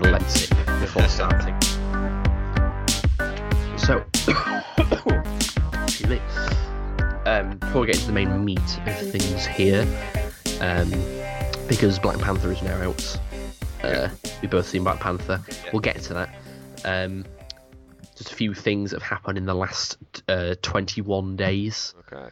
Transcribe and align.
cataleptic 0.00 0.50
before 0.80 1.06
starting. 1.06 1.54
So, 3.78 4.04
excuse 5.84 6.10
me. 6.10 6.20
Um, 7.26 7.58
before 7.58 7.82
we 7.82 7.86
get 7.86 7.94
into 7.94 8.06
the 8.08 8.12
main 8.12 8.44
meat 8.44 8.58
of 8.58 9.12
things 9.12 9.46
here, 9.46 9.86
um, 10.60 10.90
because 11.68 12.00
Black 12.00 12.18
Panther 12.18 12.50
is 12.50 12.60
now 12.62 12.82
out, 12.82 13.20
uh, 13.84 14.08
we've 14.42 14.50
both 14.50 14.66
seen 14.66 14.82
Black 14.82 14.98
Panther. 14.98 15.40
We'll 15.72 15.78
get 15.78 16.00
to 16.02 16.14
that. 16.14 16.34
Um, 16.84 17.24
just 18.16 18.32
a 18.32 18.34
few 18.34 18.52
things 18.52 18.90
that 18.90 19.00
have 19.00 19.08
happened 19.08 19.38
in 19.38 19.46
the 19.46 19.54
last 19.54 19.96
uh, 20.26 20.56
21 20.60 21.36
days. 21.36 21.94
Okay. 22.12 22.30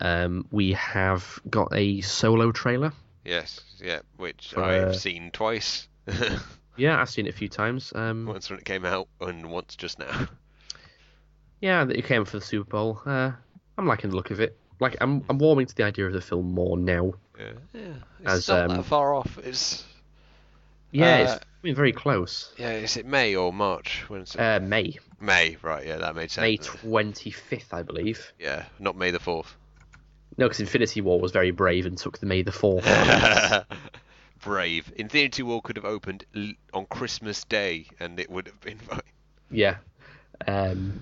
Um, 0.00 0.46
we 0.50 0.72
have 0.72 1.38
got 1.50 1.68
a 1.74 2.00
solo 2.00 2.50
trailer. 2.50 2.94
Yes. 3.26 3.60
Yeah. 3.78 4.00
Which 4.16 4.56
I've 4.56 4.84
uh, 4.84 4.92
seen 4.94 5.32
twice. 5.32 5.86
Yeah, 6.76 7.00
I've 7.00 7.10
seen 7.10 7.26
it 7.26 7.30
a 7.34 7.36
few 7.36 7.48
times. 7.48 7.92
Um, 7.94 8.26
once 8.26 8.50
when 8.50 8.58
it 8.58 8.64
came 8.64 8.84
out 8.84 9.08
and 9.20 9.50
once 9.50 9.76
just 9.76 9.98
now. 9.98 10.28
yeah, 11.60 11.84
that 11.84 11.96
it 11.96 12.04
came 12.04 12.24
for 12.24 12.38
the 12.38 12.44
Super 12.44 12.68
Bowl. 12.70 13.00
Uh, 13.06 13.32
I'm 13.78 13.86
liking 13.86 14.10
the 14.10 14.16
look 14.16 14.30
of 14.30 14.40
it. 14.40 14.56
Like, 14.80 14.96
I'm 15.00 15.24
I'm 15.28 15.38
warming 15.38 15.66
to 15.66 15.74
the 15.74 15.84
idea 15.84 16.06
of 16.06 16.12
the 16.12 16.20
film 16.20 16.52
more 16.52 16.76
now. 16.76 17.14
Yeah. 17.38 17.52
Yeah. 17.72 17.80
It's 18.20 18.32
As, 18.32 18.48
not 18.48 18.70
um, 18.70 18.76
that 18.76 18.82
far 18.84 19.14
off. 19.14 19.38
It's 19.42 19.84
Yeah, 20.90 21.06
Uh, 21.06 21.22
it's 21.22 21.32
I 21.34 21.38
mean, 21.62 21.74
very 21.74 21.92
close. 21.92 22.52
yeah. 22.58 22.72
Is 22.72 22.96
it 22.96 23.06
May 23.06 23.36
or 23.36 23.52
March? 23.52 24.04
When's 24.08 24.34
it? 24.34 24.40
Uh, 24.40 24.60
May, 24.60 24.98
May. 25.20 25.56
Right. 25.62 25.86
Yeah. 25.86 25.98
That 25.98 26.16
made 26.16 26.30
sense. 26.30 26.42
May 26.42 26.58
25th, 26.58 27.72
I 27.72 27.82
believe. 27.82 28.32
Yeah. 28.38 28.64
Not 28.78 28.96
May 28.96 29.10
the 29.12 29.20
fourth. 29.20 29.54
No, 30.36 30.46
because 30.46 30.58
Infinity 30.60 31.00
War 31.00 31.20
was 31.20 31.30
very 31.30 31.52
brave 31.52 31.86
and 31.86 31.96
took 31.96 32.18
the 32.18 32.26
May 32.26 32.42
the 32.42 32.50
4th. 32.50 32.84
Brave. 34.44 34.92
Infinity 34.96 35.42
War 35.42 35.60
could 35.62 35.76
have 35.76 35.84
opened 35.84 36.24
l- 36.36 36.52
on 36.72 36.86
Christmas 36.86 37.44
Day, 37.44 37.86
and 37.98 38.20
it 38.20 38.30
would 38.30 38.46
have 38.46 38.60
been 38.60 38.78
fine. 38.90 39.00
yeah. 39.50 39.76
Um, 40.46 41.00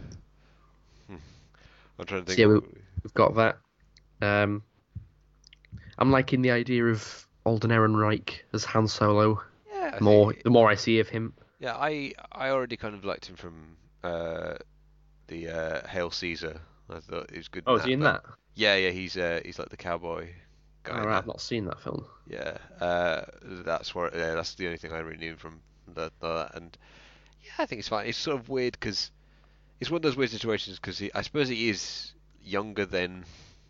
I'm 1.99 2.07
trying 2.07 2.25
to 2.25 2.31
So 2.33 2.37
think. 2.37 2.39
yeah, 2.39 2.47
we- 2.47 2.81
we've 3.03 3.15
got 3.15 3.35
that. 3.37 3.59
Um, 4.21 4.63
I'm 5.99 6.11
liking 6.11 6.43
the 6.43 6.51
idea 6.53 6.85
of 6.87 7.27
Alden 7.45 7.71
Ehrenreich 7.71 8.41
as 8.53 8.65
Han 8.65 8.89
Solo. 8.89 9.43
yeah, 9.73 9.91
I 9.95 9.99
The 9.99 10.05
more 10.05 10.33
think- 10.33 10.45
the 10.45 10.51
more 10.51 10.71
I 10.71 10.75
see 10.75 11.01
of 11.01 11.09
him. 11.09 11.35
Yeah, 11.59 11.75
I 11.77 12.13
I 12.33 12.49
already 12.51 12.77
kind 12.77 12.95
of 12.95 13.05
liked 13.05 13.27
him 13.27 13.37
from 13.37 13.77
uh, 14.03 14.55
the 15.29 15.49
uh, 15.49 15.87
Hail 15.89 16.11
Caesar. 16.11 16.61
I 16.91 17.01
thought 17.01 17.31
he 17.31 17.39
was 17.39 17.49
good. 17.49 17.65
Oh, 17.67 17.77
is 17.77 17.85
he 17.85 17.93
in 17.93 18.01
but- 18.01 18.23
that? 18.25 18.35
Yeah, 18.55 18.77
yeah, 18.77 18.91
he's 18.91 19.17
uh, 19.17 19.41
he's 19.45 19.59
like 19.59 19.69
the 19.71 19.77
cowboy 19.77 20.29
guy. 20.83 20.99
All 21.01 21.07
right, 21.07 21.17
I've 21.19 21.27
not 21.27 21.41
seen 21.41 21.65
that 21.67 21.81
film. 21.81 22.05
Yeah, 22.29 22.57
uh, 22.81 23.23
that's 23.43 23.95
where 23.95 24.11
yeah, 24.17 24.35
that's 24.35 24.55
the 24.55 24.67
only 24.67 24.79
thing 24.79 24.93
I 24.93 24.99
really 24.99 25.19
knew 25.19 25.37
from 25.37 25.61
that. 25.95 26.13
that. 26.21 26.51
And 26.55 26.77
yeah, 27.45 27.51
I 27.59 27.67
think 27.67 27.81
it's 27.81 27.89
fine. 27.89 28.07
It's 28.07 28.19
sort 28.19 28.39
of 28.39 28.49
weird 28.49 28.73
because 28.75 29.11
it's 29.81 29.91
one 29.91 29.97
of 29.99 30.03
those 30.03 30.17
weird 30.17 30.31
situations 30.31 30.79
because 30.79 31.03
I 31.15 31.23
suppose 31.23 31.49
he 31.49 31.69
is 31.69 32.13
younger 32.45 32.85
than. 32.87 33.25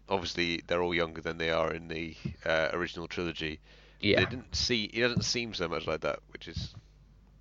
Obviously, 0.09 0.63
they're 0.67 0.83
all 0.83 0.95
younger 0.95 1.23
than 1.23 1.39
they 1.39 1.51
are 1.51 1.73
in 1.73 1.89
the 1.89 2.15
uh, 2.45 2.69
original 2.73 3.07
trilogy. 3.09 3.61
Yeah. 4.01 4.19
They 4.19 4.27
didn't 4.27 4.55
see. 4.55 4.91
He 4.93 5.01
doesn't 5.01 5.23
seem 5.23 5.55
so 5.55 5.69
much 5.69 5.87
like 5.87 6.01
that, 6.01 6.19
which 6.33 6.49
is 6.49 6.75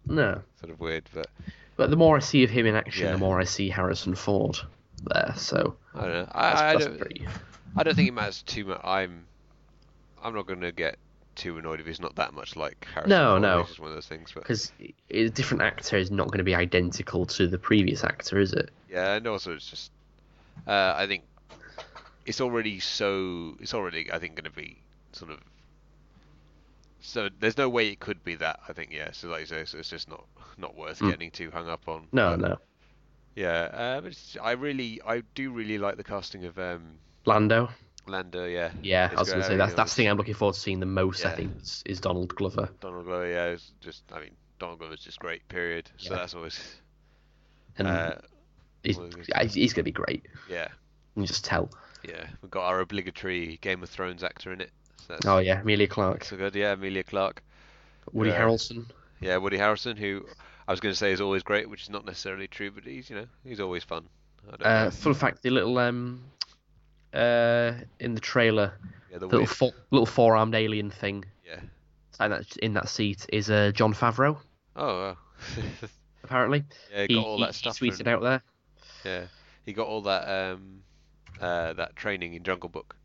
No. 0.06 0.42
sort 0.60 0.72
of 0.72 0.80
weird. 0.80 1.10
But 1.14 1.28
But 1.76 1.90
the 1.90 1.96
more 1.98 2.16
I 2.16 2.20
see 2.20 2.44
of 2.44 2.50
him 2.50 2.66
in 2.68 2.76
action, 2.76 3.06
Yeah. 3.08 3.14
the 3.14 3.18
more 3.18 3.42
I 3.42 3.46
see 3.46 3.68
Harrison 3.68 4.16
Ford 4.16 4.58
there. 5.04 5.34
So 5.36 5.76
I 5.96 6.02
don't 6.02 6.14
know. 6.14 6.28
I, 6.34 6.70
I 6.70 6.76
don't. 6.78 6.98
pretty. 7.00 7.28
I 7.76 7.84
don't 7.84 7.96
think 7.96 8.08
it 8.08 8.14
matters 8.14 8.42
too 8.44 8.66
much. 8.66 8.80
I'm, 8.84 9.26
I'm 10.22 10.34
not 10.34 10.48
going 10.48 10.62
to 10.62 10.72
get 10.72 10.98
too 11.36 11.58
annoyed 11.58 11.80
if 11.80 11.86
he's 11.88 12.02
not 12.02 12.16
that 12.16 12.34
much 12.34 12.56
like 12.56 12.86
Harrison. 12.94 13.10
No, 13.10 13.32
Ford, 13.32 13.42
no. 13.42 13.58
Which 13.62 13.72
is 13.72 13.80
one 13.80 13.90
of 13.90 13.96
those 13.96 14.08
things. 14.08 14.32
But 14.34 14.44
Because 14.44 14.72
a 15.10 15.30
different 15.30 15.64
actor 15.64 15.98
is 15.98 16.12
not 16.12 16.28
going 16.28 16.40
to 16.40 16.44
be 16.44 16.56
identical 16.56 17.26
to 17.28 17.48
the 17.48 17.58
previous 17.58 18.04
actor, 18.04 18.40
is 18.40 18.54
it? 18.54 18.70
yeah, 18.90 19.14
and 19.14 19.28
also 19.28 19.54
it's 19.54 19.70
just, 19.70 19.92
uh, 20.68 20.94
I 20.96 21.08
think, 21.08 21.24
it's 22.26 22.42
already 22.42 22.80
so. 22.80 23.56
It's 23.60 23.74
already, 23.74 24.12
I 24.12 24.20
think, 24.20 24.36
going 24.36 24.46
to 24.46 24.52
be 24.52 24.78
sort 25.14 25.32
of. 25.32 25.40
So 27.00 27.30
there's 27.40 27.58
no 27.58 27.68
way 27.68 27.88
it 27.88 28.00
could 28.00 28.24
be 28.24 28.36
that. 28.36 28.60
I 28.70 28.74
think 28.74 28.92
yeah. 28.94 29.12
So 29.12 29.28
like 29.30 29.42
you 29.42 29.46
say, 29.48 29.66
so 29.66 29.80
it's 29.80 29.90
just 29.90 30.08
not 30.08 30.26
not 30.58 30.76
worth 30.76 31.00
Mm. 31.00 31.10
getting 31.10 31.32
too 31.32 31.50
hung 31.52 31.68
up 31.68 31.88
on. 31.88 32.08
No, 32.12 32.32
But, 32.32 32.40
no. 32.40 32.58
Yeah, 33.36 33.70
uh, 33.74 34.02
but 34.02 34.12
it's, 34.12 34.38
I 34.42 34.52
really, 34.52 35.00
I 35.06 35.22
do 35.36 35.52
really 35.52 35.78
like 35.78 35.96
the 35.98 36.04
casting 36.04 36.46
of 36.46 36.60
um, 36.60 37.00
Lando. 37.26 37.70
Lando. 38.12 38.46
Yeah. 38.46 38.72
Yeah, 38.82 39.08
It's 39.08 39.16
I 39.18 39.20
was 39.22 39.30
going 39.30 39.42
to 39.42 39.48
say 39.48 39.58
that's 39.58 39.74
that's 39.74 39.92
the 39.94 39.96
thing 40.04 40.10
I'm 40.10 40.18
looking 40.18 40.34
forward 40.34 40.54
to 40.54 40.60
seeing 40.60 40.80
the 40.80 40.86
most. 40.86 41.26
I 41.26 41.32
think 41.32 41.52
is, 41.62 41.82
is 41.86 42.00
Donald 42.00 42.36
Glover. 42.36 42.70
Donald 42.80 43.06
Glover, 43.06 43.28
yeah, 43.30 43.56
just 43.82 44.04
I 44.14 44.20
mean 44.22 44.32
Donald 44.60 44.80
Glover's 44.80 45.00
just 45.04 45.20
great. 45.20 45.48
Period. 45.48 45.90
So 45.98 46.14
Yeah. 46.14 46.20
that's 46.20 46.34
always 46.36 46.76
And 47.78 47.88
uh, 47.88 48.16
he's, 48.84 48.98
yeah, 49.30 49.44
he's, 49.44 49.74
to 49.74 49.84
be 49.84 49.92
great. 49.92 50.26
yeah, 50.50 50.68
You 51.16 51.22
can 51.22 51.26
just 51.26 51.46
tell. 51.46 51.70
yeah. 52.08 52.26
We've 52.42 52.52
got 52.52 52.64
our 52.66 52.80
obligatory 52.82 53.58
Game 53.62 53.82
of 53.84 53.90
Thrones 53.90 54.24
actor 54.24 54.52
in 54.54 54.62
it. 54.62 54.72
So 55.08 55.18
Oh 55.26 55.38
yeah, 55.40 55.62
Emilia 55.62 55.88
Clarke, 55.88 56.24
so 56.26 56.38
good. 56.38 56.56
Yeah, 56.56 56.74
Emilia 56.74 57.04
Clarke. 57.04 57.42
Woody 58.14 58.30
Yeah. 58.32 58.42
Harrelson. 58.42 58.86
Yeah, 59.20 59.38
Woody 59.38 59.58
Harrelson, 59.58 59.98
who 59.98 60.26
I 60.68 60.72
was 60.72 60.80
going 60.80 60.92
to 60.94 60.98
say 60.98 61.12
is 61.12 61.22
always 61.22 61.44
great, 61.44 61.70
which 61.70 61.84
is 61.84 61.90
not 61.90 62.06
necessarily 62.06 62.48
true, 62.48 62.72
but 62.72 62.84
he's 62.84 63.10
you 63.10 63.16
know 63.16 63.26
he's 63.44 63.60
always 63.60 63.84
fun. 63.84 64.06
I 64.48 64.52
don't 64.58 64.68
Uh, 64.68 64.92
fun 64.92 65.14
fact: 65.14 65.44
the 65.44 65.50
little 65.52 65.78
um, 65.78 66.24
uh, 67.14 67.74
in 68.00 68.14
the 68.16 68.22
trailer, 68.22 68.74
Yeah, 69.12 69.18
the 69.20 69.26
little 69.26 69.40
weird, 69.42 69.50
fo- 69.50 69.74
little 69.92 70.06
four-armed 70.06 70.56
alien 70.56 70.90
thing 70.92 71.26
yeah. 71.46 71.60
in 72.26 72.32
that 72.32 72.58
in 72.58 72.74
that 72.74 72.90
seat 72.90 73.26
is 73.34 73.50
uh, 73.50 73.72
Jon 73.74 73.94
Favreau. 73.94 74.38
Oh, 74.76 74.88
wow. 75.02 75.18
Apparently, 76.24 76.64
yeah, 76.94 77.06
he, 77.08 77.16
got 77.16 77.26
all 77.26 77.38
he- 77.38 77.44
that 77.46 77.56
stuff. 77.56 77.78
he 77.78 77.90
tweeted 77.90 78.08
out 78.08 78.22
there. 78.22 78.42
Yeah, 79.04 79.26
he 79.66 79.74
got 79.74 79.88
all 79.88 80.02
that 80.04 80.28
um, 80.54 80.82
uh, 81.40 81.74
that 81.74 81.96
training 81.96 82.34
in 82.36 82.44
Jungle 82.44 82.70
Book. 82.70 82.96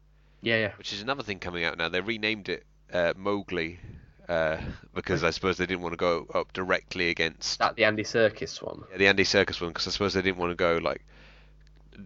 Yeah, 0.42 0.56
yeah. 0.58 0.72
which 0.78 0.92
is 0.92 1.00
another 1.00 1.22
thing 1.22 1.38
coming 1.38 1.64
out 1.64 1.78
now. 1.78 1.88
They 1.88 2.00
renamed 2.00 2.48
it 2.50 2.64
uh, 2.92 3.14
Mowgli 3.16 3.80
uh, 4.28 4.58
because 4.94 5.24
I 5.24 5.30
suppose 5.30 5.56
they 5.56 5.66
didn't 5.66 5.80
want 5.80 5.94
to 5.94 5.96
go 5.96 6.26
up 6.34 6.52
directly 6.52 7.08
against 7.08 7.58
That 7.58 7.74
the 7.76 7.84
Andy 7.84 8.02
Serkis 8.04 8.62
one. 8.62 8.82
yeah, 8.92 8.98
the 8.98 9.06
Andy 9.08 9.24
Serkis 9.24 9.60
one 9.60 9.70
because 9.70 9.88
I 9.88 9.90
suppose 9.90 10.12
they 10.14 10.22
didn't 10.22 10.36
want 10.38 10.50
to 10.52 10.56
go 10.56 10.76
like 10.82 11.04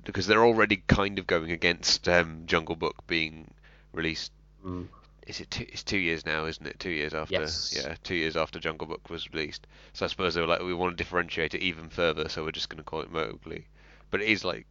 because 0.04 0.26
they're 0.26 0.44
already 0.44 0.82
kind 0.86 1.18
of 1.18 1.26
going 1.26 1.50
against 1.50 2.08
um, 2.08 2.42
Jungle 2.46 2.76
Book 2.76 3.06
being 3.06 3.52
released. 3.92 4.32
Mm. 4.64 4.88
Is 5.26 5.40
it 5.40 5.50
two? 5.50 5.66
It's 5.68 5.84
two 5.84 5.98
years 5.98 6.26
now, 6.26 6.46
isn't 6.46 6.66
it? 6.66 6.78
Two 6.80 6.90
years 6.90 7.14
after. 7.14 7.34
Yes. 7.34 7.72
Yeah, 7.76 7.94
two 8.02 8.14
years 8.14 8.36
after 8.36 8.58
Jungle 8.58 8.86
Book 8.88 9.08
was 9.10 9.30
released. 9.32 9.66
So 9.92 10.04
I 10.04 10.08
suppose 10.08 10.34
they 10.34 10.40
were 10.40 10.46
like, 10.46 10.62
we 10.62 10.74
want 10.74 10.96
to 10.96 11.02
differentiate 11.02 11.54
it 11.54 11.62
even 11.62 11.88
further, 11.88 12.28
so 12.28 12.42
we're 12.44 12.50
just 12.50 12.68
going 12.68 12.82
to 12.82 12.84
call 12.84 13.00
it 13.00 13.12
Mowgli. 13.12 13.66
But 14.10 14.22
it 14.22 14.28
is 14.28 14.44
like, 14.44 14.66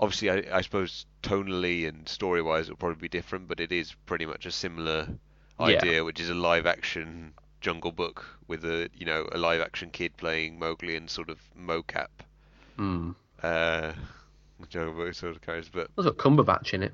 obviously, 0.00 0.30
I, 0.30 0.44
I 0.58 0.60
suppose 0.62 1.04
tonally 1.22 1.86
and 1.86 2.08
story-wise, 2.08 2.66
it'll 2.66 2.76
probably 2.76 3.00
be 3.00 3.08
different, 3.08 3.46
but 3.48 3.60
it 3.60 3.72
is 3.72 3.94
pretty 4.06 4.24
much 4.26 4.46
a 4.46 4.50
similar 4.50 5.08
Yeah. 5.60 5.66
idea, 5.66 6.04
which 6.04 6.20
is 6.20 6.30
a 6.30 6.34
live-action 6.34 7.34
Jungle 7.60 7.92
Book 7.92 8.24
with 8.46 8.64
a 8.64 8.90
you 8.94 9.06
know 9.06 9.26
a 9.32 9.38
live-action 9.38 9.90
kid 9.90 10.16
playing 10.16 10.58
Mowgli 10.58 10.96
and 10.96 11.08
sort 11.08 11.30
of 11.30 11.38
mocap. 11.58 12.08
Mm. 12.78 13.14
Uh, 13.42 13.92
Jungle 14.68 14.94
Book 14.94 15.14
sort 15.14 15.34
of 15.36 15.42
characters, 15.42 15.70
but 15.72 15.90
There's 15.96 16.06
got 16.06 16.16
Cumberbatch 16.16 16.74
in 16.74 16.82
it. 16.82 16.92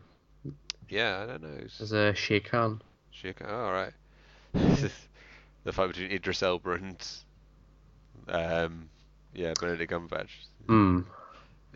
yeah, 0.89 1.23
I 1.23 1.27
don't 1.27 1.43
know. 1.43 1.59
It's, 1.63 1.79
There's 1.79 1.93
uh, 1.93 2.13
Shere 2.15 2.41
Khan. 2.41 2.81
Shit, 3.11 3.37
Oh, 3.47 3.65
all 3.67 3.73
right. 3.73 3.93
the 5.65 5.73
fight 5.73 5.89
between 5.89 6.11
Idris 6.11 6.43
Elba 6.43 6.73
and 6.73 7.07
um, 8.29 8.89
yeah, 9.35 9.53
Benedict 9.61 9.93
Cumberbatch. 9.93 10.29
Mm. 10.67 11.05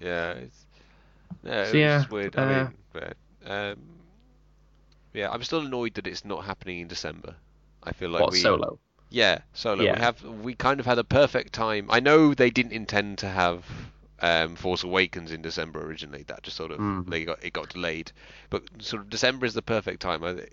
Yeah, 0.00 0.33
it's 0.33 0.65
yeah, 1.42 1.65
So, 1.65 1.71
was 1.71 1.74
yeah, 1.74 2.04
weird. 2.10 2.36
uh, 2.36 2.41
I 2.42 2.63
mean, 2.65 2.74
but, 2.92 3.16
um, 3.47 3.77
yeah, 5.13 5.30
I'm 5.30 5.42
still 5.42 5.60
annoyed 5.60 5.95
that 5.95 6.07
it's 6.07 6.24
not 6.24 6.45
happening 6.45 6.80
in 6.80 6.89
December. 6.89 7.34
I 7.83 7.92
feel 7.92 8.10
like 8.10 8.22
what 8.22 8.33
we 8.33 8.39
solo? 8.41 8.78
yeah, 9.10 9.39
solo. 9.53 9.83
Yeah. 9.84 9.95
We 9.95 10.01
have 10.01 10.22
we 10.22 10.54
kind 10.54 10.80
of 10.80 10.86
had 10.86 10.98
a 10.98 11.04
perfect 11.04 11.53
time. 11.53 11.86
I 11.91 12.01
know 12.01 12.34
they 12.34 12.51
didn't 12.51 12.72
intend 12.72 13.18
to 13.18 13.28
have 13.28 13.65
um, 14.21 14.57
Force 14.57 14.84
Awakens 14.84 15.33
in 15.33 15.43
December 15.43 15.84
originally. 15.84 16.22
That 16.25 16.43
just 16.43 16.57
sort 16.57 16.71
of 16.71 16.78
Mm. 16.78 17.09
they 17.11 17.25
got 17.25 17.43
it 17.45 17.53
got 17.53 17.69
delayed. 17.71 18.13
But 18.51 18.63
sort 18.81 19.03
of 19.03 19.11
December 19.11 19.47
is 19.47 19.55
the 19.55 19.63
perfect 19.63 20.01
time. 20.01 20.22
I, 20.25 20.47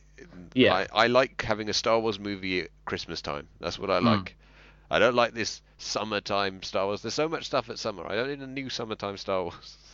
Yeah. 0.53 0.73
I, 0.73 0.87
I 1.03 1.07
like 1.07 1.41
having 1.43 1.69
a 1.69 1.73
Star 1.73 1.99
Wars 1.99 2.19
movie 2.19 2.61
at 2.61 2.69
Christmas 2.85 3.21
time. 3.21 3.47
That's 3.59 3.77
what 3.79 3.89
I 3.91 3.99
Mm. 3.99 4.05
like. 4.05 4.35
I 4.89 4.99
don't 4.99 5.15
like 5.15 5.33
this 5.33 5.61
summertime 5.77 6.63
Star 6.63 6.85
Wars. 6.85 7.01
There's 7.01 7.13
so 7.13 7.29
much 7.29 7.45
stuff 7.45 7.69
at 7.69 7.79
summer. 7.79 8.05
I 8.05 8.15
don't 8.15 8.27
need 8.29 8.39
a 8.39 8.47
new 8.47 8.69
summertime 8.69 9.17
Star 9.17 9.43
Wars. 9.43 9.77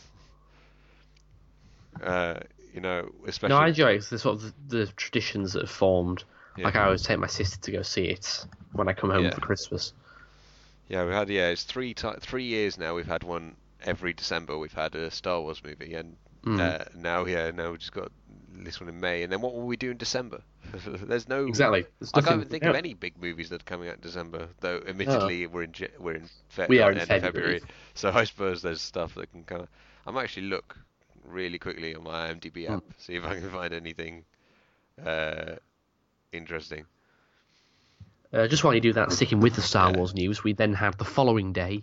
Uh, 2.02 2.38
you 2.72 2.80
know, 2.80 3.10
especially. 3.26 3.56
No, 3.56 3.60
I 3.60 3.68
enjoy 3.68 3.98
the 3.98 4.18
sort 4.18 4.36
of 4.36 4.42
the, 4.68 4.76
the 4.76 4.86
traditions 4.92 5.52
that 5.54 5.62
have 5.62 5.70
formed. 5.70 6.22
Yeah. 6.56 6.64
Like 6.66 6.76
I 6.76 6.84
always 6.84 7.02
take 7.02 7.18
my 7.18 7.26
sister 7.26 7.58
to 7.60 7.72
go 7.72 7.82
see 7.82 8.04
it 8.04 8.46
when 8.72 8.88
I 8.88 8.92
come 8.92 9.10
home 9.10 9.24
Yeah. 9.24 9.34
for 9.34 9.40
Christmas. 9.40 9.92
Yeah, 10.88 11.04
we 11.04 11.12
had 11.12 11.28
yeah, 11.28 11.48
it's 11.48 11.64
three 11.64 11.94
ti- 11.94 12.18
three 12.20 12.44
years 12.44 12.78
now. 12.78 12.94
We've 12.94 13.06
had 13.06 13.22
one 13.22 13.56
every 13.84 14.12
December. 14.14 14.56
We've 14.58 14.72
had 14.72 14.94
a 14.94 15.10
Star 15.10 15.40
Wars 15.40 15.62
movie, 15.62 15.94
and 15.94 16.16
Mm. 16.44 16.60
uh, 16.60 16.84
now 16.94 17.26
yeah, 17.26 17.50
now 17.50 17.70
we've 17.70 17.80
just 17.80 17.92
got 17.92 18.10
this 18.52 18.80
one 18.80 18.88
in 18.88 19.00
May, 19.00 19.22
and 19.24 19.32
then 19.32 19.40
what 19.40 19.54
will 19.54 19.66
we 19.66 19.76
do 19.76 19.90
in 19.90 19.96
December? 19.96 20.40
There's 20.86 21.28
no 21.28 21.46
Exactly. 21.46 21.84
There's 21.98 22.10
I 22.14 22.20
can't 22.20 22.36
even 22.36 22.48
think 22.48 22.62
yeah. 22.62 22.70
of 22.70 22.76
any 22.76 22.94
big 22.94 23.20
movies 23.20 23.48
that 23.50 23.60
are 23.62 23.64
coming 23.64 23.88
out 23.88 23.96
in 23.96 24.00
December. 24.00 24.48
Though, 24.60 24.80
admittedly, 24.86 25.46
we're 25.48 25.64
in 25.64 25.74
we're 25.98 26.14
in 26.14 26.28
fe- 26.48 26.66
We 26.68 26.80
are 26.80 26.92
in 26.92 26.98
of 26.98 27.08
February. 27.08 27.60
so 27.94 28.10
I 28.10 28.24
suppose 28.24 28.62
there's 28.62 28.80
stuff 28.80 29.14
that 29.16 29.30
can 29.32 29.44
kind 29.44 29.62
of. 29.62 29.68
I 30.06 30.10
might 30.12 30.24
actually 30.24 30.46
look 30.46 30.78
really 31.24 31.58
quickly 31.58 31.94
on 31.94 32.04
my 32.04 32.32
IMDb 32.32 32.70
app, 32.70 32.84
see 32.98 33.14
if 33.16 33.24
I 33.24 33.34
can 33.34 33.50
find 33.50 33.74
anything 33.74 34.24
uh, 35.04 35.56
interesting. 36.32 36.86
Uh, 38.32 38.46
just 38.46 38.62
while 38.64 38.74
you 38.74 38.80
do 38.80 38.92
that, 38.92 39.10
sticking 39.12 39.40
with 39.40 39.54
the 39.54 39.62
Star 39.62 39.92
Wars 39.92 40.14
news, 40.14 40.44
we 40.44 40.52
then 40.52 40.74
had 40.74 40.96
the 40.98 41.04
following 41.04 41.52
day 41.52 41.82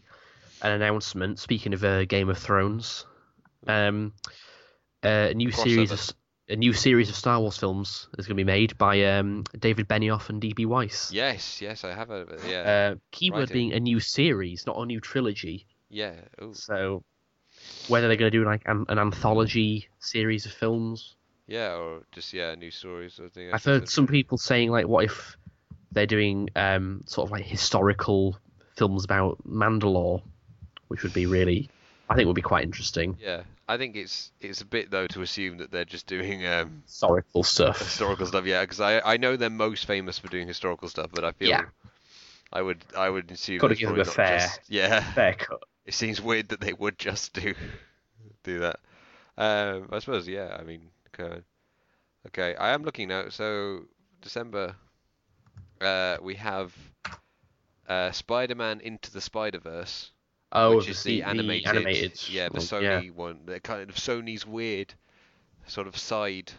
an 0.62 0.72
announcement. 0.72 1.40
Speaking 1.40 1.74
of 1.74 1.84
uh, 1.84 2.06
Game 2.06 2.30
of 2.30 2.38
Thrones, 2.38 3.06
um, 3.68 4.14
uh, 5.04 5.30
a 5.30 5.34
new 5.34 5.52
series 5.52 5.92
of 5.92 6.02
a 6.48 6.56
new 6.56 6.74
series 6.74 7.10
of 7.10 7.16
Star 7.16 7.40
Wars 7.40 7.58
films 7.58 8.08
is 8.20 8.28
going 8.28 8.36
to 8.38 8.40
be 8.40 8.44
made 8.44 8.78
by 8.78 9.04
um, 9.06 9.44
David 9.58 9.88
Benioff 9.88 10.30
and 10.30 10.40
D.B. 10.40 10.68
Weiss. 10.68 11.12
Yes, 11.12 11.60
yes, 11.60 11.84
I 11.84 11.94
have 11.96 12.12
a 12.12 12.28
yeah, 12.48 12.60
Uh, 12.92 12.96
keyword 13.12 13.50
Writing. 13.50 13.54
being 13.54 13.74
a 13.74 13.80
new 13.80 14.00
series, 14.00 14.68
not 14.68 14.78
a 14.78 14.86
new 14.86 15.00
trilogy. 15.00 15.66
yeah. 15.90 16.14
Ooh. 16.44 16.54
So 16.54 17.04
whether 17.88 18.08
they're 18.08 18.18
going 18.18 18.32
to 18.32 18.38
do 18.38 18.46
like 18.46 18.62
an, 18.68 18.86
an 18.90 19.00
anthology 19.00 19.88
series 19.98 20.46
of 20.46 20.52
films, 20.52 21.16
Yeah, 21.48 21.74
or 21.78 22.04
just 22.12 22.32
yeah, 22.32 22.54
new 22.54 22.70
stories 22.70 23.20
or. 23.20 23.32
I've 23.52 23.64
heard 23.64 23.90
some 23.90 24.06
people 24.06 24.38
saying 24.38 24.70
like, 24.70 24.88
what 24.88 25.06
if 25.06 25.38
they're 25.96 26.06
doing 26.06 26.50
um, 26.56 27.04
sort 27.08 27.28
of 27.28 27.32
like 27.32 27.44
historical 27.46 28.38
films 28.78 29.04
about 29.04 29.38
Mandalore, 29.50 30.22
which 30.90 31.02
would 31.02 31.14
be 31.14 31.26
really, 31.26 31.70
I 32.10 32.16
think, 32.16 32.28
would 32.28 32.36
be 32.36 32.42
quite 32.44 32.64
interesting. 32.64 33.18
Yeah, 33.20 33.42
I 33.68 33.78
think 33.78 33.96
it's 33.96 34.32
it's 34.40 34.62
a 34.62 34.66
bit 34.66 34.92
though 34.92 35.08
to 35.08 35.22
assume 35.24 35.58
that 35.58 35.72
they're 35.72 35.86
just 35.86 36.06
doing 36.06 36.46
um, 36.46 36.84
Historical 36.86 37.44
stuff. 37.44 37.80
historical 37.80 38.26
stuff. 38.28 38.46
Yeah, 38.46 38.62
because 38.62 38.80
I 38.80 39.00
I 39.00 39.18
know 39.18 39.36
they're 39.36 39.50
most 39.50 39.86
famous 39.88 40.20
for 40.20 40.28
doing 40.28 40.48
historical 40.48 40.88
stuff, 40.90 41.10
but 41.14 41.24
I 41.26 41.32
feel 41.32 41.50
Yeah. 41.50 41.64
I 42.54 42.62
would 42.62 42.86
I 42.96 43.10
would 43.10 43.32
assume 43.32 43.58
Gotta 43.58 43.76
give 43.76 43.90
them 43.90 44.00
a 44.00 44.06
fair- 44.06 44.38
just- 44.40 44.62
yeah, 44.70 45.00
Fair 45.14 45.34
cut. 45.34 45.64
it 45.86 45.94
seems 45.96 46.22
weird 46.22 46.50
that 46.50 46.62
they 46.62 46.74
would 46.74 47.00
just 47.00 47.34
do 47.34 47.56
do 48.44 48.60
that. 48.60 48.80
Um, 49.38 49.90
I 49.92 50.00
suppose 50.00 50.28
yeah. 50.28 50.56
I 50.60 50.64
mean, 50.64 50.90
okay, 51.20 51.42
okay. 52.28 52.56
I 52.56 52.74
am 52.74 52.84
looking 52.84 53.08
now. 53.08 53.30
So 53.30 53.86
December, 54.22 54.76
uh, 55.82 56.18
we 56.22 56.36
have 56.36 56.74
uh, 57.88 58.12
Spider-Man 58.12 58.82
into 58.82 59.12
the 59.12 59.22
Spider-Verse. 59.22 60.12
Oh, 60.52 60.78
which 60.78 60.88
is 60.88 61.04
the, 61.04 61.24
animated, 61.24 61.68
animated, 61.68 62.30
yeah, 62.30 62.48
the 62.48 62.60
Sony 62.60 63.12
one, 63.12 63.42
the 63.46 63.60
kind 63.60 63.90
of 63.90 63.96
Sony's 63.96 64.46
weird 64.46 64.94
sort 65.68 65.88
of 65.88 65.98
side, 65.98 66.54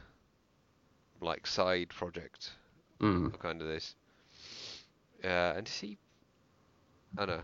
like 1.21 1.47
side 1.47 1.89
project 1.91 2.51
Mm. 3.01 3.39
kind 3.39 3.63
of 3.63 3.69
this. 3.69 3.95
Yeah, 5.23 5.57
and 5.57 5.67
is 5.67 5.79
he? 5.79 5.99
Oh 7.17 7.25
no, 7.25 7.41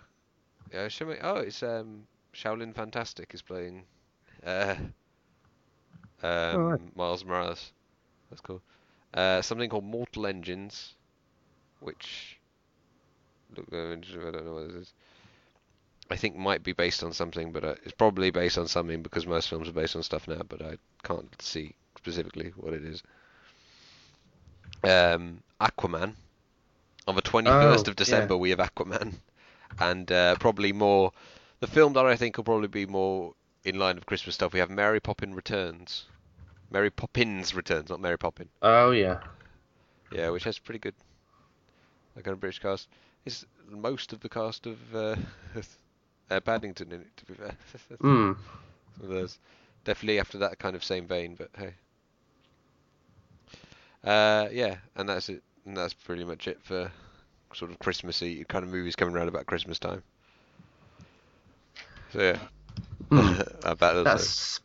yeah, 0.72 0.88
show 0.88 1.06
me. 1.06 1.16
Oh, 1.22 1.36
it's 1.36 1.62
um, 1.62 2.06
Shaolin 2.34 2.74
Fantastic 2.74 3.32
is 3.34 3.40
playing, 3.40 3.84
uh, 4.44 4.74
um, 6.22 6.30
Alright. 6.60 6.96
Miles 6.96 7.24
Morales. 7.24 7.72
That's 8.28 8.42
cool. 8.42 8.60
Uh, 9.14 9.42
something 9.42 9.70
called 9.70 9.84
Mortal 9.84 10.26
Engines, 10.26 10.94
which 11.82 12.38
look, 13.56 13.67
uh, 13.73 13.93
I 13.93 14.31
don't 14.31 14.44
know 14.46 14.55
what 14.55 14.69
this 14.69 14.76
is. 14.82 14.93
I 16.11 16.17
think 16.17 16.37
might 16.37 16.62
be 16.62 16.73
based 16.73 17.02
on 17.02 17.12
something, 17.12 17.52
but 17.52 17.64
uh, 17.64 17.75
it's 17.84 17.94
probably 17.94 18.31
based 18.31 18.58
on 18.58 18.69
something 18.69 19.02
because 19.02 19.26
most 19.26 19.49
films 19.49 19.69
are 19.69 19.73
based 19.73 19.96
on 19.96 20.02
stuff 20.02 20.29
now. 20.29 20.43
But 20.46 20.62
I 20.62 20.76
can't 21.05 21.31
see 21.40 21.75
specifically 21.96 22.52
what 22.56 22.75
it 22.75 22.84
is. 22.84 23.02
Um, 24.84 25.43
Aquaman. 25.61 26.14
On 27.08 27.17
the 27.17 27.23
21st 27.23 27.49
Oh, 27.88 27.90
of 27.90 27.96
December, 27.96 28.37
we 28.37 28.50
have 28.50 28.61
Aquaman, 28.61 29.14
and 29.81 30.11
uh, 30.12 30.37
probably 30.37 30.73
more. 30.73 31.12
The 31.58 31.67
film 31.67 31.94
that 31.94 32.06
I 32.06 32.14
think 32.17 32.37
will 32.37 32.44
probably 32.44 32.69
be 32.69 32.87
more 32.87 33.34
in 33.64 33.79
line 33.79 33.96
with 33.96 34.06
Christmas 34.06 34.37
stuff. 34.37 34.52
We 34.52 34.61
have 34.61 34.70
Mary 34.70 35.00
Poppins 35.00 35.34
Returns. 35.34 36.05
Mary 36.70 36.90
Poppins 36.90 37.55
Returns, 37.55 37.90
not 37.90 38.00
Mary 38.00 38.17
Poppin. 38.19 38.49
Oh 38.62 38.93
yeah. 38.93 39.19
Yeah, 40.12 40.31
which 40.31 40.44
has 40.44 40.58
pretty 40.58 40.79
good, 40.79 40.94
like 42.14 42.24
kind 42.24 42.32
of 42.32 42.40
British 42.40 42.58
cast. 42.60 42.88
It's 43.24 43.44
most 43.68 44.12
of 44.12 44.20
the 44.20 44.28
cast 44.28 44.66
of 44.66 44.78
uh, 44.94 45.16
uh, 46.30 46.40
Paddington 46.40 46.92
in 46.92 47.00
it, 47.02 47.16
to 47.16 47.24
be 47.26 47.34
fair. 47.34 47.56
Mm. 48.02 48.36
So 49.00 49.06
there's 49.06 49.38
definitely 49.84 50.20
after 50.20 50.38
that 50.38 50.58
kind 50.58 50.76
of 50.76 50.84
same 50.84 51.06
vein, 51.06 51.36
but 51.36 51.50
hey. 51.56 51.74
Uh, 54.04 54.48
yeah, 54.50 54.76
and 54.96 55.08
that's 55.08 55.28
it. 55.28 55.42
And 55.64 55.76
that's 55.76 55.94
pretty 55.94 56.24
much 56.24 56.48
it 56.48 56.58
for 56.62 56.90
sort 57.54 57.70
of 57.70 57.78
Christmassy 57.78 58.44
kind 58.48 58.64
of 58.64 58.70
movies 58.70 58.96
coming 58.96 59.14
around 59.14 59.28
about 59.28 59.46
Christmas 59.46 59.78
time. 59.78 60.02
So 62.12 62.20
yeah, 62.20 62.38
Mm. 63.12 64.04
That's. 64.04 64.60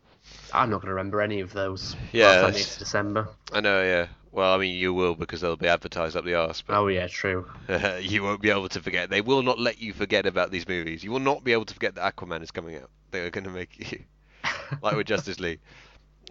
I'm 0.53 0.69
not 0.69 0.77
going 0.81 0.88
to 0.89 0.94
remember 0.95 1.21
any 1.21 1.39
of 1.41 1.53
those. 1.53 1.95
Yeah, 2.11 2.25
by 2.25 2.29
the 2.29 2.35
time 2.41 2.51
that's- 2.51 2.67
it's 2.67 2.77
December. 2.77 3.27
I 3.53 3.61
know, 3.61 3.81
yeah. 3.83 4.07
Well, 4.31 4.53
I 4.53 4.57
mean, 4.57 4.75
you 4.75 4.94
will 4.94 5.15
because 5.15 5.41
they'll 5.41 5.55
be 5.55 5.67
advertised 5.67 6.15
up 6.15 6.23
the 6.25 6.35
arse, 6.35 6.61
but 6.61 6.77
Oh 6.77 6.88
yeah, 6.88 7.07
true. 7.07 7.49
you 8.01 8.21
won't 8.21 8.41
be 8.41 8.51
able 8.51 8.69
to 8.69 8.81
forget. 8.81 9.09
They 9.09 9.21
will 9.21 9.41
not 9.41 9.59
let 9.59 9.81
you 9.81 9.94
forget 9.94 10.25
about 10.27 10.51
these 10.51 10.67
movies. 10.67 11.03
You 11.03 11.11
will 11.11 11.19
not 11.19 11.44
be 11.44 11.53
able 11.53 11.65
to 11.65 11.73
forget 11.73 11.95
that 11.95 12.15
Aquaman 12.15 12.44
is 12.44 12.51
coming 12.51 12.75
out. 12.75 12.89
They 13.09 13.21
are 13.21 13.31
going 13.31 13.45
to 13.45 13.49
make 13.49 13.91
you 13.91 14.03
like 14.83 14.95
with 14.95 15.07
Justice 15.07 15.39
League. 15.39 15.59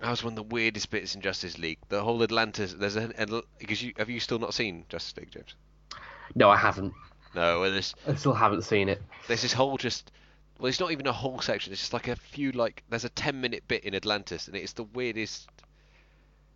That 0.01 0.11
was 0.11 0.23
one 0.23 0.35
of 0.35 0.37
the 0.37 0.43
weirdest 0.55 0.91
bits 0.91 1.15
in 1.17 1.21
Justice 1.21 1.59
League. 1.59 1.79
The 1.89 2.03
whole 2.03 2.23
Atlantis. 2.23 2.75
There's 2.75 2.97
a 2.97 3.43
because 3.59 3.83
you 3.83 3.93
have 3.97 4.11
you 4.11 4.21
still 4.21 4.39
not 4.39 4.55
seen 4.55 4.85
Justice 4.89 5.17
League, 5.17 5.31
James? 5.33 5.55
No, 6.35 6.49
I 6.51 6.57
haven't. 6.59 6.93
No, 7.35 7.61
well, 7.61 7.73
there's 7.73 7.95
I 8.07 8.15
still 8.15 8.35
haven't 8.35 8.63
seen 8.63 8.89
it. 8.89 9.03
there's 9.27 9.43
this 9.43 9.53
whole 9.55 9.79
just 9.79 10.13
well, 10.59 10.69
it's 10.69 10.81
not 10.81 10.93
even 10.93 11.07
a 11.07 11.13
whole 11.13 11.41
section. 11.41 11.73
It's 11.73 11.83
just 11.83 11.93
like 11.93 12.09
a 12.09 12.17
few 12.17 12.53
like 12.53 12.83
there's 12.89 13.05
a 13.05 13.11
ten 13.11 13.41
minute 13.41 13.65
bit 13.69 13.85
in 13.85 13.95
Atlantis, 13.95 14.47
and 14.47 14.57
it's 14.57 14.73
the 14.73 14.85
weirdest. 14.85 15.49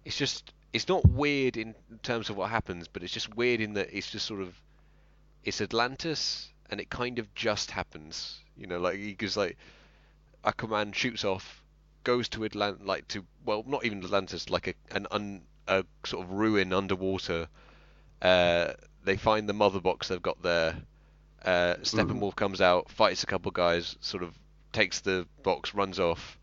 It's 0.04 0.16
just 0.16 0.52
it's 0.72 0.88
not 0.88 1.06
weird 1.06 1.56
in 1.56 1.74
terms 2.02 2.30
of 2.30 2.36
what 2.36 2.50
happens, 2.50 2.88
but 2.88 3.02
it's 3.02 3.12
just 3.12 3.34
weird 3.36 3.60
in 3.60 3.74
that 3.74 3.88
it's 3.92 4.10
just 4.10 4.26
sort 4.26 4.40
of 4.40 4.54
it's 5.44 5.60
Atlantis, 5.60 6.48
and 6.70 6.80
it 6.80 6.88
kind 6.88 7.18
of 7.18 7.32
just 7.34 7.70
happens. 7.70 8.40
You 8.56 8.66
know, 8.66 8.78
like 8.78 8.96
because 8.96 9.36
like 9.36 9.58
Aquaman 10.44 10.94
shoots 10.94 11.24
off, 11.24 11.62
goes 12.04 12.28
to 12.30 12.40
Atlant 12.40 12.86
like 12.86 13.06
to 13.08 13.24
well 13.44 13.64
not 13.66 13.84
even 13.84 14.02
Atlantis, 14.02 14.48
like 14.48 14.68
a 14.68 14.74
an 14.92 15.06
un, 15.10 15.42
a 15.68 15.84
sort 16.06 16.24
of 16.24 16.32
ruin 16.32 16.72
underwater. 16.72 17.48
Uh, 18.22 18.72
they 19.04 19.16
find 19.16 19.48
the 19.48 19.54
mother 19.54 19.80
box 19.80 20.08
they've 20.08 20.22
got 20.22 20.42
there. 20.42 20.76
Uh, 21.44 21.74
Steppenwolf 21.82 22.36
comes 22.36 22.60
out, 22.60 22.90
fights 22.90 23.22
a 23.22 23.26
couple 23.26 23.50
guys, 23.50 23.96
sort 24.00 24.22
of 24.22 24.38
takes 24.72 25.00
the 25.00 25.26
box, 25.42 25.74
runs 25.74 25.98
off, 25.98 26.38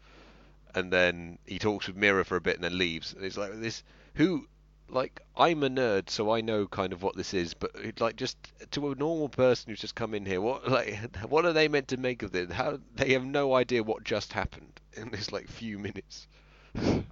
and 0.73 0.91
then 0.91 1.37
he 1.45 1.59
talks 1.59 1.87
with 1.87 1.95
Mera 1.95 2.25
for 2.25 2.35
a 2.35 2.41
bit 2.41 2.55
and 2.55 2.63
then 2.63 2.77
leaves. 2.77 3.13
And 3.13 3.23
it's 3.23 3.37
like 3.37 3.59
this 3.59 3.83
who 4.15 4.47
like 4.89 5.21
I'm 5.35 5.63
a 5.63 5.69
nerd, 5.69 6.09
so 6.09 6.31
I 6.31 6.41
know 6.41 6.65
kind 6.65 6.93
of 6.93 7.03
what 7.03 7.15
this 7.15 7.33
is, 7.33 7.53
but 7.53 7.71
it, 7.75 7.99
like 7.99 8.15
just 8.15 8.37
to 8.71 8.91
a 8.91 8.95
normal 8.95 9.29
person 9.29 9.69
who's 9.69 9.81
just 9.81 9.95
come 9.95 10.13
in 10.13 10.25
here, 10.25 10.41
what 10.41 10.67
like 10.71 11.15
what 11.27 11.45
are 11.45 11.53
they 11.53 11.67
meant 11.67 11.89
to 11.89 11.97
make 11.97 12.23
of 12.23 12.31
this? 12.31 12.51
How 12.51 12.79
they 12.95 13.13
have 13.13 13.25
no 13.25 13.53
idea 13.53 13.83
what 13.83 14.03
just 14.03 14.33
happened 14.33 14.79
in 14.93 15.09
this 15.11 15.31
like 15.31 15.47
few 15.47 15.77
minutes. 15.79 16.27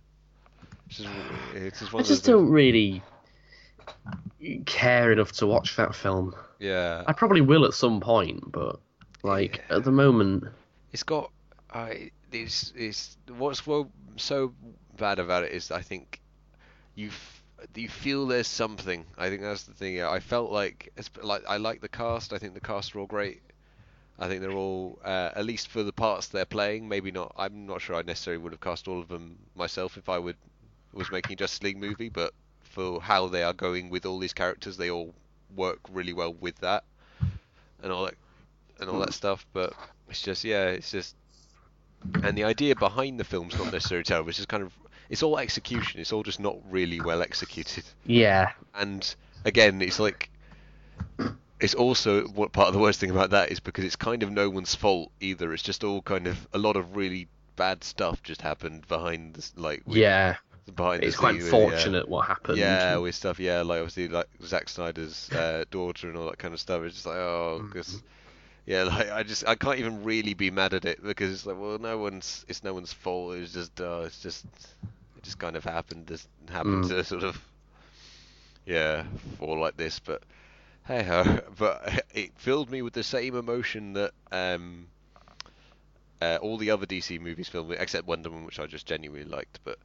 It's 0.87 0.97
just, 0.97 1.09
it's 1.55 1.79
just 1.79 1.93
one 1.93 2.03
I 2.03 2.05
just 2.05 2.25
don't 2.25 2.47
really 2.47 3.01
care 4.65 5.11
enough 5.11 5.31
to 5.33 5.47
watch 5.47 5.75
that 5.75 5.95
film. 5.95 6.35
Yeah, 6.59 7.03
I 7.07 7.13
probably 7.13 7.41
will 7.41 7.65
at 7.65 7.73
some 7.73 7.99
point, 7.99 8.51
but 8.51 8.79
like 9.23 9.63
at 9.69 9.83
the 9.83 9.91
moment, 9.91 10.45
it's 10.93 11.03
got 11.03 11.31
I 11.73 12.11
it's 12.31 12.73
it's 12.75 13.17
what's 13.27 13.61
so 14.17 14.53
bad 14.97 15.19
about 15.19 15.43
it 15.43 15.51
is 15.51 15.71
I 15.71 15.81
think 15.81 16.21
you 16.95 17.09
you 17.75 17.89
feel 17.89 18.27
there's 18.27 18.47
something. 18.47 19.05
I 19.17 19.29
think 19.29 19.41
that's 19.41 19.63
the 19.63 19.73
thing. 19.73 19.95
Yeah, 19.95 20.09
I 20.09 20.19
felt 20.19 20.51
like 20.51 20.91
it's 20.95 21.09
like 21.21 21.43
I 21.47 21.57
like 21.57 21.81
the 21.81 21.89
cast. 21.89 22.33
I 22.33 22.37
think 22.37 22.53
the 22.53 22.59
cast 22.59 22.95
are 22.95 22.99
all 22.99 23.07
great. 23.07 23.41
I 24.17 24.29
think 24.29 24.41
they're 24.41 24.51
all 24.51 24.99
uh, 25.03 25.31
at 25.35 25.45
least 25.45 25.67
for 25.67 25.83
the 25.83 25.91
parts 25.91 26.27
they're 26.27 26.45
playing. 26.45 26.87
Maybe 26.87 27.11
not. 27.11 27.33
I'm 27.37 27.65
not 27.65 27.81
sure 27.81 27.95
I 27.95 28.01
necessarily 28.01 28.41
would 28.41 28.53
have 28.53 28.61
cast 28.61 28.87
all 28.87 28.99
of 28.99 29.09
them 29.09 29.37
myself 29.55 29.97
if 29.97 30.07
I 30.07 30.19
would 30.19 30.37
was 30.93 31.11
making 31.11 31.37
Justice 31.37 31.61
League 31.63 31.77
movie, 31.77 32.09
but 32.09 32.33
for 32.75 33.01
how 33.01 33.27
they 33.27 33.41
are 33.41 33.53
going 33.53 33.89
with 33.89 34.05
all 34.05 34.19
these 34.19 34.33
characters, 34.33 34.75
they 34.75 34.91
all 34.91 35.13
work 35.55 35.79
really 35.89 36.11
well 36.11 36.33
with 36.33 36.57
that 36.59 36.83
and 37.81 37.89
all 37.89 38.03
that 38.03 38.15
and 38.81 38.89
all 38.89 38.99
that 38.99 39.09
hmm. 39.09 39.13
stuff. 39.13 39.45
But 39.53 39.73
it's 40.09 40.21
just 40.21 40.43
yeah, 40.43 40.65
it's 40.67 40.91
just 40.91 41.15
and 42.21 42.37
the 42.37 42.43
idea 42.43 42.75
behind 42.75 43.17
the 43.17 43.23
film's 43.23 43.57
not 43.57 43.71
necessarily 43.71 44.03
terrible. 44.03 44.27
It's 44.27 44.37
just 44.37 44.49
kind 44.49 44.61
of 44.61 44.73
it's 45.09 45.23
all 45.23 45.39
execution. 45.39 46.01
It's 46.01 46.11
all 46.11 46.23
just 46.23 46.41
not 46.41 46.57
really 46.69 46.99
well 46.99 47.21
executed. 47.21 47.85
yeah, 48.05 48.51
And 48.73 49.15
again, 49.45 49.81
it's 49.81 49.99
like 49.99 50.29
it's 51.61 51.75
also 51.75 52.27
what 52.27 52.51
part 52.51 52.67
of 52.67 52.73
the 52.73 52.79
worst 52.81 52.99
thing 52.99 53.11
about 53.11 53.29
that 53.29 53.51
is 53.51 53.61
because 53.61 53.85
it's 53.85 53.95
kind 53.95 54.21
of 54.21 54.31
no 54.31 54.49
one's 54.49 54.75
fault 54.75 55.11
either. 55.21 55.53
It's 55.53 55.63
just 55.63 55.85
all 55.85 56.01
kind 56.01 56.27
of 56.27 56.45
a 56.53 56.57
lot 56.57 56.75
of 56.75 56.97
really 56.97 57.29
bad 57.55 57.85
stuff 57.85 58.21
just 58.21 58.41
happened 58.41 58.85
behind 58.87 59.33
this 59.33 59.53
like 59.55 59.81
with 59.85 59.95
yeah, 59.95 60.35
It's 60.67 61.15
quite 61.15 61.35
with, 61.35 61.41
yeah. 61.51 61.57
unfortunate 61.59 62.07
what 62.09 62.27
happened. 62.27 62.57
Yeah, 62.57 62.97
with 62.97 63.15
stuff. 63.15 63.39
Yeah, 63.39 63.61
like 63.61 63.79
obviously 63.81 64.07
like 64.07 64.27
Zack 64.43 64.67
Snyder's 64.69 65.29
uh, 65.31 65.65
daughter 65.69 66.07
and 66.09 66.17
all 66.17 66.25
that 66.27 66.39
kind 66.39 66.53
of 66.53 66.59
stuff. 66.59 66.81
It's 66.83 66.95
just 66.95 67.05
like 67.05 67.17
oh, 67.17 67.57
Mm-hmm. 67.59 67.67
because 67.67 68.01
yeah, 68.65 68.83
like 68.83 69.11
I 69.11 69.23
just 69.23 69.47
I 69.47 69.55
can't 69.55 69.77
even 69.79 70.03
really 70.03 70.33
be 70.33 70.49
mad 70.49 70.73
at 70.73 70.85
it 70.85 71.03
because 71.03 71.31
it's 71.31 71.45
like 71.45 71.57
well, 71.59 71.77
no 71.77 71.97
one's 71.99 72.45
it's 72.47 72.63
no 72.63 72.73
one's 72.73 72.91
fault. 72.93 73.35
It's 73.35 73.53
just 73.53 73.79
uh, 73.79 74.03
it's 74.05 74.21
just 74.21 74.45
it 75.17 75.23
just 75.23 75.37
kind 75.37 75.55
of 75.55 75.63
happened. 75.63 76.07
Just 76.07 76.27
happened 76.49 76.85
Mm. 76.85 76.89
to 76.89 77.03
sort 77.03 77.23
of 77.23 77.39
yeah 78.65 79.03
fall 79.37 79.59
like 79.59 79.77
this. 79.77 79.99
But 79.99 80.23
hey 80.85 81.03
ho. 81.03 81.41
But 81.59 82.03
it 82.13 82.31
filled 82.37 82.71
me 82.71 82.81
with 82.81 82.93
the 82.93 83.03
same 83.03 83.35
emotion 83.35 83.93
that 83.93 84.11
um. 84.31 84.87
Uh, 86.21 86.37
all 86.41 86.57
the 86.57 86.71
other 86.71 86.85
DC 86.85 87.19
movies 87.19 87.49
filled 87.49 87.69
me, 87.69 87.75
except 87.77 88.07
Wonder 88.07 88.29
Woman, 88.29 88.45
which 88.45 88.57
I 88.57 88.65
just 88.65 88.85
genuinely 88.87 89.29
liked. 89.29 89.59
But 89.65 89.77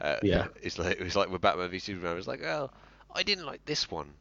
uh, 0.00 0.16
Yeah. 0.22 0.46
it's 0.62 0.78
like 0.78 0.98
it 1.00 1.04
was 1.04 1.16
like 1.16 1.30
with 1.30 1.40
Batman 1.40 1.70
v 1.70 1.78
Superman. 1.78 2.12
I 2.12 2.14
was 2.14 2.26
like, 2.28 2.42
well, 2.42 2.72
I 3.14 3.22
didn't 3.22 3.46
like 3.46 3.64
this 3.64 3.90
one, 3.90 4.12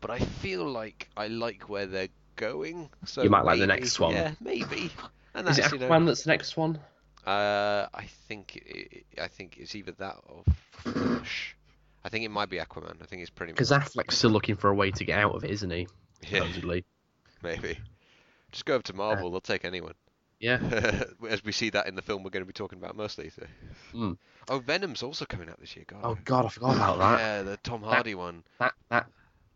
but 0.00 0.10
I 0.10 0.18
feel 0.18 0.64
like 0.64 1.08
I 1.16 1.28
like 1.28 1.68
where 1.68 1.86
they're 1.86 2.08
going. 2.36 2.88
So 3.04 3.22
You 3.22 3.30
might 3.30 3.44
like 3.44 3.58
the 3.60 3.66
next 3.66 3.98
one. 4.00 4.14
Yeah, 4.14 4.32
maybe. 4.40 4.90
And 5.34 5.48
Is 5.48 5.56
that's, 5.56 5.72
it 5.72 5.80
you 5.80 5.86
Aquaman 5.86 6.00
know, 6.00 6.06
that's 6.06 6.22
the 6.24 6.30
next 6.30 6.56
one? 6.56 6.78
uh, 7.26 7.86
I 7.92 8.04
think 8.26 8.56
it, 8.56 9.04
I 9.20 9.28
think 9.28 9.58
it's 9.58 9.74
either 9.74 9.92
that 9.92 10.16
or 10.26 10.42
Flash. 10.72 11.54
I 12.04 12.08
think 12.08 12.24
it 12.24 12.30
might 12.30 12.48
be 12.48 12.56
Aquaman. 12.58 13.02
I 13.02 13.06
think 13.06 13.20
it's 13.22 13.30
pretty 13.30 13.52
Because 13.52 13.70
much 13.70 13.82
Affleck's 13.90 14.16
still 14.16 14.30
looking 14.30 14.56
for 14.56 14.70
a 14.70 14.74
way 14.74 14.90
to 14.92 15.04
get 15.04 15.18
out 15.18 15.34
of 15.34 15.44
it, 15.44 15.50
isn't 15.50 15.70
he? 15.70 15.86
yeah, 16.22 16.38
Supposedly. 16.40 16.84
maybe. 17.42 17.78
Just 18.52 18.64
go 18.64 18.74
over 18.74 18.82
to 18.84 18.92
Marvel. 18.94 19.30
They'll 19.30 19.40
take 19.40 19.64
anyone. 19.64 19.92
Yeah. 20.40 20.58
As 21.28 21.42
we 21.44 21.52
see 21.52 21.70
that 21.70 21.86
in 21.88 21.94
the 21.94 22.02
film 22.02 22.22
we're 22.22 22.30
going 22.30 22.42
to 22.44 22.46
be 22.46 22.52
talking 22.52 22.78
about 22.78 22.96
mostly. 22.96 23.30
So. 23.30 23.46
Mm. 23.94 24.18
Oh, 24.48 24.58
Venom's 24.60 25.02
also 25.02 25.24
coming 25.24 25.48
out 25.48 25.58
this 25.60 25.74
year. 25.76 25.84
God. 25.86 26.00
Oh 26.04 26.16
God, 26.24 26.46
I 26.46 26.48
forgot 26.48 26.76
about 26.76 26.98
that. 26.98 27.18
Yeah, 27.18 27.42
the 27.42 27.56
Tom 27.58 27.82
Hardy 27.82 28.14
one. 28.14 28.44
That 28.58 28.72
that 28.90 29.06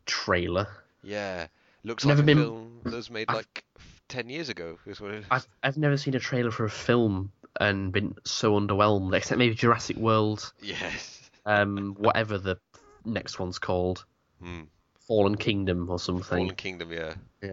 trailer. 0.07 0.67
Yeah, 1.03 1.47
looks 1.85 2.05
Never 2.05 2.19
like 2.19 2.23
a 2.25 2.27
been- 2.27 2.39
film 2.39 2.81
that 2.85 2.93
was 2.95 3.11
made 3.11 3.27
I've- 3.29 3.39
like 3.39 3.65
ten 4.09 4.29
years 4.29 4.49
ago. 4.49 4.79
Is 4.87 5.01
what 5.01 5.13
it 5.13 5.19
is. 5.21 5.27
I've 5.31 5.47
I've 5.63 5.77
never 5.79 5.97
seen 5.97 6.15
a 6.15 6.21
trailer 6.21 6.51
for 6.51 6.65
a 6.65 6.71
film 6.71 7.33
and 7.61 7.93
been 7.93 8.15
so 8.25 8.59
underwhelmed, 8.59 9.15
except 9.15 9.39
maybe 9.39 9.55
Jurassic 9.55 9.97
World, 9.97 10.53
Yes. 10.63 11.31
um, 11.45 11.95
whatever 11.99 12.39
the 12.39 12.57
next 13.05 13.39
one's 13.39 13.59
called, 13.59 14.05
Hmm. 14.41 14.63
Fallen 15.07 15.37
Kingdom 15.37 15.91
or 15.91 15.99
something. 15.99 16.23
Fallen 16.25 16.55
Kingdom. 16.55 16.93
Yeah. 16.93 17.15
Yeah. 17.43 17.53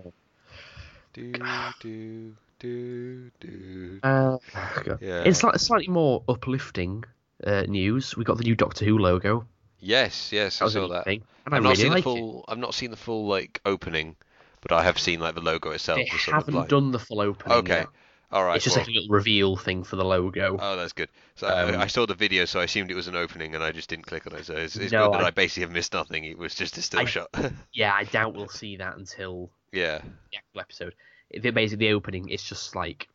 Do 1.14 1.34
do 1.82 2.36
do 2.60 3.32
do. 3.40 4.00
Uh, 4.04 4.38
Yeah. 5.02 5.24
It's 5.26 5.44
like 5.44 5.58
slightly 5.60 5.88
more 5.88 6.24
uplifting 6.28 7.04
uh, 7.44 7.62
news. 7.68 8.16
We 8.18 8.24
got 8.24 8.38
the 8.38 8.44
new 8.44 8.56
Doctor 8.56 8.86
Who 8.86 8.98
logo. 8.98 9.46
Yes, 9.80 10.32
yes, 10.34 10.62
I 10.62 10.68
saw 10.68 10.88
that. 10.90 11.06
thing, 11.06 11.24
and 11.46 11.54
I 11.54 11.58
I've 11.58 11.64
not 11.64 11.78
seen 11.78 11.92
like 11.94 12.04
the 12.04 12.10
it. 12.10 12.16
full. 12.16 12.46
I've 12.50 12.58
not 12.58 12.74
seen 12.74 12.92
the 12.92 12.98
full 12.98 13.28
like 13.28 13.62
opening, 13.66 14.16
but 14.62 14.74
I 14.74 14.84
have 14.84 15.00
seen 15.00 15.22
like 15.22 15.36
the 15.36 15.42
logo 15.42 15.72
itself. 15.72 15.98
They 15.98 16.04
the 16.04 16.10
sort 16.18 16.28
of, 16.28 16.34
haven't 16.44 16.54
like- 16.56 16.68
done 16.70 16.92
the 16.92 17.00
full 17.00 17.22
opening. 17.22 17.58
Okay. 17.60 17.74
yet. 17.78 17.88
All 18.32 18.44
right. 18.44 18.58
It's 18.58 18.66
just 18.66 18.76
well- 18.76 18.84
like 18.86 18.90
a 18.90 19.00
little 19.00 19.10
reveal 19.16 19.56
thing 19.56 19.84
for 19.86 19.96
the 19.96 20.04
logo. 20.04 20.58
Oh, 20.60 20.76
that's 20.76 20.92
good. 20.94 21.08
So 21.36 21.48
Um, 21.48 21.76
I, 21.76 21.84
I 21.84 21.88
saw 21.88 22.06
the 22.06 22.14
video, 22.14 22.44
so 22.46 22.60
I 22.60 22.66
assumed 22.66 22.92
it 22.92 22.96
was 22.96 23.08
an 23.08 23.16
opening, 23.16 23.56
and 23.56 23.64
I 23.64 23.72
just 23.72 23.90
didn't 23.90 24.06
click 24.06 24.28
on 24.28 24.36
it. 24.38 24.46
So 24.46 24.54
it's, 24.56 24.76
it's 24.76 24.92
No, 24.92 25.06
good 25.06 25.14
that 25.20 25.24
I... 25.24 25.28
I- 25.28 25.32
basically 25.32 25.62
have 25.62 25.72
missed 25.72 25.94
nothing. 25.94 26.26
It 26.26 26.38
was 26.38 26.54
just 26.56 26.78
a 26.78 26.82
still 26.82 27.00
I- 27.00 27.06
shot. 27.06 27.30
yeah, 27.74 27.94
I 27.94 28.04
doubt 28.04 28.36
we'll 28.36 28.50
see 28.50 28.76
that 28.78 28.98
until 28.98 29.50
yeah. 29.72 30.00
the 30.32 30.38
actual 30.38 30.60
episode. 30.60 30.94
Basically, 31.32 31.76
the 31.88 31.94
opening 31.94 32.30
is 32.30 32.44
just 32.44 32.76
like 32.76 33.08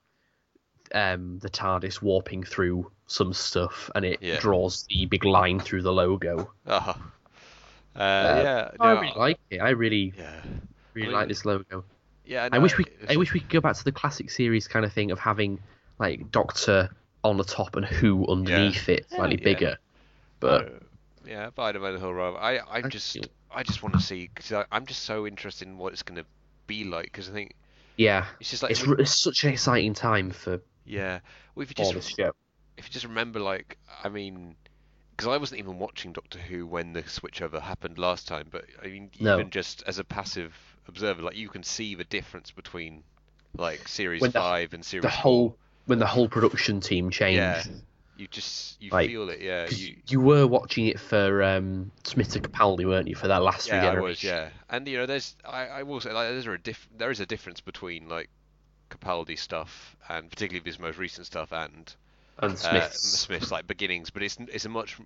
um, 0.92 1.38
the 1.40 1.50
TARDIS 1.50 2.00
warping 2.02 2.44
through 2.44 2.90
some 3.06 3.32
stuff, 3.32 3.90
and 3.94 4.04
it 4.04 4.18
Yeah. 4.22 4.38
draws 4.40 4.84
the 4.88 5.06
big 5.06 5.24
line 5.24 5.58
through 5.60 5.82
the 5.82 5.92
logo. 5.92 6.50
Uh-huh. 6.66 6.94
Uh, 7.96 8.40
yeah. 8.42 8.70
I 8.80 8.94
no, 8.94 9.00
really 9.00 9.12
like 9.16 9.38
it. 9.50 9.58
I 9.58 9.70
really, 9.70 10.12
Yeah. 10.16 10.40
really 10.94 11.08
I 11.08 11.10
mean, 11.10 11.12
like 11.12 11.28
this 11.28 11.44
logo. 11.44 11.84
Yeah. 12.24 12.48
I 12.52 12.58
wish 12.58 12.76
we, 12.78 12.84
it's- 12.84 13.10
I 13.10 13.16
wish 13.16 13.32
we 13.32 13.40
could 13.40 13.50
go 13.50 13.60
back 13.60 13.76
to 13.76 13.84
the 13.84 13.92
classic 13.92 14.30
series 14.30 14.66
kind 14.68 14.84
of 14.84 14.92
thing 14.92 15.10
of 15.10 15.18
having 15.18 15.60
like 15.98 16.30
Doctor 16.30 16.90
on 17.22 17.36
the 17.36 17.44
top 17.44 17.76
and 17.76 17.84
Who 17.86 18.26
underneath 18.28 18.88
it, 18.88 19.08
slightly 19.10 19.36
Yeah. 19.38 19.44
bigger. 19.44 19.76
But 20.40 20.66
Uh, 20.66 20.70
yeah, 21.26 21.48
Spider-Man: 21.50 21.94
The 21.94 22.00
Whole. 22.00 22.36
I, 22.36 22.56
I 22.56 22.62
I 22.78 22.82
just, 22.82 23.16
I 23.50 23.62
just 23.62 23.82
want 23.82 23.94
to 23.94 24.00
see 24.00 24.28
because 24.34 24.64
I'm 24.70 24.86
just 24.86 25.02
so 25.04 25.26
interested 25.26 25.68
in 25.68 25.78
what 25.78 25.92
it's 25.92 26.02
going 26.02 26.16
to 26.20 26.26
be 26.66 26.84
like 26.84 27.04
because 27.06 27.28
I 27.28 27.32
think 27.32 27.54
yeah, 27.96 28.26
it's 28.40 28.50
just 28.50 28.62
like 28.62 28.72
it's, 28.72 28.86
we- 28.86 28.96
it's 28.98 29.18
such 29.20 29.44
an 29.44 29.50
exciting 29.50 29.94
time 29.94 30.30
for 30.30 30.60
yeah. 30.84 31.20
Well, 31.54 31.62
if 31.62 31.70
you 31.70 31.74
just 31.74 31.94
this 31.94 32.08
show. 32.08 32.32
if 32.76 32.86
you 32.86 32.92
just 32.92 33.04
remember, 33.06 33.40
like, 33.40 33.78
I 34.02 34.08
mean, 34.08 34.56
because 35.16 35.28
I 35.32 35.36
wasn't 35.36 35.60
even 35.60 35.78
watching 35.78 36.12
Doctor 36.12 36.38
Who 36.38 36.66
when 36.66 36.92
the 36.92 37.02
switchover 37.04 37.60
happened 37.62 37.98
last 37.98 38.26
time, 38.28 38.48
but 38.50 38.64
I 38.82 38.88
mean, 38.88 39.10
No. 39.20 39.34
even 39.38 39.50
just 39.50 39.82
as 39.86 39.98
a 39.98 40.04
passive 40.04 40.54
observer, 40.88 41.22
like, 41.22 41.36
you 41.36 41.48
can 41.48 41.62
see 41.62 41.94
the 41.94 42.04
difference 42.04 42.50
between 42.50 43.02
like 43.56 43.86
series 43.88 44.20
the- 44.20 44.32
five 44.32 44.74
and 44.74 44.84
series 44.84 45.02
The 45.04 45.08
whole 45.10 45.56
when 45.86 45.98
the 46.00 46.06
whole 46.06 46.28
production 46.28 46.80
team 46.80 47.10
changed. 47.10 47.36
Yeah. 47.38 47.62
You 48.16 48.28
just 48.28 48.80
you 48.80 48.90
Like, 48.90 49.10
feel 49.10 49.28
it, 49.28 49.40
yeah. 49.40 49.68
You, 49.68 49.96
you 50.06 50.20
were 50.20 50.46
watching 50.46 50.86
it 50.86 51.00
for 51.00 51.42
um, 51.42 51.90
Smith 52.04 52.34
and 52.36 52.44
Capaldi, 52.48 52.86
weren't 52.86 53.08
you, 53.08 53.16
for 53.16 53.28
that 53.28 53.42
last 53.42 53.68
yeah, 53.68 53.90
I 53.90 53.98
was, 53.98 54.22
yeah. 54.22 54.50
And 54.70 54.86
you 54.86 54.98
know, 54.98 55.06
there's 55.06 55.34
I, 55.44 55.66
I 55.66 55.82
will 55.82 56.00
say 56.00 56.12
like 56.12 56.28
there's 56.28 56.46
a 56.46 56.58
diff, 56.58 56.88
there 56.96 57.10
is 57.10 57.20
a 57.20 57.26
difference 57.26 57.60
between 57.60 58.08
like 58.08 58.30
Capaldi 58.90 59.38
stuff 59.38 59.96
and 60.08 60.30
particularly 60.30 60.64
his 60.64 60.78
most 60.78 60.98
recent 60.98 61.26
stuff 61.26 61.52
and 61.52 61.94
And 62.38 62.52
uh, 62.52 62.56
Smith's. 62.56 63.00
Smith's 63.00 63.50
like 63.50 63.66
beginnings, 63.66 64.10
but 64.10 64.22
it's 64.22 64.36
it's 64.52 64.64
a 64.64 64.68
much 64.68 64.96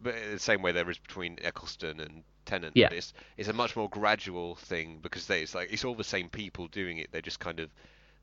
but 0.00 0.14
the 0.32 0.38
same 0.38 0.62
way 0.62 0.72
there 0.72 0.88
is 0.90 0.98
between 0.98 1.38
Eccleston 1.42 1.98
and 2.00 2.22
Tennant. 2.44 2.76
Yeah. 2.76 2.90
It's 2.92 3.12
it's 3.36 3.48
a 3.48 3.52
much 3.52 3.74
more 3.74 3.88
gradual 3.88 4.56
thing 4.56 4.98
because 5.02 5.26
they, 5.26 5.42
it's 5.42 5.54
like 5.54 5.72
it's 5.72 5.84
all 5.84 5.94
the 5.94 6.04
same 6.04 6.28
people 6.28 6.68
doing 6.68 6.98
it. 6.98 7.08
They're 7.10 7.22
just 7.22 7.40
kind 7.40 7.58
of 7.58 7.70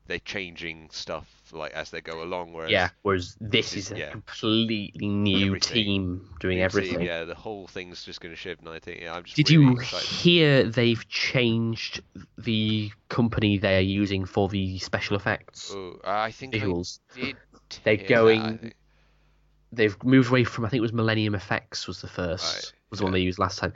they're 0.06 0.18
changing 0.18 0.88
stuff 0.92 1.26
like 1.52 1.72
as 1.72 1.90
they 1.90 2.00
go 2.00 2.22
along. 2.22 2.52
Whereas 2.52 2.70
yeah, 2.70 2.88
whereas 3.02 3.36
this 3.40 3.72
this 3.72 3.76
is- 3.86 3.92
a 3.92 3.98
yeah. 3.98 4.10
completely 4.10 4.90
new 5.08 5.46
Everything. 5.48 5.74
team 5.84 6.30
doing 6.40 6.58
see, 6.58 6.62
everything. 6.62 7.00
yeah, 7.02 7.24
the 7.24 7.34
whole 7.34 7.66
thing's 7.66 8.04
just 8.04 8.20
going 8.20 8.32
to 8.34 8.36
shift. 8.40 8.60
And 8.60 8.70
I 8.70 8.78
think 8.78 9.00
yeah, 9.02 9.14
I'm 9.14 9.24
just 9.24 9.36
Did 9.36 9.50
really 9.50 9.64
you 9.64 9.72
excited. 9.80 10.08
hear 10.08 10.64
they've 10.64 11.06
changed 11.08 12.00
the 12.38 12.90
company 13.08 13.58
they're 13.58 13.80
using 13.80 14.24
for 14.24 14.48
the 14.48 14.78
special 14.78 15.16
effects 15.16 15.70
Oh, 15.74 16.00
I 16.04 16.30
think 16.30 16.54
visuals? 16.54 16.98
I 17.16 17.20
did. 17.20 17.36
They're 17.84 17.96
hear 17.96 18.06
that, 18.06 18.08
going- 18.08 18.72
They've 19.74 19.96
moved 20.04 20.28
away 20.28 20.44
from 20.44 20.66
I 20.66 20.68
think 20.68 20.78
it 20.78 20.82
was 20.82 20.92
Millennium 20.92 21.34
Effects 21.34 21.86
was 21.86 22.02
the 22.02 22.08
first 22.08 22.54
Right, 22.54 22.72
was 22.90 22.98
the 22.98 23.04
one 23.04 23.12
they 23.14 23.20
used 23.20 23.38
last 23.38 23.58
time, 23.58 23.72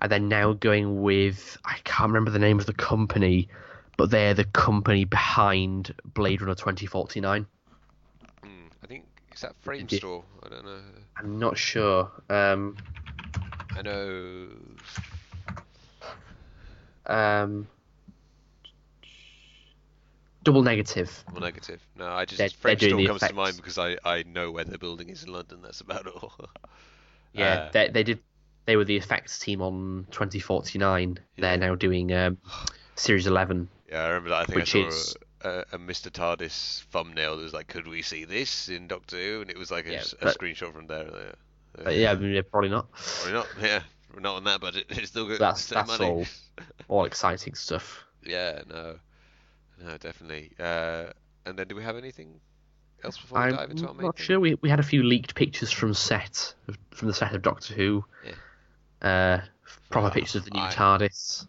and 0.00 0.10
they're 0.12 0.20
now 0.20 0.52
going 0.52 1.02
with 1.02 1.58
I 1.64 1.78
can't 1.84 2.08
remember 2.10 2.30
the 2.30 2.38
name 2.38 2.60
of 2.60 2.66
the 2.66 2.72
company, 2.72 3.48
but 3.96 4.10
they're 4.10 4.34
the 4.34 4.44
company 4.44 5.04
behind 5.04 5.94
Blade 6.04 6.40
Runner 6.42 6.54
2049. 6.54 7.46
Mm, 8.44 8.48
I 8.82 8.86
think 8.86 9.04
is 9.34 9.40
that 9.42 9.54
Frame 9.60 9.86
did- 9.86 9.98
Store. 9.98 10.24
I 10.44 10.48
don't 10.48 10.64
know. 10.64 10.80
I'm 11.16 11.38
not 11.38 11.56
sure. 11.58 12.10
Um, 12.30 12.76
I 13.76 13.82
know. 13.82 14.48
um, 17.06 17.66
double 20.44 20.62
negative. 20.62 21.24
Well, 21.32 21.40
negative. 21.42 21.80
No, 21.96 22.06
I 22.08 22.24
just 22.24 22.38
They're- 22.38 22.74
doing 22.76 23.06
Store 23.06 23.18
comes 23.18 23.28
to 23.30 23.34
mind 23.34 23.56
because 23.56 23.78
I, 23.78 23.96
I 24.04 24.22
know 24.24 24.50
where 24.50 24.64
the 24.64 24.78
building 24.78 25.08
is 25.10 25.22
in 25.24 25.32
London. 25.32 25.60
That's 25.62 25.80
about 25.80 26.06
all. 26.06 26.32
Yeah, 27.34 27.54
Uh, 27.54 27.70
they 27.72 27.88
they 27.88 28.02
did. 28.02 28.18
They 28.66 28.76
were 28.76 28.84
the 28.84 28.94
effects 28.98 29.38
team 29.38 29.62
on 29.62 30.06
2049. 30.10 31.18
Yeah. 31.36 31.40
They're 31.40 31.56
now 31.56 31.74
doing 31.74 32.12
um, 32.12 32.36
Series 32.94 33.26
11. 33.26 33.70
Yeah, 33.92 34.04
I 34.04 34.08
remember 34.08 34.30
that. 34.30 34.40
I 34.40 34.44
think 34.46 34.56
Which 34.56 34.74
I 34.74 34.80
saw 34.82 34.88
is- 34.88 35.16
a, 35.42 35.64
a, 35.72 35.78
Mr. 35.78 36.08
TARDIS 36.10 36.84
thumbnail 36.92 37.36
that 37.36 37.42
was 37.42 37.52
like, 37.52 37.66
"Could 37.68 37.86
we 37.88 38.00
see 38.02 38.24
this 38.24 38.68
in 38.68 38.86
Doctor 38.88 39.16
Who?" 39.16 39.40
And 39.42 39.50
it 39.50 39.58
was 39.58 39.70
like 39.70 39.86
a, 39.86 39.92
Yeah, 39.92 39.98
s- 39.98 40.14
a 40.14 40.24
but- 40.26 40.38
screenshot 40.38 40.72
from 40.72 40.86
there. 40.86 41.04
Yeah. 41.12 41.32
But 41.84 41.94
yeah, 41.96 42.12
I 42.12 42.14
mean, 42.14 42.42
probably 42.50 42.68
not. 42.70 42.90
Probably 42.92 43.32
not. 43.32 43.46
Yeah, 43.60 43.82
we're 44.14 44.20
not 44.20 44.36
on 44.36 44.44
that 44.44 44.60
budget. 44.60 44.86
It's 44.90 45.08
still 45.08 45.26
good. 45.26 45.38
That's- 45.40 45.66
that's 45.68 45.88
money. 45.88 46.04
all. 46.10 46.26
All 46.88 47.04
exciting 47.06 47.54
stuff. 47.54 48.04
Yeah, 48.24 48.62
no, 48.68 48.96
no, 49.82 49.96
definitely. 49.98 50.52
Uh, 50.60 51.06
and 51.44 51.58
then, 51.58 51.66
do 51.66 51.74
we 51.74 51.82
have 51.82 51.96
anything 51.96 52.40
else 53.04 53.18
before 53.18 53.38
we 53.40 53.44
I'm 53.46 53.56
dive 53.56 53.70
into 53.70 53.88
our 53.88 53.94
main 53.94 54.02
not 54.06 54.16
thing? 54.16 54.24
sure. 54.26 54.38
We 54.40 54.54
we 54.62 54.68
had 54.70 54.80
a 54.80 54.84
few 54.84 55.02
leaked 55.02 55.34
pictures 55.34 55.70
from 55.72 55.92
set 55.94 56.54
from 56.92 57.08
the 57.08 57.14
set 57.14 57.34
of 57.34 57.42
Doctor 57.42 57.74
Who. 57.74 58.04
Uh, 59.00 59.38
proper 59.90 60.06
Ah, 60.06 60.10
pictures 60.10 60.36
of 60.36 60.44
the 60.44 60.50
new 60.52 60.60
TARDIS. 60.60 61.46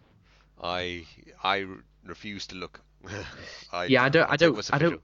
I- 0.60 0.66
TARDIS. 0.66 1.06
I 1.42 1.58
I 1.62 1.66
refuse 2.06 2.46
to 2.48 2.54
look. 2.56 2.80
I, 3.72 3.86
Yeah, 3.86 4.02
I 4.04 4.08
don't- 4.08 4.30
I 4.30 4.36
don't- 4.36 4.70
I 4.72 4.78
don't- 4.78 5.00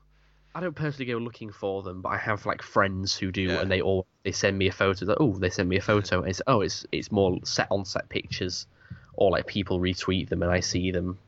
I 0.52 0.58
don't 0.60 0.74
personally 0.74 1.04
go 1.12 1.18
looking 1.18 1.52
for 1.52 1.82
them, 1.84 2.00
but 2.02 2.08
I 2.08 2.16
have 2.16 2.44
like 2.44 2.60
friends 2.60 3.16
who 3.16 3.30
do, 3.30 3.42
Yeah. 3.42 3.60
and 3.60 3.70
they 3.70 3.80
all 3.80 4.04
they 4.24 4.32
send 4.32 4.58
me 4.58 4.66
a 4.66 4.72
photo. 4.72 5.06
That 5.06 5.18
oh, 5.20 5.32
they 5.38 5.48
send 5.50 5.68
me 5.68 5.76
a 5.76 5.80
photo. 5.92 6.20
And 6.22 6.28
it's 6.28 6.42
oh, 6.48 6.60
it's 6.62 6.84
it's 6.90 7.12
more 7.12 7.38
set 7.44 7.68
on 7.70 7.84
set 7.84 8.08
pictures, 8.08 8.66
or 9.14 9.30
like 9.30 9.46
people 9.46 9.78
retweet 9.78 10.28
them 10.28 10.42
and 10.42 10.50
I 10.50 10.58
see 10.60 10.90
them. 10.90 11.18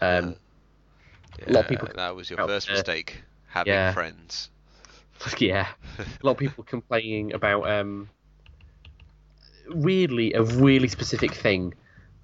Um, 0.00 0.34
Yeah, 1.38 1.44
a 1.46 1.52
lot 1.52 1.60
of 1.64 1.68
people 1.68 1.88
That 1.94 2.16
was 2.16 2.28
your 2.30 2.44
first 2.46 2.66
there. 2.66 2.76
mistake. 2.76 3.22
Having 3.46 3.72
Yeah. 3.74 3.92
friends. 3.94 4.50
yeah, 5.38 5.68
a 5.98 6.04
lot 6.26 6.32
of 6.32 6.38
people 6.38 6.64
complaining 6.64 7.32
about 7.34 7.68
um, 7.70 8.08
weirdly 9.68 10.32
a 10.32 10.42
really 10.42 10.88
specific 10.88 11.32
thing, 11.32 11.74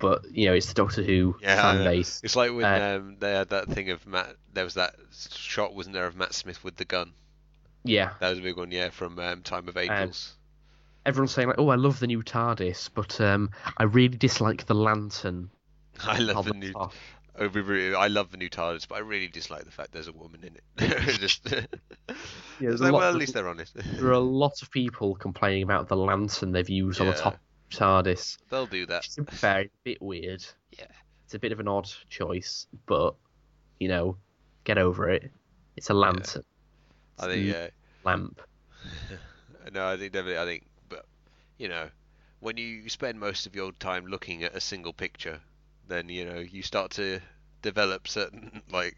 but 0.04 0.30
you 0.30 0.46
know 0.46 0.54
it's 0.54 0.66
the 0.66 0.74
Doctor 0.74 1.02
Who 1.02 1.36
Yeah, 1.40 1.60
fan 1.60 1.84
base. 1.84 2.20
It's 2.22 2.36
like 2.36 2.52
when 2.52 2.64
Uh, 2.64 2.98
um, 2.98 3.16
they 3.18 3.32
had 3.32 3.48
that 3.50 3.68
thing 3.68 3.90
of 3.90 4.06
Matt. 4.06 4.36
There 4.52 4.64
was 4.64 4.74
that 4.74 4.94
shot, 5.30 5.74
wasn't 5.74 5.94
there, 5.94 6.06
of 6.06 6.16
Matt 6.16 6.34
Smith 6.34 6.62
with 6.62 6.76
the 6.76 6.84
gun? 6.84 7.12
Yeah, 7.84 8.12
That 8.20 8.30
was 8.30 8.38
a 8.38 8.42
big 8.42 8.56
one, 8.56 8.70
yeah, 8.70 8.90
from 8.90 9.18
um, 9.18 9.42
Time 9.42 9.68
of 9.68 9.76
Angels. 9.76 10.34
everyone's 11.04 11.32
saying 11.32 11.48
like, 11.48 11.58
"Oh, 11.58 11.68
I 11.68 11.74
love 11.76 12.00
the 12.00 12.06
new 12.06 12.22
TARDIS," 12.22 12.88
but 12.94 13.20
um, 13.20 13.50
I 13.76 13.84
really 13.84 14.16
dislike 14.16 14.64
the 14.66 14.74
lantern. 14.74 15.50
I 16.02 16.18
love 16.18 16.44
the 16.46 16.52
the 16.52 16.58
new. 16.58 16.72
top. 16.72 16.94
Oh, 17.38 17.50
I 17.98 18.06
love 18.08 18.30
the 18.30 18.36
new 18.36 18.48
TARDIS, 18.48 18.86
but 18.88 18.96
I 18.96 18.98
really 19.00 19.26
dislike 19.26 19.64
the 19.64 19.70
fact 19.70 19.92
there's 19.92 20.08
a 20.08 20.12
woman 20.12 20.44
in 20.44 20.56
it. 20.56 21.08
Just, 21.18 21.52
Yeah, 22.60 22.70
it's 22.70 22.80
like, 22.80 22.92
lot- 22.92 23.00
well, 23.00 23.10
at 23.10 23.16
least 23.16 23.34
they're 23.34 23.48
honest. 23.48 23.74
There 23.74 24.06
are 24.06 24.12
a 24.12 24.18
lot 24.20 24.62
of 24.62 24.70
people 24.70 25.14
complaining 25.16 25.62
about 25.64 25.88
the 25.88 25.96
lantern 25.96 26.52
they've 26.52 26.68
used 26.70 27.00
on 27.00 27.08
the 27.08 27.12
top 27.14 27.38
TARDIS. 27.70 28.38
They'll 28.50 28.66
do 28.66 28.86
that. 28.86 29.02
Which 29.02 29.14
to 29.14 29.22
be 29.22 29.36
fair, 29.36 29.60
it's 29.62 29.74
a 29.74 29.84
bit 29.84 30.02
weird. 30.02 30.44
Yeah. 30.78 30.86
It's 31.24 31.34
a 31.34 31.38
bit 31.38 31.52
of 31.52 31.60
an 31.60 31.68
odd 31.68 31.90
choice, 32.08 32.66
but 32.86 33.14
you 33.80 33.88
know, 33.88 34.16
get 34.64 34.78
over 34.78 35.10
it. 35.10 35.30
It's 35.76 35.90
a 35.90 35.94
lantern 35.94 36.44
I 37.18 37.26
think, 37.26 37.46
yeah. 37.46 37.68
lamp. 38.04 38.40
No, 39.72 39.88
I 39.88 39.96
think 39.96 40.12
definitely. 40.12 40.38
I 40.38 40.44
think, 40.44 40.66
but 40.90 41.06
you 41.56 41.68
know, 41.68 41.88
when 42.40 42.58
you 42.58 42.86
spend 42.90 43.18
most 43.18 43.46
of 43.46 43.54
your 43.54 43.72
time 43.72 44.04
looking 44.04 44.44
at 44.44 44.54
a 44.54 44.60
single 44.60 44.92
picture, 44.92 45.40
then 45.88 46.10
you 46.10 46.26
know 46.26 46.38
you 46.38 46.60
start 46.60 46.90
to 46.92 47.20
develop 47.62 48.06
certain 48.06 48.60
like, 48.70 48.94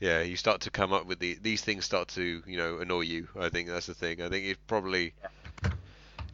yeah, 0.00 0.22
you 0.22 0.34
start 0.36 0.62
to 0.62 0.70
come 0.72 0.92
up 0.92 1.06
with 1.06 1.20
the 1.20 1.38
these 1.40 1.62
things 1.62 1.84
start 1.84 2.08
to 2.08 2.42
you 2.44 2.56
know 2.56 2.78
annoy 2.78 3.02
you. 3.02 3.28
I 3.38 3.48
think 3.48 3.68
that's 3.68 3.86
the 3.86 3.94
thing. 3.94 4.20
I 4.20 4.28
think 4.28 4.44
it's 4.44 4.60
probably. 4.66 5.14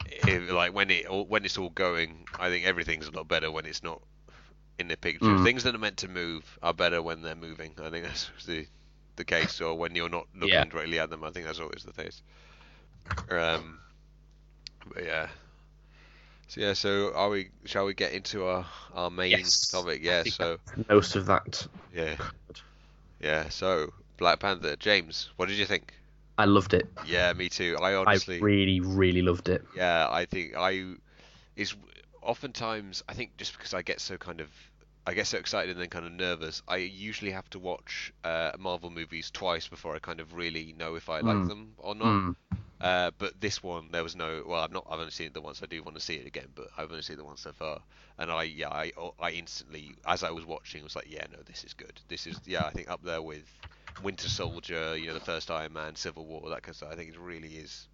If, 0.09 0.51
like 0.51 0.73
when 0.73 0.89
it 0.91 1.05
all, 1.07 1.25
when 1.25 1.45
it's 1.45 1.57
all 1.57 1.69
going, 1.69 2.25
I 2.39 2.49
think 2.49 2.65
everything's 2.65 3.07
a 3.07 3.11
lot 3.11 3.27
better 3.27 3.51
when 3.51 3.65
it's 3.65 3.83
not 3.83 4.01
in 4.79 4.87
the 4.87 4.97
picture. 4.97 5.25
Mm. 5.25 5.43
Things 5.43 5.63
that 5.63 5.75
are 5.75 5.79
meant 5.79 5.97
to 5.97 6.07
move 6.07 6.57
are 6.61 6.73
better 6.73 7.01
when 7.01 7.21
they're 7.21 7.35
moving. 7.35 7.73
I 7.81 7.89
think 7.89 8.05
that's 8.05 8.29
the 8.45 8.67
the 9.15 9.25
case, 9.25 9.61
or 9.61 9.75
when 9.77 9.95
you're 9.95 10.09
not 10.09 10.27
looking 10.35 10.49
Yeah. 10.49 10.65
directly 10.65 10.99
at 10.99 11.09
them. 11.09 11.23
I 11.23 11.31
think 11.31 11.45
that's 11.45 11.59
always 11.59 11.83
the 11.83 11.93
case. 11.93 12.21
Um, 13.29 13.79
but 14.93 15.03
yeah. 15.05 15.27
So 16.47 16.61
yeah, 16.61 16.73
so 16.73 17.13
are 17.13 17.29
we? 17.29 17.49
Shall 17.65 17.85
we 17.85 17.93
get 17.93 18.13
into 18.13 18.45
our 18.45 18.65
our 18.93 19.09
main 19.09 19.31
Yes, 19.31 19.69
topic? 19.71 20.01
Yeah. 20.03 20.23
So 20.23 20.59
Most 20.89 21.15
of 21.15 21.25
that, 21.25 21.67
yeah, 21.93 22.15
yeah. 23.19 23.49
So 23.49 23.91
Black 24.17 24.39
Panther, 24.39 24.75
James, 24.77 25.29
what 25.35 25.49
did 25.49 25.57
you 25.57 25.65
think? 25.65 25.93
I 26.37 26.45
loved 26.45 26.73
it. 26.73 26.87
Yeah, 27.07 27.33
me 27.33 27.49
too. 27.49 27.77
I 27.81 27.95
honestly, 27.95 28.37
I 28.37 28.39
really, 28.41 28.79
really 28.79 29.21
loved 29.21 29.49
it. 29.49 29.63
yeah, 29.75 30.07
I 30.09 30.25
think 30.25 30.55
I 30.55 30.95
is 31.55 31.75
oftentimes 32.21 33.03
I 33.09 33.13
think 33.13 33.37
just 33.37 33.57
because 33.57 33.73
I 33.73 33.81
get 33.81 33.99
so 33.99 34.17
kind 34.17 34.41
of 34.41 34.49
I 35.07 35.13
get 35.13 35.25
so 35.27 35.37
excited 35.37 35.71
and 35.71 35.81
then 35.81 35.89
kind 35.89 36.05
of 36.05 36.11
nervous. 36.11 36.61
I 36.67 36.77
usually 36.77 37.31
have 37.31 37.49
to 37.51 37.59
watch 37.59 38.11
uh, 38.25 38.51
Marvel 38.59 38.89
movies 38.89 39.31
twice 39.31 39.67
before 39.67 39.95
I 39.95 39.99
kind 39.99 40.19
of 40.19 40.33
really 40.33 40.73
know 40.77 40.95
if 40.95 41.09
I 41.09 41.21
like 41.21 41.37
Mm. 41.37 41.47
them 41.47 41.73
or 41.77 41.95
not. 41.95 42.05
Mm. 42.05 42.35
Uh, 42.79 43.11
but 43.17 43.39
this 43.41 43.63
one, 43.63 43.87
there 43.91 44.03
was 44.03 44.15
no. 44.15 44.43
Well, 44.45 44.61
I've 44.61 44.71
not. 44.71 44.85
I've 44.89 44.99
only 44.99 45.11
seen 45.11 45.27
it 45.27 45.33
the 45.33 45.41
once. 45.41 45.63
I 45.63 45.65
do 45.65 45.81
want 45.81 45.95
to 45.95 46.01
see 46.03 46.15
it 46.15 46.27
again, 46.27 46.47
but 46.53 46.67
I've 46.77 46.91
only 46.91 47.01
seen 47.01 47.17
the 47.17 47.23
once 47.23 47.41
so 47.41 47.51
far. 47.53 47.79
And 48.19 48.29
I, 48.29 48.43
yeah, 48.43 48.69
I, 48.69 48.91
I 49.19 49.31
instantly, 49.31 49.95
as 50.05 50.23
I 50.23 50.31
was 50.31 50.45
watching, 50.45 50.83
was 50.83 50.95
like, 50.95 51.07
yeah, 51.09 51.25
no, 51.31 51.39
this 51.45 51.63
is 51.63 51.73
good. 51.73 51.99
This 52.07 52.27
is, 52.27 52.39
yeah, 52.45 52.65
I 52.65 52.71
think 52.71 52.89
up 52.91 53.01
there 53.03 53.21
with 53.21 53.45
Winter 54.03 54.29
Soldier, 54.29 54.97
you 54.97 55.07
know, 55.07 55.13
the 55.13 55.19
first 55.19 55.49
Iron 55.51 55.73
Man, 55.73 55.95
Civil 55.95 56.25
War, 56.25 56.41
that 56.49 56.63
kind 56.63 56.69
of 56.69 56.75
stuff. 56.75 56.89
I 56.91 56.95
think 56.95 57.09
it 57.09 57.19
really 57.19 57.55
is 57.55 57.87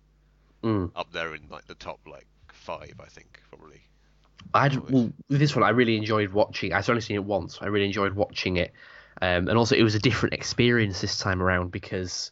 Mm. 0.63 0.91
up 0.95 1.11
there 1.11 1.35
in 1.35 1.41
like 1.49 1.65
the 1.67 1.75
top 1.75 1.99
like 2.07 2.27
five. 2.53 2.93
I 2.99 3.07
think 3.07 3.41
probably. 3.49 3.81
I 4.53 4.69
well, 4.89 5.11
this 5.29 5.55
one, 5.55 5.63
I 5.63 5.69
really 5.69 5.97
enjoyed 5.97 6.31
watching. 6.31 6.73
I've 6.73 6.87
only 6.89 7.01
seen 7.01 7.15
it 7.15 7.23
once. 7.23 7.59
I 7.61 7.67
really 7.67 7.85
enjoyed 7.85 8.13
watching 8.13 8.57
it, 8.57 8.71
um, 9.21 9.49
and 9.49 9.57
also 9.57 9.75
it 9.75 9.83
was 9.83 9.95
a 9.95 9.99
different 9.99 10.33
experience 10.33 11.01
this 11.01 11.17
time 11.17 11.41
around 11.41 11.71
because 11.71 12.31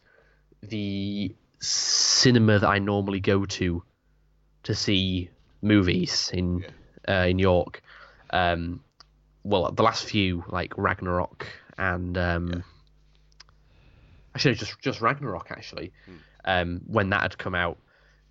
the 0.61 1.35
cinema 1.59 2.59
that 2.59 2.67
I 2.69 2.79
normally 2.79 3.19
go 3.19 3.45
to 3.45 3.83
to 4.63 4.75
see 4.75 5.29
movies 5.61 6.29
in 6.33 6.63
uh, 7.07 7.25
in 7.27 7.39
York, 7.39 7.81
um, 8.31 8.81
well, 9.43 9.71
the 9.71 9.83
last 9.83 10.05
few 10.05 10.45
like 10.47 10.73
Ragnarok 10.77 11.47
and 11.77 12.17
um, 12.17 12.47
Yeah. 12.47 12.61
Actually 14.35 14.55
just 14.55 14.79
just 14.81 15.01
Ragnarok 15.01 15.51
actually, 15.51 15.91
Hmm. 16.05 16.15
um, 16.45 16.81
when 16.87 17.09
that 17.09 17.21
had 17.21 17.37
come 17.37 17.55
out, 17.55 17.77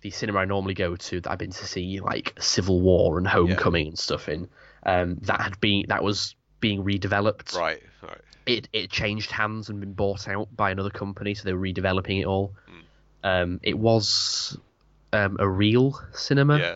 the 0.01 0.09
cinema 0.09 0.39
I 0.39 0.45
normally 0.45 0.73
go 0.73 0.95
to 0.95 1.21
that 1.21 1.31
I've 1.31 1.37
been 1.39 1.51
to 1.51 1.65
see 1.65 1.99
like 1.99 2.33
Civil 2.39 2.81
War 2.81 3.17
and 3.17 3.27
Homecoming 3.27 3.87
and 3.89 3.99
stuff 3.99 4.27
in, 4.29 4.47
um, 4.85 5.17
that 5.21 5.41
had 5.41 5.59
been 5.59 5.85
that 5.89 6.03
was 6.03 6.35
being 6.59 6.83
redeveloped. 6.83 7.55
Right. 7.55 7.81
Right. 8.01 8.21
It 8.45 8.67
it 8.73 8.89
changed 8.89 9.31
hands 9.31 9.69
and 9.69 9.79
been 9.79 9.93
bought 9.93 10.27
out 10.27 10.47
by 10.55 10.71
another 10.71 10.89
company, 10.89 11.33
so 11.35 11.43
they 11.43 11.53
were 11.53 11.59
redeveloping 11.63 12.19
it 12.21 12.25
all. 12.25 12.53
Hmm. 12.67 12.79
Um, 13.23 13.59
it 13.61 13.77
was 13.77 14.57
um, 15.13 15.37
a 15.39 15.47
real 15.47 15.99
cinema, 16.13 16.57
Yeah. 16.57 16.75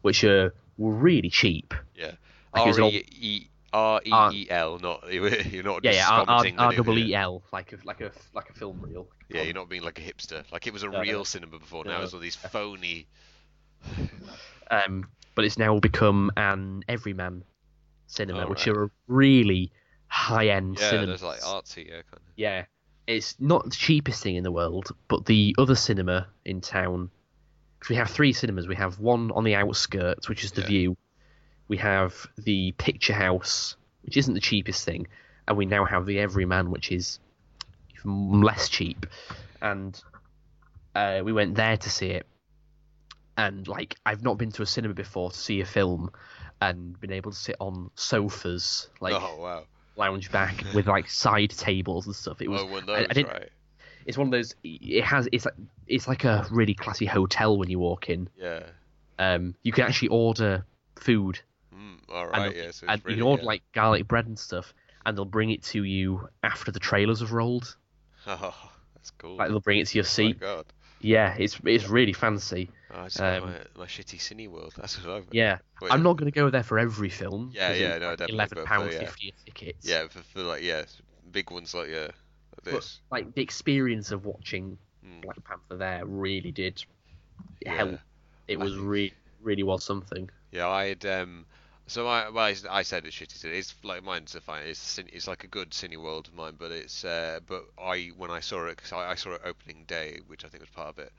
which 0.00 0.24
uh, 0.24 0.50
were 0.78 0.92
really 0.94 1.28
cheap. 1.28 1.74
Yeah. 1.94 2.12
Like 2.54 2.78
R 2.78 2.88
e 2.90 3.48
r 3.72 4.00
e 4.04 4.10
e 4.32 4.46
l. 4.50 4.78
Not 4.78 5.12
you're 5.12 5.62
not 5.62 5.84
Yeah, 5.84 5.92
just 5.92 6.10
yeah, 6.10 6.10
R 6.10 6.24
R 6.28 6.72
double 6.72 6.98
yeah. 6.98 7.06
E 7.06 7.14
L, 7.14 7.42
like 7.52 7.72
a 7.72 7.78
like 7.84 8.00
a 8.00 8.10
like 8.32 8.50
a 8.50 8.52
film 8.54 8.80
reel. 8.80 9.08
Yeah, 9.28 9.42
you're 9.42 9.54
not 9.54 9.68
being 9.68 9.82
like 9.82 9.98
a 9.98 10.02
hipster. 10.02 10.50
Like 10.50 10.66
it 10.66 10.72
was 10.72 10.82
a 10.82 10.88
No, 10.88 11.00
real 11.00 11.18
no. 11.18 11.24
cinema 11.24 11.58
before. 11.58 11.84
No, 11.84 11.90
Now 11.90 11.98
no. 11.98 12.04
it's 12.04 12.14
all 12.14 12.20
these 12.20 12.36
phony. 12.36 13.06
Um, 14.70 15.08
but 15.34 15.44
it's 15.46 15.56
now 15.56 15.78
become 15.78 16.30
an 16.36 16.82
everyman 16.88 17.42
cinema, 18.06 18.44
Oh, 18.44 18.48
which 18.48 18.66
right. 18.66 18.76
are 18.76 18.84
a 18.84 18.90
really 19.06 19.72
high 20.08 20.48
end 20.48 20.78
Yeah, 20.78 20.90
cinema. 20.90 21.06
there's 21.06 21.22
like 21.22 21.40
artsy. 21.40 21.86
Yeah, 21.86 22.02
kind 22.02 22.14
of. 22.14 22.20
Yeah, 22.36 22.64
it's 23.06 23.34
not 23.40 23.64
the 23.64 23.70
cheapest 23.70 24.22
thing 24.22 24.36
in 24.36 24.44
the 24.44 24.52
world, 24.52 24.88
but 25.08 25.24
the 25.24 25.54
other 25.56 25.74
cinema 25.74 26.28
in 26.44 26.60
town, 26.60 27.10
because 27.78 27.88
we 27.88 27.96
have 27.96 28.10
three 28.10 28.32
cinemas. 28.34 28.68
We 28.68 28.76
have 28.76 28.98
one 28.98 29.30
on 29.30 29.44
the 29.44 29.54
outskirts, 29.54 30.28
which 30.28 30.44
is 30.44 30.52
the 30.52 30.60
Yeah. 30.62 30.66
View. 30.66 30.96
We 31.68 31.76
have 31.78 32.26
the 32.36 32.72
Picture 32.72 33.12
House, 33.12 33.76
which 34.02 34.16
isn't 34.16 34.34
the 34.34 34.40
cheapest 34.40 34.84
thing, 34.84 35.06
and 35.46 35.56
we 35.56 35.66
now 35.66 35.84
have 35.84 36.06
the 36.06 36.18
Everyman, 36.18 36.70
which 36.70 36.90
is 36.90 37.18
even 37.94 38.42
less 38.42 38.68
cheap. 38.68 39.06
And 39.60 40.00
uh, 40.94 41.20
we 41.24 41.32
went 41.32 41.54
there 41.54 41.76
to 41.76 41.90
see 41.90 42.08
it, 42.08 42.26
and 43.36 43.68
like 43.68 43.96
I've 44.06 44.22
not 44.22 44.38
been 44.38 44.52
to 44.52 44.62
a 44.62 44.66
cinema 44.66 44.94
before 44.94 45.30
to 45.30 45.36
see 45.36 45.60
a 45.60 45.66
film, 45.66 46.10
and 46.60 46.98
been 47.00 47.12
able 47.12 47.30
to 47.30 47.36
sit 47.36 47.56
on 47.60 47.90
sofas 47.94 48.88
like 49.00 49.14
oh 49.14 49.36
wow. 49.40 49.64
lounge 49.96 50.30
back 50.32 50.64
with 50.74 50.86
like 50.86 51.08
side 51.08 51.50
tables 51.50 52.06
and 52.06 52.14
stuff. 52.14 52.40
It 52.40 52.48
was 52.50 52.62
oh, 52.62 52.66
one 52.66 52.82
of 52.84 52.88
I- 52.90 53.06
I 53.10 53.12
didn't- 53.12 53.28
right? 53.28 53.50
it's 54.06 54.16
one 54.16 54.28
of 54.28 54.32
those 54.32 54.54
it 54.64 55.04
has 55.04 55.28
it's 55.32 55.44
like 55.44 55.54
it's 55.86 56.08
like 56.08 56.24
a 56.24 56.46
really 56.50 56.72
classy 56.72 57.04
hotel 57.04 57.58
when 57.58 57.68
you 57.68 57.78
walk 57.78 58.08
in. 58.08 58.28
Yeah. 58.36 58.62
Um 59.18 59.54
you 59.62 59.72
can 59.72 59.84
actually 59.84 60.08
order 60.08 60.64
food 60.96 61.40
Mm, 61.88 62.14
all 62.14 62.30
and, 62.32 62.54
Yeah. 62.56 62.70
So 62.72 62.86
and 62.88 63.04
really, 63.04 63.16
you 63.16 63.22
can 63.22 63.28
order 63.30 63.42
yeah. 63.42 63.46
like 63.48 63.62
garlic 63.72 64.06
bread 64.08 64.26
and 64.26 64.38
stuff 64.38 64.74
and 65.06 65.16
they'll 65.16 65.24
bring 65.24 65.50
it 65.50 65.62
to 65.64 65.82
you 65.84 66.28
after 66.42 66.70
the 66.72 66.80
trailers 66.80 67.20
have 67.20 67.32
rolled. 67.32 67.76
Oh, 68.26 68.70
that's 68.94 69.10
cool. 69.12 69.36
Like 69.36 69.48
they'll 69.48 69.60
bring 69.60 69.78
it 69.78 69.86
to 69.88 69.96
your 69.98 70.04
oh 70.04 70.06
my 70.06 70.08
seat. 70.08 70.40
god. 70.40 70.66
Yeah, 71.00 71.34
it's 71.38 71.58
it's 71.64 71.88
really 71.88 72.12
fancy. 72.12 72.70
Oh, 72.92 73.04
it's 73.04 73.18
like 73.18 73.40
Um, 73.42 73.50
my, 73.50 73.58
my 73.82 73.86
shitty 73.86 74.18
Cineworld. 74.18 74.74
That's 74.74 75.02
what 75.02 75.16
I've. 75.16 75.26
Yeah. 75.30 75.58
Wait, 75.80 75.92
I'm 75.92 76.02
not 76.02 76.16
going 76.16 76.30
to 76.30 76.34
go 76.34 76.50
there 76.50 76.64
for 76.64 76.78
every 76.78 77.08
film. 77.08 77.52
Yeah, 77.54 77.72
yeah, 77.72 77.98
no, 77.98 78.16
definitely, 78.16 78.34
Eleven 78.34 78.58
yeah. 78.92 78.98
fifty 78.98 79.28
a 79.28 79.44
ticket. 79.44 79.76
Yeah, 79.82 80.08
for, 80.08 80.18
for 80.24 80.42
like 80.42 80.62
yeah, 80.62 80.82
big 81.30 81.50
ones 81.50 81.72
like 81.72 81.88
yeah, 81.88 82.08
like 82.64 82.74
But 82.74 82.98
like 83.10 83.34
the 83.34 83.42
experience 83.42 84.10
of 84.10 84.26
watching 84.26 84.76
Mm. 85.06 85.22
Black 85.22 85.42
Panther 85.44 85.76
there 85.76 86.04
really 86.04 86.50
did 86.50 86.84
Yeah. 87.64 87.74
help. 87.76 88.00
It 88.48 88.58
was 88.58 88.72
think- 88.72 88.84
really 88.84 89.12
really 89.40 89.62
was 89.62 89.84
something. 89.84 90.28
Yeah, 90.50 90.68
I 90.68 90.88
had 90.88 91.06
um. 91.06 91.46
So 91.88 92.04
my, 92.04 92.28
well, 92.28 92.44
I, 92.44 92.54
I 92.70 92.82
said 92.82 93.04
it's 93.04 93.16
shitty. 93.16 93.36
cine. 93.38 93.52
It's 93.54 93.74
like 93.82 94.04
mine's 94.04 94.34
a 94.36 94.40
fine. 94.40 94.66
It's 94.68 94.98
it's 94.98 95.26
like 95.26 95.42
a 95.44 95.48
good 95.48 95.70
Cineworld 95.72 96.28
of 96.28 96.34
mine, 96.34 96.54
but 96.56 96.70
it's 96.70 97.04
uh. 97.04 97.40
But 97.46 97.64
I 97.78 98.12
when 98.16 98.30
I 98.30 98.40
saw 98.40 98.66
it, 98.66 98.76
cause 98.76 98.92
I, 98.92 99.10
I 99.10 99.14
saw 99.16 99.32
it 99.32 99.42
opening 99.44 99.84
day, 99.86 100.20
which 100.28 100.44
I 100.44 100.48
think 100.48 100.62
was 100.62 100.70
part 100.70 100.88
of 100.90 100.98
it. 101.00 101.12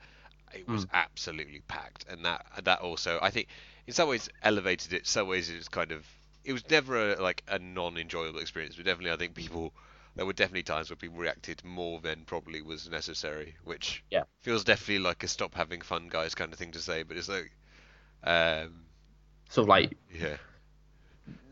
It 0.53 0.69
was 0.69 0.85
Mm. 0.85 0.89
absolutely 0.93 1.61
packed, 1.67 2.05
and 2.09 2.25
that 2.25 2.45
that 2.63 2.79
also 2.81 3.19
I 3.21 3.31
think 3.31 3.47
in 3.87 3.93
some 3.93 4.09
ways 4.09 4.29
elevated 4.43 4.93
it. 4.93 5.07
Some 5.07 5.27
ways 5.27 5.49
it 5.49 5.57
was 5.57 5.69
kind 5.69 5.91
of 5.91 6.05
it 6.45 6.53
was 6.53 6.69
never 6.69 7.13
a, 7.13 7.21
like 7.21 7.43
a 7.47 7.59
non-enjoyable 7.59 8.39
experience, 8.39 8.75
but 8.77 8.85
definitely 8.85 9.11
I 9.13 9.17
think 9.17 9.35
people 9.35 9.73
there 10.15 10.25
were 10.25 10.33
definitely 10.33 10.63
times 10.63 10.89
where 10.89 10.97
people 10.97 11.17
reacted 11.19 11.63
more 11.65 11.99
than 12.01 12.25
probably 12.25 12.61
was 12.61 12.89
necessary, 12.89 13.55
which 13.63 14.03
Yeah. 14.11 14.23
feels 14.41 14.63
definitely 14.63 14.99
like 14.99 15.23
a 15.23 15.27
stop 15.27 15.55
having 15.55 15.81
fun 15.81 16.07
guys 16.09 16.35
kind 16.35 16.53
of 16.53 16.59
thing 16.59 16.71
to 16.73 16.79
say, 16.79 17.03
but 17.03 17.17
it's 17.17 17.29
like 17.29 17.51
um 18.23 18.85
Sort 19.49 19.65
of 19.65 19.69
like 19.69 19.97
yeah. 20.13 20.37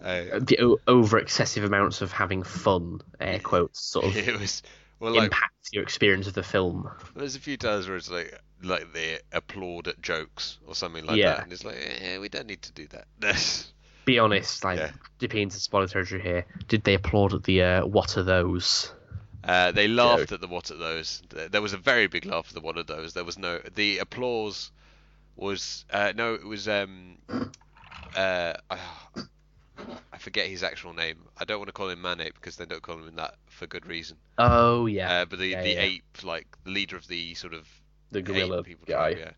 Uh, 0.02 0.40
the 0.40 0.60
o- 0.62 0.78
over 0.88 1.18
excessive 1.18 1.64
amounts 1.64 2.02
of 2.02 2.12
having 2.12 2.44
fun, 2.44 3.02
air 3.20 3.40
quotes, 3.44 3.80
sort 3.82 4.06
of 4.06 4.18
it 4.28 4.40
was 4.40 4.62
well 5.00 5.14
like 5.14 5.26
impact 5.26 5.54
your 5.72 5.84
experience 5.84 6.28
of 6.28 6.34
the 6.34 6.44
film. 6.44 6.90
there's 7.16 7.36
a 7.36 7.40
few 7.40 7.58
times 7.58 7.88
where 7.88 7.98
it's 7.98 8.10
like 8.10 8.40
like 8.64 8.94
they 8.94 9.20
applaud 9.32 9.88
at 9.88 10.02
jokes 10.02 10.60
or 10.66 10.76
something 10.76 11.06
like 11.06 11.18
Yeah. 11.18 11.36
that, 11.36 11.44
and 11.44 11.52
it's 11.54 11.64
like, 11.66 11.78
eh, 12.02 12.18
we 12.18 12.30
don't 12.30 12.48
need 12.48 12.62
to 12.64 12.72
do 12.72 12.88
that. 12.88 13.08
Be 14.06 14.20
honest, 14.20 14.64
like 14.64 14.80
Yeah. 14.80 14.92
dipping 15.20 15.44
into 15.44 15.60
spoiler 15.60 15.88
territory 15.88 16.22
here. 16.22 16.46
Did 16.68 16.84
they 16.84 16.94
applaud 16.94 17.34
at 17.34 17.44
the 17.44 17.62
uh, 17.62 17.86
"What 17.86 18.18
are 18.18 18.24
those"? 18.24 18.94
Uh, 19.44 19.72
they 19.72 19.88
laughed 19.88 20.32
at 20.32 20.42
the 20.42 20.48
what 20.48 20.72
at 20.72 20.80
those. 20.80 21.22
There 21.30 21.50
there 21.50 21.62
was 21.62 21.74
a 21.74 21.78
very 21.78 22.08
big 22.08 22.26
laugh 22.26 22.48
at 22.50 22.54
the 22.54 22.62
what 22.62 22.78
at 22.78 22.88
those. 22.88 23.14
There 23.14 23.24
was 23.26 23.38
no 23.38 23.60
the 23.76 23.98
applause 24.00 24.72
was 25.36 25.86
uh, 25.92 26.14
no 26.16 26.34
it 26.36 26.46
was 26.46 26.68
um 26.68 27.18
uh 28.16 28.54
I 30.14 30.18
forget 30.18 30.48
his 30.48 30.64
actual 30.64 30.94
name. 30.94 31.18
I 31.38 31.46
don't 31.46 31.60
want 31.60 31.68
to 31.68 31.74
call 31.74 31.90
him 31.90 32.02
Manape 32.02 32.34
because 32.36 32.56
they 32.58 32.66
don't 32.66 32.82
call 32.82 32.98
him 32.98 33.16
that 33.16 33.36
for 33.48 33.68
good 33.68 33.86
reason. 33.86 34.18
Oh 34.38 34.86
yeah, 34.88 35.22
Uh, 35.22 35.26
but 35.26 35.40
the 35.40 35.48
Yeah, 35.48 35.64
the 35.64 35.70
yeah. 35.74 35.82
ape 35.82 36.24
like 36.24 36.48
the 36.64 36.72
leader 36.72 36.96
of 36.98 37.08
the 37.08 37.34
sort 37.36 37.54
of 37.54 37.68
the 38.12 38.22
gorilla 38.22 38.64
people 38.64 38.86
guy. 38.88 39.14
tribe, 39.14 39.34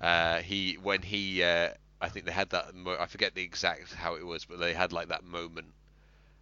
yeah. 0.00 0.06
Uh, 0.06 0.42
he 0.42 0.74
when 0.82 1.02
he 1.02 1.42
uh, 1.42 1.70
I 2.00 2.08
think 2.08 2.26
they 2.26 2.32
had 2.32 2.50
that. 2.50 2.74
Mo- 2.74 2.96
I 2.98 3.06
forget 3.06 3.34
the 3.34 3.42
exact 3.42 3.92
how 3.94 4.14
it 4.14 4.24
was, 4.24 4.44
but 4.44 4.58
they 4.58 4.72
had 4.74 4.92
like 4.92 5.08
that 5.08 5.24
moment. 5.24 5.68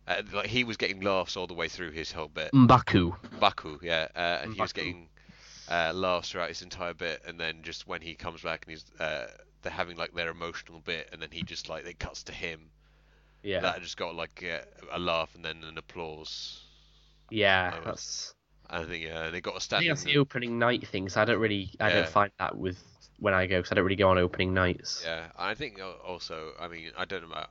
Uh, 0.07 0.23
like 0.33 0.47
he 0.49 0.65
was 0.65 0.77
getting 0.77 1.01
laughs 1.01 1.37
all 1.37 1.47
the 1.47 1.55
way 1.55 1.69
through 1.69 1.91
his 1.93 2.11
whole 2.11 2.29
bit. 2.29 2.51
Mbaku. 2.53 3.15
Baku, 3.39 3.79
yeah, 3.83 4.09
uh, 4.17 4.41
and 4.43 4.55
he 4.55 4.61
was 4.61 4.73
getting 4.73 5.09
uh, 5.69 5.93
laughs 5.95 6.31
throughout 6.31 6.49
his 6.49 6.63
entire 6.63 6.95
bit, 6.95 7.23
and 7.27 7.39
then 7.39 7.63
just 7.63 7.87
when 7.87 8.01
he 8.01 8.15
comes 8.15 8.43
back 8.43 8.65
and 8.65 8.73
he's 8.73 8.85
uh, 9.01 9.27
they're 9.63 9.73
having 9.73 9.97
like 9.97 10.13
their 10.15 10.31
emotional 10.31 10.81
bit, 10.81 11.09
and 11.13 11.23
then 11.23 11.29
he 11.31 11.43
just 11.43 11.69
like 11.69 11.85
it 11.87 11.99
cuts 12.01 12.25
to 12.25 12.33
him. 12.33 12.71
Yeah, 13.43 13.61
That 13.63 13.81
just 13.83 13.97
got 13.97 14.15
like 14.15 14.43
uh, 14.45 14.65
a 14.91 14.99
laugh 14.99 15.35
and 15.35 15.45
then 15.45 15.63
an 15.65 15.79
applause. 15.79 16.65
yeah. 17.31 17.81
That's. 17.85 18.35
I 18.71 18.85
think 18.85 19.11
uh, 19.11 19.31
they 19.31 19.41
got 19.41 19.57
a 19.57 19.61
I 19.75 19.79
think 19.79 19.89
that's 19.89 20.03
the 20.05 20.17
opening 20.19 20.59
night 20.59 20.87
thing. 20.87 21.09
So 21.09 21.21
I 21.23 21.25
don't 21.25 21.41
really, 21.41 21.71
I 21.81 21.89
Yeah. 21.89 21.91
don't 21.91 22.09
find 22.09 22.33
that 22.39 22.57
with 22.57 22.79
when 23.19 23.35
I 23.35 23.47
go 23.47 23.59
because 23.59 23.73
I 23.73 23.75
don't 23.77 23.85
really 23.85 23.97
go 23.97 24.11
on 24.11 24.19
opening 24.19 24.55
nights. 24.55 25.09
Yeah, 25.09 25.31
I 25.37 25.55
think 25.55 25.81
also, 25.81 26.55
I 26.59 26.69
mean, 26.69 26.93
I 26.97 27.05
don't 27.05 27.23
know 27.23 27.29
about 27.33 27.51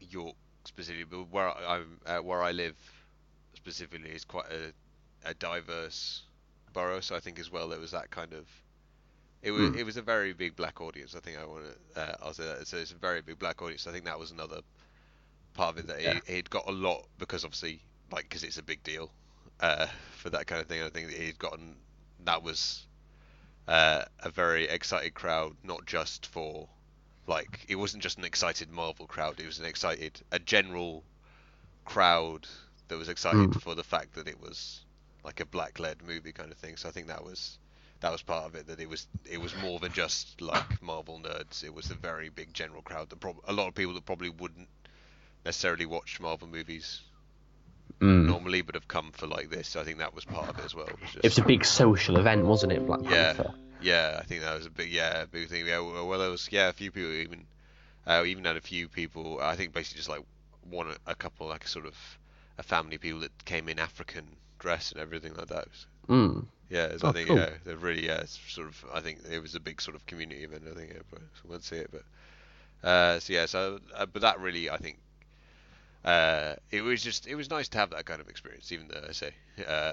York 0.00 0.36
specifically, 0.64 1.04
but 1.04 1.30
where 1.30 1.48
I- 1.48 1.76
I'm, 1.76 2.00
uh, 2.06 2.18
where 2.18 2.42
I 2.42 2.52
live 2.52 2.76
specifically 3.54 4.10
is 4.10 4.24
quite 4.24 4.50
a, 4.52 4.72
a 5.24 5.34
diverse 5.34 6.24
borough. 6.72 7.00
So 7.00 7.16
I 7.16 7.20
think 7.20 7.38
as 7.38 7.50
well 7.50 7.68
there 7.68 7.80
was 7.80 7.92
that 7.92 8.10
kind 8.10 8.32
of, 8.34 8.48
it 9.42 9.52
was 9.52 9.70
Hmm. 9.70 9.74
it 9.74 9.84
was 9.84 9.96
a 9.96 10.02
very 10.02 10.32
big 10.32 10.56
black 10.56 10.80
audience. 10.80 11.14
I 11.14 11.20
think 11.20 11.38
I 11.38 11.44
want 11.46 11.64
to, 11.94 12.00
uh, 12.00 12.16
I'll 12.22 12.34
say 12.34 12.44
that. 12.44 12.66
So 12.66 12.78
it's 12.78 12.92
a 12.92 12.96
very 12.96 13.22
big 13.22 13.38
black 13.38 13.62
audience. 13.62 13.86
I 13.86 13.92
think 13.92 14.04
that 14.06 14.18
was 14.18 14.30
another 14.32 14.60
part 15.56 15.74
of 15.74 15.78
it 15.78 15.86
that 15.88 16.00
Yeah. 16.00 16.18
he, 16.26 16.34
he'd 16.36 16.50
got 16.50 16.68
a 16.68 16.72
lot 16.72 17.06
because 17.18 17.44
obviously, 17.44 17.80
like, 18.12 18.24
because 18.28 18.44
it's 18.44 18.58
a 18.58 18.62
big 18.62 18.82
deal 18.82 19.10
uh, 19.60 19.86
for 20.16 20.30
that 20.30 20.46
kind 20.46 20.60
of 20.60 20.68
thing. 20.68 20.82
I 20.82 20.88
think 20.88 21.08
that 21.10 21.16
he'd 21.18 21.38
gotten 21.38 21.76
that 22.24 22.42
was 22.42 22.86
uh, 23.68 24.04
a 24.20 24.30
very 24.30 24.64
excited 24.68 25.14
crowd, 25.14 25.56
not 25.64 25.86
just 25.86 26.26
for 26.26 26.68
like 27.26 27.64
it 27.68 27.76
wasn't 27.76 28.02
just 28.02 28.18
an 28.18 28.24
excited 28.24 28.70
Marvel 28.70 29.06
crowd. 29.06 29.40
It 29.40 29.46
was 29.46 29.58
an 29.58 29.64
excited, 29.64 30.20
a 30.30 30.38
general 30.38 31.02
crowd 31.84 32.46
that 32.88 32.98
was 32.98 33.08
excited 33.08 33.50
Mm. 33.50 33.62
for 33.62 33.74
the 33.74 33.82
fact 33.84 34.14
that 34.14 34.28
it 34.28 34.40
was 34.40 34.84
like 35.24 35.40
a 35.40 35.46
black-led 35.46 36.02
movie 36.02 36.32
kind 36.32 36.52
of 36.52 36.58
thing. 36.58 36.76
So 36.76 36.88
I 36.88 36.92
think 36.92 37.08
that 37.08 37.24
was 37.24 37.58
that 38.00 38.12
was 38.12 38.22
part 38.22 38.44
of 38.46 38.54
it. 38.54 38.66
That 38.68 38.80
it 38.80 38.88
was 38.88 39.06
it 39.28 39.40
was 39.40 39.54
more 39.56 39.78
than 39.80 39.92
just 39.92 40.40
like 40.40 40.80
Marvel 40.82 41.18
nerds. 41.20 41.64
It 41.64 41.74
was 41.74 41.90
a 41.90 41.94
very 41.94 42.28
big 42.28 42.52
general 42.54 42.82
crowd. 42.82 43.10
That 43.10 43.20
prob- 43.20 43.40
a 43.48 43.52
lot 43.52 43.66
of 43.68 43.74
people 43.74 43.94
that 43.94 44.04
probably 44.06 44.30
wouldn't 44.30 44.68
necessarily 45.46 45.86
watch 45.86 46.20
Marvel 46.20 46.48
movies 46.48 47.00
Mm. 48.00 48.26
normally, 48.26 48.60
but 48.60 48.74
have 48.74 48.88
come 48.88 49.10
for 49.12 49.26
like 49.26 49.48
this. 49.48 49.68
So 49.68 49.80
I 49.80 49.84
think 49.84 49.98
that 49.98 50.12
was 50.14 50.24
part 50.26 50.50
of 50.50 50.58
it 50.58 50.64
as 50.66 50.74
well. 50.74 50.86
It 50.86 51.00
was 51.00 51.10
just- 51.12 51.24
It 51.24 51.28
was 51.28 51.38
a 51.38 51.44
big 51.44 51.64
social 51.64 52.18
event, 52.18 52.44
wasn't 52.44 52.72
it, 52.72 52.84
Black 52.86 53.00
Yeah. 53.04 53.32
Panther? 53.32 53.54
Yeah, 53.80 54.18
I 54.20 54.24
think 54.24 54.42
that 54.42 54.54
was 54.54 54.66
a 54.66 54.70
big 54.70 54.90
yeah 54.90 55.24
big 55.26 55.48
thing. 55.48 55.66
Yeah, 55.66 55.78
well, 55.80 56.06
well, 56.08 56.18
there 56.18 56.28
was 56.30 56.48
yeah 56.50 56.68
a 56.68 56.72
few 56.74 56.90
people 56.90 57.10
even 57.12 57.46
uh, 58.06 58.24
even 58.26 58.44
had 58.44 58.56
a 58.56 58.60
few 58.60 58.88
people. 58.88 59.40
I 59.40 59.56
think 59.56 59.72
basically 59.72 59.98
just 59.98 60.08
like 60.10 60.22
one 60.68 60.94
a 61.06 61.14
couple 61.14 61.46
like 61.46 61.66
sort 61.68 61.86
of 61.86 61.94
a 62.58 62.62
family 62.62 62.98
people 62.98 63.20
that 63.20 63.44
came 63.44 63.68
in 63.68 63.78
African 63.78 64.26
dress 64.58 64.92
and 64.92 65.00
everything 65.00 65.34
like 65.34 65.48
that. 65.48 65.68
Mm. 66.08 66.46
yeah, 66.68 66.88
so 66.98 67.06
Oh, 67.06 67.10
I 67.10 67.12
think 67.12 67.28
cool. 67.28 67.36
yeah 67.38 67.50
they're 67.64 67.76
really 67.76 68.04
yeah 68.06 68.20
it's 68.20 68.38
sort 68.48 68.68
of 68.68 68.84
I 68.92 69.00
think 69.00 69.20
it 69.30 69.40
was 69.40 69.54
a 69.54 69.60
big 69.60 69.80
sort 69.80 69.94
of 69.96 70.04
community 70.06 70.42
event. 70.44 70.64
I 70.70 70.74
think 70.74 70.90
yeah, 70.92 71.02
but 71.10 71.20
so 71.36 71.48
won't 71.48 71.64
see 71.64 71.76
it, 71.76 71.90
but 71.92 72.04
uh, 72.86 73.20
so 73.20 73.32
yeah 73.32 73.46
so 73.46 73.78
uh, 73.94 74.04
but 74.06 74.20
that 74.22 74.38
really 74.40 74.68
I 74.68 74.76
think. 74.78 74.98
Uh, 76.06 76.54
it 76.70 76.82
was 76.82 77.02
just 77.02 77.26
it 77.26 77.34
was 77.34 77.50
nice 77.50 77.68
to 77.68 77.78
have 77.78 77.90
that 77.90 78.04
kind 78.06 78.20
of 78.20 78.28
experience, 78.28 78.70
even 78.70 78.86
though 78.88 79.02
I 79.08 79.12
say 79.12 79.32
uh, 79.66 79.92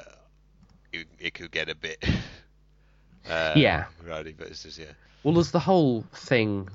it, 0.92 1.08
it 1.20 1.34
could 1.34 1.50
get 1.52 1.70
a 1.70 1.76
bit 1.76 1.98
uh, 3.30 3.54
Yeah. 3.56 3.86
rowdy, 4.06 4.34
but 4.38 4.48
it's 4.48 4.64
just 4.64 4.78
yeah. 4.78 4.94
Well, 5.24 5.34
there's 5.34 5.52
the 5.52 5.60
whole 5.60 6.04
thing, 6.14 6.70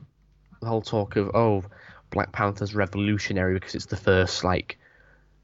the 0.60 0.66
whole 0.66 0.82
talk 0.82 1.14
of 1.16 1.30
oh, 1.34 1.64
Black 2.10 2.32
Panther's 2.32 2.74
revolutionary 2.74 3.54
because 3.54 3.74
it's 3.76 3.86
the 3.86 3.96
first 3.96 4.42
like 4.42 4.76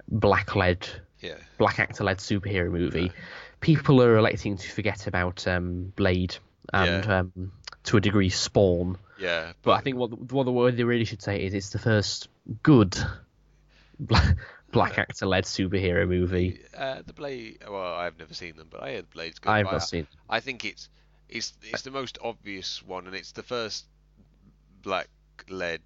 black-led, 0.08 0.88
Yeah, 1.20 1.36
black 1.58 1.78
actor-led 1.78 2.18
superhero 2.18 2.70
movie. 2.70 3.12
People 3.60 4.02
are 4.02 4.16
electing 4.16 4.56
to 4.56 4.70
forget 4.72 5.06
about 5.06 5.46
um, 5.46 5.92
Blade 5.96 6.36
and 6.72 7.04
Yeah. 7.04 7.18
um, 7.20 7.52
to 7.84 7.96
a 7.96 8.00
degree 8.00 8.30
Spawn. 8.30 8.96
yeah, 9.18 9.52
But 9.62 9.72
I 9.72 9.80
think 9.82 9.98
what 9.98 10.32
what 10.32 10.44
the 10.44 10.52
word 10.52 10.76
they 10.76 10.84
really 10.84 11.04
should 11.04 11.22
say 11.22 11.44
is 11.44 11.54
it's 11.54 11.70
the 11.70 11.78
first 11.78 12.28
good 12.62 12.96
black, 14.00 14.36
black 14.72 14.98
actor-led 14.98 15.44
superhero 15.44 16.06
movie. 16.08 16.60
uh, 16.76 17.02
the 17.06 17.12
Blade. 17.12 17.58
Well, 17.68 17.94
I've 17.94 18.18
never 18.18 18.34
seen 18.34 18.56
them, 18.56 18.68
but 18.70 18.82
I 18.82 18.94
heard 18.94 19.10
Blade's 19.10 19.38
good. 19.38 19.50
I've 19.50 19.66
not 19.66 19.74
I, 19.74 19.78
seen. 19.78 20.06
I 20.28 20.40
think 20.40 20.64
it's 20.64 20.88
it's 21.28 21.52
it's 21.62 21.82
the 21.82 21.90
most 21.90 22.18
obvious 22.22 22.82
one, 22.82 23.06
and 23.06 23.14
it's 23.16 23.32
the 23.32 23.42
first 23.42 23.86
black-led 24.82 25.80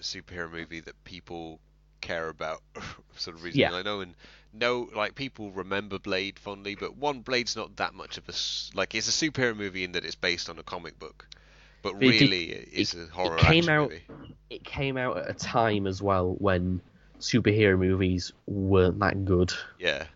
superhero 0.00 0.50
movie 0.50 0.80
that 0.80 1.02
people 1.04 1.60
care 2.00 2.28
about 2.28 2.62
for 2.74 3.02
sort 3.16 3.36
of 3.36 3.44
reason. 3.44 3.60
Yeah. 3.60 3.74
I 3.74 3.82
know, 3.82 4.00
and 4.00 4.14
no, 4.52 4.88
like 4.94 5.14
people 5.14 5.50
remember 5.52 5.98
Blade 5.98 6.38
fondly, 6.38 6.74
but 6.74 6.96
one 6.96 7.20
Blade's 7.20 7.56
not 7.56 7.76
that 7.76 7.94
much 7.94 8.18
of 8.18 8.28
a 8.28 8.32
like 8.76 8.94
it's 8.94 9.08
a 9.08 9.30
superhero 9.30 9.56
movie 9.56 9.84
in 9.84 9.92
that 9.92 10.04
it's 10.04 10.14
based 10.16 10.48
on 10.50 10.58
a 10.58 10.62
comic 10.62 10.98
book, 10.98 11.26
but 11.82 11.92
But 11.94 12.02
it 12.02 12.10
did- 12.12 12.20
really 12.22 12.44
it's 12.72 12.94
a 12.94 13.06
horror 13.06 13.36
it 13.36 13.40
came 13.42 13.68
out- 13.68 13.90
movie. 13.90 14.02
It 14.48 14.64
came 14.64 14.96
out 14.96 15.16
at 15.16 15.30
a 15.30 15.34
time 15.34 15.86
as 15.86 16.02
well 16.02 16.34
when 16.38 16.80
superhero 17.20 17.78
movies 17.78 18.32
weren't 18.46 18.98
that 19.00 19.24
good. 19.24 19.52
Yeah, 19.78 20.06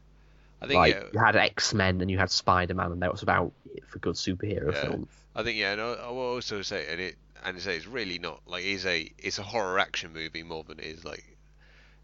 I 0.60 0.66
think 0.66 0.76
Like 0.78 0.94
yeah, 0.94 1.02
you 1.12 1.18
had 1.18 1.36
X 1.36 1.74
Men 1.74 2.00
and 2.00 2.10
you 2.10 2.18
had 2.18 2.30
Spider 2.30 2.74
Man, 2.74 2.92
and 2.92 3.02
that 3.02 3.12
was 3.12 3.22
about 3.22 3.52
it 3.74 3.84
for 3.86 3.98
good 3.98 4.14
superhero 4.14 4.72
Yeah. 4.72 4.80
films. 4.82 5.08
I 5.36 5.42
think 5.42 5.58
yeah, 5.58 5.72
and 5.72 5.80
I, 5.80 5.92
I 5.94 6.10
will 6.10 6.34
also 6.34 6.62
say, 6.62 6.86
and 6.90 7.00
it 7.00 7.16
and 7.44 7.60
say 7.60 7.76
it's 7.76 7.86
really 7.86 8.18
not 8.18 8.40
like 8.46 8.64
it's 8.64 8.86
a 8.86 9.10
it's 9.18 9.38
a 9.38 9.42
horror 9.42 9.78
action 9.78 10.12
movie 10.12 10.42
more 10.42 10.64
than 10.64 10.78
it 10.78 10.86
is 10.86 11.04
like 11.04 11.36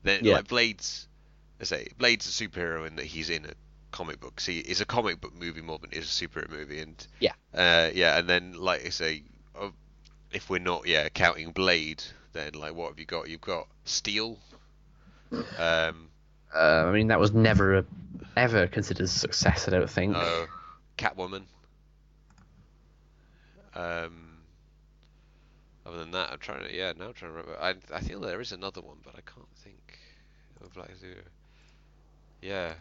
then 0.02 0.24
Yeah. 0.24 0.36
like 0.36 0.48
Blade's 0.48 1.08
I 1.60 1.64
say 1.64 1.88
Blade's 1.98 2.26
a 2.26 2.44
superhero 2.44 2.86
in 2.86 2.96
that 2.96 3.06
he's 3.06 3.30
in 3.30 3.44
a 3.46 3.52
comic 3.90 4.20
book. 4.20 4.40
See, 4.40 4.58
it's 4.60 4.80
a 4.80 4.84
comic 4.84 5.20
book 5.20 5.34
movie 5.34 5.62
more 5.62 5.78
than 5.78 5.90
it 5.92 5.98
is 5.98 6.06
a 6.22 6.26
superhero 6.26 6.50
movie, 6.50 6.80
and 6.80 7.06
Yeah. 7.20 7.32
uh, 7.54 7.90
yeah, 7.94 8.18
and 8.18 8.28
then 8.28 8.52
like 8.54 8.84
I 8.86 8.90
say, 8.90 9.22
uh, 9.58 9.70
if 10.32 10.48
we're 10.50 10.58
not 10.58 10.86
yeah 10.86 11.08
counting 11.08 11.52
Blade, 11.52 12.02
then 12.32 12.52
like 12.54 12.74
what 12.74 12.88
have 12.90 12.98
you 12.98 13.06
got? 13.06 13.28
You've 13.28 13.40
got 13.40 13.66
Steel. 13.84 14.38
Um, 15.32 16.08
Uh, 16.54 16.84
I 16.88 16.92
mean, 16.92 17.08
that 17.08 17.20
was 17.20 17.32
never 17.32 17.78
a, 17.78 17.84
ever 18.36 18.66
considered 18.66 19.04
a 19.04 19.08
success. 19.08 19.68
I 19.68 19.70
don't 19.70 19.88
think. 19.90 20.16
uh, 20.16 20.46
Catwoman. 20.98 21.44
Um, 23.74 24.38
other 25.86 25.98
than 25.98 26.10
that, 26.10 26.30
I'm 26.32 26.38
trying 26.38 26.66
to 26.68 26.74
yeah 26.74 26.92
now 26.98 27.06
I'm 27.08 27.12
trying 27.14 27.32
to 27.32 27.38
remember. 27.38 27.56
I 27.60 27.74
I 27.94 28.00
feel 28.00 28.20
there 28.20 28.40
is 28.40 28.52
another 28.52 28.80
one, 28.80 28.98
but 29.04 29.14
I 29.16 29.20
can't 29.20 29.48
think 29.56 29.98
of 30.60 30.76
like 30.76 30.98
the- 31.00 31.22
Yeah, 32.42 32.74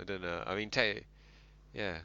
I 0.00 0.04
don't 0.04 0.22
know. 0.22 0.42
I 0.46 0.54
mean, 0.56 0.70
yeah. 1.74 1.98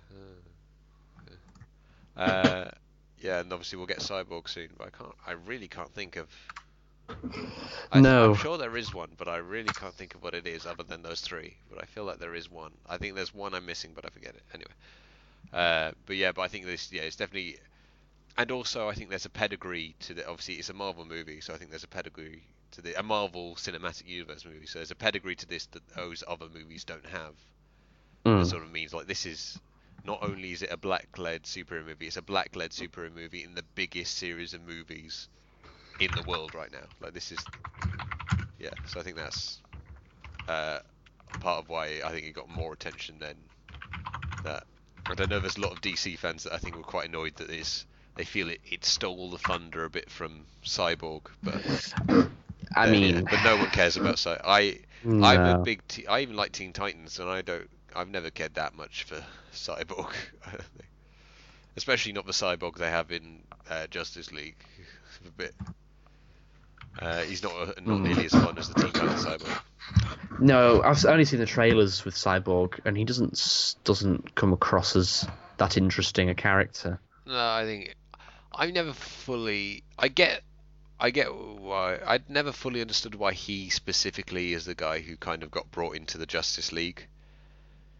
Uh, 2.18 2.20
uh, 2.20 2.72
yeah, 3.20 3.40
and 3.40 3.52
obviously 3.52 3.78
we'll 3.78 3.88
get 3.88 4.00
Cyborg 4.00 4.48
soon, 4.48 4.70
but 4.78 4.88
I 4.88 4.90
can't. 4.92 5.16
I 5.26 5.32
really 5.32 5.68
can't 5.68 5.92
think 5.94 6.16
of. 6.16 6.28
I, 7.91 8.00
No. 8.00 8.32
I'm 8.32 8.36
sure 8.36 8.58
there 8.58 8.76
is 8.78 8.93
one, 8.93 9.10
but 9.17 9.28
I 9.28 9.38
really 9.38 9.70
can't 9.70 9.93
think 9.93 10.15
of 10.15 10.24
what 10.24 10.34
it 10.34 10.46
is 10.48 10.65
other 10.65 10.84
than 10.84 11.02
those 11.02 11.22
three. 11.22 11.56
But 11.70 11.82
I 11.82 11.86
feel 11.86 12.04
like 12.04 12.20
there 12.20 12.36
is 12.36 12.52
one. 12.52 12.72
I 12.88 12.98
think 12.98 13.15
there's 13.15 13.34
one 13.34 13.54
I'm 13.54 13.65
missing, 13.65 13.91
but 13.96 14.06
I 14.06 14.10
forget 14.10 14.36
it. 14.36 14.43
Anyway. 14.54 14.72
Uh, 15.54 15.91
but 16.06 16.15
yeah, 16.15 16.32
but 16.32 16.41
I 16.41 16.48
think 16.48 16.65
this, 16.65 16.91
yeah, 16.91 17.04
it's 17.04 17.15
definitely, 17.15 17.58
and 18.38 18.52
also 18.52 18.89
I 18.89 18.93
think 18.93 19.10
there's 19.10 19.26
a 19.26 19.30
pedigree 19.30 19.96
to 20.02 20.13
the. 20.13 20.28
Obviously, 20.28 20.56
it's 20.56 20.70
a 20.70 20.74
Marvel 20.74 21.06
movie, 21.06 21.41
so 21.41 21.54
I 21.54 21.58
think 21.58 21.70
there's 21.70 21.86
a 21.86 21.89
pedigree 21.89 22.43
to 22.72 22.82
the 22.82 23.00
a 23.00 23.04
Marvel 23.04 23.56
Cinematic 23.56 24.08
Universe 24.08 24.46
movie. 24.46 24.65
So 24.65 24.80
there's 24.80 24.91
a 24.91 24.96
pedigree 24.96 25.36
to 25.36 25.48
this 25.48 25.67
that 25.67 25.88
those 25.96 26.24
other 26.28 26.48
movies 26.54 26.84
don't 26.84 27.06
have. 27.06 27.36
Mm. 28.26 28.41
It 28.41 28.46
sort 28.48 28.63
of 28.63 28.72
means 28.72 28.93
like 28.93 29.08
this 29.08 29.26
is 29.26 29.58
not 30.04 30.20
only 30.22 30.52
is 30.52 30.62
it 30.62 30.72
a 30.72 30.78
black-led 30.78 31.43
superhero 31.43 31.86
movie, 31.86 32.08
it's 32.08 32.17
a 32.17 32.22
black-led 32.22 32.72
superhero 32.72 33.13
movie 33.13 33.43
in 33.43 33.56
the 33.56 33.63
biggest 33.76 34.17
series 34.17 34.54
of 34.54 34.62
movies 34.67 35.30
in 36.00 36.12
the 36.12 36.24
world 36.24 36.54
right 36.54 36.72
now. 36.72 36.86
Like 37.02 37.14
this 37.14 37.32
is, 37.32 37.40
yeah. 38.60 38.70
So 38.86 39.00
I 39.00 39.04
think 39.04 39.16
that's 39.16 39.62
uh, 40.48 40.80
part 41.40 41.60
of 41.60 41.70
why 41.70 42.02
I 42.04 42.12
think 42.12 42.26
it 42.26 42.34
got 42.34 42.50
more 42.50 42.74
attention 42.74 43.16
than 43.20 43.36
that 44.44 44.64
And 45.10 45.22
I 45.22 45.26
know 45.26 45.40
there's 45.40 45.58
a 45.58 45.62
lot 45.62 45.72
of 45.72 45.82
DC 45.82 46.18
fans 46.18 46.44
that 46.44 46.54
I 46.54 46.58
think 46.58 46.76
were 46.76 46.84
quite 46.84 47.08
annoyed 47.08 47.36
that 47.38 47.48
this 47.48 47.86
they 48.16 48.24
feel 48.24 48.50
it, 48.50 48.62
it 48.66 48.84
stole 48.84 49.30
the 49.30 49.38
thunder 49.38 49.86
a 49.86 49.90
bit 49.90 50.10
from 50.10 50.46
Cyborg, 50.66 51.22
but 51.44 51.94
I 52.76 52.90
mean, 52.90 53.24
but 53.26 53.44
no 53.44 53.58
one 53.58 53.70
cares 53.70 53.96
about 53.96 54.16
Cyborg. 54.16 54.42
I 54.44 54.80
I'm 55.06 55.60
a 55.60 55.64
big 55.64 55.82
I 56.10 56.22
even 56.22 56.36
like 56.36 56.52
Teen 56.52 56.74
Titans, 56.74 57.20
and 57.20 57.30
I 57.30 57.42
don't 57.42 57.70
I've 57.96 58.10
never 58.10 58.30
cared 58.32 58.56
that 58.56 58.76
much 58.76 59.04
for 59.04 59.24
Cyborg, 59.54 60.14
I 60.46 60.52
don't 60.52 60.62
think. 60.62 60.90
especially 61.76 62.14
not 62.14 62.26
the 62.26 62.32
Cyborg 62.32 62.78
they 62.78 62.90
have 62.90 63.12
in 63.12 63.44
uh, 63.70 63.88
Justice 63.88 64.32
League. 64.32 64.56
a 65.28 65.32
bit. 65.32 65.56
Uh, 67.00 67.22
he's 67.24 67.44
not 67.44 67.54
not 67.86 67.98
Hmm. 67.98 68.04
nearly 68.04 68.26
as 68.26 68.32
fun 68.32 68.58
as 68.58 68.70
the 68.70 68.82
Teen 68.82 68.92
Titans 68.92 69.26
Cyborg. 69.26 69.62
No, 70.40 70.82
I've 70.84 71.04
only 71.06 71.26
seen 71.26 71.40
the 71.40 71.46
trailers 71.46 72.04
with 72.06 72.16
Cyborg, 72.16 72.80
and 72.86 72.98
he 72.98 73.04
doesn't 73.06 73.76
doesn't 73.84 74.36
come 74.36 74.54
across 74.54 74.96
as 74.96 75.28
that 75.58 75.78
interesting 75.78 76.30
a 76.30 76.36
character. 76.36 77.00
No, 77.26 77.34
I 77.38 77.64
think 77.66 77.96
I 78.54 78.72
never 78.72 78.94
fully. 78.94 79.84
I 80.00 80.08
get, 80.08 80.44
I 81.00 81.10
get 81.12 81.34
why. 81.36 82.00
I'd 82.06 82.30
never 82.30 82.52
fully 82.52 82.82
understood 82.82 83.16
why 83.16 83.34
he 83.34 83.70
specifically 83.70 84.54
is 84.54 84.66
the 84.66 84.76
guy 84.76 85.00
who 85.00 85.18
kind 85.18 85.44
of 85.44 85.52
got 85.52 85.70
brought 85.72 85.96
into 85.96 86.18
the 86.18 86.26
Justice 86.26 86.72
League. 86.72 87.08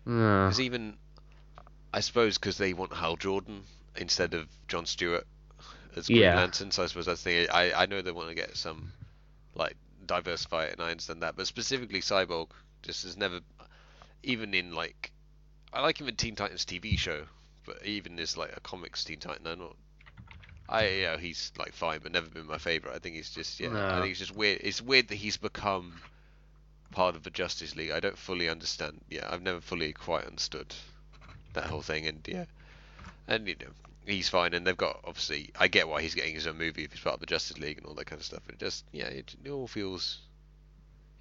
Because 0.06 0.60
even, 0.60 0.98
I 1.94 2.00
suppose, 2.00 2.38
because 2.38 2.58
they 2.58 2.74
want 2.74 2.94
Hal 2.94 3.18
Jordan 3.18 3.64
instead 3.98 4.34
of 4.34 4.48
John 4.68 4.86
Stewart 4.86 5.28
as 5.98 6.08
Green 6.08 6.20
Yeah. 6.22 6.36
Lantern. 6.36 6.72
So 6.72 6.84
I 6.84 6.86
suppose 6.88 7.06
that's 7.06 7.24
the. 7.24 7.50
I 7.50 7.84
I 7.84 7.86
know 7.86 8.02
they 8.02 8.12
want 8.12 8.30
to 8.30 8.36
get 8.36 8.56
some, 8.56 8.92
like 9.56 9.76
diversify 10.06 10.66
it, 10.66 10.74
and 10.74 10.82
I 10.82 10.92
understand 10.92 11.24
that. 11.24 11.36
But 11.36 11.48
specifically, 11.48 12.02
Cyborg 12.02 12.50
just 12.84 13.04
has 13.04 13.18
never, 13.18 13.40
even 14.24 14.54
in 14.54 14.74
like, 14.74 15.12
I 15.74 15.82
like 15.82 16.00
him 16.00 16.08
in 16.08 16.16
Teen 16.16 16.36
Titans 16.36 16.66
TV 16.66 16.98
show, 16.98 17.24
but 17.66 17.86
even 17.86 18.18
as 18.20 18.38
like 18.38 18.56
a 18.56 18.60
comics 18.62 19.04
Teen 19.04 19.20
Titan, 19.20 19.48
I'm 19.48 19.60
not. 19.60 19.76
I 20.70 20.88
you 20.88 21.04
know, 21.04 21.18
he's 21.18 21.52
like 21.58 21.74
fine, 21.74 22.00
but 22.04 22.12
never 22.12 22.28
been 22.28 22.46
my 22.46 22.58
favorite. 22.58 22.94
I 22.96 23.00
think 23.00 23.16
he's 23.16 23.30
just 23.30 23.60
yeah. 23.60 23.98
I 23.98 24.00
think 24.02 24.12
it's 24.12 24.20
just 24.20 24.36
weird. 24.36 24.60
It's 24.64 24.82
weird 24.82 25.08
that 25.10 25.16
he's 25.16 25.38
become 25.38 26.00
part 26.92 27.16
of 27.16 27.24
the 27.24 27.30
Justice 27.30 27.76
League. 27.76 27.92
I 27.92 28.00
don't 28.00 28.18
fully 28.18 28.50
understand. 28.50 29.00
Yeah, 29.10 29.28
I've 29.30 29.42
never 29.42 29.62
fully 29.62 29.94
quite 29.94 30.26
understood 30.26 30.74
that 31.54 31.66
whole 31.66 31.82
thing, 31.82 32.06
and 32.06 32.26
yeah, 32.28 32.46
and 33.28 33.48
you 33.48 33.56
know, 33.62 33.72
he's 34.08 34.30
fine, 34.30 34.54
and 34.54 34.66
they've 34.66 34.78
got 34.78 35.02
obviously. 35.06 35.52
I 35.60 35.68
get 35.68 35.88
why 35.88 36.02
he's 36.02 36.16
getting 36.16 36.34
his 36.34 36.48
own 36.48 36.58
movie 36.58 36.84
if 36.84 36.92
he's 36.92 37.02
part 37.02 37.16
of 37.16 37.20
the 37.20 37.26
Justice 37.26 37.58
League 37.58 37.78
and 37.78 37.86
all 37.86 37.94
that 37.96 38.06
kind 38.06 38.20
of 38.20 38.26
stuff. 38.26 38.48
It 38.50 38.60
just 38.60 38.86
yeah, 38.92 39.08
it, 39.08 39.36
it 39.44 39.50
all 39.50 39.68
feels 39.68 40.20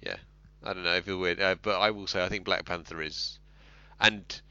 yeah. 0.01 0.17
I 0.63 0.73
don't 0.73 0.83
know. 0.83 0.93
I 0.93 1.01
feel 1.01 1.19
weird, 1.19 1.39
uh, 1.39 1.55
but 1.61 1.79
I 1.79 1.91
will 1.91 2.07
say 2.07 2.23
I 2.23 2.29
think 2.29 2.43
Black 2.43 2.65
Panther 2.65 3.01
is, 3.01 3.39
and 3.99 4.41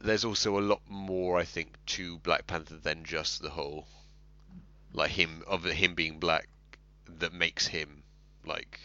there's 0.00 0.24
also 0.24 0.58
a 0.58 0.60
lot 0.60 0.80
more 0.88 1.38
I 1.38 1.44
think 1.44 1.74
to 1.86 2.18
Black 2.18 2.46
Panther 2.46 2.76
than 2.76 3.04
just 3.04 3.42
the 3.42 3.50
whole, 3.50 3.86
like 4.92 5.10
him 5.10 5.42
of 5.46 5.64
him 5.64 5.94
being 5.94 6.18
black, 6.18 6.48
that 7.18 7.32
makes 7.32 7.66
him 7.66 8.02
like 8.46 8.80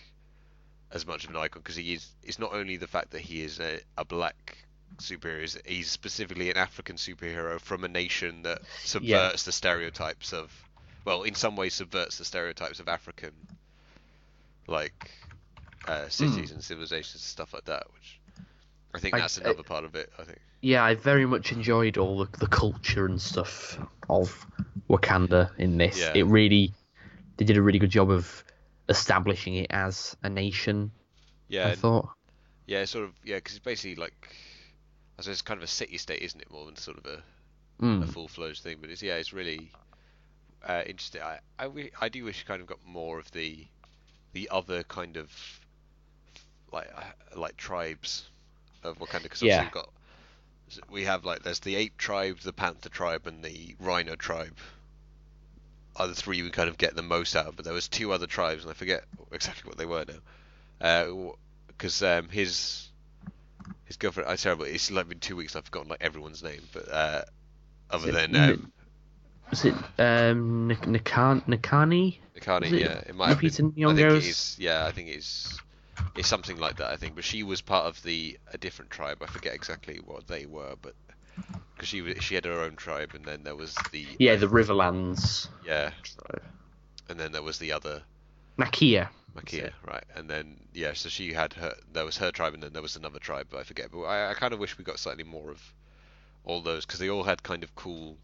as 0.91 1.05
much 1.05 1.23
of 1.23 1.29
an 1.29 1.37
icon 1.37 1.61
because 1.61 1.75
he 1.75 1.93
is. 1.93 2.09
It's 2.23 2.39
not 2.39 2.53
only 2.53 2.77
the 2.77 2.87
fact 2.87 3.11
that 3.11 3.21
he 3.21 3.41
is 3.41 3.59
a, 3.59 3.79
a 3.97 4.03
black 4.03 4.57
superhero, 4.97 5.39
he's- 5.41 5.57
he's 5.65 5.89
specifically 5.91 6.49
an 6.49 6.57
African 6.57 6.95
superhero 6.95 7.59
from 7.59 7.83
a 7.83 7.87
nation 7.87 8.43
that 8.43 8.61
subverts 8.83 9.43
the 9.43 9.51
stereotypes 9.51 10.33
of, 10.33 10.51
well, 11.05 11.23
in 11.23 11.35
some 11.35 11.55
ways 11.55 11.73
subverts 11.75 12.17
the 12.17 12.25
stereotypes 12.25 12.79
of 12.79 12.87
African, 12.87 13.31
like 14.67 15.11
uh, 15.87 16.09
cities 16.09 16.51
and 16.51 16.63
civilizations 16.63 17.15
and 17.15 17.21
stuff 17.21 17.53
like 17.53 17.65
that. 17.65 17.85
Which 17.93 18.19
I 18.93 18.99
think 18.99 19.15
that's 19.15 19.37
I- 19.37 19.41
another 19.43 19.63
part 19.63 19.83
of 19.85 19.95
it. 19.95 20.11
I 20.19 20.23
think. 20.23 20.39
yeah, 20.61 20.83
I 20.83 20.95
very 20.95 21.25
much 21.25 21.51
enjoyed 21.51 21.97
all 21.97 22.17
the, 22.25 22.37
the 22.39 22.47
culture 22.47 23.05
and 23.05 23.21
stuff 23.21 23.77
of 24.09 24.45
Wakanda 24.89 25.51
in 25.57 25.77
this. 25.77 25.99
Yeah. 25.99 26.13
It 26.15 26.23
really, 26.23 26.73
they 27.37 27.45
did 27.45 27.57
a 27.57 27.61
really 27.61 27.79
good 27.79 27.89
job 27.91 28.09
of 28.09 28.43
establishing 28.89 29.55
it 29.55 29.67
as 29.69 30.17
a 30.23 30.29
nation. 30.29 30.91
Yeah, 31.49 31.69
I 31.69 31.75
thought. 31.75 32.09
yeah, 32.65 32.83
sort 32.85 33.05
of. 33.05 33.13
Yeah, 33.23 33.35
because 33.37 33.55
it's 33.55 33.63
basically 33.63 33.95
like, 33.95 34.13
I 35.17 35.21
suppose 35.23 35.33
it's 35.33 35.41
kind 35.41 35.57
of 35.57 35.63
a 35.63 35.67
city-state, 35.67 36.21
isn't 36.21 36.41
it, 36.41 36.51
more 36.51 36.65
than 36.65 36.75
sort 36.75 36.97
of 36.97 37.05
a 37.05 37.23
a 38.01 38.05
Mm. 38.05 38.07
full-fledged 38.07 38.61
thing. 38.63 38.77
But 38.81 38.89
it's 38.89 39.01
yeah, 39.01 39.15
it's 39.15 39.33
really 39.33 39.71
uh, 40.63 40.83
interesting. 40.85 41.21
I 41.21 41.39
I, 41.59 41.91
I 42.01 42.09
do 42.09 42.23
wish 42.25 42.39
you 42.39 42.45
kind 42.45 42.61
of 42.61 42.67
got 42.67 42.79
more 42.85 43.19
of 43.19 43.31
the 43.31 43.67
the 44.33 44.49
other 44.51 44.83
kind 44.83 45.17
of 45.17 45.31
like 46.71 46.89
uh, 46.95 47.39
like 47.39 47.57
tribes 47.57 48.29
of 48.83 48.99
Wakanda 48.99 49.23
because 49.23 49.43
Yeah. 49.43 49.59
we've 49.59 49.71
got 49.71 49.89
we 50.89 51.05
have 51.05 51.25
like 51.25 51.43
there's 51.43 51.59
the 51.59 51.75
ape 51.75 51.97
tribe, 51.97 52.39
the 52.39 52.53
panther 52.53 52.89
tribe, 52.89 53.27
and 53.27 53.43
the 53.43 53.75
rhino 53.79 54.15
tribe. 54.15 54.57
Are 55.95 56.07
the 56.07 56.15
three 56.15 56.43
we 56.43 56.51
kind 56.51 56.69
of 56.69 56.77
get 56.77 56.95
the 56.95 57.01
most 57.01 57.35
out 57.35 57.47
of, 57.47 57.55
but 57.55 57.65
there 57.65 57.73
was 57.73 57.87
two 57.87 58.11
other 58.11 58.27
tribes, 58.27 58.63
and 58.63 58.71
I 58.71 58.73
forget 58.75 59.03
exactly 59.31 59.67
what 59.67 59.77
they 59.77 59.85
were 59.85 60.05
now. 60.79 61.35
Because 61.67 62.03
um, 62.03 62.29
his 62.29 62.86
his 63.87 63.97
girlfriend, 63.97 64.29
I 64.29 64.35
terrible. 64.35 64.65
It's 64.65 64.91
like 64.91 65.07
been 65.09 65.19
two 65.19 65.35
weeks. 65.35 65.55
I've 65.55 65.65
forgotten 65.65 65.89
like 65.89 66.01
everyone's 66.01 66.43
name, 66.43 66.61
but 66.73 66.91
uh, 66.91 67.21
other 67.89 68.11
than 68.11 68.35
um, 68.35 68.71
Was 69.49 69.65
it 69.65 69.73
um 69.97 70.67
Nik- 70.67 70.81
Nikan- 70.81 71.43
Nikani? 71.47 72.17
Nikani, 72.37 72.71
it 72.71 72.79
yeah, 72.81 73.01
it 73.07 73.15
might 73.15 73.29
have 73.29 73.39
been. 73.39 73.49
I 73.49 73.93
think 73.95 73.99
it 73.99 74.25
is. 74.25 74.55
Yeah, 74.59 74.85
I 74.85 74.91
think 74.91 75.09
it's 75.09 75.57
it's 76.15 76.27
something 76.27 76.57
like 76.57 76.77
that. 76.77 76.91
I 76.91 76.97
think, 76.97 77.15
but 77.15 77.23
she 77.23 77.43
was 77.43 77.61
part 77.61 77.85
of 77.85 78.01
the 78.03 78.37
a 78.53 78.57
different 78.57 78.91
tribe. 78.91 79.17
I 79.21 79.25
forget 79.27 79.53
exactly 79.55 79.99
what 80.05 80.27
they 80.27 80.45
were, 80.45 80.75
but 80.81 80.93
because 81.73 81.87
she 81.87 82.01
was, 82.01 82.15
she 82.21 82.35
had 82.35 82.45
her 82.45 82.61
own 82.61 82.75
tribe, 82.75 83.11
and 83.15 83.23
then 83.25 83.43
there 83.43 83.55
was 83.55 83.75
the 83.91 84.05
Yeah, 84.19 84.35
the 84.35 84.47
Riverlands. 84.47 85.47
yeah, 85.65 85.91
tribe. 86.03 86.43
and 87.09 87.19
then 87.19 87.31
there 87.31 87.41
was 87.43 87.57
the 87.57 87.71
other 87.71 88.03
Nakia. 88.59 89.07
Makia, 89.35 89.71
right? 89.85 90.03
And 90.15 90.29
then 90.29 90.57
yeah, 90.73 90.93
so 90.93 91.09
she 91.09 91.33
had 91.33 91.53
her. 91.53 91.75
There 91.91 92.05
was 92.05 92.17
her 92.17 92.31
tribe, 92.31 92.53
and 92.53 92.63
then 92.63 92.73
there 92.73 92.81
was 92.81 92.95
another 92.95 93.19
tribe, 93.19 93.47
but 93.49 93.59
I 93.59 93.63
forget. 93.63 93.91
But 93.91 94.01
I, 94.03 94.31
I 94.31 94.33
kind 94.33 94.53
of 94.53 94.59
wish 94.59 94.77
we 94.77 94.83
got 94.83 94.99
slightly 94.99 95.23
more 95.23 95.51
of 95.51 95.61
all 96.43 96.61
those 96.61 96.85
because 96.85 96.99
they 96.99 97.09
all 97.09 97.23
had 97.23 97.43
kind 97.43 97.63
of 97.63 97.75
cool 97.75 98.17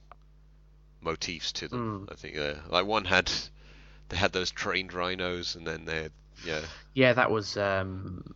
motifs 1.02 1.52
to 1.54 1.68
them. 1.68 2.08
I 2.12 2.16
think 2.16 2.38
uh, 2.38 2.56
like 2.70 2.86
one 2.86 3.06
had 3.06 3.32
they 4.10 4.18
had 4.18 4.32
those 4.32 4.52
trained 4.52 4.94
rhinos, 4.94 5.56
and 5.56 5.68
then 5.68 5.86
they 5.86 6.04
had 6.04 6.12
yeah 6.46 6.62
Yeah, 6.94 7.14
that 7.14 7.32
was 7.32 7.58
um 7.58 8.34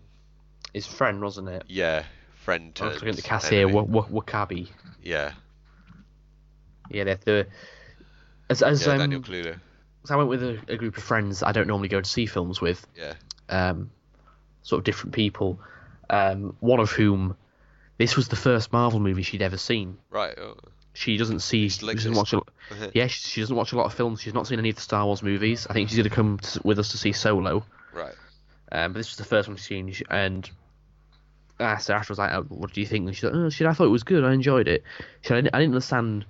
his 0.74 0.86
friend, 0.86 1.22
wasn't 1.22 1.50
it? 1.50 1.64
yeah 1.68 2.04
friend 2.44 2.78
I 2.82 2.86
was 2.86 2.96
looking 2.96 3.10
at 3.10 3.16
the 3.16 3.22
cast 3.22 3.50
here. 3.50 3.68
Wa- 3.68 3.82
Wa- 3.84 4.08
Wakabi. 4.08 4.70
yeah 5.02 5.34
Yeah, 6.90 7.04
they're 7.06 7.20
the. 7.24 7.48
As, 8.50 8.62
as, 8.62 8.88
yeah 8.88 8.94
um, 8.94 9.00
Daniel 9.00 9.22
Kaluuya 9.22 9.60
as 10.04 10.12
I 10.12 10.16
went 10.16 10.30
with 10.30 10.44
a, 10.44 10.60
a 10.68 10.78
group 10.78 10.98
of 10.98 11.04
friends 11.04 11.44
I 11.44 11.52
don't 11.52 11.68
normally 11.68 11.90
go 11.90 12.02
to 12.02 12.10
see 12.10 12.26
films 12.26 12.62
with, 12.62 12.86
yeah 12.96 13.14
um, 13.50 13.92
sort 14.64 14.80
of 14.80 14.84
different 14.86 15.14
people. 15.14 15.60
Um, 16.10 16.56
one 16.60 16.80
of 16.80 16.92
whom, 16.92 17.36
this 17.98 18.16
was 18.16 18.28
the 18.28 18.36
first 18.36 18.72
Marvel 18.72 19.00
movie 19.00 19.24
she'd 19.24 19.42
ever 19.42 19.58
seen. 19.58 19.98
right 20.10 20.38
oh. 20.38 20.58
She 20.94 21.18
doesn't 21.18 21.42
see, 21.42 21.70
she 21.70 21.86
doesn't 21.86 22.16
watch 22.16 22.34
a, 22.34 22.42
yeah, 22.96 23.06
she, 23.06 23.22
she 23.30 23.42
doesn't 23.42 23.56
watch 23.56 23.72
a 23.72 23.78
lot 23.78 23.86
of 23.86 23.94
films. 23.94 24.20
She's 24.20 24.34
not 24.34 24.48
seen 24.48 24.58
any 24.58 24.72
of 24.72 24.76
the 24.78 24.82
Star 24.82 25.06
Wars 25.06 25.22
movies. 25.22 25.68
I 25.70 25.74
think 25.74 25.90
she's 25.90 25.98
going 25.98 26.10
to 26.10 26.16
come 26.16 26.40
to, 26.40 26.62
with 26.64 26.80
us 26.80 26.90
to 26.90 26.98
see 26.98 27.12
Solo. 27.12 27.64
right 27.94 28.16
Um, 28.72 28.94
but 28.94 29.00
this 29.00 29.12
was 29.12 29.18
the 29.18 29.24
first 29.24 29.48
one 29.48 29.58
she's 29.58 29.68
seen. 29.68 29.94
And 30.10 30.50
I 31.60 31.66
asked 31.66 31.90
her 31.90 31.94
after, 31.94 32.12
I 32.12 32.14
was 32.14 32.18
like, 32.18 32.34
oh, 32.34 32.46
what 32.50 32.74
do 32.74 32.82
you 32.82 32.88
think? 32.88 33.06
And 33.06 33.16
she 33.16 33.22
said, 33.22 33.32
oh, 33.36 33.50
shit, 33.50 33.68
I 33.68 33.74
thought 33.74 33.86
it 33.86 33.90
was 33.90 34.02
good. 34.02 34.24
I 34.24 34.34
enjoyed 34.34 34.68
it. 34.68 34.84
She 35.22 35.28
said, 35.28 35.38
I 35.38 35.42
didn't, 35.42 35.56
I 35.56 35.60
didn't 35.60 35.74
understand 35.74 36.26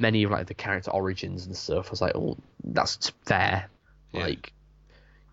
many 0.00 0.22
of 0.24 0.30
like 0.30 0.46
the 0.46 0.54
character 0.54 0.90
origins 0.90 1.46
and 1.46 1.56
stuff. 1.56 1.86
I 1.86 1.90
was 1.90 2.00
like, 2.00 2.16
oh, 2.16 2.36
that's 2.64 3.10
fair. 3.26 3.68
Yeah. 4.12 4.24
Like, 4.24 4.52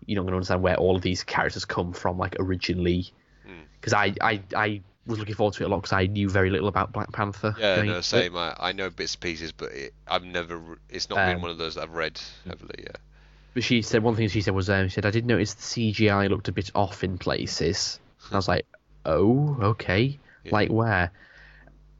you're 0.06 0.16
not 0.16 0.22
going 0.22 0.32
to 0.32 0.36
understand 0.36 0.62
where 0.62 0.76
all 0.76 0.94
of 0.96 1.02
these 1.02 1.24
characters 1.24 1.64
come 1.64 1.92
from, 1.92 2.16
like, 2.18 2.36
originally. 2.38 3.10
Hmm. 3.44 3.62
Because 3.80 3.92
I, 3.92 4.14
I, 4.20 4.40
I 4.54 4.80
was 5.06 5.18
looking 5.18 5.34
forward 5.34 5.54
to 5.54 5.62
it 5.64 5.66
a 5.66 5.68
lot 5.68 5.78
because 5.78 5.92
I 5.94 6.06
knew 6.06 6.28
very 6.28 6.50
little 6.50 6.68
about 6.68 6.92
Black 6.92 7.10
Panther. 7.12 7.54
yeah 7.58 7.76
going 7.76 7.88
no 7.88 8.00
same 8.02 8.36
I, 8.36 8.54
I 8.60 8.72
know 8.72 8.90
bits 8.90 9.14
and 9.14 9.22
pieces 9.22 9.52
but 9.52 9.72
it, 9.72 9.94
I've 10.06 10.24
never 10.24 10.78
it's 10.90 11.08
not 11.08 11.16
been 11.16 11.36
Um, 11.36 11.42
one 11.42 11.50
of 11.50 11.56
those 11.56 11.76
that 11.76 11.82
I've 11.84 11.94
read 11.94 12.20
heavily 12.46 12.74
yeah 12.84 12.96
But 13.54 13.64
she 13.64 13.80
said 13.80 14.02
one 14.02 14.16
thing 14.16 14.28
she 14.28 14.42
said 14.42 14.54
was 14.54 14.68
um, 14.68 14.88
she 14.88 14.94
said 14.96 15.06
I 15.06 15.10
did 15.10 15.24
notice 15.24 15.54
the 15.54 15.62
CGI 15.62 16.28
looked 16.28 16.48
a 16.48 16.52
bit 16.52 16.70
off 16.74 17.02
in 17.04 17.16
places. 17.16 17.98
And 18.26 18.34
I 18.34 18.36
was 18.36 18.48
like, 18.54 18.66
oh, 19.06 19.56
okay, 19.62 20.18
Yeah. 20.44 20.52
like 20.52 20.68
where? 20.70 21.10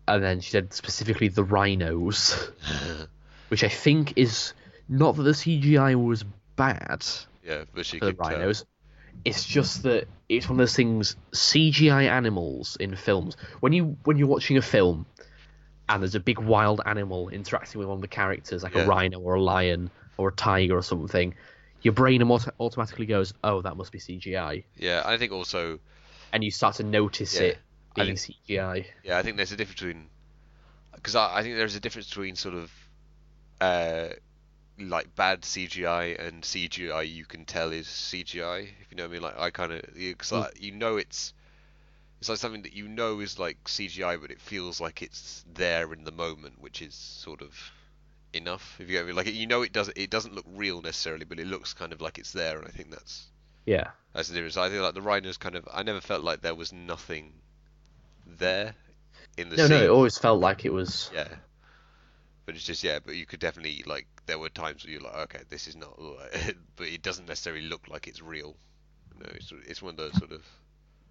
And 0.08 0.22
then 0.22 0.40
she 0.40 0.50
said 0.50 0.72
specifically 0.72 1.28
the 1.28 1.44
rhinos, 1.44 2.50
which 3.48 3.62
I 3.62 3.68
think 3.68 4.14
is 4.16 4.54
not 4.88 5.16
that 5.16 5.22
the 5.22 5.34
CGI 5.34 5.94
was 5.94 6.24
bad 6.56 7.04
yeah 7.44 7.64
but 7.72 7.86
she 7.86 7.98
for 7.98 8.06
the 8.06 8.12
tell. 8.14 8.26
Uh, 8.26 8.30
rhinos. 8.30 8.64
It's 9.24 9.44
just 9.44 9.82
that 9.82 10.06
it's 10.28 10.48
one 10.48 10.56
of 10.56 10.58
those 10.58 10.76
things. 10.76 11.16
CGI 11.32 12.04
animals 12.08 12.76
in 12.80 12.94
films. 12.96 13.36
When 13.60 13.72
you 13.72 13.96
when 14.04 14.16
you're 14.16 14.28
watching 14.28 14.56
a 14.56 14.62
film, 14.62 15.06
and 15.88 16.02
there's 16.02 16.14
a 16.14 16.20
big 16.20 16.38
wild 16.38 16.80
animal 16.86 17.28
interacting 17.28 17.78
with 17.78 17.88
one 17.88 17.96
of 17.98 18.02
the 18.02 18.08
characters, 18.08 18.62
like 18.62 18.74
Yeah. 18.74 18.82
a 18.82 18.86
rhino 18.86 19.18
or 19.20 19.34
a 19.34 19.42
lion 19.42 19.90
or 20.16 20.28
a 20.28 20.32
tiger 20.32 20.76
or 20.76 20.82
something, 20.82 21.34
your 21.82 21.94
brain 21.94 22.22
auto- 22.22 22.52
automatically 22.60 23.06
goes, 23.06 23.34
"Oh, 23.42 23.62
that 23.62 23.76
must 23.76 23.92
be 23.92 23.98
CGI," 23.98 24.64
yeah 24.76 25.02
I 25.04 25.16
think 25.18 25.32
also 25.32 25.78
and 26.32 26.44
you 26.44 26.50
start 26.50 26.76
to 26.76 26.82
notice 26.82 27.34
Yeah, 27.34 27.48
it 27.48 27.58
being 28.04 28.16
think- 28.16 28.37
CGI. 28.48 28.87
Yeah, 29.04 29.18
I 29.18 29.22
think 29.22 29.37
there's 29.37 29.52
a 29.52 29.56
difference 29.56 29.80
between 29.80 30.08
because 30.94 31.14
I, 31.14 31.38
I 31.38 31.42
think 31.42 31.56
there's 31.56 31.76
a 31.76 31.80
difference 31.80 32.08
between 32.08 32.37
sort 32.37 32.54
of 32.54 32.72
uh, 33.61 34.08
like 34.78 35.14
bad 35.16 35.42
CGI 35.42 36.18
and 36.26 36.42
CGI 36.42 37.12
you 37.12 37.24
can 37.24 37.44
tell 37.44 37.72
is 37.72 37.87
CGI. 37.87 38.68
If 38.80 38.90
you 38.90 38.96
know 38.96 39.04
what 39.04 39.11
I 39.11 39.12
mean, 39.12 39.22
like 39.22 39.38
I 39.38 39.50
kind 39.50 39.72
of 39.72 39.82
because 39.94 40.30
Mm. 40.30 40.40
like, 40.40 40.62
you 40.62 40.72
know 40.72 40.96
it's 40.96 41.34
it's 42.20 42.28
like 42.28 42.38
something 42.38 42.62
that 42.62 42.72
you 42.72 42.88
know 42.88 43.20
is 43.20 43.38
like 43.38 43.58
CGI, 43.64 44.20
but 44.20 44.30
it 44.30 44.40
feels 44.40 44.80
like 44.80 45.02
it's 45.02 45.44
there 45.54 45.92
in 45.92 46.04
the 46.04 46.11
moment, 46.12 46.61
which 46.61 46.82
is 46.82 46.94
sort 46.94 47.42
of 47.42 47.54
enough. 48.32 48.76
If 48.80 48.88
you 48.88 48.96
get 48.98 49.06
me, 49.06 49.12
like 49.12 49.32
you 49.32 49.46
know 49.46 49.62
it 49.62 49.72
does 49.72 49.90
it 49.94 50.11
doesn't 50.11 50.34
look 50.34 50.46
real 50.48 50.82
necessarily, 50.82 51.24
but 51.24 51.38
it 51.38 51.46
looks 51.46 51.74
kind 51.74 51.92
of 51.92 52.00
like 52.00 52.18
it's 52.18 52.32
there, 52.32 52.58
and 52.58 52.66
I 52.66 52.70
think 52.70 52.90
that's 52.90 53.26
Yeah. 53.66 53.90
that's 54.12 54.28
the 54.28 54.34
difference. 54.34 54.56
I 54.56 54.68
think 54.68 54.82
like 54.82 54.94
the 54.94 55.02
Rhinos 55.02 55.37
kind 55.37 55.54
of 55.54 55.68
I 55.72 55.82
never 55.84 56.00
felt 56.00 56.24
like 56.24 56.40
there 56.40 56.54
was 56.56 56.72
nothing 56.72 57.34
there 58.38 58.74
in 59.36 59.48
the 59.48 59.56
No, 59.56 59.66
scene. 59.66 59.78
no, 59.78 59.84
it 59.84 59.88
always 59.90 60.18
felt 60.18 60.40
like 60.40 60.64
it 60.64 60.72
was. 60.72 61.10
Yeah. 61.14 61.28
But 62.46 62.54
it's 62.54 62.64
just 62.64 62.82
yeah, 62.82 62.98
but 63.04 63.14
you 63.16 63.26
could 63.26 63.40
definitely 63.40 63.82
like 63.86 64.06
there 64.26 64.38
were 64.38 64.48
times 64.48 64.84
where 64.84 64.92
you're 64.92 65.02
like, 65.02 65.16
okay, 65.16 65.40
this 65.50 65.66
is 65.68 65.76
not, 65.76 65.98
but 66.76 66.86
it 66.86 67.02
doesn't 67.02 67.26
necessarily 67.28 67.62
look 67.66 67.88
like 67.88 68.06
it's 68.06 68.22
real. 68.22 68.56
No, 69.18 69.26
it's 69.34 69.52
it's 69.66 69.82
one 69.82 69.90
of 69.90 69.96
those 69.96 70.16
sort 70.16 70.32
of 70.32 70.42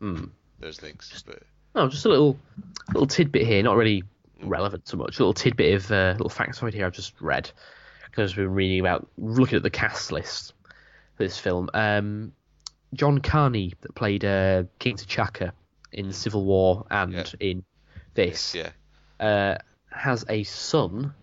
Mm. 0.01 0.29
those 0.59 0.77
things. 0.77 1.23
But 1.25 1.41
No, 1.75 1.87
just 1.87 2.05
a 2.05 2.09
little 2.09 2.37
little 2.93 3.07
tidbit 3.07 3.45
here, 3.47 3.61
not 3.63 3.75
really 3.77 4.03
relevant 4.43 4.87
so 4.87 4.97
much. 4.97 5.17
A 5.19 5.21
little 5.23 5.33
tidbit 5.33 5.73
of 5.75 5.91
uh, 5.91 6.11
little 6.17 6.29
factoid 6.29 6.73
here 6.73 6.85
I've 6.85 6.93
just 6.93 7.13
read 7.19 7.49
because 8.05 8.31
I've 8.31 8.37
been 8.37 8.53
reading 8.53 8.79
about 8.79 9.07
looking 9.17 9.57
at 9.57 9.63
the 9.63 9.69
cast 9.69 10.11
list 10.11 10.53
for 11.15 11.23
this 11.23 11.37
film. 11.37 11.69
Um, 11.73 12.31
John 12.93 13.19
Kani 13.19 13.73
that 13.81 13.93
played 13.95 14.23
uh, 14.25 14.63
King 14.79 14.95
T'Chaka 14.97 15.51
in 15.91 16.11
Civil 16.13 16.43
War 16.45 16.85
and 16.89 17.13
Yeah. 17.13 17.25
in 17.39 17.63
this 18.13 18.55
yeah, 18.55 18.71
uh, 19.19 19.57
has 19.91 20.25
a 20.29 20.43
son 20.43 21.13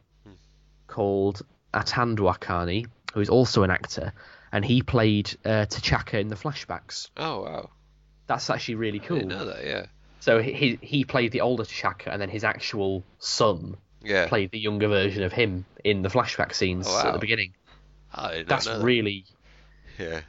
called 0.87 1.43
Atandwa 1.73 2.39
Kani, 2.39 2.87
who 3.13 3.21
is 3.21 3.29
also 3.29 3.63
an 3.63 3.71
actor, 3.71 4.13
and 4.53 4.65
he 4.65 4.83
played 4.83 5.37
uh, 5.45 5.67
T'Chaka 5.67 6.21
in 6.21 6.29
the 6.29 6.37
flashbacks. 6.37 7.11
oh 7.17 7.43
wow, 7.43 7.71
That's 8.27 8.51
actually 8.51 8.77
really 8.77 9.01
cool. 9.01 9.21
know 9.27 9.47
that. 9.47 9.65
Yeah, 9.65 9.87
So 10.21 10.41
he 10.41 10.79
he 10.83 11.05
played 11.05 11.33
the 11.33 11.41
older 11.41 11.65
T'Chaka, 11.65 12.09
and 12.13 12.21
then 12.21 12.29
his 12.31 12.45
actual 12.45 13.05
son 13.19 13.77
yeah. 14.03 14.29
played 14.29 14.51
the 14.51 14.59
younger 14.59 14.89
version 14.89 15.23
of 15.23 15.33
him 15.33 15.65
in 15.83 16.03
the 16.03 16.09
flashback 16.09 16.55
scenes 16.55 16.87
Oh, 16.89 17.07
at 17.09 17.13
the 17.13 17.19
beginning. 17.19 17.55
That's 18.47 18.67
that. 18.67 18.83
really 18.83 19.25
yeah. 19.99 20.21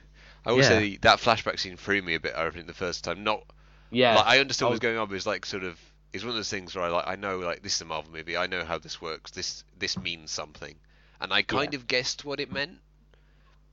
I 0.47 0.51
will 0.51 0.59
Yeah. 0.59 0.67
say 0.69 0.97
that 0.97 1.19
flashback 1.19 1.59
scene 1.59 1.75
threw 1.77 2.01
me 2.01 2.15
a 2.15 2.19
bit. 2.19 2.35
I 2.35 2.49
think 2.49 2.67
the 2.67 2.73
first 2.73 3.03
time, 3.03 3.23
not 3.23 3.43
yeah. 3.91 4.15
like 4.15 4.25
I 4.25 4.39
understood 4.39 4.65
what 4.65 4.71
was 4.71 4.79
going 4.79 4.97
on, 4.97 5.07
but 5.07 5.13
it 5.13 5.15
was 5.15 5.27
like 5.27 5.45
sort 5.45 5.63
of 5.63 5.79
it's 6.13 6.23
one 6.23 6.29
of 6.29 6.35
those 6.35 6.49
things 6.49 6.75
where 6.75 6.85
I 6.85 6.89
like 6.89 7.07
I 7.07 7.15
know 7.15 7.39
like 7.39 7.61
this 7.61 7.75
is 7.75 7.81
a 7.81 7.85
Marvel 7.85 8.11
movie. 8.11 8.37
I 8.37 8.47
know 8.47 8.63
how 8.63 8.77
this 8.77 9.01
works. 9.01 9.31
This 9.31 9.63
this 9.77 9.97
means 9.97 10.31
something, 10.31 10.75
and 11.19 11.33
I 11.33 11.41
kind 11.41 11.73
of 11.73 11.87
guessed 11.87 12.23
what 12.23 12.39
it 12.39 12.51
meant. 12.51 12.77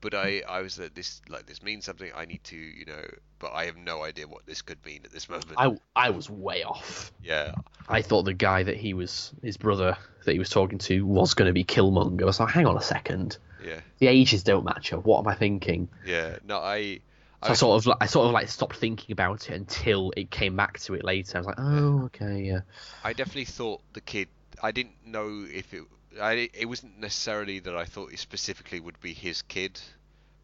But 0.00 0.14
I 0.14 0.42
I 0.48 0.62
was 0.62 0.76
that 0.76 0.96
this 0.96 1.22
like 1.28 1.46
this 1.46 1.62
means 1.62 1.84
something. 1.84 2.10
I 2.16 2.24
need 2.24 2.42
to 2.44 2.56
you 2.56 2.84
know, 2.84 3.04
but 3.38 3.52
I 3.52 3.66
have 3.66 3.76
no 3.76 4.02
idea 4.02 4.26
what 4.26 4.44
this 4.44 4.60
could 4.60 4.84
mean 4.84 5.02
at 5.04 5.12
this 5.12 5.28
moment. 5.28 5.52
I 5.56 5.76
I 5.94 6.10
was 6.10 6.28
way 6.28 6.64
off. 6.64 7.12
yeah, 7.22 7.54
I 7.88 8.02
thought 8.02 8.24
the 8.24 8.34
guy 8.34 8.64
that 8.64 8.76
he 8.76 8.94
was 8.94 9.32
his 9.42 9.56
brother 9.56 9.96
that 10.24 10.32
he 10.32 10.40
was 10.40 10.50
talking 10.50 10.78
to 10.78 11.06
was 11.06 11.34
going 11.34 11.46
to 11.46 11.52
be 11.52 11.62
Killmonger. 11.64 12.22
I 12.22 12.24
was 12.24 12.40
like, 12.40 12.52
hang 12.52 12.66
on 12.66 12.76
a 12.76 12.82
second, 12.82 13.38
yeah, 13.64 13.80
the 13.98 14.08
ages 14.08 14.42
don't 14.42 14.64
match 14.64 14.92
up. 14.92 15.04
What 15.04 15.20
am 15.20 15.28
I 15.28 15.36
thinking? 15.36 15.88
yeah. 16.04 16.38
No, 16.44 16.58
I. 16.58 17.00
So 17.42 17.50
I 17.50 17.54
sort 17.54 17.86
of 17.86 17.92
I 18.00 18.06
sort 18.06 18.26
of 18.26 18.32
like 18.32 18.48
stopped 18.48 18.76
thinking 18.76 19.12
about 19.12 19.50
it 19.50 19.54
until 19.54 20.12
it 20.16 20.30
came 20.30 20.54
back 20.56 20.78
to 20.80 20.94
it 20.94 21.04
later. 21.04 21.38
I 21.38 21.40
was 21.40 21.46
like, 21.46 21.58
oh 21.58 22.04
okay, 22.04 22.42
yeah. 22.42 22.60
I 23.02 23.12
definitely 23.12 23.46
thought 23.46 23.80
the 23.94 24.00
kid. 24.00 24.28
I 24.62 24.70
didn't 24.70 25.04
know 25.04 25.44
if 25.52 25.74
it. 25.74 25.82
I, 26.20 26.50
it 26.54 26.66
wasn't 26.66 27.00
necessarily 27.00 27.58
that 27.60 27.74
I 27.74 27.84
thought 27.84 28.12
it 28.12 28.18
specifically 28.18 28.78
would 28.80 29.00
be 29.00 29.12
his 29.12 29.42
kid, 29.42 29.80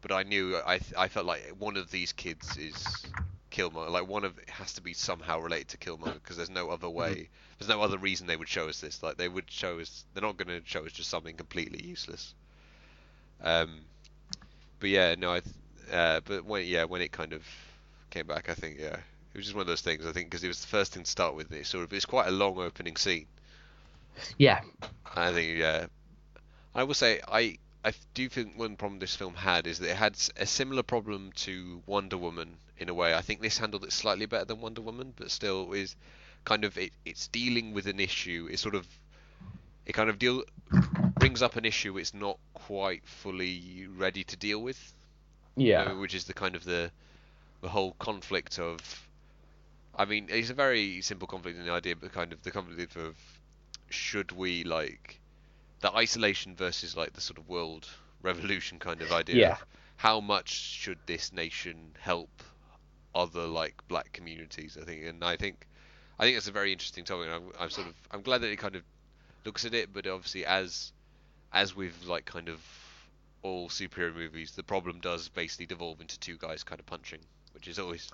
but 0.01 0.11
I 0.11 0.23
knew 0.23 0.57
I 0.57 0.79
I 0.97 1.07
felt 1.07 1.25
like 1.25 1.55
one 1.57 1.77
of 1.77 1.89
these 1.89 2.11
kids 2.11 2.57
is 2.57 3.05
Killmonger. 3.51 3.89
Like 3.91 4.07
one 4.07 4.25
of 4.25 4.37
it 4.37 4.49
has 4.49 4.73
to 4.73 4.81
be 4.81 4.93
somehow 4.93 5.39
related 5.39 5.69
to 5.69 5.77
Killmonger 5.77 6.15
because 6.15 6.35
there's 6.35 6.49
no 6.49 6.69
other 6.69 6.89
way. 6.89 7.29
There's 7.59 7.69
no 7.69 7.81
other 7.81 7.97
reason 7.97 8.27
they 8.27 8.35
would 8.35 8.49
show 8.49 8.67
us 8.67 8.81
this. 8.81 9.01
Like 9.01 9.15
they 9.17 9.29
would 9.29 9.49
show 9.49 9.79
us. 9.79 10.03
They're 10.13 10.23
not 10.23 10.35
going 10.37 10.47
to 10.47 10.67
show 10.67 10.85
us 10.85 10.91
just 10.91 11.09
something 11.09 11.35
completely 11.35 11.85
useless. 11.85 12.33
Um, 13.41 13.81
but 14.79 14.89
yeah, 14.89 15.15
no, 15.17 15.31
I. 15.31 15.39
th- 15.39 15.55
Uh, 15.91 16.21
but 16.25 16.45
when 16.45 16.65
yeah, 16.65 16.83
when 16.85 17.01
it 17.01 17.11
kind 17.11 17.33
of 17.33 17.43
came 18.09 18.27
back, 18.27 18.49
I 18.49 18.53
think 18.53 18.77
yeah, 18.79 18.95
it 18.95 19.37
was 19.37 19.45
just 19.45 19.55
one 19.55 19.61
of 19.61 19.67
those 19.67 19.81
things. 19.81 20.05
I 20.05 20.11
think 20.11 20.29
because 20.29 20.43
it 20.43 20.47
was 20.47 20.61
the 20.61 20.67
first 20.67 20.93
thing 20.93 21.03
to 21.03 21.09
start 21.09 21.35
with. 21.35 21.51
It 21.51 21.65
sort 21.65 21.83
of 21.83 21.93
it's 21.93 22.05
quite 22.05 22.27
a 22.27 22.31
long 22.31 22.57
opening 22.59 22.95
scene. 22.95 23.25
Yeah, 24.37 24.61
I 25.15 25.31
think 25.31 25.57
yeah. 25.57 25.87
I 26.75 26.83
will 26.83 26.93
say 26.93 27.21
I 27.27 27.57
I 27.83 27.93
do 28.13 28.27
think 28.27 28.57
one 28.57 28.75
problem 28.75 28.99
this 28.99 29.15
film 29.15 29.35
had 29.35 29.65
is 29.65 29.79
that 29.79 29.89
it 29.91 29.95
had 29.95 30.15
a 30.37 30.45
similar 30.45 30.83
problem 30.83 31.31
to 31.37 31.81
Wonder 31.85 32.17
Woman 32.17 32.57
in 32.77 32.89
a 32.89 32.93
way. 32.93 33.13
I 33.13 33.21
think 33.21 33.41
this 33.41 33.57
handled 33.57 33.83
it 33.83 33.93
slightly 33.93 34.25
better 34.25 34.45
than 34.45 34.61
Wonder 34.61 34.81
Woman, 34.81 35.13
but 35.15 35.31
still 35.31 35.71
is 35.73 35.95
kind 36.45 36.65
of 36.65 36.77
it, 36.77 36.91
it's 37.05 37.27
dealing 37.27 37.73
with 37.73 37.87
an 37.87 37.99
issue. 37.99 38.47
It 38.51 38.59
sort 38.59 38.75
of 38.75 38.87
it 39.85 39.93
kind 39.93 40.09
of 40.09 40.19
deal 40.19 40.43
brings 41.19 41.41
up 41.41 41.55
an 41.55 41.65
issue 41.65 41.97
it's 41.97 42.13
not 42.13 42.37
quite 42.53 43.05
fully 43.05 43.87
ready 43.97 44.23
to 44.23 44.37
deal 44.37 44.61
with. 44.61 44.93
Yeah, 45.59 45.93
which 45.93 46.15
is 46.15 46.25
the 46.25 46.33
kind 46.33 46.55
of 46.55 46.63
the 46.63 46.91
the 47.61 47.69
whole 47.69 47.93
conflict 47.99 48.59
of. 48.59 48.79
I 49.95 50.05
mean, 50.05 50.27
it's 50.29 50.49
a 50.49 50.53
very 50.53 51.01
simple 51.01 51.27
conflict 51.27 51.57
in 51.57 51.65
the 51.65 51.71
idea, 51.73 51.95
but 51.95 52.13
kind 52.13 52.31
of 52.31 52.41
the 52.43 52.51
conflict 52.51 52.95
of 52.95 53.17
should 53.89 54.31
we 54.31 54.63
like 54.63 55.19
the 55.81 55.93
isolation 55.93 56.55
versus 56.55 56.95
like 56.95 57.13
the 57.13 57.21
sort 57.21 57.37
of 57.37 57.49
world 57.49 57.87
revolution 58.21 58.79
kind 58.79 59.01
of 59.01 59.11
idea. 59.11 59.35
Yeah. 59.35 59.51
Of 59.53 59.65
how 59.97 60.21
much 60.21 60.49
should 60.49 60.97
this 61.05 61.33
nation 61.33 61.91
help 61.99 62.29
other 63.13 63.45
like 63.45 63.75
black 63.87 64.11
communities? 64.13 64.77
I 64.81 64.85
think, 64.85 65.05
and 65.05 65.23
I 65.23 65.35
think, 65.35 65.67
I 66.17 66.23
think 66.23 66.37
it's 66.37 66.47
a 66.47 66.53
very 66.53 66.71
interesting 66.71 67.03
topic. 67.03 67.27
And 67.27 67.35
I'm, 67.35 67.51
I'm 67.59 67.69
sort 67.69 67.87
of, 67.87 67.93
I'm 68.11 68.21
glad 68.21 68.41
that 68.41 68.51
it 68.51 68.57
kind 68.57 68.75
of 68.75 68.83
looks 69.45 69.65
at 69.65 69.73
it, 69.73 69.91
but 69.93 70.07
obviously 70.07 70.45
as 70.45 70.91
as 71.51 71.75
we've 71.75 72.05
like 72.05 72.25
kind 72.25 72.47
of 72.47 72.59
all 73.41 73.69
superhero 73.69 74.15
movies, 74.15 74.51
the 74.51 74.63
problem 74.63 74.99
does 74.99 75.29
basically 75.29 75.65
devolve 75.65 76.01
into 76.01 76.19
two 76.19 76.37
guys 76.37 76.63
kind 76.63 76.79
of 76.79 76.85
punching, 76.85 77.19
which 77.53 77.67
is 77.67 77.79
always 77.79 78.11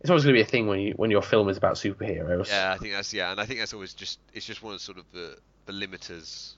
it's 0.00 0.10
always 0.10 0.24
going 0.24 0.34
to 0.34 0.38
be 0.38 0.42
a 0.42 0.46
thing 0.46 0.66
when 0.66 0.80
you 0.80 0.92
when 0.96 1.10
your 1.10 1.22
film 1.22 1.48
is 1.48 1.56
about 1.56 1.74
superheroes. 1.74 2.48
yeah. 2.48 2.72
I 2.72 2.78
think 2.78 2.92
that's 2.92 3.12
yeah, 3.14 3.30
and 3.30 3.40
I 3.40 3.46
think 3.46 3.60
that's 3.60 3.74
always 3.74 3.94
just 3.94 4.18
it's 4.32 4.46
just 4.46 4.62
one 4.62 4.74
of 4.74 4.80
sort 4.80 4.98
of 4.98 5.04
the 5.12 5.36
the 5.66 5.72
limiters 5.72 6.54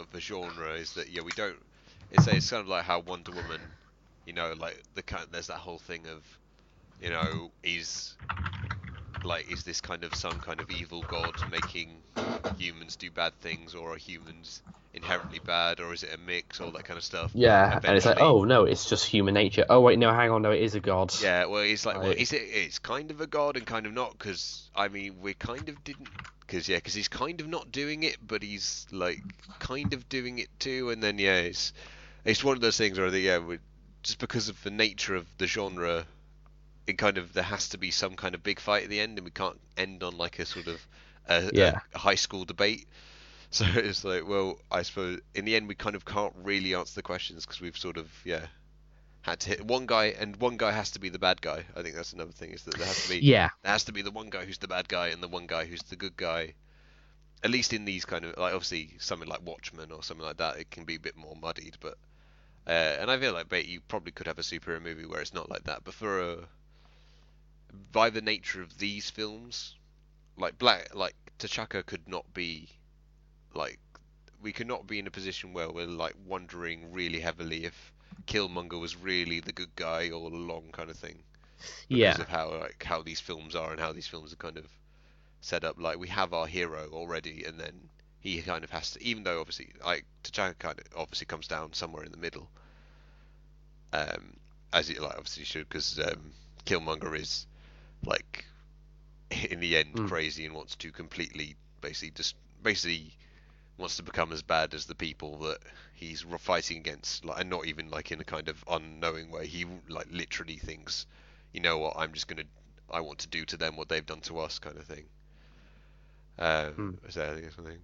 of 0.00 0.10
the 0.12 0.20
genre 0.20 0.72
is 0.74 0.94
that 0.94 1.10
yeah 1.10 1.22
we 1.22 1.32
don't 1.32 1.56
it's 2.10 2.26
it's 2.26 2.50
kind 2.50 2.62
of 2.62 2.68
like 2.68 2.84
how 2.84 3.00
Wonder 3.00 3.32
Woman, 3.32 3.60
you 4.24 4.32
know, 4.32 4.54
like 4.58 4.82
the 4.94 5.02
kind 5.02 5.26
there's 5.30 5.48
that 5.48 5.58
whole 5.58 5.78
thing 5.78 6.06
of 6.06 6.22
you 7.02 7.10
know 7.10 7.50
is 7.62 8.14
like 9.24 9.50
is 9.50 9.64
this 9.64 9.80
kind 9.80 10.04
of 10.04 10.14
some 10.14 10.38
kind 10.40 10.60
of 10.60 10.70
evil 10.70 11.02
god 11.08 11.34
making 11.50 11.90
humans 12.56 12.96
do 12.96 13.10
bad 13.10 13.34
things 13.40 13.74
or 13.74 13.92
are 13.92 13.96
humans 13.96 14.62
inherently 15.02 15.38
bad 15.44 15.80
or 15.80 15.92
is 15.92 16.02
it 16.02 16.12
a 16.14 16.18
mix 16.18 16.60
all 16.60 16.70
that 16.72 16.84
kind 16.84 16.98
of 16.98 17.04
stuff 17.04 17.30
Yeah, 17.34 17.78
and 17.84 17.96
it's 17.96 18.04
like, 18.06 18.20
oh 18.20 18.44
no, 18.44 18.64
it's 18.64 18.88
just 18.88 19.04
human 19.06 19.34
nature. 19.34 19.64
Oh 19.70 19.80
wait, 19.80 19.98
no, 19.98 20.12
hang 20.12 20.30
on, 20.30 20.42
no, 20.42 20.50
it 20.50 20.60
is 20.62 20.74
a 20.74 20.80
god. 20.80 21.14
Yeah, 21.22 21.46
well, 21.46 21.62
it's 21.62 21.86
like, 21.86 21.98
well, 21.98 22.10
is 22.10 22.32
it? 22.32 22.42
It's 22.42 22.78
kind 22.78 23.10
of 23.10 23.20
a 23.20 23.26
god 23.26 23.56
and 23.56 23.66
kind 23.66 23.86
of 23.86 23.92
not, 23.92 24.18
because 24.18 24.68
I 24.74 24.88
mean, 24.88 25.20
we 25.20 25.34
kind 25.34 25.68
of 25.68 25.82
didn't, 25.84 26.08
because 26.40 26.68
yeah, 26.68 26.76
because 26.76 26.94
he's 26.94 27.08
kind 27.08 27.40
of 27.40 27.48
not 27.48 27.70
doing 27.72 28.02
it, 28.02 28.16
but 28.26 28.42
he's 28.42 28.86
like 28.90 29.22
kind 29.58 29.94
of 29.94 30.08
doing 30.08 30.38
it 30.38 30.48
too, 30.58 30.90
and 30.90 31.02
then 31.02 31.18
yeah, 31.18 31.36
it's 31.38 31.72
it's 32.24 32.42
one 32.42 32.56
of 32.56 32.60
those 32.60 32.76
things 32.76 32.98
where 32.98 33.10
the, 33.10 33.20
yeah, 33.20 33.38
we, 33.38 33.58
just 34.02 34.18
because 34.18 34.48
of 34.48 34.62
the 34.64 34.70
nature 34.70 35.14
of 35.14 35.26
the 35.38 35.46
genre, 35.46 36.04
it 36.86 36.98
kind 36.98 37.18
of 37.18 37.32
there 37.32 37.44
has 37.44 37.68
to 37.70 37.78
be 37.78 37.90
some 37.90 38.16
kind 38.16 38.34
of 38.34 38.42
big 38.42 38.58
fight 38.60 38.84
at 38.84 38.90
the 38.90 39.00
end, 39.00 39.18
and 39.18 39.24
we 39.24 39.30
can't 39.30 39.60
end 39.76 40.02
on 40.02 40.18
like 40.18 40.38
a 40.38 40.44
sort 40.44 40.66
of 40.66 40.84
a, 41.28 41.50
Yeah. 41.52 41.80
a 41.94 41.98
high 41.98 42.16
school 42.16 42.44
debate. 42.44 42.86
So 43.50 43.64
it's 43.74 44.04
like, 44.04 44.28
well, 44.28 44.58
I 44.70 44.82
suppose 44.82 45.20
in 45.34 45.46
the 45.46 45.56
end 45.56 45.68
we 45.68 45.74
kind 45.74 45.96
of 45.96 46.04
can't 46.04 46.34
really 46.36 46.74
answer 46.74 46.94
the 46.96 47.02
questions 47.02 47.46
because 47.46 47.62
we've 47.62 47.78
sort 47.78 47.96
of 47.96 48.10
yeah 48.22 48.46
had 49.22 49.40
to 49.40 49.48
hit 49.48 49.64
one 49.64 49.86
guy, 49.86 50.06
and 50.06 50.36
one 50.36 50.56
guy 50.56 50.70
has 50.70 50.90
to 50.92 50.98
be 50.98 51.08
the 51.08 51.18
bad 51.18 51.40
guy. 51.40 51.64
I 51.74 51.82
think 51.82 51.94
that's 51.94 52.12
another 52.12 52.32
thing 52.32 52.50
is 52.52 52.62
that 52.64 52.76
there 52.76 52.86
has 52.86 53.04
to 53.04 53.08
be 53.08 53.18
Yeah, 53.26 53.50
there 53.62 53.72
has 53.72 53.84
to 53.84 53.92
be 53.92 54.02
the 54.02 54.10
one 54.10 54.30
guy 54.30 54.44
who's 54.44 54.58
the 54.58 54.68
bad 54.68 54.88
guy 54.88 55.08
and 55.08 55.22
the 55.22 55.28
one 55.28 55.46
guy 55.46 55.64
who's 55.64 55.82
the 55.82 55.96
good 55.96 56.16
guy. 56.16 56.54
At 57.42 57.50
least 57.50 57.72
in 57.72 57.84
these 57.84 58.04
kind 58.04 58.24
of 58.24 58.36
like 58.36 58.52
obviously 58.52 58.96
something 58.98 59.28
like 59.28 59.46
Watchmen 59.46 59.92
or 59.92 60.02
something 60.02 60.26
like 60.26 60.38
that, 60.38 60.58
it 60.58 60.70
can 60.70 60.84
be 60.84 60.96
a 60.96 61.00
bit 61.00 61.16
more 61.16 61.36
muddied. 61.36 61.76
But 61.80 61.96
uh, 62.66 62.96
and 63.00 63.10
I 63.10 63.18
feel 63.18 63.32
like 63.32 63.50
mate, 63.50 63.66
you 63.66 63.80
probably 63.80 64.12
could 64.12 64.26
have 64.26 64.38
a 64.38 64.42
superhero 64.42 64.82
movie 64.82 65.06
where 65.06 65.20
it's 65.20 65.34
not 65.34 65.48
like 65.48 65.64
that. 65.64 65.84
But 65.84 65.94
for 65.94 66.20
a 66.20 66.36
by 67.92 68.10
the 68.10 68.22
nature 68.22 68.62
of 68.62 68.78
these 68.78 69.08
films, 69.10 69.76
like 70.36 70.58
Black, 70.58 70.94
like 70.94 71.14
T'Chaka 71.38 71.84
could 71.84 72.08
not 72.08 72.32
be 72.34 72.68
like 73.54 73.78
we 74.40 74.52
could 74.52 74.66
not 74.66 74.86
be 74.86 74.98
in 74.98 75.06
a 75.06 75.10
position 75.10 75.52
where 75.52 75.70
we're 75.70 75.86
like 75.86 76.14
wondering 76.26 76.92
really 76.92 77.20
heavily 77.20 77.64
if 77.64 77.92
Killmonger 78.26 78.78
was 78.80 78.96
really 78.96 79.40
the 79.40 79.52
good 79.52 79.74
guy 79.76 80.10
all 80.10 80.28
along, 80.34 80.70
kind 80.72 80.90
of 80.90 80.96
thing. 80.96 81.22
Because 81.90 82.18
yeah, 82.18 82.18
of 82.18 82.28
how 82.28 82.50
like 82.58 82.82
how 82.84 83.02
these 83.02 83.20
films 83.20 83.54
are 83.54 83.70
and 83.72 83.80
how 83.80 83.92
these 83.92 84.06
films 84.08 84.32
are 84.32 84.36
kind 84.36 84.56
of 84.58 84.66
set 85.40 85.64
up. 85.64 85.78
Like 85.80 85.98
we 85.98 86.08
have 86.08 86.32
our 86.32 86.46
hero 86.46 86.88
already, 86.92 87.44
and 87.44 87.58
then 87.60 87.88
he 88.20 88.40
kind 88.42 88.64
of 88.64 88.70
has 88.70 88.92
to, 88.92 89.02
even 89.02 89.24
though 89.24 89.40
obviously 89.40 89.72
like 89.84 90.06
T'Chaka 90.24 90.58
kind 90.58 90.78
of 90.80 90.86
obviously 90.96 91.26
comes 91.26 91.46
down 91.48 91.72
somewhere 91.72 92.04
in 92.04 92.12
the 92.12 92.18
middle, 92.18 92.50
um, 93.92 94.36
as 94.72 94.88
he 94.88 94.98
like 94.98 95.14
obviously 95.16 95.44
should 95.44 95.68
because 95.68 95.98
um, 95.98 96.32
Killmonger 96.66 97.18
is 97.18 97.46
like 98.04 98.44
in 99.50 99.60
the 99.60 99.76
end 99.76 99.96
Mm. 99.96 100.08
crazy 100.08 100.44
and 100.46 100.54
wants 100.54 100.76
to 100.76 100.90
completely 100.92 101.56
basically 101.80 102.10
just 102.10 102.36
basically 102.62 103.16
wants 103.78 103.96
to 103.96 104.02
become 104.02 104.32
as 104.32 104.42
bad 104.42 104.74
as 104.74 104.86
the 104.86 104.94
people 104.94 105.38
that 105.38 105.58
he's 105.94 106.24
fighting 106.38 106.78
against 106.78 107.24
like 107.24 107.40
and 107.40 107.50
not 107.50 107.66
even 107.66 107.90
like 107.90 108.10
in 108.12 108.20
a 108.20 108.24
kind 108.24 108.48
of 108.48 108.62
unknowing 108.68 109.30
way. 109.30 109.46
He 109.46 109.64
like 109.88 110.08
literally 110.10 110.56
thinks 110.56 111.06
you 111.52 111.60
know 111.60 111.78
what? 111.78 111.94
I'm 111.96 112.12
just 112.12 112.28
gonna 112.28 112.44
i 112.90 113.00
want 113.00 113.18
to 113.18 113.28
do 113.28 113.44
to 113.44 113.56
them 113.56 113.76
what 113.76 113.88
they've 113.88 114.04
done 114.04 114.20
to 114.20 114.38
us 114.38 114.58
kind 114.58 114.76
of 114.76 114.84
thing. 114.84 115.04
Um 116.38 116.72
Hmm. 116.74 117.06
is 117.08 117.14
that 117.14 117.30
I 117.30 117.34
think 117.34 117.52
something? 117.52 117.78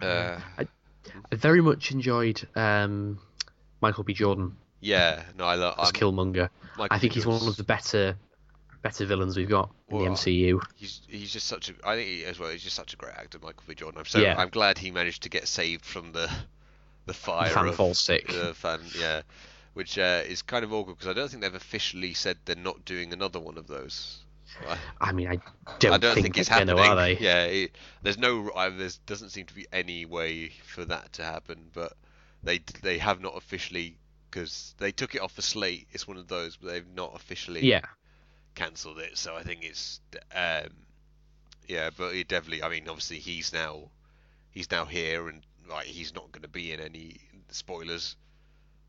Uh 0.00 0.40
I 0.58 1.36
very 1.36 1.60
much 1.60 1.90
enjoyed 1.90 2.46
um, 2.54 3.18
Michael 3.80 4.04
B. 4.04 4.14
Jordan. 4.14 4.56
Yeah. 4.80 5.22
No 5.36 5.44
i 5.44 5.54
love 5.54 5.76
as 5.78 5.92
Killmonger. 5.92 6.50
I 6.78 6.98
think 6.98 7.14
he's 7.14 7.26
one 7.26 7.46
of 7.46 7.56
the 7.56 7.64
better 7.64 8.16
better 8.82 9.04
villains 9.06 9.36
we've 9.36 9.48
got 9.48 9.70
in 9.88 9.96
Well, 9.96 10.04
the 10.04 10.10
MCU. 10.12 10.60
he's 10.76 11.02
he's 11.08 11.32
just 11.32 11.46
such 11.46 11.70
a 11.70 11.74
I 11.84 11.96
think 11.96 12.08
he, 12.08 12.24
as 12.24 12.38
well 12.38 12.50
he's 12.50 12.62
just 12.62 12.76
such 12.76 12.94
a 12.94 12.96
great 12.96 13.14
actor 13.14 13.38
Michael 13.42 13.64
B. 13.66 13.74
Jordan. 13.74 13.98
I'm 13.98 14.06
so 14.06 14.20
Yeah. 14.20 14.34
I'm 14.38 14.48
glad 14.48 14.78
he 14.78 14.90
managed 14.90 15.24
to 15.24 15.28
get 15.28 15.48
saved 15.48 15.84
from 15.84 16.12
the 16.12 16.30
the 17.06 17.14
fire 17.14 17.48
fan 17.48 17.68
of 17.68 17.76
the 17.76 18.52
fan 18.54 18.80
yeah. 18.98 19.22
Which 19.74 19.98
uh, 19.98 20.22
is 20.26 20.42
kind 20.42 20.64
of 20.64 20.72
awkward 20.72 20.98
because 20.98 21.08
I 21.08 21.12
don't 21.12 21.28
think 21.28 21.42
they've 21.42 21.54
officially 21.54 22.12
said 22.14 22.36
they're 22.44 22.56
not 22.56 22.84
doing 22.84 23.12
another 23.12 23.38
one 23.38 23.58
of 23.58 23.66
those. 23.68 24.18
I, 25.00 25.12
mean, 25.12 25.28
I 25.28 25.38
don't, 25.78 25.92
I 25.92 25.98
don't 25.98 26.14
think, 26.14 26.24
think, 26.24 26.38
it's 26.38 26.48
happening 26.48 26.76
gonna, 26.76 26.88
are 26.88 26.96
they? 26.96 27.18
yeah 27.18 27.44
it, 27.44 27.76
there's 28.02 28.18
no 28.18 28.50
I, 28.56 28.70
there 28.70 28.88
doesn't 29.06 29.28
seem 29.30 29.46
to 29.46 29.54
be 29.54 29.66
any 29.72 30.04
way 30.04 30.48
for 30.64 30.84
that 30.86 31.12
to 31.14 31.22
happen 31.22 31.70
but 31.74 31.92
they 32.42 32.60
they 32.82 32.98
have 32.98 33.20
not 33.20 33.36
officially 33.36 33.98
because 34.30 34.74
they 34.78 34.90
took 34.90 35.14
it 35.14 35.20
off 35.20 35.36
the 35.36 35.42
slate. 35.42 35.86
It's 35.92 36.08
one 36.08 36.16
of 36.16 36.28
those 36.28 36.56
but 36.56 36.70
they've 36.70 36.94
not 36.94 37.12
officially 37.14 37.66
Yeah, 37.66 37.82
cancelled 38.58 38.98
it. 38.98 39.16
So 39.16 39.36
I 39.36 39.42
think 39.42 39.64
it's 39.64 40.00
um, 40.34 40.68
yeah, 41.66 41.90
but 41.96 42.14
it 42.14 42.28
definitely. 42.28 42.62
I 42.62 42.68
mean, 42.68 42.88
obviously 42.88 43.18
he's 43.18 43.52
now 43.52 43.90
he's 44.50 44.70
now 44.70 44.84
here, 44.84 45.28
and 45.28 45.42
like 45.70 45.86
he's 45.86 46.14
not 46.14 46.30
going 46.32 46.42
to 46.42 46.48
be 46.48 46.72
in 46.72 46.80
any 46.80 47.16
spoilers. 47.50 48.16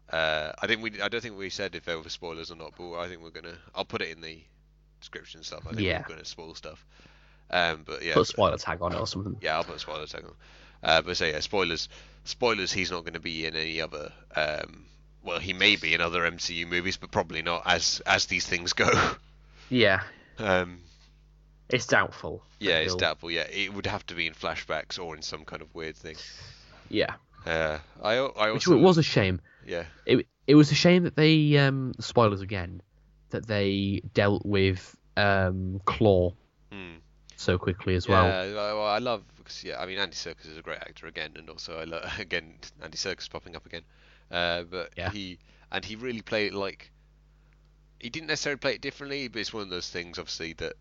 Uh, 0.09 0.51
I 0.59 0.67
think 0.67 0.82
we. 0.82 1.01
I 1.01 1.07
don't 1.07 1.22
think 1.22 1.38
we 1.38 1.49
said 1.49 1.76
if 1.76 1.86
there 1.86 1.99
were 1.99 2.09
spoilers 2.09 2.51
or 2.51 2.55
not, 2.55 2.74
but 2.78 2.97
I 2.97 3.07
think 3.07 3.22
we're 3.22 3.30
gonna. 3.30 3.57
I'll 3.76 3.86
put 3.86 4.01
it 4.01 4.09
in 4.09 4.22
the 4.22 4.41
description 4.99 5.43
stuff. 5.43 5.63
I 5.67 5.70
think 5.70 5.82
Yeah. 5.82 5.99
we're 6.01 6.15
gonna 6.15 6.26
spoil 6.26 6.55
stuff. 6.55 6.84
Um, 7.51 7.84
but 7.86 8.03
yeah, 8.03 8.13
put 8.15 8.22
a 8.22 8.26
spoiler 8.26 8.57
tag 8.57 8.82
on 8.82 8.93
it 8.93 8.99
or 8.99 9.07
something. 9.07 9.38
yeah, 9.41 9.55
I'll 9.57 9.63
put 9.63 9.76
a 9.76 9.80
spoiler 9.80 10.05
tag 10.07 10.24
on. 10.26 10.34
Uh, 10.82 11.01
but 11.01 11.15
so 11.17 11.26
yeah, 11.26 11.39
spoilers. 11.41 11.89
Spoilers. 12.24 12.72
He's 12.72 12.91
not 12.91 13.01
going 13.01 13.13
to 13.13 13.20
be 13.20 13.45
in 13.45 13.55
any 13.55 13.82
other. 13.82 14.11
Um, 14.36 14.86
well, 15.24 15.39
he 15.39 15.53
may 15.53 15.76
be 15.76 15.93
in 15.93 16.01
other 16.01 16.22
MCU 16.22 16.67
movies, 16.67 16.97
but 16.97 17.11
probably 17.11 17.41
not 17.41 17.63
as 17.65 18.01
as 18.05 18.26
these 18.26 18.45
things 18.47 18.74
go. 18.74 18.89
Yeah, 19.70 20.01
um, 20.38 20.80
it's 21.70 21.86
doubtful. 21.86 22.43
Yeah, 22.59 22.80
it's 22.80 22.95
doubtful. 22.95 23.32
Yeah, 23.32 23.47
it 23.49 23.74
would 23.74 23.86
have 23.86 24.05
to 24.07 24.15
be 24.15 24.28
in 24.28 24.34
flashbacks 24.34 24.99
or 24.99 25.15
in 25.15 25.22
some 25.22 25.45
kind 25.45 25.61
of 25.61 25.74
weird 25.74 25.95
thing. 25.95 26.17
Yeah, 26.89 27.15
Uh, 27.45 27.80
I 28.01 28.15
I 28.17 28.51
which 28.51 28.67
also 28.67 28.78
was 28.78 28.97
a 28.97 29.03
shame. 29.03 29.41
yeah 29.65 29.86
It 30.05 30.28
it 30.47 30.55
was 30.55 30.72
a 30.72 30.76
shame 30.76 31.03
that 31.03 31.15
they 31.15 31.57
um 31.57 31.93
spoilers 31.99 32.41
again 32.41 32.82
that 33.30 33.47
they 33.47 34.01
dealt 34.13 34.45
with 34.45 34.95
um 35.17 35.80
Claw 35.86 36.34
hmm. 36.72 36.97
so 37.36 37.57
quickly 37.57 37.95
as 37.95 38.07
well. 38.07 38.28
yeah. 38.28 38.53
well. 38.53 38.86
I 38.86 38.97
love 38.99 39.24
because 39.38 39.63
yeah, 39.63 39.80
I 39.80 39.86
mean 39.86 39.99
Andy 39.99 40.15
Serkis 40.15 40.47
is 40.47 40.57
a 40.57 40.61
great 40.61 40.80
actor 40.80 41.07
again, 41.07 41.32
and 41.38 41.49
also 41.49 41.80
I 41.80 41.84
love 41.86 42.03
again 42.20 42.55
Andy 42.82 42.97
Serkis 42.97 43.30
popping 43.30 43.55
up 43.55 43.65
again. 43.65 43.84
Uh, 44.32 44.63
but 44.63 44.91
Yeah. 44.97 45.11
he 45.11 45.39
and 45.72 45.86
he 45.86 45.95
really 45.95 46.22
played 46.22 46.47
it 46.47 46.55
like 46.55 46.91
he 47.99 48.09
didn't 48.09 48.27
necessarily 48.27 48.57
play 48.57 48.75
it 48.75 48.81
differently, 48.81 49.27
but 49.27 49.39
it's 49.39 49.53
one 49.53 49.63
of 49.63 49.69
those 49.69 49.89
things 49.89 50.17
obviously 50.17 50.53
that 50.53 50.73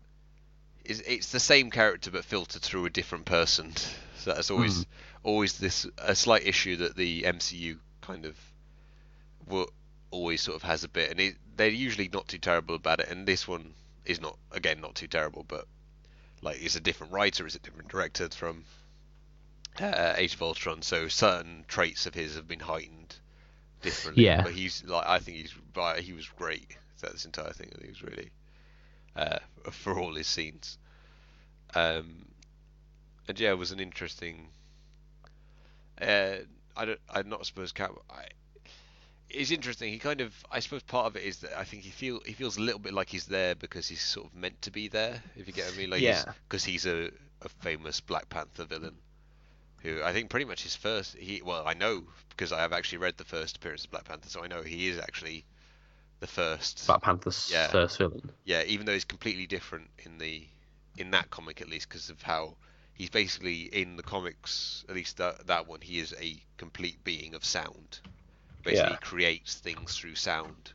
is 0.85 1.01
it's 1.01 1.31
the 1.31 1.39
same 1.39 1.69
character 1.69 2.09
but 2.11 2.25
filtered 2.25 2.61
through 2.61 2.85
a 2.85 2.89
different 2.89 3.25
person. 3.25 3.73
So 4.19 4.33
that's 4.33 4.51
always 4.51 4.85
always 5.23 5.57
this 5.59 5.87
a 5.97 6.13
slight 6.13 6.45
issue 6.45 6.75
that 6.75 6.97
the 6.97 7.21
MCU 7.21 7.77
kind 8.01 8.25
of 8.25 8.37
will 9.47 9.69
always 10.11 10.41
sort 10.41 10.57
of 10.57 10.63
has 10.63 10.83
a 10.83 10.89
bit, 10.89 11.09
and 11.09 11.21
it, 11.21 11.37
they're 11.55 11.69
usually 11.69 12.09
not 12.11 12.27
too 12.27 12.37
terrible 12.37 12.75
about 12.75 12.99
it. 12.99 13.07
And 13.07 13.25
this 13.25 13.47
one 13.47 13.73
is 14.03 14.19
not 14.19 14.37
again 14.51 14.81
not 14.81 14.95
too 14.95 15.07
terrible, 15.07 15.45
but 15.47 15.67
like 16.41 16.61
it's 16.61 16.75
a 16.75 16.81
different 16.81 17.13
writer, 17.13 17.45
it's 17.45 17.55
a 17.55 17.59
different 17.59 17.87
director 17.87 18.27
from 18.27 18.65
uh, 19.79 20.15
Age 20.17 20.33
of 20.33 20.41
Ultron, 20.41 20.81
so 20.81 21.07
certain 21.07 21.63
traits 21.69 22.05
of 22.05 22.13
his 22.13 22.35
have 22.35 22.45
been 22.45 22.59
heightened 22.59 23.15
differently. 23.81 24.25
Yeah. 24.25 24.41
But 24.41 24.51
he's 24.51 24.83
like 24.83 25.07
I 25.07 25.19
think 25.19 25.37
he's 25.37 25.53
he 26.05 26.11
was 26.11 26.27
great 26.27 26.75
throughout 26.99 27.13
this 27.13 27.25
entire 27.25 27.51
thing. 27.53 27.69
I 27.73 27.77
think 27.79 27.89
was 27.89 28.03
really 28.03 28.29
uh, 29.15 29.39
for 29.71 29.97
all 29.97 30.13
his 30.15 30.27
scenes. 30.27 30.77
Um, 31.75 32.25
and 33.27 33.39
yeah, 33.39 33.51
it 33.51 33.57
was 33.57 33.71
an 33.71 33.79
interesting. 33.79 34.49
Uh, 36.01 36.37
I 36.75 36.85
don't. 36.85 36.99
I'm 37.09 37.29
not 37.29 37.45
supposed 37.45 37.75
Cap. 37.75 37.91
I, 38.09 38.25
it's 39.29 39.51
interesting. 39.51 39.91
He 39.91 39.99
kind 39.99 40.21
of. 40.21 40.33
I 40.51 40.59
suppose 40.59 40.81
part 40.83 41.05
of 41.05 41.15
it 41.15 41.23
is 41.23 41.37
that 41.39 41.57
I 41.57 41.63
think 41.63 41.83
he 41.83 41.91
feel 41.91 42.21
he 42.25 42.33
feels 42.33 42.57
a 42.57 42.61
little 42.61 42.79
bit 42.79 42.93
like 42.93 43.09
he's 43.09 43.25
there 43.25 43.55
because 43.55 43.87
he's 43.87 44.01
sort 44.01 44.27
of 44.27 44.35
meant 44.35 44.61
to 44.63 44.71
be 44.71 44.87
there. 44.87 45.21
If 45.35 45.47
you 45.47 45.53
get 45.53 45.65
what 45.65 45.75
I 45.75 45.77
mean, 45.77 45.89
like 45.89 46.01
Yeah. 46.01 46.23
because 46.47 46.63
he's, 46.63 46.85
a, 46.85 47.11
a 47.41 47.49
famous 47.61 47.99
Black 47.99 48.29
Panther 48.29 48.65
villain. 48.65 48.95
Who 49.83 50.01
I 50.03 50.11
think 50.11 50.29
pretty 50.29 50.45
much 50.45 50.63
his 50.63 50.75
first. 50.75 51.15
He 51.15 51.41
well, 51.43 51.63
I 51.65 51.73
know 51.73 52.03
because 52.29 52.51
I 52.51 52.61
have 52.61 52.73
actually 52.73 52.97
read 52.99 53.17
the 53.17 53.23
first 53.23 53.57
appearance 53.57 53.85
of 53.85 53.91
Black 53.91 54.05
Panther, 54.05 54.29
so 54.29 54.43
I 54.43 54.47
know 54.47 54.61
he 54.61 54.87
is 54.87 54.97
actually 54.97 55.45
the 56.19 56.27
first. 56.27 56.85
Black 56.87 57.01
Panther's 57.01 57.49
Yeah. 57.51 57.67
first 57.67 57.97
villain. 57.97 58.31
Yeah, 58.45 58.63
even 58.63 58.85
though 58.85 58.93
he's 58.93 59.05
completely 59.05 59.47
different 59.47 59.89
in 59.99 60.17
the 60.17 60.47
in 60.97 61.11
that 61.11 61.29
comic 61.29 61.61
at 61.61 61.69
least 61.69 61.87
because 61.87 62.09
of 62.09 62.21
how 62.21 62.57
he's 62.93 63.09
basically 63.09 63.61
in 63.61 63.95
the 63.95 64.03
comics 64.03 64.83
at 64.89 64.95
least 64.95 65.15
that 65.17 65.47
that 65.47 65.65
one 65.67 65.79
he 65.79 65.99
is 65.99 66.13
a 66.19 66.35
complete 66.57 67.01
being 67.03 67.35
of 67.35 67.45
sound. 67.45 67.99
Basically 68.63 68.91
Yeah. 68.91 68.97
creates 68.97 69.55
things 69.55 69.95
through 69.97 70.15
sound. 70.15 70.73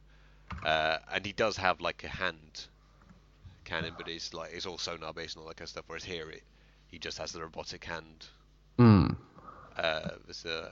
Uh, 0.64 0.98
and 1.12 1.26
he 1.26 1.32
does 1.32 1.56
have 1.58 1.80
like 1.82 2.04
a 2.04 2.08
hand 2.08 2.66
cannon, 3.64 3.92
but 3.96 4.08
it's 4.08 4.32
like 4.32 4.52
it's 4.52 4.64
all 4.66 4.78
sonar 4.78 5.12
based 5.12 5.36
and 5.36 5.42
all 5.42 5.48
that 5.48 5.56
kind 5.56 5.66
of 5.66 5.70
stuff. 5.70 5.84
Whereas 5.86 6.04
here 6.04 6.30
it 6.30 6.42
he 6.86 6.98
just 6.98 7.18
has 7.18 7.32
the 7.32 7.40
robotic 7.42 7.84
hand. 7.84 8.26
Hmm. 8.78 9.06
Uh, 9.76 10.10
so, 10.30 10.70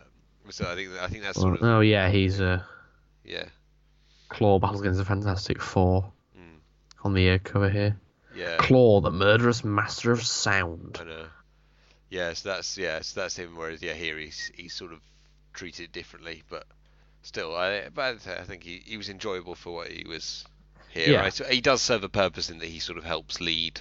so 0.50 0.70
I 0.70 0.74
think 0.74 0.90
I 1.00 1.08
think 1.08 1.24
that's 1.24 1.40
sort 1.40 1.54
of 1.56 1.62
Oh 1.62 1.80
yeah, 1.80 2.08
he's 2.10 2.40
a 2.40 2.64
yeah 3.24 3.44
Claw 4.32 4.58
battles 4.58 4.80
against 4.80 4.98
the 4.98 5.04
Fantastic 5.04 5.60
Four 5.60 6.12
Mm. 6.36 6.58
on 7.04 7.14
the 7.14 7.38
cover 7.38 7.68
here. 7.70 7.96
yeah. 8.34 8.56
Claw, 8.58 9.00
the 9.00 9.10
murderous 9.10 9.62
master 9.64 10.10
of 10.12 10.24
sound. 10.24 10.98
I 11.00 11.04
know. 11.04 11.26
Yeah, 12.10 12.32
so 12.34 12.50
that's 12.50 12.76
yeah, 12.76 13.00
so 13.00 13.20
that's 13.20 13.36
him. 13.36 13.56
Whereas 13.56 13.82
yeah, 13.82 13.94
here 13.94 14.18
he's 14.18 14.50
he's 14.54 14.74
sort 14.74 14.92
of 14.92 15.00
treated 15.54 15.92
differently, 15.92 16.42
but 16.50 16.66
still, 17.22 17.54
I 17.56 17.88
but 17.88 18.26
I 18.26 18.44
think 18.44 18.64
he, 18.64 18.82
he 18.84 18.96
was 18.96 19.08
enjoyable 19.08 19.54
for 19.54 19.72
what 19.74 19.88
he 19.90 20.04
was 20.06 20.44
here. 20.90 21.12
Yeah. 21.12 21.20
Right? 21.20 21.32
So 21.32 21.44
he 21.44 21.60
does 21.62 21.80
serve 21.82 22.04
a 22.04 22.08
purpose 22.10 22.50
in 22.50 22.58
that 22.58 22.68
he 22.68 22.78
sort 22.80 22.98
of 22.98 23.04
helps 23.04 23.40
lead 23.40 23.80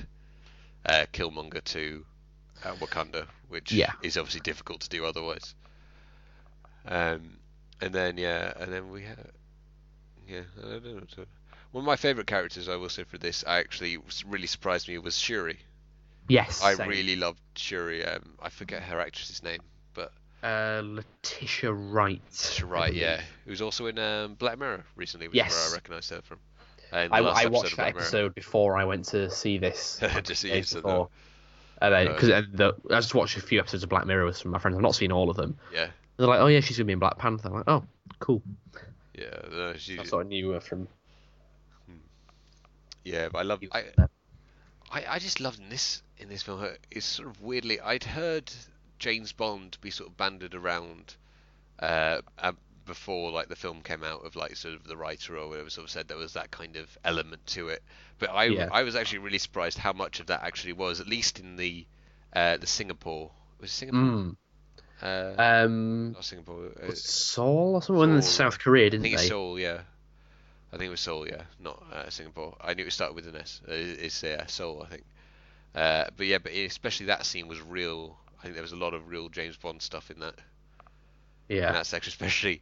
uh, 0.86 1.06
Killmonger 1.12 1.62
to 1.66 2.06
uh, 2.64 2.74
Wakanda, 2.76 3.26
which 3.49 3.72
Yeah. 3.74 3.91
is 4.02 4.16
obviously 4.18 4.41
difficult 4.41 4.82
to 4.82 4.89
do 4.89 5.06
otherwise. 5.06 5.54
Um, 6.86 7.38
and 7.82 7.93
then 7.93 8.18
yeah, 8.18 8.54
and 8.60 8.72
then 8.72 8.91
we 8.91 9.04
have 9.04 9.20
yeah, 10.32 10.41
I 10.59 10.69
don't 10.79 10.86
know. 10.86 11.01
so- 11.15 11.25
One 11.71 11.84
of 11.84 11.86
my 11.86 11.95
favourite 11.95 12.27
characters, 12.27 12.67
I 12.69 12.75
will 12.75 12.89
say, 12.89 13.03
for 13.03 13.17
this, 13.17 13.43
I 13.47 13.59
actually 13.59 13.97
really 14.27 14.47
surprised 14.47 14.88
me 14.88 14.97
was 14.97 15.17
Shuri. 15.17 15.59
Yes. 16.27 16.61
I 16.63 16.75
same. 16.75 16.88
really 16.89 17.15
loved 17.15 17.39
Shuri. 17.55 18.05
Um, 18.05 18.38
I 18.41 18.49
forget 18.49 18.84
her 18.84 18.99
actress's 18.99 19.41
name, 19.43 19.59
but 19.93 20.11
Uh, 20.43 20.82
Letitia 20.84 21.71
Wright. 21.73 22.21
she's 22.32 22.61
I 22.63 22.65
right. 22.67 22.93
Yeah, 22.93 23.21
who 23.45 23.51
was 23.51 23.61
also 23.61 23.88
in 23.88 23.97
um, 23.99 24.36
Black 24.36 24.57
Mirror 24.59 24.86
recently, 24.95 25.27
which 25.27 25.36
is 25.36 25.43
Yes. 25.45 25.55
where 25.55 25.71
I 25.71 25.73
recognised 25.75 26.09
her 26.11 26.21
from. 26.21 26.39
Uh, 26.93 27.07
I, 27.11 27.19
I 27.19 27.45
watched 27.47 27.69
that 27.71 27.75
Black 27.77 27.93
Mirror. 27.95 28.01
episode 28.05 28.36
before 28.36 28.77
I 28.77 28.84
went 28.84 29.05
to 29.05 29.29
see 29.29 29.57
this. 29.57 29.99
Just 30.23 30.43
yes, 30.43 30.73
before. 30.73 31.09
And 31.82 31.93
then, 31.93 32.07
Uh, 32.09 32.13
because 32.13 32.27
the, 32.51 32.75
I 32.91 32.99
just 32.99 33.15
watched 33.15 33.38
a 33.38 33.41
few 33.41 33.59
episodes 33.59 33.82
of 33.84 33.89
Black 33.89 34.05
Mirror 34.05 34.25
with 34.25 34.38
some 34.38 34.49
of 34.49 34.53
my 34.53 34.59
friends. 34.59 34.75
I've 34.75 34.84
not 34.84 34.93
seen 34.95 35.11
all 35.11 35.29
of 35.29 35.38
them. 35.38 35.57
Yeah, 35.73 35.88
They're 36.17 36.27
like, 36.27 36.39
"Oh 36.41 36.47
yeah, 36.47 36.59
she's 36.59 36.77
gonna 36.77 36.86
be 36.86 36.93
in 36.93 36.99
Black 36.99 37.17
Panther." 37.17 37.47
I'm 37.47 37.53
like, 37.55 37.63
"Oh, 37.67 37.84
cool." 38.19 38.43
Yeah, 39.22 39.49
no, 39.51 39.74
she, 39.78 39.99
I 39.99 40.03
sort 40.03 40.24
of 40.24 40.30
knew 40.30 40.49
her 40.51 40.59
from. 40.59 40.88
yeah. 43.03 43.30
But 43.32 43.39
I 43.39 43.41
love. 43.43 43.61
I, 43.72 43.86
I, 44.91 45.05
I 45.07 45.19
just 45.19 45.39
loved 45.39 45.59
in 45.59 45.69
this 45.69 46.01
in 46.17 46.30
this 46.30 46.43
film. 46.43 46.59
Her, 46.59 46.78
it's 46.89 47.05
sort 47.05 47.30
of 47.30 47.41
weirdly. 47.41 47.80
I'd 47.80 48.03
heard 48.03 48.51
James 48.99 49.32
Bond 49.32 49.78
be 49.82 49.89
sort 49.89 50.09
of 50.09 50.17
banded 50.17 50.55
around, 50.55 51.15
uh, 51.80 52.22
uh, 52.38 52.53
before 52.86 53.32
like 53.32 53.47
the 53.47 53.55
film 53.55 53.82
came 53.82 54.03
out 54.03 54.26
of 54.26 54.36
like 54.36 54.55
sort 54.55 54.76
of 54.76 54.84
the 54.86 54.97
writer 54.97 55.38
or 55.38 55.47
whatever 55.49 55.69
sort 55.69 55.86
of 55.86 55.91
said 55.91 56.07
there 56.07 56.17
was 56.17 56.34
that 56.34 56.51
kind 56.51 56.76
of 56.76 56.97
element 57.03 57.45
to 57.47 57.69
it. 57.69 57.84
But 58.19 58.32
I 58.32 58.45
Yeah. 58.45 58.69
I 58.72 58.84
was 58.84 58.95
actually 58.95 59.19
really 59.19 59.38
surprised 59.38 59.78
how 59.78 59.93
much 59.93 60.19
of 60.19 60.28
that 60.28 60.43
actually 60.43 60.74
was, 60.74 60.99
at 60.99 61.07
least 61.07 61.39
in 61.39 61.55
the 61.55 61.86
uh, 62.34 62.57
the 62.57 62.67
Singapore 62.67 63.32
was 63.59 63.69
it 63.69 63.74
Singapore? 63.74 64.01
Mm. 64.01 64.36
Uh, 65.02 65.34
Um, 65.38 66.12
not 66.14 66.24
Singapore. 66.26 66.72
Uh, 66.82 66.91
Seoul 66.93 67.76
or 67.76 67.82
something? 67.82 68.16
in 68.16 68.22
South 68.22 68.60
Korea, 68.60 68.86
I 68.86 68.89
didn't 68.89 69.04
think 69.04 69.16
they? 69.16 69.22
it's 69.22 69.30
Seoul, 69.30 69.60
yeah. 69.60 69.82
I 70.74 70.78
think 70.78 70.88
it 70.88 70.91
was 70.91 71.02
Seoul, 71.02 71.28
yeah, 71.28 71.43
not 71.60 71.84
uh, 71.91 72.10
Singapore. 72.10 72.56
I 72.62 72.74
knew 72.74 72.86
it 72.86 72.93
started 72.93 73.16
with 73.16 73.28
an 73.28 73.36
S. 73.36 73.62
Uh, 73.68 73.74
It's 73.74 74.24
uh, 74.24 74.45
Seoul, 74.47 74.84
I 74.84 74.88
think. 74.89 75.04
Uh, 75.76 76.06
but 76.18 76.28
yeah, 76.28 76.38
but 76.38 76.52
especially 76.54 77.08
that 77.08 77.26
scene 77.26 77.47
was 77.47 77.62
real. 77.62 78.18
I 78.39 78.43
think 78.43 78.56
there 78.56 78.62
was 78.64 78.72
a 78.72 78.78
lot 78.78 78.93
of 78.93 79.08
real 79.10 79.30
James 79.30 79.58
Bond 79.58 79.82
stuff 79.82 80.12
in 80.12 80.20
that 80.20 80.36
in 81.49 81.58
Yeah. 81.58 81.72
that 81.74 81.86
section, 81.86 82.12
especially 82.14 82.62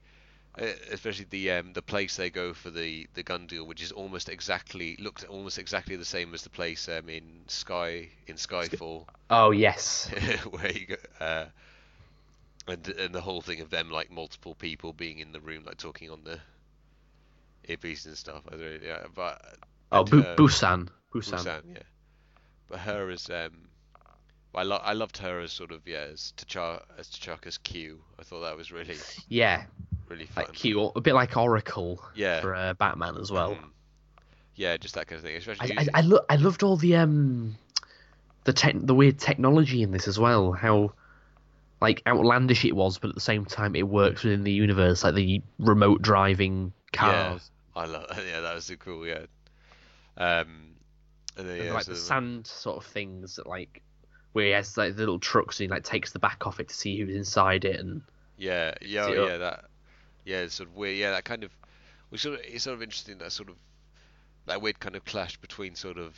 uh, 0.60 0.66
especially 0.92 1.26
the 1.30 1.52
um, 1.52 1.74
the 1.74 1.82
place 1.82 2.16
they 2.16 2.30
go 2.30 2.54
for 2.54 2.70
the, 2.72 3.08
the 3.14 3.24
gun 3.24 3.48
deal, 3.48 3.66
which 3.66 3.82
is 3.82 3.92
almost 3.92 4.30
exactly 4.30 4.96
looks 5.00 5.24
almost 5.26 5.58
exactly 5.60 5.96
the 5.96 6.06
same 6.06 6.34
as 6.34 6.44
the 6.44 6.50
place 6.50 6.90
um, 6.90 7.10
in 7.10 7.24
Sky 7.48 8.10
in 8.28 8.36
Skyfall, 8.36 9.06
Oh 9.30 9.52
yes. 9.52 10.10
where 10.50 10.72
you 10.72 10.88
go. 10.88 11.48
And 12.70 12.88
and 12.88 13.14
the 13.16 13.22
whole 13.22 13.42
thing 13.42 13.62
of 13.62 13.70
them 13.70 13.90
like 13.90 14.12
multiple 14.12 14.56
people 14.56 14.94
being 14.94 15.20
in 15.20 15.32
the 15.32 15.40
room 15.42 15.64
like 15.66 15.78
talking 15.78 16.10
on 16.10 16.24
the 16.24 16.40
earpiece 17.68 18.06
and 18.06 18.18
stuff. 18.18 18.44
I 18.48 18.52
don't 18.52 18.62
know, 18.62 18.78
yeah, 18.84 19.04
but 19.14 19.42
Oh, 19.92 20.04
Bu- 20.04 20.22
uh, 20.22 20.36
Busan. 20.36 20.90
Busan. 21.14 21.40
Busan, 21.44 21.62
yeah. 21.76 21.82
But 22.68 22.80
her 22.80 23.10
as 23.10 23.30
um, 23.30 23.68
I 24.54 24.64
lo- 24.64 24.82
I 24.84 24.94
loved 24.94 25.18
her 25.18 25.40
as 25.40 25.52
sort 25.52 25.72
of 25.72 25.88
yeah 25.88 26.06
as 26.12 26.34
T'Chaka 26.38 26.84
as 26.98 27.08
T'Chaka's 27.10 27.58
Q. 27.58 28.00
I 28.20 28.24
thought 28.24 28.42
that 28.42 28.56
was 28.56 28.72
really 28.72 28.98
Yeah, 29.28 29.64
really 30.08 30.26
fun. 30.26 30.46
like 30.46 30.54
cute, 30.54 30.92
a 30.96 31.02
bit 31.02 31.16
like 31.16 31.36
Oracle 31.36 32.02
Yeah. 32.16 32.42
for 32.42 32.54
uh, 32.56 32.74
Batman 32.76 33.18
as 33.18 33.32
well. 33.32 33.56
Mm. 33.56 33.70
Yeah, 34.56 34.78
just 34.78 34.96
that 34.96 35.08
kind 35.08 35.18
of 35.18 35.24
thing. 35.24 35.36
I 35.36 35.38
Especially 35.38 35.78
I, 35.78 35.88
I, 35.96 36.02
lo- 36.02 36.26
I 36.30 36.36
loved 36.36 36.64
all 36.64 36.76
the 36.76 36.98
um 36.98 37.56
the 38.44 38.54
tech 38.54 38.76
the 38.78 38.94
weird 38.94 39.18
technology 39.18 39.82
in 39.82 39.92
this 39.92 40.08
as 40.08 40.20
well. 40.20 40.52
How 40.52 40.92
like 41.82 42.02
outlandish 42.06 42.66
it 42.66 42.76
was, 42.76 42.98
but 42.98 43.10
at 43.10 43.16
the 43.16 43.22
same 43.22 43.46
time 43.46 43.76
it 43.76 43.88
works 43.88 44.24
within 44.24 44.44
the 44.44 44.52
universe, 44.52 45.04
like 45.04 45.16
the 45.16 45.42
remote 45.60 46.02
driving 46.02 46.74
cars, 46.92 47.52
Yeah, 47.76 47.82
I 47.82 47.86
love 47.86 48.06
yeah 48.28 48.42
that 48.42 48.56
was 48.56 48.66
so 48.66 48.76
cool. 48.76 49.08
Yeah. 49.08 49.26
Um, 50.18 50.76
and 51.38 51.48
then, 51.48 51.58
and, 51.58 51.66
yeah, 51.66 51.74
like 51.74 51.86
so 51.86 51.92
the 51.92 51.98
sand 51.98 52.48
sort 52.48 52.78
of 52.78 52.86
things 52.86 53.38
that 53.38 53.48
like 53.48 53.82
where 54.34 54.46
he 54.46 54.52
has 54.52 54.78
like 54.78 54.96
the 54.96 55.00
little 55.00 55.20
trucks 55.20 55.60
and 55.60 55.70
he 55.70 55.70
like 55.70 55.84
takes 55.84 56.12
the 56.12 56.20
back 56.20 56.46
off 56.46 56.60
it 56.60 56.68
to 56.70 56.76
see 56.76 57.00
who's 57.00 57.16
inside 57.16 57.66
it, 57.66 57.80
and 57.80 58.02
Yeah, 58.38 58.74
yeah, 58.82 59.06
oh, 59.06 59.28
yeah. 59.28 59.38
That 59.38 59.66
yeah, 60.26 60.48
sort 60.48 60.70
of 60.70 60.76
weird. 60.76 60.98
Yeah, 60.98 61.12
that 61.12 61.24
kind 61.24 61.44
of 61.44 61.52
was 62.12 62.22
sort 62.22 62.40
of 62.40 62.46
it's 62.46 62.66
sort 62.66 62.76
of 62.76 62.84
interesting 62.84 63.18
that 63.20 63.32
sort 63.32 63.50
of 63.50 63.56
that 64.46 64.62
weird 64.62 64.80
kind 64.80 64.96
of 64.96 65.06
clash 65.06 65.38
between 65.38 65.76
sort 65.76 65.98
of 65.98 66.18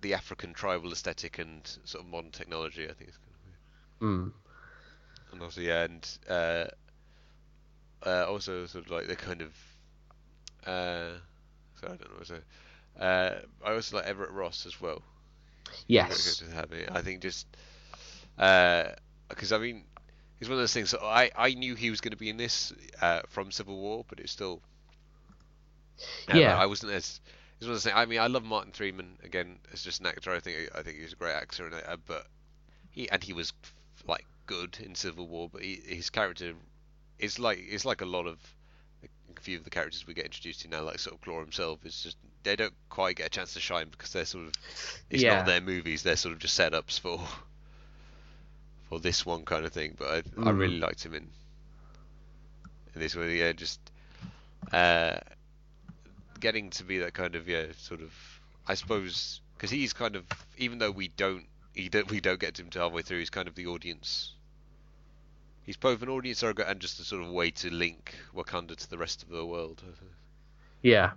the 0.00 0.14
African 0.14 0.52
tribal 0.52 0.92
aesthetic 0.92 1.38
and 1.38 1.60
sort 1.84 2.04
of 2.04 2.10
modern 2.10 2.30
technology. 2.30 2.84
I 2.84 2.92
think 2.92 3.08
it's 3.08 3.18
kind 3.18 3.32
of 3.34 3.40
weird. 3.44 4.20
mm, 4.20 4.32
And 5.32 5.42
also, 5.42 5.60
yeah, 5.60 5.84
and 5.84 6.18
uh, 6.28 6.66
uh, 8.04 8.24
also 8.28 8.66
sort 8.66 8.84
of 8.86 8.90
like 8.90 9.06
the 9.06 9.16
kind 9.16 9.42
of 9.42 9.54
uh, 10.66 11.18
so 11.74 11.86
I 11.86 11.96
don't 11.96 12.16
know. 12.16 12.22
So 12.24 12.38
uh, 13.00 13.40
I 13.64 13.72
also 13.72 13.96
like 13.96 14.06
Everett 14.06 14.30
Ross 14.32 14.66
as 14.66 14.80
well. 14.80 15.02
yes, 15.86 16.40
Good 16.40 16.48
to 16.48 16.54
have 16.54 16.72
it. 16.72 16.88
I 16.92 17.02
think 17.02 17.22
just 17.22 17.46
because 18.36 19.52
I 19.52 19.58
mean 19.58 19.84
it's 20.40 20.48
one 20.48 20.58
of 20.58 20.62
those 20.62 20.72
things. 20.72 20.90
So 20.90 20.98
I 21.02 21.30
I 21.36 21.54
knew 21.54 21.74
he 21.74 21.90
was 21.90 22.00
going 22.00 22.12
to 22.12 22.16
be 22.16 22.30
in 22.30 22.36
this 22.36 22.72
uh, 23.00 23.22
from 23.28 23.50
Civil 23.50 23.76
War, 23.78 24.04
but 24.08 24.20
it's 24.20 24.32
still 24.32 24.62
uh, 26.28 26.34
Yeah. 26.34 26.56
I 26.56 26.66
wasn't 26.66 26.92
as. 26.92 27.20
It's 27.58 27.66
one 27.66 27.70
of 27.70 27.76
those 27.76 27.84
things. 27.84 27.94
I 27.96 28.04
mean, 28.06 28.20
I 28.20 28.26
love 28.26 28.44
Martin 28.44 28.72
Freeman 28.72 29.18
again 29.22 29.58
as 29.72 29.82
just 29.82 30.00
an 30.00 30.06
actor. 30.06 30.32
I 30.32 30.40
think 30.40 30.70
I 30.74 30.82
think 30.82 30.98
he's 30.98 31.12
a 31.12 31.16
great 31.16 31.34
actor, 31.34 31.66
and 31.66 31.74
uh, 31.74 31.96
but 32.06 32.26
he 32.90 33.10
and 33.10 33.22
he 33.22 33.32
was 33.32 33.52
like 34.06 34.26
good 34.48 34.78
in 34.80 34.96
Civil 34.96 35.28
War, 35.28 35.48
but 35.50 35.62
he, 35.62 35.76
his 35.86 36.10
character 36.10 36.54
is 37.20 37.38
like 37.38 37.60
it's 37.60 37.86
like 37.86 38.02
a 38.02 38.06
lot 38.06 38.26
of 38.26 38.38
a 39.36 39.40
few 39.40 39.58
of 39.58 39.64
the 39.64 39.70
characters 39.70 40.06
we 40.06 40.14
get 40.14 40.26
introduced 40.26 40.62
to 40.62 40.68
now, 40.68 40.82
like 40.82 40.98
sort 41.00 41.16
of 41.16 41.22
Claw 41.22 41.40
himself, 41.40 41.86
is 41.86 42.02
just 42.02 42.18
they 42.44 42.56
don't 42.56 42.74
quite 42.90 43.16
get 43.16 43.26
a 43.28 43.30
chance 43.30 43.54
to 43.54 43.60
shine 43.60 43.88
because 43.90 44.12
they're 44.12 44.26
sort 44.26 44.46
of 44.48 44.54
it's 45.10 45.24
Yeah. 45.24 45.42
not 45.42 45.46
their 45.46 45.60
movies; 45.62 46.02
they're 46.04 46.16
sort 46.16 46.34
of 46.34 46.40
just 46.40 46.58
setups 46.58 47.00
for 47.00 47.20
for 48.88 49.00
this 49.00 49.26
one 49.26 49.44
kind 49.44 49.66
of 49.66 49.72
thing. 49.72 49.94
But 49.98 50.24
I, 50.44 50.48
I 50.48 50.50
Mm. 50.50 50.52
really 50.52 50.78
liked 50.78 51.04
him 51.06 51.14
in 51.14 51.30
in 52.94 53.00
this 53.00 53.16
one. 53.16 53.30
Yeah, 53.30 53.52
just 53.52 53.80
uh, 54.72 55.18
getting 56.40 56.70
to 56.70 56.84
be 56.84 56.98
that 56.98 57.14
kind 57.14 57.36
of 57.36 57.48
yeah, 57.48 57.66
sort 57.76 58.02
of 58.02 58.12
I 58.66 58.74
suppose 58.74 59.40
because 59.56 59.70
he's 59.70 59.92
kind 59.94 60.16
of 60.16 60.26
even 60.56 60.78
though 60.78 60.92
we 60.92 61.08
don't 61.08 61.48
he 61.74 61.88
don't, 61.88 62.10
we 62.10 62.20
don't 62.20 62.40
get 62.40 62.58
him 62.58 62.70
to 62.70 62.80
halfway 62.80 63.02
through, 63.02 63.20
he's 63.20 63.30
kind 63.30 63.48
of 63.48 63.54
the 63.56 63.66
audience. 63.66 64.34
He's 65.68 65.76
both 65.76 66.00
an 66.02 66.08
audience 66.08 66.38
surrogate 66.38 66.66
and 66.66 66.80
just 66.80 66.98
a 66.98 67.04
sort 67.04 67.22
of 67.22 67.30
way 67.30 67.50
to 67.50 67.70
link 67.70 68.14
Wakanda 68.34 68.74
to 68.74 68.88
the 68.90 68.96
rest 68.96 69.22
of 69.22 69.28
the 69.28 69.44
world. 69.44 69.84
Yeah. 70.82 71.12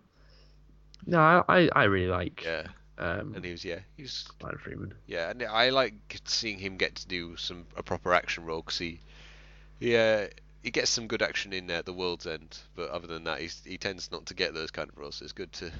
No, 1.05 1.43
I 1.47 1.69
I, 1.75 1.83
really 1.83 2.07
like 2.07 2.43
Yeah, 2.43 2.67
um 2.97 3.35
and 3.35 3.45
he 3.45 3.51
was 3.51 3.63
yeah, 3.65 3.81
he 3.95 4.03
was 4.03 4.33
Martin 4.41 4.59
Freeman. 4.59 4.93
Yeah, 5.05 5.29
and 5.29 5.43
I 5.43 5.69
like 5.69 6.21
seeing 6.25 6.59
him 6.59 6.77
get 6.77 6.95
to 6.95 7.07
do 7.07 7.37
some 7.37 7.67
a 7.75 7.83
proper 7.83 8.13
action 8.13 8.45
role 8.45 8.61
because 8.61 8.79
he, 8.79 9.01
yeah, 9.79 10.27
he 10.63 10.71
gets 10.71 10.91
some 10.91 11.07
good 11.07 11.21
action 11.23 11.53
in 11.53 11.69
uh, 11.71 11.81
the 11.83 11.93
World's 11.93 12.27
End, 12.27 12.59
but 12.75 12.89
other 12.91 13.07
than 13.07 13.25
that, 13.25 13.41
he's, 13.41 13.63
he 13.65 13.77
tends 13.77 14.11
not 14.11 14.25
to 14.27 14.33
get 14.35 14.53
those 14.53 14.71
kind 14.71 14.89
of 14.89 14.97
roles. 14.97 15.17
So 15.17 15.23
it's 15.25 15.33
good 15.33 15.53
to 15.53 15.71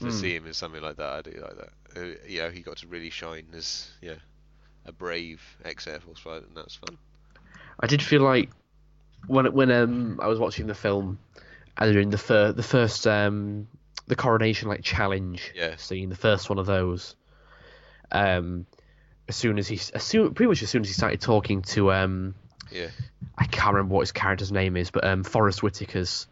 to 0.00 0.10
Hmm. 0.10 0.12
see 0.12 0.34
him 0.36 0.46
in 0.46 0.52
something 0.54 0.82
like 0.82 0.96
that. 0.96 1.12
I 1.12 1.22
do 1.22 1.30
like 1.40 1.56
that. 1.56 1.72
Uh, 1.96 2.18
yeah, 2.26 2.50
he 2.50 2.60
got 2.60 2.78
to 2.78 2.86
really 2.88 3.10
shine 3.10 3.46
as 3.54 3.90
yeah 4.02 4.16
a 4.86 4.92
brave 4.92 5.42
ex 5.64 5.86
Air 5.86 6.00
Force 6.00 6.20
pilot, 6.20 6.48
and 6.48 6.56
that's 6.56 6.76
fun. 6.76 6.98
I 7.82 7.86
did 7.88 8.02
feel 8.02 8.22
like 8.22 8.48
when 9.26 9.52
when 9.52 9.70
um 9.70 10.20
I 10.22 10.28
was 10.28 10.38
watching 10.38 10.66
the 10.66 10.74
film, 10.74 11.18
and 11.76 11.96
in 11.96 12.10
the 12.10 12.18
fir- 12.18 12.52
the 12.52 12.62
first 12.62 13.06
um 13.06 13.66
the 14.06 14.16
coronation 14.16 14.68
like 14.68 14.82
challenge 14.82 15.52
Yeah. 15.54 15.76
scene, 15.76 16.08
the 16.08 16.16
first 16.16 16.48
one 16.48 16.58
of 16.58 16.66
those. 16.66 17.16
Um, 18.10 18.66
as 19.28 19.36
soon 19.36 19.58
as 19.58 19.68
he, 19.68 19.76
as 19.94 20.02
soon 20.02 20.34
pretty 20.34 20.48
much 20.48 20.62
as 20.62 20.68
soon 20.68 20.82
as 20.82 20.88
he 20.88 20.92
started 20.94 21.20
talking 21.20 21.62
to 21.62 21.92
um, 21.92 22.34
Yeah, 22.70 22.88
I 23.38 23.46
can't 23.46 23.74
remember 23.74 23.94
what 23.94 24.00
his 24.02 24.12
character's 24.12 24.52
name 24.52 24.76
is, 24.76 24.90
but 24.90 25.04
um, 25.04 25.24
Forest 25.24 25.60
Whitaker's 25.60 26.26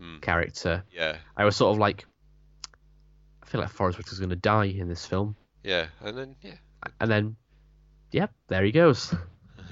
Mm. 0.00 0.20
character, 0.20 0.84
yeah, 0.92 1.16
I 1.36 1.44
was 1.46 1.56
sort 1.56 1.74
of 1.74 1.78
like, 1.78 2.04
I 3.42 3.46
feel 3.46 3.60
like 3.62 3.70
Forest 3.70 3.98
Whitaker's 3.98 4.18
going 4.18 4.28
to 4.30 4.36
die 4.36 4.66
in 4.66 4.88
this 4.88 5.06
film, 5.06 5.36
yeah, 5.64 5.86
and 6.00 6.16
then 6.16 6.36
yeah, 6.42 6.54
and 7.00 7.10
then, 7.10 7.36
yep, 8.12 8.30
there 8.48 8.62
he 8.62 8.72
goes. 8.72 9.14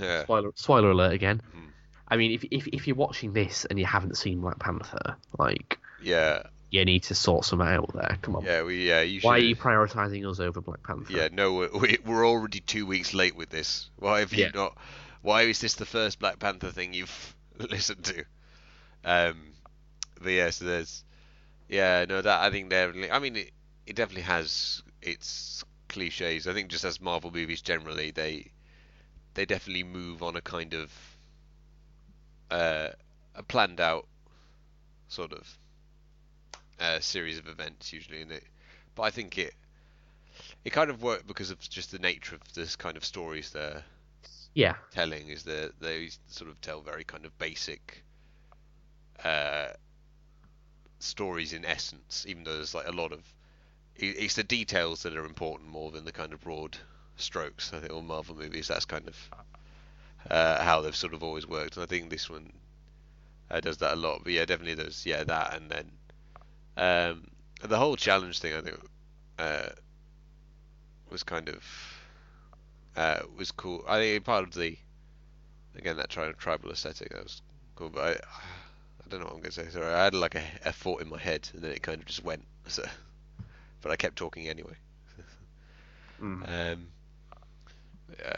Yeah, 0.01 0.23
Spoiler, 0.25 0.51
spoiler 0.55 0.91
alert 0.91 1.13
again. 1.13 1.41
Mhm. 1.57 1.69
I 2.09 2.17
mean, 2.17 2.33
if, 2.33 2.45
if 2.51 2.67
if 2.69 2.87
you're 2.87 2.97
watching 2.97 3.33
this 3.33 3.65
and 3.65 3.79
you 3.79 3.87
haven't 3.87 4.17
seen 4.17 4.41
Black 4.41 4.59
Panther, 4.59 5.17
like 5.39 5.79
yeah, 6.03 6.43
you 6.71 6.85
need 6.85 7.03
to 7.05 7.15
sort 7.15 7.45
some 7.45 7.61
out 7.63 7.93
there. 7.95 8.19
Come 8.23 8.37
on. 8.37 8.45
yeah. 8.45 8.63
We 8.63 8.87
yeah, 8.89 9.01
you 9.01 9.21
should. 9.21 9.27
Why 9.27 9.37
are 9.37 9.39
you 9.39 9.57
prioritizing 9.57 10.29
us 10.31 10.39
over 10.41 10.61
Black 10.61 10.83
Panther? 10.83 11.13
Yeah, 11.13 11.29
no, 11.33 11.55
we're, 11.55 11.71
we- 11.79 11.99
we're 12.05 12.27
already 12.27 12.61
two 12.61 12.87
weeks 12.87 13.15
late 13.15 13.35
with 13.37 13.49
this. 13.51 13.91
Why 13.97 14.21
have 14.21 14.33
you 14.33 14.45
Yeah. 14.45 14.51
not? 14.55 14.77
Why 15.23 15.43
is 15.43 15.61
this 15.61 15.75
the 15.75 15.87
first 15.87 16.19
Black 16.19 16.39
Panther 16.39 16.71
thing 16.71 16.93
you've 16.93 17.35
listened 17.59 18.05
to? 18.05 18.25
Um, 19.05 19.53
but 20.21 20.31
yeah, 20.31 20.51
so 20.51 20.65
there's, 20.67 21.05
yeah, 21.69 22.05
no, 22.09 22.21
that 22.23 22.41
I 22.43 22.51
think 22.51 22.71
definitely. 22.71 23.11
I 23.11 23.19
mean, 23.19 23.37
it, 23.37 23.51
it 23.87 23.97
definitely 23.97 24.23
has 24.23 24.83
its 25.03 25.65
cliches. 25.89 26.47
I 26.47 26.53
think 26.53 26.69
just 26.71 26.85
as 26.85 27.01
Marvel 27.01 27.31
movies 27.31 27.63
generally, 27.63 28.11
they 28.11 28.51
they 29.35 29.47
definitely 29.47 29.85
move 29.85 30.22
on 30.22 30.37
a 30.37 30.41
kind 30.41 30.74
of 30.74 30.93
uh, 32.51 32.91
a 33.35 33.43
planned 33.43 33.80
out 33.80 34.07
sort 35.09 35.32
of 35.32 35.59
uh, 36.80 37.01
series 37.01 37.39
of 37.39 37.49
events 37.49 37.93
usually, 37.93 38.22
and 38.22 38.32
it. 38.32 38.45
But 38.95 39.03
I 39.05 39.11
think 39.11 39.39
it 39.39 39.55
it 40.64 40.70
kind 40.70 40.91
of 40.91 41.03
worked 41.03 41.26
because 41.26 41.51
of 41.51 41.61
just 41.61 41.91
the 41.93 41.99
nature 41.99 42.35
of 42.35 42.53
this 42.55 42.76
kind 42.76 42.97
of 42.97 43.05
stories 43.05 43.51
they're 43.51 43.85
Yeah. 44.55 44.76
telling 44.91 45.28
is 45.28 45.45
that 45.45 45.72
they 45.80 46.09
sort 46.28 46.51
of 46.51 46.61
tell 46.61 46.80
very 46.80 47.05
kind 47.05 47.24
of 47.26 47.37
basic 47.39 48.03
uh, 49.24 49.68
stories 50.99 51.53
in 51.53 51.64
essence, 51.64 52.24
even 52.28 52.45
though 52.45 52.55
there's 52.57 52.74
like 52.74 52.87
a 52.89 52.93
lot 52.93 53.12
of 53.12 53.22
it's 53.97 54.35
the 54.35 54.45
details 54.45 55.03
that 55.05 55.16
are 55.16 55.24
important 55.24 55.70
more 55.70 55.91
than 55.93 56.05
the 56.05 56.12
kind 56.12 56.32
of 56.32 56.41
broad 56.41 56.78
strokes. 57.17 57.73
I 57.73 57.81
think 57.81 57.93
all 57.93 58.03
Marvel 58.03 58.35
movies 58.37 58.69
that's 58.69 58.85
kind 58.85 59.09
of 59.09 59.31
uh, 60.31 60.62
how 60.62 60.81
they've 60.81 60.97
sort 60.97 61.15
of 61.15 61.23
always 61.23 61.47
worked, 61.47 61.77
and 61.77 61.83
I 61.83 61.87
think 61.87 62.11
this 62.11 62.29
one 62.31 62.53
uh, 63.51 63.61
does 63.61 63.79
that 63.79 63.95
a 63.95 63.97
lot. 63.97 64.23
But 64.25 64.33
yeah, 64.33 64.45
definitely 64.45 64.75
there's 64.75 65.05
yeah 65.07 65.25
that, 65.25 65.55
and 65.55 65.71
then 65.71 65.91
um, 66.77 67.27
the 67.62 67.79
whole 67.79 67.97
challenge 67.97 68.41
thing 68.41 68.55
I 68.55 68.61
think 68.61 68.79
uh, 69.39 69.69
was 71.11 71.23
kind 71.23 71.49
of 71.49 71.65
uh, 72.97 73.21
was 73.37 73.51
cool. 73.53 73.85
I 73.89 73.99
think 73.99 74.25
part 74.25 74.45
of 74.45 74.55
the 74.55 74.77
again 75.77 75.97
that 75.97 76.11
tri- 76.11 76.33
tribal 76.33 76.71
aesthetic 76.71 77.11
that 77.11 77.23
was 77.23 77.43
cool. 77.77 77.91
But 77.91 78.03
I, 78.03 78.11
I 78.11 79.09
don't 79.09 79.21
know 79.21 79.27
what 79.27 79.35
I'm 79.35 79.41
gonna 79.41 79.53
say. 79.53 79.69
Sorry, 79.69 79.93
I 79.93 80.05
had 80.05 80.15
like 80.15 80.35
a, 80.35 80.45
a 80.65 80.73
thought 80.73 81.03
in 81.03 81.09
my 81.09 81.19
head, 81.19 81.49
and 81.53 81.62
then 81.62 81.73
it 81.73 81.83
kind 81.83 82.01
of 82.01 82.07
just 82.07 82.25
went. 82.25 82.45
So, 82.67 82.83
but 83.83 83.93
I 83.93 83.97
kept 83.97 84.17
talking 84.17 84.49
anyway. 84.49 84.77
Mm. 86.23 86.49
Um, 86.49 86.87
yeah. 88.19 88.37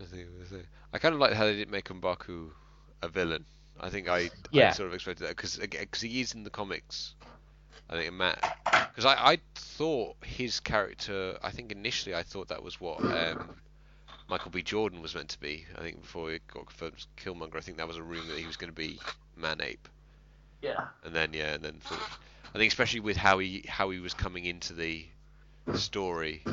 I 0.00 0.04
think 0.04 0.28
I 0.92 0.98
kind 0.98 1.14
of 1.14 1.20
like 1.20 1.32
how 1.32 1.44
they 1.44 1.54
didn't 1.54 1.70
make 1.70 1.88
M'Baku 1.88 2.50
a 3.02 3.08
villain. 3.08 3.44
I 3.80 3.90
think 3.90 4.08
I, 4.08 4.30
I 4.54 4.70
sort 4.70 4.88
of 4.88 4.94
expected 4.94 5.24
that 5.24 5.36
because 5.36 5.56
because 5.58 6.00
he 6.00 6.20
is 6.20 6.34
in 6.34 6.44
the 6.44 6.50
comics. 6.50 7.14
I 7.90 7.96
think 7.96 8.12
Matt 8.14 8.58
because 8.64 9.04
I, 9.04 9.32
I 9.32 9.38
thought 9.54 10.16
his 10.24 10.60
character. 10.60 11.38
I 11.42 11.50
think 11.50 11.72
initially 11.72 12.14
I 12.14 12.22
thought 12.22 12.48
that 12.48 12.62
was 12.62 12.80
what 12.80 13.02
um, 13.04 13.50
Michael 14.28 14.50
B. 14.50 14.62
Jordan 14.62 15.02
was 15.02 15.14
meant 15.14 15.30
to 15.30 15.40
be. 15.40 15.66
I 15.76 15.80
think 15.80 16.00
before 16.00 16.30
he 16.30 16.38
got 16.52 16.66
confirmed 16.66 16.94
as 16.96 17.06
Killmonger, 17.22 17.56
I 17.56 17.60
think 17.60 17.78
that 17.78 17.88
was 17.88 17.96
a 17.96 18.02
rumor 18.02 18.32
that 18.32 18.38
he 18.38 18.46
was 18.46 18.56
going 18.56 18.70
to 18.70 18.76
be 18.76 18.98
Man-Ape. 19.36 19.88
Yeah. 20.62 20.86
And 21.04 21.14
then 21.14 21.32
yeah, 21.32 21.54
and 21.54 21.64
then 21.64 21.80
sort 21.82 22.00
of, 22.00 22.18
I 22.54 22.58
think 22.58 22.70
especially 22.70 23.00
with 23.00 23.16
how 23.16 23.38
he 23.38 23.64
how 23.68 23.90
he 23.90 23.98
was 23.98 24.14
coming 24.14 24.44
into 24.44 24.72
the 24.72 25.06
story. 25.74 26.44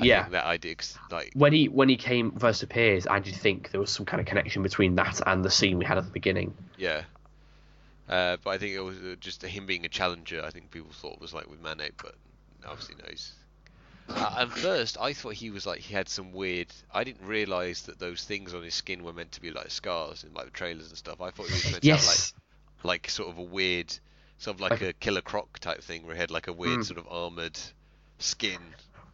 I 0.00 0.04
Yeah. 0.04 0.22
think 0.22 0.32
that 0.32 0.44
idea 0.46 0.74
'cause, 0.74 0.98
like 1.10 1.30
When 1.34 1.52
he 1.52 1.68
when 1.68 1.88
he 1.88 1.96
came 1.96 2.32
first 2.38 2.62
appears, 2.62 3.06
I 3.06 3.20
did 3.20 3.34
think 3.36 3.70
there 3.70 3.80
was 3.80 3.92
some 3.92 4.04
kind 4.06 4.20
of 4.20 4.26
connection 4.26 4.62
between 4.62 4.96
that 4.96 5.20
and 5.26 5.44
the 5.44 5.50
scene 5.50 5.78
we 5.78 5.84
had 5.84 5.98
at 5.98 6.04
the 6.04 6.10
beginning. 6.10 6.56
Yeah. 6.76 7.04
Uh, 8.08 8.36
but 8.42 8.50
I 8.50 8.58
think 8.58 8.74
it 8.74 8.80
was 8.80 8.98
uh, 8.98 9.14
just 9.20 9.42
him 9.42 9.66
being 9.66 9.84
a 9.86 9.88
challenger. 9.88 10.42
I 10.44 10.50
think 10.50 10.70
people 10.70 10.90
thought 10.92 11.20
was 11.20 11.32
like 11.32 11.48
with 11.48 11.60
Man-Ape, 11.62 12.02
but 12.02 12.14
obviously 12.66 12.96
no. 12.96 13.04
He's... 13.08 13.32
Uh, 14.08 14.34
at 14.40 14.50
first, 14.50 14.98
I 15.00 15.12
thought 15.14 15.34
he 15.34 15.50
was 15.50 15.64
like 15.66 15.80
he 15.80 15.94
had 15.94 16.08
some 16.08 16.32
weird. 16.32 16.68
I 16.92 17.04
didn't 17.04 17.26
realize 17.26 17.82
that 17.82 17.98
those 17.98 18.22
things 18.24 18.52
on 18.52 18.62
his 18.62 18.74
skin 18.74 19.04
were 19.04 19.12
meant 19.14 19.32
to 19.32 19.40
be 19.40 19.50
like 19.52 19.70
scars 19.70 20.24
in 20.24 20.34
like 20.34 20.44
the 20.46 20.50
trailers 20.50 20.88
and 20.88 20.98
stuff. 20.98 21.20
I 21.22 21.30
thought 21.30 21.46
he 21.46 21.54
was 21.54 21.70
meant 21.70 21.82
to 21.82 21.90
have 21.92 22.04
like 22.04 22.18
like 22.82 23.08
sort 23.08 23.30
of 23.30 23.38
a 23.38 23.42
weird, 23.42 23.90
sort 24.38 24.56
of 24.56 24.60
like, 24.60 24.72
Like- 24.72 24.82
a 24.82 24.92
Killer 24.92 25.22
Croc 25.22 25.58
type 25.60 25.82
thing 25.82 26.04
where 26.04 26.14
he 26.14 26.20
had 26.20 26.30
like 26.30 26.48
a 26.48 26.52
weird 26.52 26.80
Mm. 26.80 26.84
sort 26.84 26.98
of 26.98 27.06
armored 27.08 27.58
skin. 28.18 28.60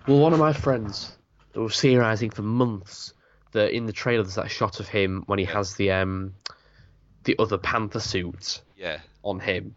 Well, 0.06 0.18
one 0.18 0.32
of 0.32 0.38
my 0.38 0.52
friends 0.52 1.16
was 1.54 1.80
theorizing 1.80 2.30
for 2.30 2.42
months 2.42 3.14
that 3.52 3.72
in 3.74 3.86
the 3.86 3.92
trailer 3.92 4.22
there's 4.22 4.36
that 4.36 4.50
shot 4.50 4.80
of 4.80 4.88
him 4.88 5.24
when 5.26 5.38
he 5.38 5.44
has 5.44 5.74
the 5.74 5.90
um 5.90 6.34
the 7.24 7.36
other 7.38 7.58
panther 7.58 8.00
suit 8.00 8.62
Yeah. 8.76 9.00
on 9.22 9.40
him, 9.40 9.76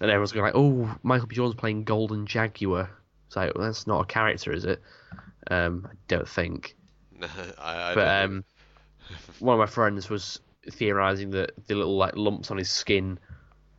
and 0.00 0.10
everyone's 0.10 0.32
going 0.32 0.44
like, 0.44 0.54
"Oh, 0.56 0.92
Michael 1.02 1.28
B. 1.28 1.36
Jordan's 1.36 1.60
playing 1.60 1.84
Golden 1.84 2.26
Jaguar." 2.26 2.90
It's 3.26 3.36
like 3.36 3.54
well, 3.54 3.66
that's 3.66 3.86
not 3.86 4.00
a 4.00 4.06
character, 4.06 4.52
is 4.52 4.64
it? 4.64 4.82
Um, 5.50 5.86
I 5.90 5.94
don't 6.08 6.28
think. 6.28 6.74
No, 7.16 7.28
I, 7.58 7.92
I 7.92 7.94
But 7.94 8.24
um, 8.24 8.44
one 9.38 9.54
of 9.54 9.60
my 9.60 9.66
friends 9.66 10.10
was 10.10 10.40
theorizing 10.70 11.30
that 11.30 11.52
the 11.66 11.74
little 11.76 11.96
like 11.96 12.16
lumps 12.16 12.50
on 12.50 12.58
his 12.58 12.70
skin. 12.70 13.18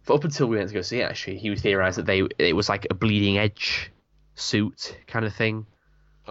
But 0.05 0.15
up 0.15 0.23
until 0.23 0.47
we 0.47 0.57
went 0.57 0.69
to 0.69 0.73
go 0.73 0.81
see 0.81 1.01
it, 1.01 1.09
actually, 1.09 1.37
he 1.37 1.49
was 1.49 1.61
theorized 1.61 1.97
that 1.97 2.05
they 2.05 2.23
it 2.39 2.55
was 2.55 2.69
like 2.69 2.87
a 2.89 2.93
bleeding 2.93 3.37
edge 3.37 3.91
suit 4.35 4.97
kind 5.07 5.25
of 5.25 5.33
thing. 5.35 5.65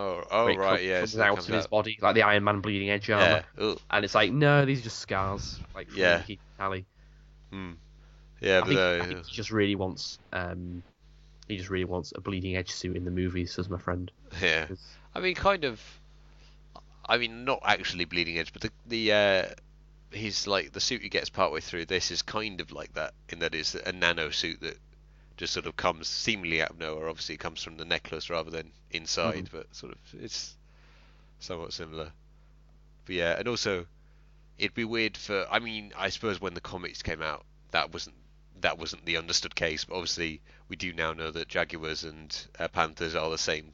Oh, 0.01 0.25
oh 0.31 0.45
where 0.47 0.59
right, 0.59 0.79
com- 0.79 0.87
yeah. 0.89 0.99
comes 1.01 1.13
so 1.13 1.23
out 1.23 1.35
comes 1.37 1.49
of 1.49 1.55
his 1.55 1.65
out. 1.65 1.71
body, 1.71 1.99
like 2.01 2.15
the 2.15 2.23
Iron 2.23 2.45
Man 2.45 2.61
bleeding 2.61 2.91
edge 2.91 3.11
armor. 3.11 3.45
Yeah. 3.59 3.75
And 3.91 4.05
it's 4.05 4.15
like, 4.15 4.33
no, 4.33 4.65
these 4.65 4.81
are 4.81 4.85
just 4.85 4.99
scars. 4.99 5.59
Like, 5.75 5.89
from 5.89 5.99
Yeah. 5.99 6.23
Keith 6.23 6.41
Tally. 6.59 6.85
Hmm. 7.51 7.73
Yeah, 8.41 8.59
I 8.59 8.61
but 8.61 8.69
think, 8.69 8.81
uh, 8.81 8.99
I 9.03 9.07
think 9.07 9.27
he 9.27 9.35
just 9.35 9.51
really 9.51 9.75
wants, 9.75 10.19
um, 10.33 10.83
he 11.49 11.57
just 11.57 11.69
really 11.69 11.85
wants 11.85 12.13
a 12.17 12.21
bleeding 12.21 12.57
edge 12.57 12.71
suit 12.71 12.97
in 12.97 13.05
the 13.05 13.11
movies, 13.11 13.53
says 13.53 13.69
my 13.69 13.79
friend. 13.79 14.11
yeah. 14.43 14.67
I 15.15 15.21
mean, 15.21 15.35
kind 15.35 15.65
of. 15.65 15.81
I 17.07 17.19
mean, 17.19 17.45
not 17.45 17.61
actually 17.65 18.05
bleeding 18.05 18.39
edge, 18.39 18.53
but 18.53 18.63
the 18.63 18.71
the 18.87 19.13
uh, 19.13 19.45
his 20.13 20.47
like 20.47 20.73
the 20.73 20.81
suit 20.81 21.03
he 21.03 21.09
gets 21.09 21.29
partway 21.29 21.61
through 21.61 21.87
this 21.87 22.11
is 22.11 22.23
kind 22.23 22.61
of 22.61 22.73
like 22.73 22.95
that 22.95 23.15
in 23.29 23.41
that 23.41 23.55
it's 23.55 23.75
a 23.75 23.93
nano 23.93 24.31
suit 24.31 24.61
that 24.61 24.77
just 25.41 25.55
sort 25.55 25.65
of 25.65 25.75
comes 25.75 26.07
seemingly 26.07 26.61
out 26.61 26.69
of 26.71 26.79
nowhere. 26.79 27.09
Obviously, 27.09 27.35
it 27.35 27.39
comes 27.41 27.63
from 27.63 27.79
the 27.79 27.85
necklace 27.87 28.29
rather 28.29 28.51
than 28.51 28.71
inside, 28.91 29.49
but 29.51 29.75
sort 29.75 29.93
of 29.93 29.99
it's 30.23 30.55
somewhat 31.39 31.73
similar. 31.73 32.13
But 33.07 33.15
yeah, 33.15 33.37
and 33.39 33.49
also 33.49 33.87
it'd 34.59 34.75
be 34.75 34.85
weird 34.85 35.17
for. 35.17 35.47
I 35.51 35.59
mean, 35.59 35.93
I 35.97 36.11
suppose 36.11 36.43
when 36.43 36.53
the 36.53 36.61
comics 36.61 37.01
came 37.03 37.23
out, 37.23 37.47
that 37.71 37.91
wasn't 37.91 38.17
that 38.61 38.79
wasn't 38.79 39.07
the 39.07 39.17
understood 39.17 39.55
case. 39.55 39.87
But 39.87 39.95
obviously, 39.95 40.43
we 40.69 40.77
do 40.77 40.93
now 40.93 41.15
know 41.15 41.31
that 41.31 41.49
jaguars 41.49 42.05
and 42.05 42.47
uh, 42.59 42.69
panthers 42.69 43.15
are 43.15 43.31
the 43.31 43.39
same 43.39 43.73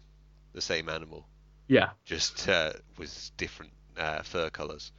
the 0.53 0.61
same 0.63 0.89
animal, 0.89 1.27
Yeah. 1.67 1.91
just 2.05 2.49
uh, 2.49 2.75
with 2.97 3.33
different 3.37 3.73
uh, 3.99 4.23
fur 4.23 4.51
colours. 4.51 4.93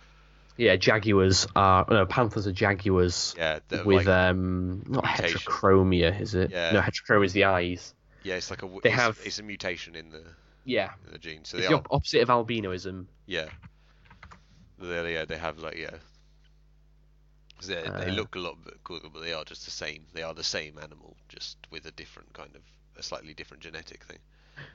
Yeah, 0.57 0.75
jaguars 0.75 1.47
are, 1.55 1.85
no, 1.89 2.05
panthers 2.05 2.47
are 2.47 2.51
jaguars 2.51 3.35
Yeah, 3.37 3.59
with, 3.85 3.85
like, 3.85 4.07
um, 4.07 4.83
not 4.87 5.03
mutation. 5.05 5.39
heterochromia, 5.39 6.19
is 6.19 6.33
it? 6.35 6.51
Yeah. 6.51 6.71
No, 6.71 6.81
heterochromia 6.81 7.25
is 7.25 7.33
the 7.33 7.43
eyes. 7.45 7.93
yeah, 8.23 8.35
it's 8.35 8.49
like 8.49 8.63
a 8.63 8.67
they 8.67 8.89
it's, 8.89 8.95
have- 8.95 9.19
it's 9.23 9.39
a 9.39 9.43
mutation 9.43 9.95
in 9.95 10.09
the 10.09 10.23
Yeah. 10.65 10.91
in 11.05 11.13
the 11.13 11.19
gene. 11.19 11.45
So 11.45 11.57
It's 11.57 11.67
they 11.67 11.73
the 11.73 11.79
are 11.79 11.85
opposite 11.91 12.21
of 12.23 12.29
albinoism. 12.29 13.05
yeah, 13.27 13.49
they 14.79 15.13
yeah 15.13 15.25
they 15.25 15.37
have 15.37 15.59
like 15.59 15.77
yeah. 15.77 15.91
They, 17.65 17.73
they 17.73 17.81
Uh, 18.09 18.11
look 18.13 18.35
a 18.35 18.39
lot 18.39 18.57
cooler, 18.83 19.09
but 19.11 19.21
they 19.21 19.33
are 19.33 19.43
just 19.43 19.65
the 19.65 19.71
same. 19.71 20.05
They 20.13 20.21
are 20.21 20.33
the 20.35 20.43
same 20.43 20.77
animal, 20.77 21.17
just 21.27 21.57
with 21.71 21.85
a 21.87 21.91
different 21.91 22.31
kind 22.33 22.55
of 22.55 22.61
a 22.97 23.01
slightly 23.03 23.33
different 23.33 23.63
genetic 23.63 24.03
thing. 24.03 24.19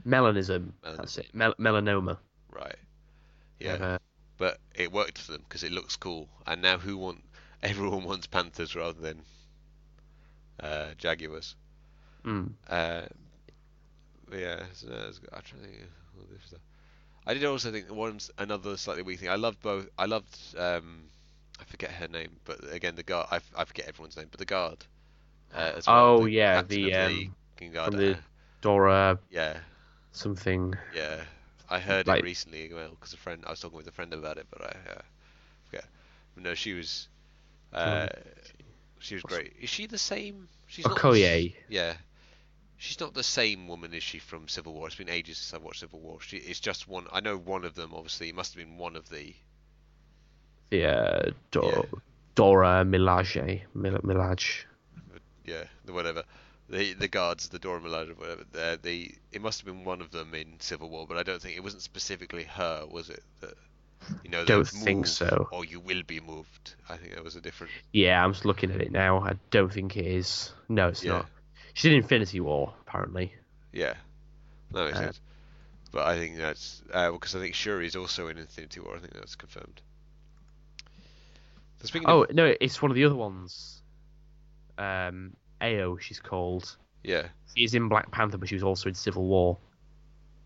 Melanism, 0.06 0.72
Melanism. 0.82 0.96
that's 0.96 1.18
it. 1.18 1.28
Mel- 1.32 1.54
melanoma. 1.60 2.18
Right. 2.50 2.74
Yeah. 3.60 3.74
Uh, 3.74 3.98
but 4.38 4.58
it 4.74 4.92
worked 4.92 5.18
for 5.18 5.32
them 5.32 5.42
because 5.48 5.62
it 5.64 5.72
looks 5.72 5.96
cool. 5.96 6.28
And 6.46 6.62
now 6.62 6.78
who 6.78 6.96
want? 6.96 7.22
Everyone 7.62 8.04
wants 8.04 8.26
panthers 8.26 8.74
rather 8.74 9.00
than 9.00 9.22
uh, 10.60 10.88
jaguars. 10.98 11.54
mm. 12.24 12.50
Uh, 12.68 13.02
yeah, 14.32 14.62
so 14.72 14.88
no, 14.88 14.94
it's- 14.94 15.20
I'm 15.32 15.42
trying 15.42 15.62
to 15.62 15.68
think. 15.68 15.82
of 15.82 15.88
all 16.18 16.26
this 16.32 16.46
stuff. 16.46 16.60
I 17.26 17.34
did 17.34 17.44
also 17.44 17.70
think 17.70 17.90
one 17.90 18.18
another 18.38 18.76
slightly 18.76 19.02
weak 19.02 19.20
thing. 19.20 19.28
I 19.28 19.36
loved 19.36 19.60
both. 19.62 19.88
I 19.98 20.06
loved. 20.06 20.36
Um, 20.58 21.04
I 21.60 21.64
forget 21.64 21.90
her 21.92 22.08
name, 22.08 22.30
but 22.44 22.58
again, 22.72 22.96
the 22.96 23.02
guard. 23.04 23.28
I, 23.30 23.36
f- 23.36 23.52
I 23.56 23.64
forget 23.64 23.86
everyone's 23.86 24.16
name, 24.16 24.26
but 24.30 24.38
the 24.38 24.44
guard. 24.44 24.84
Uh, 25.54 25.72
as 25.76 25.86
well, 25.86 26.04
Oh, 26.20 26.24
the 26.24 26.30
yeah, 26.32 26.62
the, 26.62 26.94
um, 26.94 27.34
Guard. 27.72 27.92
from 27.92 28.00
the- 28.00 28.18
Dora 28.62 29.18
yeah, 29.30 29.58
something. 30.12 30.74
yeah. 30.94 31.20
I 31.72 31.78
heard 31.80 32.06
Like- 32.06 32.20
it 32.20 32.24
recently 32.24 32.66
as 32.66 32.72
well 32.72 32.90
because 32.90 33.12
a 33.12 33.16
friend. 33.16 33.42
I 33.46 33.50
was 33.50 33.60
talking 33.60 33.76
with 33.78 33.86
a 33.88 33.92
friend 33.92 34.12
about 34.12 34.38
it, 34.38 34.46
but 34.50 34.60
I 34.62 34.90
uh, 34.92 35.02
forget. 35.64 35.86
No, 36.36 36.54
she 36.54 36.74
was. 36.74 37.08
Uh, 37.72 38.08
she 38.98 39.14
was 39.14 39.22
great. 39.24 39.54
Is 39.60 39.70
she 39.70 39.86
the 39.86 39.98
same? 39.98 40.48
She's 40.66 40.84
not 40.86 40.98
the. 41.14 41.54
Yeah. 41.68 41.94
She's 42.76 42.98
not 43.00 43.14
the 43.14 43.22
same 43.22 43.68
woman, 43.68 43.94
is 43.94 44.02
she, 44.02 44.18
from 44.18 44.48
Civil 44.48 44.74
War? 44.74 44.88
It's 44.88 44.96
been 44.96 45.08
ages 45.08 45.38
since 45.38 45.54
I 45.54 45.64
watched 45.64 45.80
Civil 45.80 46.00
War. 46.00 46.20
She, 46.20 46.38
it's 46.38 46.58
just 46.60 46.88
one. 46.88 47.06
I 47.12 47.20
know 47.20 47.36
one 47.38 47.64
of 47.64 47.74
them. 47.74 47.92
Obviously, 47.94 48.28
it 48.28 48.34
must 48.34 48.54
have 48.54 48.64
been 48.66 48.76
one 48.76 48.96
of 48.96 49.08
the. 49.08 49.34
Uh, 50.72 51.30
Yeah. 51.54 51.82
Dora 52.34 52.84
Milaje. 52.84 53.62
Mil- 53.74 54.00
Milage. 54.02 54.66
Yeah, 55.44 55.64
the 55.84 55.92
whatever. 55.92 56.24
The 56.72 56.94
the 56.94 57.08
guards, 57.08 57.50
the 57.50 57.58
Dora 57.58 57.80
Milaje, 57.80 58.10
or 58.10 58.14
whatever. 58.14 58.44
The, 58.50 58.78
the 58.82 59.14
it 59.30 59.42
must 59.42 59.60
have 59.60 59.66
been 59.66 59.84
one 59.84 60.00
of 60.00 60.10
them 60.10 60.34
in 60.34 60.58
Civil 60.58 60.88
War, 60.88 61.06
but 61.06 61.18
I 61.18 61.22
don't 61.22 61.40
think 61.40 61.56
it 61.56 61.62
wasn't 61.62 61.82
specifically 61.82 62.44
her, 62.44 62.86
was 62.90 63.10
it? 63.10 63.22
That 63.42 63.54
you 64.24 64.30
know, 64.30 64.44
Don't 64.44 64.66
think 64.66 65.06
so. 65.06 65.48
Or 65.52 65.64
you 65.64 65.80
will 65.80 66.02
be 66.02 66.18
moved. 66.18 66.74
I 66.88 66.96
think 66.96 67.14
that 67.14 67.22
was 67.22 67.36
a 67.36 67.40
different. 67.40 67.72
Yeah, 67.92 68.24
I'm 68.24 68.32
just 68.32 68.44
looking 68.46 68.70
at 68.70 68.80
it 68.80 68.90
now. 68.90 69.20
I 69.20 69.34
don't 69.50 69.72
think 69.72 69.96
it 69.96 70.06
is. 70.06 70.52
No, 70.68 70.88
it's 70.88 71.04
Yeah. 71.04 71.12
not. 71.12 71.26
She 71.74 71.90
did 71.90 71.98
Infinity 71.98 72.40
War, 72.40 72.74
apparently. 72.80 73.34
Yeah, 73.72 73.94
that 74.72 74.86
makes 74.86 74.98
Uh, 74.98 75.02
sense. 75.02 75.20
But 75.92 76.06
I 76.06 76.16
think 76.16 76.38
that's 76.38 76.82
uh, 76.92 77.12
because 77.12 77.36
I 77.36 77.40
think 77.40 77.54
Shuri 77.54 77.86
is 77.86 77.96
also 77.96 78.28
in 78.28 78.38
Infinity 78.38 78.80
War. 78.80 78.96
I 78.96 79.00
think 79.00 79.12
that's 79.12 79.36
confirmed. 79.36 79.82
So 81.80 81.86
speaking 81.86 82.08
Oh 82.08 82.22
of, 82.22 82.34
no, 82.34 82.54
it's 82.60 82.80
one 82.80 82.90
of 82.90 82.94
the 82.94 83.04
other 83.04 83.14
ones. 83.16 83.82
Um, 84.78 85.36
Ayo, 85.62 86.00
she's 86.00 86.20
called. 86.20 86.76
yeah, 87.04 87.28
She's 87.56 87.74
in 87.74 87.88
Black 87.88 88.10
Panther, 88.10 88.38
but 88.38 88.48
she 88.48 88.54
was 88.56 88.62
also 88.64 88.88
in 88.88 88.94
Civil 88.94 89.24
War. 89.24 89.58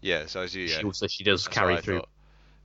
yeah. 0.02 0.26
So 0.26 0.42
I 0.42 0.46
see. 0.46 0.66
Yeah, 0.66 0.78
She 0.78 0.84
also 0.84 1.06
she 1.06 1.24
does 1.24 1.44
That's 1.44 1.54
carry 1.56 1.80
through. 1.80 2.00
thought. 2.00 2.08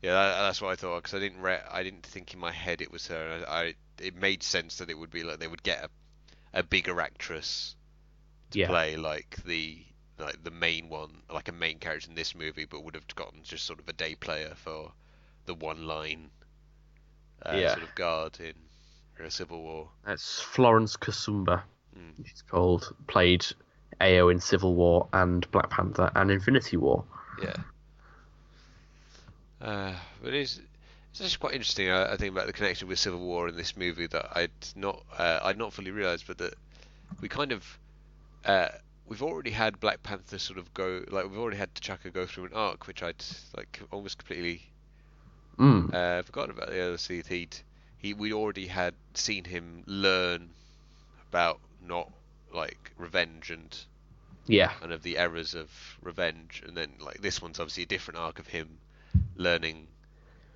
Yeah, 0.01 0.13
that, 0.13 0.41
that's 0.41 0.61
what 0.61 0.71
I 0.71 0.75
thought 0.75 0.97
because 1.03 1.13
I 1.13 1.19
didn't 1.19 1.41
re- 1.41 1.61
I 1.71 1.83
didn't 1.83 2.05
think 2.05 2.33
in 2.33 2.39
my 2.39 2.51
head 2.51 2.81
it 2.81 2.91
was 2.91 3.07
her. 3.07 3.27
and 3.31 3.45
I, 3.45 3.61
I 3.61 3.73
it 3.99 4.15
made 4.15 4.41
sense 4.43 4.77
that 4.77 4.89
it 4.89 4.97
would 4.97 5.11
be 5.11 5.23
like 5.23 5.39
they 5.39 5.47
would 5.47 5.61
get 5.63 5.83
a, 6.53 6.59
a 6.59 6.63
bigger 6.63 6.99
actress 6.99 7.75
to 8.51 8.59
Yeah. 8.59 8.67
play 8.67 8.97
like 8.97 9.37
the 9.45 9.83
like 10.19 10.43
the 10.43 10.51
main 10.51 10.89
one, 10.89 11.21
like 11.31 11.47
a 11.49 11.51
main 11.51 11.77
character 11.79 12.09
in 12.09 12.15
this 12.15 12.33
movie, 12.35 12.65
but 12.65 12.83
would 12.83 12.95
have 12.95 13.07
gotten 13.15 13.43
just 13.43 13.65
sort 13.65 13.79
of 13.79 13.87
a 13.87 13.93
day 13.93 14.15
player 14.15 14.53
for 14.55 14.91
the 15.45 15.53
one 15.53 15.85
line 15.87 16.29
uh, 17.45 17.55
Yeah. 17.55 17.73
sort 17.75 17.83
of 17.83 17.95
guard 17.95 18.39
in 18.39 18.53
uh, 19.23 19.29
Civil 19.29 19.61
War. 19.61 19.89
That's 20.05 20.41
Florence 20.41 20.97
Kasumba. 20.97 21.61
Mm. 21.97 22.25
She's 22.27 22.41
called. 22.43 22.93
Played 23.07 23.45
Ayo 23.99 24.31
in 24.31 24.39
Civil 24.39 24.73
War 24.75 25.07
and 25.13 25.49
Black 25.51 25.69
Panther 25.69 26.11
and 26.15 26.31
Infinity 26.31 26.77
War. 26.77 27.03
Yeah. 27.41 27.55
Uh, 29.61 29.93
but 30.23 30.33
it's 30.33 30.59
It's 31.11 31.19
just 31.19 31.39
quite 31.39 31.53
interesting. 31.53 31.89
I, 31.89 32.13
I 32.13 32.17
think 32.17 32.31
about 32.33 32.47
the 32.47 32.53
connection 32.53 32.87
with 32.87 32.99
Civil 32.99 33.19
War 33.19 33.47
in 33.49 33.55
this 33.55 33.75
movie 33.77 34.07
that 34.07 34.31
I'd 34.35 34.49
not 34.75 35.03
uh, 35.17 35.39
I'd 35.43 35.57
not 35.57 35.73
fully 35.73 35.91
realised, 35.91 36.25
but 36.27 36.37
that 36.39 36.53
we 37.19 37.27
kind 37.29 37.51
of 37.51 37.79
uh, 38.45 38.69
we've 39.07 39.21
already 39.21 39.51
had 39.51 39.79
Black 39.79 40.01
Panther 40.03 40.39
sort 40.39 40.57
of 40.57 40.73
go 40.73 41.03
like 41.09 41.25
we've 41.29 41.37
already 41.39 41.57
had 41.57 41.73
T'Chaka 41.75 42.11
go 42.13 42.25
through 42.25 42.45
an 42.45 42.53
arc, 42.53 42.87
which 42.87 43.03
I'd 43.03 43.23
like 43.55 43.81
almost 43.91 44.17
completely 44.17 44.63
Mm. 45.59 45.93
uh, 45.93 46.23
forgotten 46.23 46.51
about. 46.51 46.69
The 46.69 46.81
other 46.81 46.97
see 46.97 47.21
he'd 47.27 47.55
he 47.99 48.13
we 48.15 48.33
already 48.33 48.65
had 48.65 48.95
seen 49.13 49.43
him 49.43 49.83
learn 49.85 50.49
about 51.29 51.59
not 51.81 52.11
like 52.53 52.91
revenge 52.97 53.51
and 53.51 53.77
Yeah. 54.47 54.73
and 54.81 54.91
of 54.93 55.03
the 55.03 55.17
errors 55.17 55.53
of 55.55 55.71
revenge, 56.01 56.61
and 56.65 56.75
then 56.77 56.97
like 56.99 57.21
this 57.21 57.41
one's 57.41 57.59
obviously 57.59 57.83
a 57.83 57.87
different 57.87 58.19
arc 58.19 58.39
of 58.39 58.47
him 58.47 58.79
learning 59.35 59.87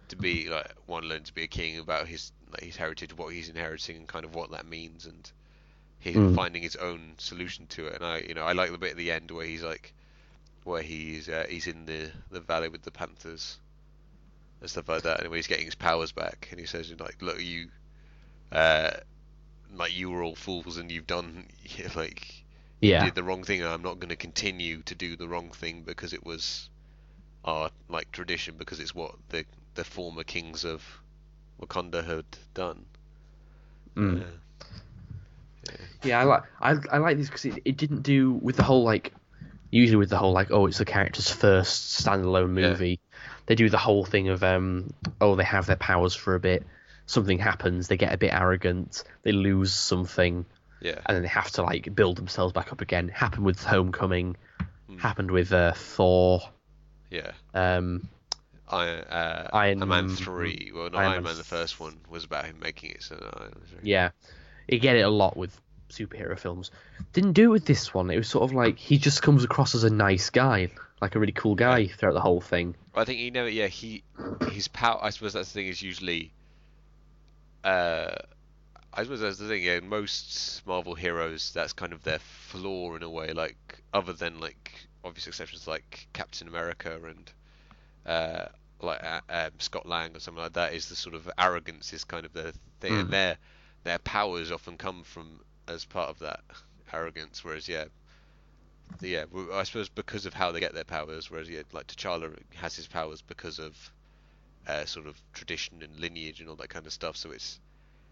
to 0.09 0.15
be 0.15 0.49
like 0.49 0.71
one 0.87 1.03
learning 1.05 1.23
to 1.25 1.33
be 1.33 1.43
a 1.43 1.47
king 1.47 1.77
about 1.79 2.07
his 2.07 2.31
like 2.51 2.63
his 2.63 2.77
heritage, 2.77 3.15
what 3.17 3.33
he's 3.33 3.49
inheriting, 3.49 3.97
and 3.97 4.07
kind 4.07 4.25
of 4.25 4.35
what 4.35 4.51
that 4.51 4.65
means, 4.65 5.05
and 5.05 5.31
him 5.99 6.27
Mm. 6.27 6.35
finding 6.35 6.61
his 6.63 6.75
own 6.77 7.15
solution 7.17 7.67
to 7.67 7.87
it. 7.87 7.95
And 7.95 8.05
I, 8.05 8.19
you 8.19 8.33
know, 8.35 8.43
I 8.45 8.53
like 8.53 8.71
the 8.71 8.77
bit 8.77 8.91
at 8.91 8.97
the 8.97 9.11
end 9.11 9.31
where 9.31 9.45
he's 9.45 9.63
like, 9.63 9.93
where 10.63 10.81
he's 10.81 11.29
uh, 11.29 11.45
he's 11.49 11.67
in 11.67 11.85
the 11.85 12.11
the 12.31 12.41
valley 12.41 12.69
with 12.69 12.83
the 12.83 12.91
panthers 12.91 13.59
and 14.61 14.69
stuff 14.69 14.89
like 14.89 15.03
that, 15.03 15.21
and 15.21 15.29
when 15.29 15.37
he's 15.37 15.47
getting 15.47 15.65
his 15.65 15.75
powers 15.75 16.11
back, 16.11 16.47
and 16.51 16.59
he 16.59 16.65
says 16.65 16.93
like, 16.99 17.21
look, 17.21 17.41
you, 17.41 17.69
uh, 18.51 18.91
like 19.73 19.95
you 19.97 20.09
were 20.09 20.23
all 20.23 20.35
fools, 20.35 20.77
and 20.77 20.91
you've 20.91 21.07
done 21.07 21.45
like 21.95 22.43
Yeah. 22.81 23.05
did 23.05 23.15
the 23.15 23.23
wrong 23.23 23.43
thing 23.43 23.61
and 23.61 23.69
I'm 23.69 23.81
not 23.81 23.99
going 23.99 24.09
to 24.09 24.15
continue 24.15 24.81
to 24.83 24.95
do 24.95 25.15
the 25.15 25.27
wrong 25.27 25.49
thing 25.51 25.83
because 25.83 26.13
it 26.13 26.25
was 26.25 26.69
our 27.43 27.69
like 27.89 28.11
tradition 28.11 28.55
because 28.57 28.79
it's 28.79 28.93
what 28.95 29.15
the 29.29 29.45
the 29.75 29.83
former 29.83 30.23
kings 30.23 30.65
of 30.65 30.83
Wakanda 31.61 32.05
had 32.05 32.25
done. 32.53 32.85
Mm. 33.95 34.19
Yeah. 34.19 34.25
Yeah, 36.03 36.19
I 36.19 36.23
like 36.23 36.43
I, 36.61 36.75
I 36.91 36.97
like 36.99 37.17
this 37.17 37.27
because 37.27 37.45
it, 37.45 37.61
it 37.65 37.77
didn't 37.77 38.03
do 38.03 38.33
with 38.33 38.55
the 38.57 38.63
whole 38.63 38.83
like 38.83 39.13
usually 39.71 39.97
with 39.97 40.09
the 40.09 40.17
whole 40.17 40.31
like 40.33 40.51
oh 40.51 40.67
it's 40.67 40.77
the 40.77 40.85
character's 40.85 41.31
first 41.31 42.05
standalone 42.05 42.53
Yeah. 42.55 42.69
movie. 42.69 42.99
They 43.47 43.55
do 43.55 43.69
the 43.69 43.77
whole 43.77 44.05
thing 44.05 44.29
of 44.29 44.43
um 44.43 44.93
oh 45.21 45.35
they 45.35 45.43
have 45.43 45.65
their 45.65 45.75
powers 45.75 46.13
for 46.15 46.35
a 46.35 46.39
bit, 46.39 46.65
something 47.05 47.37
happens, 47.39 47.87
they 47.87 47.97
get 47.97 48.13
a 48.13 48.17
bit 48.17 48.33
arrogant, 48.33 49.03
they 49.23 49.31
lose 49.31 49.71
something, 49.73 50.45
Yeah. 50.81 50.99
and 51.05 51.15
then 51.15 51.21
they 51.21 51.27
have 51.29 51.51
to 51.51 51.63
like 51.63 51.93
build 51.95 52.17
themselves 52.17 52.53
back 52.53 52.71
up 52.71 52.81
again. 52.81 53.09
Happened 53.09 53.45
with 53.45 53.63
Homecoming, 53.63 54.35
Mm. 54.89 54.99
happened 54.99 55.31
with 55.31 55.51
uh, 55.51 55.73
Thor. 55.73 56.41
Yeah. 57.09 57.31
Um, 57.53 58.07
Iron, 58.69 58.99
uh, 59.05 59.49
Iron- 59.53 59.79
Iron 59.79 59.89
Man 59.89 60.09
3, 60.09 60.71
well 60.73 60.85
not 60.89 60.95
Iron 60.95 61.11
Iron, 61.11 61.23
Man 61.23 61.31
Man 61.31 61.37
the 61.37 61.43
first 61.43 61.79
one 61.79 61.97
was 62.09 62.23
about 62.23 62.45
him 62.45 62.57
making 62.59 62.91
it 62.91 63.03
so 63.03 63.15
Iron 63.15 63.51
Man 63.53 63.61
3. 63.69 63.79
yeah, 63.83 64.09
you 64.67 64.79
get 64.79 64.95
it 64.95 65.01
a 65.01 65.09
lot 65.09 65.37
with 65.37 65.59
superhero 65.89 66.37
films. 66.37 66.71
Didn't 67.13 67.33
do 67.33 67.45
it 67.45 67.49
with 67.53 67.65
this 67.65 67.93
one. 67.93 68.09
It 68.09 68.17
was 68.17 68.27
sort 68.27 68.43
of 68.43 68.53
like 68.55 68.77
he 68.79 68.97
just 68.97 69.21
comes 69.21 69.43
across 69.43 69.75
as 69.75 69.83
a 69.83 69.89
nice 69.89 70.29
guy, 70.31 70.69
like 71.01 71.15
a 71.15 71.19
really 71.19 71.31
cool 71.31 71.53
guy 71.55 71.87
throughout 71.87 72.13
the 72.13 72.21
whole 72.21 72.41
thing. 72.41 72.75
I 72.95 73.05
think 73.05 73.19
you 73.19 73.29
know, 73.31 73.45
yeah, 73.45 73.67
he 73.67 74.03
his 74.51 74.67
power. 74.67 74.99
I 75.01 75.11
suppose 75.11 75.33
that's 75.33 75.51
the 75.51 75.59
thing 75.61 75.67
is 75.67 75.81
usually. 75.81 76.31
Uh, 77.65 78.15
I 78.93 79.03
suppose 79.03 79.19
that's 79.19 79.37
the 79.39 79.47
thing. 79.47 79.63
Yeah, 79.63 79.79
most 79.81 80.65
Marvel 80.65 80.95
heroes, 80.95 81.51
that's 81.53 81.73
kind 81.73 81.91
of 81.91 82.03
their 82.03 82.19
flaw 82.19 82.95
in 82.95 83.03
a 83.03 83.09
way. 83.09 83.33
Like 83.33 83.57
other 83.93 84.13
than 84.13 84.39
like 84.39 84.71
obvious 85.03 85.27
exceptions 85.27 85.67
like 85.67 86.07
Captain 86.13 86.47
America 86.47 86.97
and 87.05 87.31
uh, 88.05 88.45
like 88.81 89.03
uh, 89.03 89.21
um, 89.29 89.51
Scott 89.59 89.85
Lang 89.87 90.15
or 90.15 90.19
something 90.19 90.41
like 90.43 90.53
that, 90.53 90.73
is 90.73 90.87
the 90.87 90.95
sort 90.95 91.15
of 91.15 91.29
arrogance 91.37 91.91
is 91.91 92.03
kind 92.03 92.25
of 92.25 92.33
their 92.33 92.51
thing, 92.79 92.93
Mm. 92.93 92.99
and 93.01 93.09
their 93.09 93.37
their 93.83 93.99
powers 93.99 94.51
often 94.51 94.77
come 94.77 95.03
from 95.03 95.39
as 95.67 95.85
part 95.85 96.09
of 96.09 96.19
that 96.19 96.41
arrogance. 96.93 97.43
Whereas 97.43 97.67
yeah, 97.67 97.85
the- 98.99 99.09
yeah, 99.09 99.25
I 99.53 99.63
suppose 99.63 99.89
because 99.89 100.25
of 100.25 100.33
how 100.33 100.51
they 100.51 100.59
get 100.59 100.73
their 100.73 100.83
powers, 100.83 101.29
whereas 101.31 101.49
yeah, 101.49 101.63
like 101.73 101.87
T'Challa 101.87 102.33
has 102.55 102.75
his 102.75 102.87
powers 102.87 103.21
because 103.21 103.59
of 103.59 103.75
uh, 104.67 104.85
sort 104.85 105.07
of 105.07 105.19
tradition 105.33 105.81
and 105.81 105.99
lineage 105.99 106.39
and 106.39 106.49
all 106.49 106.55
that 106.55 106.69
kind 106.69 106.85
of 106.85 106.93
stuff. 106.93 107.17
So 107.17 107.31
it's 107.31 107.59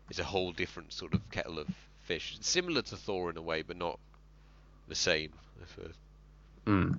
it's 0.09 0.19
a 0.19 0.23
whole 0.23 0.51
different 0.51 0.93
sort 0.93 1.13
of 1.13 1.21
kettle 1.31 1.59
of 1.59 1.67
fish, 2.03 2.37
similar 2.41 2.81
to 2.81 2.97
Thor 2.97 3.29
in 3.29 3.37
a 3.37 3.41
way, 3.41 3.61
but 3.61 3.77
not 3.77 3.99
the 4.87 4.95
same. 4.95 5.31
I 5.61 5.67
suppose. 5.67 5.93
Mm. 6.65 6.97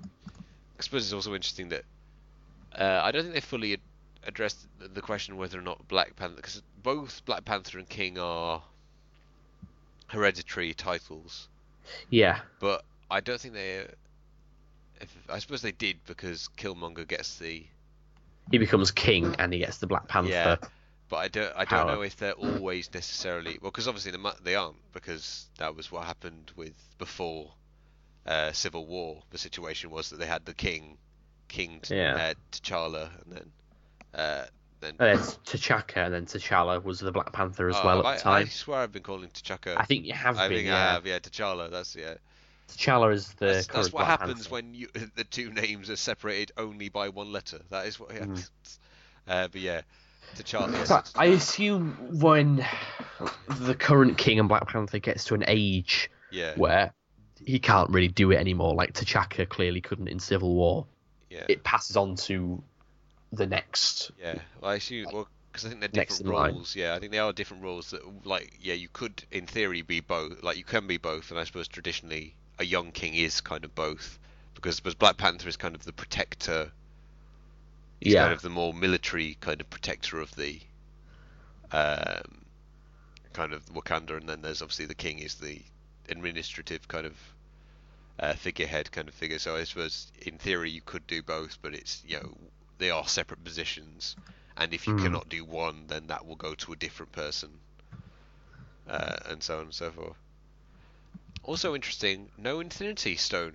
I 0.78 0.82
suppose 0.82 1.05
it's 1.05 1.12
also 1.12 1.34
interesting 1.34 1.68
that 1.68 1.84
uh, 2.76 3.00
I 3.02 3.12
don't 3.12 3.22
think 3.22 3.34
they 3.34 3.40
fully 3.40 3.74
ad- 3.74 3.80
addressed 4.26 4.66
the- 4.78 4.88
the 4.88 5.00
question 5.02 5.36
whether 5.36 5.59
or 5.59 5.62
not 5.62 5.86
Black 5.88 6.16
Panther, 6.16 6.36
because 6.36 6.62
both 6.82 7.24
Black 7.24 7.44
Panther 7.44 7.78
and 7.78 7.88
King 7.88 8.18
are 8.18 8.62
hereditary 10.09 10.74
titles, 10.74 11.48
Yeah, 12.11 12.40
but 12.61 12.84
I 13.11 13.20
don't 13.20 13.40
think 13.40 13.55
they. 13.55 13.86
If, 15.00 15.16
I 15.28 15.38
suppose 15.38 15.61
they 15.62 15.72
did 15.72 15.98
because 16.07 16.48
Killmonger 16.57 17.07
gets 17.07 17.38
the 17.38 17.64
he 18.51 18.59
becomes 18.59 18.90
king 18.90 19.34
and 19.38 19.53
he 19.53 19.59
gets 19.59 19.78
the 19.78 19.86
Black 19.86 20.09
Panther. 20.09 20.30
Yeah, 20.30 20.57
but 21.09 21.16
I 21.16 21.28
don't. 21.28 21.53
I 21.55 21.59
don't 21.61 21.68
power. 21.68 21.92
know 21.92 22.03
if 22.03 22.16
they're 22.16 22.32
always 22.32 22.92
necessarily 22.92 23.59
well, 23.61 23.70
because 23.70 23.88
obviously 23.88 24.12
they 24.12 24.18
they 24.42 24.55
aren't, 24.55 24.76
because 24.92 25.49
that 25.59 25.74
was 25.76 25.90
what 25.90 26.05
happened 26.05 26.53
with 26.57 26.74
before 26.99 27.53
uh, 28.26 28.53
Civil 28.53 28.86
War. 28.86 29.22
The 29.30 29.38
situation 29.38 29.90
was 29.90 30.11
that 30.11 30.18
they 30.18 30.26
had 30.26 30.45
the 30.45 30.55
king, 30.55 30.99
King 31.49 31.80
T- 31.82 31.97
Yeah. 31.97 32.14
uh, 32.16 32.34
T'Challa, 32.53 33.11
and 33.24 33.32
then 33.32 33.51
uh, 34.14 34.45
then. 34.80 34.95
And 34.99 35.18
then 35.18 35.26
T'Chaka 35.45 35.97
and 36.07 36.14
then 36.14 36.26
T'Challa 36.26 36.82
was 36.82 37.01
the 37.01 37.12
Black 37.12 37.32
Panther 37.32 37.68
as 37.68 37.76
Oh, 37.76 37.84
well 37.84 37.99
at 38.01 38.07
I, 38.07 38.16
the 38.16 38.22
time. 38.22 38.42
I 38.42 38.49
swear 38.49 38.78
I've 38.80 38.92
been 38.92 39.03
calling 39.03 39.28
T'Chaka. 39.30 39.74
I 39.78 39.84
think 39.84 40.05
you 40.05 40.12
have 40.14 40.38
I 40.38 40.49
been. 40.49 40.59
think 40.59 40.68
yeah. 40.68 40.76
I 40.76 40.92
have. 40.92 41.07
Yeah, 41.07 41.18
T'Challa. 41.18 41.70
That's 41.70 41.97
yeah. 41.97 42.14
T'Challa 42.69 43.12
is 43.12 43.29
the 43.35 43.47
That's, 43.47 43.67
that's 43.67 43.93
what 43.93 44.07
happens 44.07 44.49
Panther. 44.49 44.55
when 44.55 44.75
you 44.75 44.89
the 45.17 45.25
two 45.25 45.51
names 45.53 45.91
are 45.91 45.97
separated 45.97 46.53
only 46.57 46.89
by 46.89 47.09
one 47.09 47.33
letter. 47.33 47.61
That 47.71 47.87
is 47.87 47.99
what 48.01 48.11
Mm. 48.11 48.19
happens. 48.19 48.51
Uh, 49.27 49.49
but 49.49 49.59
yeah, 49.62 49.81
T'Challa. 50.37 50.71
yes, 50.73 50.89
So 50.89 51.03
I 51.17 51.25
assume 51.27 51.93
when 52.21 52.62
the 53.61 53.75
current 53.75 54.19
king 54.19 54.39
and 54.39 54.47
Black 54.51 54.69
Panther 54.69 54.99
gets 54.99 55.25
to 55.25 55.35
an 55.35 55.45
age 55.49 56.11
yeah, 56.31 56.53
where 56.57 56.93
he 57.47 57.59
can't 57.59 57.89
really 57.89 58.09
do 58.09 58.33
it 58.33 58.37
anymore, 58.37 58.75
like 58.75 58.93
T'Chaka 58.93 59.49
clearly 59.49 59.81
couldn't 59.81 60.09
in 60.09 60.19
Civil 60.21 60.55
War, 60.55 60.85
yeah. 61.31 61.47
it 61.49 61.65
passes 61.65 61.97
on 61.97 62.17
to 62.17 62.62
the 63.33 63.47
next. 63.47 64.11
Yeah, 64.21 64.35
well, 64.61 64.73
I 64.73 64.75
assume 64.75 65.07
well 65.11 65.27
because 65.51 65.65
I 65.65 65.69
think 65.69 65.81
they're 65.81 65.91
Next 65.95 66.19
different 66.19 66.37
roles. 66.37 66.77
Yeah, 66.77 66.95
I 66.95 66.99
think 66.99 67.12
they 67.12 67.19
are 67.19 67.33
different 67.33 67.62
roles. 67.62 67.93
That 67.93 68.27
like 68.27 68.59
yeah, 68.61 68.75
you 68.75 68.89
could 68.93 69.25
in 69.31 69.47
theory 69.47 69.81
be 69.83 70.01
both. 70.01 70.43
Like 70.43 70.57
you 70.59 70.65
can 70.65 70.87
be 70.87 70.99
both, 70.99 71.31
and 71.31 71.41
I 71.41 71.45
suppose 71.45 71.67
traditionally 71.69 72.35
a 72.59 72.64
young 72.64 72.92
king 72.92 73.14
is 73.14 73.40
kind 73.40 73.64
of 73.64 73.74
both 73.74 74.18
because 74.55 74.80
because 74.80 74.94
Black 74.94 75.16
Panther 75.18 75.48
is 75.48 75.57
kind 75.57 75.74
of 75.74 75.84
the 75.84 75.92
protector. 75.92 76.72
He's 78.00 78.14
Yeah. 78.14 78.14
kind 78.14 78.32
of 78.32 78.42
the 78.42 78.50
more 78.50 78.72
military 78.72 79.34
kind 79.40 79.61
of 79.61 79.68
protector 79.68 80.20
of 80.20 80.34
the 80.36 80.62
um, 81.72 82.46
kind 83.32 83.52
of 83.52 83.66
Wakanda, 83.66 84.16
and 84.16 84.28
then 84.28 84.42
there's 84.42 84.62
obviously 84.62 84.86
the 84.86 84.94
king 84.94 85.18
is 85.18 85.36
the 85.36 85.62
administrative 86.09 86.88
kind 86.88 87.07
of 87.07 87.34
uh, 88.18 88.34
figurehead 88.34 88.90
kind 88.92 89.09
of 89.09 89.14
figure. 89.14 89.38
So 89.38 89.57
I 89.57 89.64
suppose 89.64 90.12
in 90.22 90.38
theory 90.38 90.70
you 90.70 90.82
could 90.82 91.07
do 91.07 91.22
both, 91.22 91.59
but 91.62 91.74
it's 91.74 92.02
you 92.07 92.16
know 92.18 92.36
they 92.78 92.90
are 92.90 93.07
separate 93.09 93.44
positions, 93.44 94.16
and 94.57 94.74
if 94.74 94.86
you 94.88 94.94
Mm. 94.94 94.94
cannot 94.94 95.28
do 95.28 95.44
one, 95.44 95.86
then 95.88 96.09
that 96.09 96.26
will 96.26 96.36
go 96.36 96.55
to 96.55 96.72
a 96.72 96.76
different 96.76 97.12
person, 97.12 97.61
uh, 98.88 99.16
and 99.26 99.42
so 99.42 99.59
on 99.59 99.64
and 99.64 99.74
so 99.74 99.90
forth. 99.90 100.16
Also 101.45 101.74
interesting, 101.74 102.28
no 102.38 102.61
Infinity 102.61 103.16
Stone. 103.16 103.55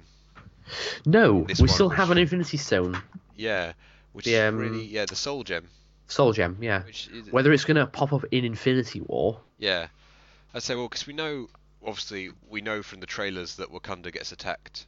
No, 1.05 1.43
This 1.43 1.59
we 1.59 1.63
one 1.63 1.69
still 1.73 1.89
was- 1.89 1.97
have 1.97 2.11
an 2.11 2.17
Infinity 2.19 2.57
Stone, 2.57 3.01
Yeah, 3.35 3.73
which 4.13 4.25
The, 4.25 4.33
is 4.35 4.49
um, 4.49 4.57
really 4.57 4.85
yeah 4.85 5.05
the 5.05 5.15
Soul 5.15 5.43
Gem, 5.43 5.67
Soul 6.07 6.33
Gem. 6.33 6.57
Yeah, 6.61 6.83
which 6.83 7.07
is, 7.07 7.31
whether 7.31 7.51
it's 7.51 7.65
gonna 7.65 7.87
pop 7.87 8.13
up 8.13 8.25
in 8.31 8.45
Infinity 8.45 9.01
War. 9.01 9.41
yeah, 9.57 9.87
I'd 10.53 10.61
say 10.63 10.75
well 10.75 10.87
because 10.87 11.07
we 11.07 11.13
know 11.13 11.47
obviously 11.83 12.29
we 12.47 12.61
know 12.61 12.83
from 12.83 12.99
the 12.99 13.07
trailers 13.07 13.55
that 13.55 13.69
Wakanda 13.71 14.11
gets 14.13 14.31
attacked 14.31 14.85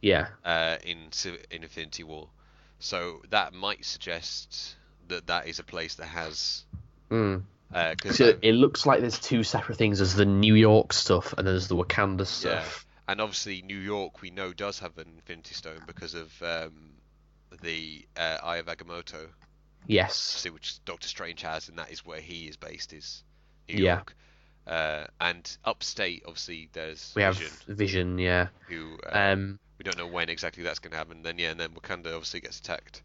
Yeah, 0.00 0.28
uh, 0.44 0.76
in 0.84 1.12
Civ- 1.12 1.44
in 1.50 1.62
Infinity 1.62 2.04
War, 2.04 2.28
so 2.78 3.20
that 3.28 3.52
might 3.52 3.84
suggest 3.84 4.76
that 5.08 5.26
that 5.26 5.46
is 5.46 5.58
a 5.58 5.64
place 5.64 5.96
that 5.96 6.06
has 6.06 6.64
mm. 7.10 7.42
Because 7.70 8.16
so 8.16 8.38
it 8.42 8.52
looks 8.52 8.86
like 8.86 9.00
there's 9.00 9.18
two 9.18 9.42
separate 9.44 9.76
things. 9.76 9.98
There's 9.98 10.14
the 10.14 10.24
New 10.24 10.54
York 10.54 10.92
stuff 10.92 11.34
and 11.36 11.46
there's 11.46 11.68
the 11.68 11.76
Wakanda 11.76 12.26
stuff. 12.26 12.86
Yeah. 12.86 13.12
and 13.12 13.20
obviously 13.20 13.62
New 13.62 13.78
York 13.78 14.22
we 14.22 14.30
know 14.30 14.52
does 14.52 14.78
have 14.80 14.96
an 14.98 15.08
Infinity 15.16 15.54
Stone 15.54 15.80
because 15.86 16.14
of 16.14 16.32
um, 16.42 16.92
the 17.62 18.06
uh, 18.16 18.38
Eye 18.42 18.56
of 18.56 18.66
Agamotto, 18.66 19.28
Yes. 19.86 20.46
which 20.50 20.82
Doctor 20.84 21.08
Strange 21.08 21.42
has, 21.42 21.68
and 21.68 21.78
that 21.78 21.90
is 21.90 22.04
where 22.06 22.20
he 22.20 22.46
is 22.46 22.56
based, 22.56 22.92
is 22.92 23.22
New 23.68 23.82
Yeah. 23.84 23.94
York. 23.96 24.14
Uh, 24.66 25.06
and 25.20 25.56
upstate, 25.64 26.22
obviously, 26.26 26.68
there's 26.74 27.12
We 27.16 27.22
have 27.22 27.36
Vision, 27.38 27.52
Vision. 27.68 28.18
Yeah. 28.18 28.48
who 28.68 28.98
uh, 29.06 29.18
Um. 29.32 29.58
we 29.78 29.82
don't 29.84 29.96
know 29.96 30.06
when 30.06 30.28
exactly 30.28 30.62
that's 30.62 30.78
going 30.78 30.90
to 30.92 30.96
happen. 30.98 31.22
Then 31.22 31.38
yeah, 31.38 31.50
and 31.52 31.60
then 31.60 31.70
Wakanda 31.70 32.08
obviously 32.08 32.40
gets 32.40 32.58
attacked. 32.60 33.02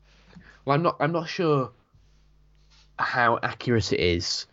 Well, 0.65 0.75
I'm 0.75 0.83
not. 0.83 0.97
I'm 0.99 1.11
not 1.13 1.29
sure 1.29 1.71
how 2.99 3.39
accurate 3.41 3.91
it 3.93 3.99
is, 3.99 4.45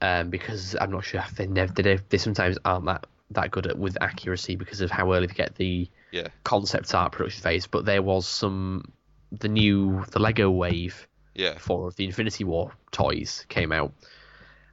um, 0.00 0.30
because 0.30 0.76
I'm 0.80 0.90
not 0.90 1.04
sure 1.04 1.20
if 1.20 1.34
they 1.36 1.46
never 1.46 1.72
they, 1.72 1.98
they 2.08 2.18
sometimes 2.18 2.58
aren't 2.64 2.86
that 2.86 3.06
that 3.30 3.50
good 3.50 3.66
at 3.66 3.78
with 3.78 3.98
accuracy 4.00 4.56
because 4.56 4.80
of 4.80 4.90
how 4.90 5.12
early 5.12 5.26
they 5.26 5.34
get 5.34 5.54
the 5.56 5.88
Yeah. 6.12 6.28
concept 6.44 6.94
art 6.94 7.12
production 7.12 7.42
phase. 7.42 7.66
But 7.66 7.84
there 7.84 8.02
was 8.02 8.26
some 8.26 8.92
the 9.32 9.48
new 9.48 10.04
the 10.12 10.18
Lego 10.18 10.50
Wave 10.50 11.06
Yeah. 11.34 11.58
for 11.58 11.90
the 11.92 12.04
Infinity 12.04 12.44
War 12.44 12.72
toys 12.92 13.44
came 13.48 13.72
out, 13.72 13.92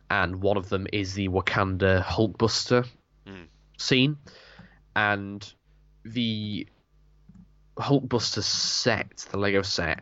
and 0.09 0.41
one 0.41 0.57
of 0.57 0.69
them 0.69 0.87
is 0.93 1.13
the 1.13 1.27
Wakanda 1.29 2.03
Hulkbuster 2.03 2.87
Mm. 3.27 3.47
scene, 3.77 4.17
and 4.95 5.53
the 6.03 6.67
Hulkbuster 7.77 8.41
set, 8.43 9.25
the 9.31 9.37
Lego 9.37 9.61
set, 9.61 10.01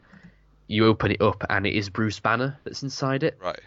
you 0.67 0.85
open 0.85 1.11
it 1.11 1.21
up 1.21 1.43
and 1.49 1.65
it 1.65 1.73
is 1.75 1.89
Bruce 1.89 2.19
Banner 2.19 2.59
that's 2.63 2.83
inside 2.83 3.23
it. 3.23 3.37
Right. 3.41 3.59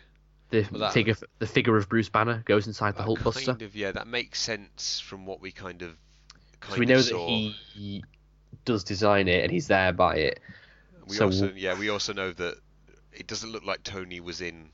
The 0.50 0.66
Well, 0.70 0.90
figure, 0.90 1.16
the 1.38 1.46
figure 1.46 1.76
of 1.76 1.88
Bruce 1.88 2.08
Banner 2.08 2.42
goes 2.44 2.66
inside 2.66 2.96
the 2.96 3.02
That 3.02 3.08
Hulkbuster. 3.08 3.46
Kind 3.46 3.62
of, 3.62 3.74
yeah, 3.74 3.92
that 3.92 4.06
makes 4.06 4.40
sense 4.40 5.00
from 5.00 5.26
what 5.26 5.40
we 5.40 5.50
kind 5.50 5.82
of. 5.82 5.96
Kind 6.60 6.78
we 6.78 6.86
know 6.86 7.00
that 7.02 7.52
he 7.74 8.04
does 8.64 8.84
design 8.84 9.28
it 9.28 9.42
and 9.42 9.52
he's 9.52 9.66
there 9.68 9.92
by 9.92 10.16
it. 10.16 10.40
We 11.06 11.16
so- 11.16 11.26
also, 11.26 11.52
yeah, 11.54 11.78
we 11.78 11.88
also 11.88 12.12
know 12.12 12.32
that 12.32 12.58
it 13.12 13.26
doesn't 13.26 13.50
look 13.50 13.64
like 13.64 13.82
Tony 13.82 14.20
was 14.20 14.40
in 14.40 14.70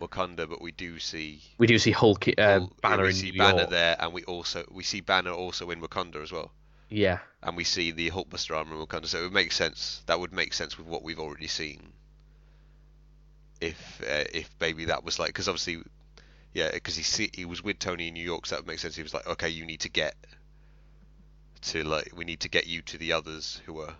Wakanda, 0.00 0.48
but 0.48 0.60
we 0.60 0.72
do 0.72 0.98
see 0.98 1.40
We 1.58 1.66
do 1.66 1.78
see 1.78 1.90
Hulk 1.90 2.28
uh, 2.28 2.32
Hul- 2.38 2.60
yeah, 2.62 2.66
Banner 2.82 3.04
we 3.04 3.12
see 3.12 3.30
Banner 3.30 3.58
York. 3.60 3.70
there, 3.70 3.96
and 3.98 4.12
we 4.12 4.24
also 4.24 4.64
we 4.70 4.82
see 4.82 5.00
Banner 5.00 5.30
also 5.30 5.70
in 5.70 5.80
Wakanda 5.80 6.22
as 6.22 6.32
well, 6.32 6.52
Yeah, 6.90 7.20
and 7.42 7.56
we 7.56 7.64
see 7.64 7.92
the 7.92 8.10
Hulkbuster 8.10 8.56
armor 8.56 8.74
in 8.78 8.86
Wakanda. 8.86 9.06
So 9.06 9.20
it 9.20 9.22
would 9.22 9.32
make 9.32 9.52
sense. 9.52 10.02
That 10.06 10.20
would 10.20 10.32
make 10.32 10.52
sense 10.52 10.76
with 10.76 10.86
what 10.86 11.02
we've 11.02 11.20
already 11.20 11.46
seen. 11.46 11.92
If 13.64 14.02
uh, 14.02 14.24
if 14.32 14.50
maybe 14.60 14.86
that 14.86 15.04
was 15.04 15.18
like 15.18 15.28
because 15.28 15.48
obviously, 15.48 15.82
yeah, 16.52 16.70
because 16.72 16.96
he 16.96 17.02
see, 17.02 17.30
he 17.32 17.44
was 17.44 17.62
with 17.62 17.78
Tony 17.78 18.08
in 18.08 18.14
New 18.14 18.24
York, 18.24 18.46
so 18.46 18.54
that 18.54 18.62
would 18.62 18.68
make 18.68 18.78
sense. 18.78 18.96
He 18.96 19.02
was 19.02 19.14
like, 19.14 19.26
okay, 19.26 19.48
you 19.48 19.64
need 19.64 19.80
to 19.80 19.88
get 19.88 20.14
to 21.62 21.82
like 21.82 22.12
we 22.14 22.24
need 22.24 22.40
to 22.40 22.48
get 22.48 22.66
you 22.66 22.82
to 22.82 22.98
the 22.98 23.12
others 23.12 23.60
who 23.64 23.80
are 23.80 23.94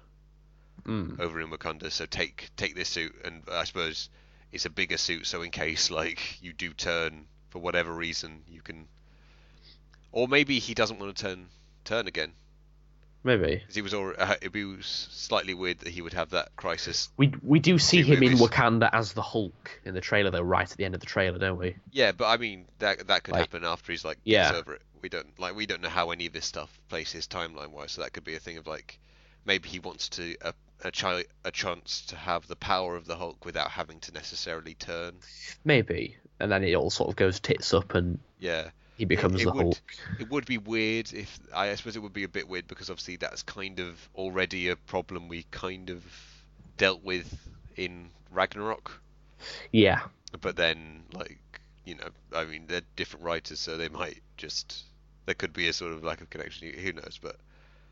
mm. 0.84 1.18
over 1.18 1.40
in 1.40 1.48
Wakanda. 1.50 1.90
So 1.90 2.06
take 2.06 2.50
take 2.56 2.74
this 2.74 2.88
suit, 2.88 3.14
and 3.24 3.42
I 3.50 3.64
suppose 3.64 4.10
it's 4.52 4.66
a 4.66 4.70
bigger 4.70 4.96
suit, 4.96 5.26
so 5.26 5.42
in 5.42 5.50
case 5.50 5.90
like 5.90 6.42
you 6.42 6.52
do 6.52 6.72
turn 6.72 7.26
for 7.50 7.60
whatever 7.60 7.92
reason, 7.92 8.42
you 8.48 8.60
can. 8.60 8.86
Or 10.12 10.28
maybe 10.28 10.58
he 10.58 10.74
doesn't 10.74 11.00
want 11.00 11.16
to 11.16 11.22
turn 11.24 11.46
turn 11.84 12.06
again. 12.06 12.32
Maybe. 13.24 13.62
'Cause 13.66 13.74
he 13.74 13.82
was 13.82 13.92
already, 13.94 14.18
uh, 14.18 14.34
it'd 14.34 14.52
be 14.52 14.76
slightly 14.82 15.54
weird 15.54 15.78
that 15.80 15.88
he 15.88 16.02
would 16.02 16.12
have 16.12 16.30
that 16.30 16.54
crisis. 16.56 17.08
We 17.16 17.32
we 17.42 17.58
do 17.58 17.78
see 17.78 18.02
him 18.02 18.22
in. 18.22 18.34
Wakanda 18.38 18.90
as 18.92 19.12
the 19.14 19.22
Hulk 19.22 19.80
in 19.84 19.94
the 19.94 20.00
trailer 20.00 20.30
though, 20.30 20.42
right 20.42 20.70
at 20.70 20.76
the 20.76 20.84
end 20.84 20.94
of 20.94 21.00
the 21.00 21.06
trailer, 21.06 21.38
don't 21.38 21.58
we? 21.58 21.76
Yeah, 21.90 22.12
but 22.12 22.26
I 22.28 22.36
mean 22.36 22.66
that 22.78 23.06
that 23.08 23.24
could 23.24 23.32
Like- 23.32 23.40
happen 23.40 23.64
after 23.64 23.90
he's 23.90 24.04
like 24.04 24.18
Yeah. 24.24 24.48
gets 24.52 24.58
over 24.60 24.74
it. 24.74 24.82
We 25.02 25.08
don't 25.08 25.38
like 25.40 25.54
we 25.56 25.66
don't 25.66 25.82
know 25.82 25.88
how 25.88 26.10
any 26.12 26.26
of 26.26 26.32
this 26.32 26.46
stuff 26.46 26.70
places 26.88 27.26
timeline 27.26 27.70
wise, 27.70 27.92
so 27.92 28.02
that 28.02 28.12
could 28.12 28.24
be 28.24 28.34
a 28.36 28.40
thing 28.40 28.56
of 28.58 28.66
like 28.66 28.98
maybe 29.44 29.68
he 29.68 29.78
wants 29.80 30.08
to 30.10 30.36
a 30.42 30.54
a, 30.82 30.90
chi- 30.90 31.24
a 31.44 31.50
chance 31.50 32.02
to 32.06 32.16
have 32.16 32.46
the 32.46 32.56
power 32.56 32.94
of 32.96 33.06
the 33.06 33.16
Hulk 33.16 33.44
without 33.46 33.70
having 33.70 34.00
to 34.00 34.12
necessarily 34.12 34.74
turn. 34.74 35.14
Maybe. 35.64 36.16
And 36.40 36.50
then 36.52 36.62
it 36.64 36.74
all 36.74 36.90
sort 36.90 37.08
of 37.08 37.16
goes 37.16 37.40
tits 37.40 37.72
up 37.72 37.94
and 37.94 38.18
Yeah. 38.38 38.70
He 38.96 39.04
becomes 39.04 39.40
it 39.40 39.44
the 39.44 39.52
would- 39.52 39.62
Hulk. 39.62 39.78
It 40.20 40.30
would 40.30 40.46
be 40.46 40.58
weird 40.58 41.12
if 41.12 41.38
I 41.54 41.74
suppose 41.74 41.96
it 41.96 42.00
would 42.02 42.12
be 42.12 42.24
a 42.24 42.28
bit 42.28 42.48
weird 42.48 42.66
because 42.68 42.90
obviously 42.90 43.16
that's 43.16 43.42
kind 43.42 43.80
of 43.80 44.08
already 44.14 44.68
a 44.68 44.76
problem 44.76 45.28
we 45.28 45.44
kind 45.50 45.90
of 45.90 46.02
dealt 46.76 47.02
with 47.04 47.36
in 47.76 48.10
Ragnarok. 48.30 49.00
Yeah. 49.72 50.00
But 50.40 50.56
then 50.56 51.02
like 51.12 51.38
you 51.84 51.96
know, 51.96 52.08
I 52.34 52.44
mean 52.44 52.64
they're 52.66 52.82
different 52.96 53.24
writers 53.24 53.60
so 53.60 53.76
they 53.76 53.88
might 53.88 54.20
just 54.36 54.84
there 55.26 55.34
could 55.34 55.52
be 55.52 55.68
a 55.68 55.72
sort 55.72 55.92
of 55.92 56.04
lack 56.04 56.20
of 56.20 56.30
connection. 56.30 56.72
Who 56.72 56.92
knows? 56.92 57.18
But 57.20 57.36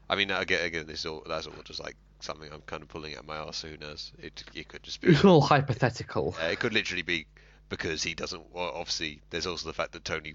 I 0.09 0.16
mean 0.16 0.30
again, 0.30 0.64
again 0.64 0.86
this 0.86 1.00
is 1.00 1.07
all 1.07 1.22
that's 1.28 1.46
all 1.46 1.55
just 1.64 1.80
like 1.82 1.96
something 2.20 2.48
I'm 2.53 2.62
kind 2.62 2.82
of 2.82 2.88
pulling 2.88 3.14
out 3.14 3.20
of 3.20 3.26
my 3.26 3.36
arse. 3.38 3.57
So 3.59 3.68
who 3.68 3.76
knows? 3.76 4.12
It 4.18 4.44
it 4.55 4.68
could 4.68 4.82
just 4.82 5.00
be 5.00 5.09
It's 5.09 5.24
all 5.24 5.40
hypothetical. 5.40 6.34
uh, 6.42 6.46
it 6.46 6.61
could 6.61 6.72
literally 6.72 7.03
be 7.03 7.26
because 7.68 8.03
he 8.03 8.14
doesn't. 8.14 8.42
Well, 8.53 8.70
obviously, 8.74 9.20
there's 9.30 9.46
also 9.46 9.66
the 9.66 9.72
fact 9.72 9.92
that 9.92 10.05
Tony, 10.05 10.34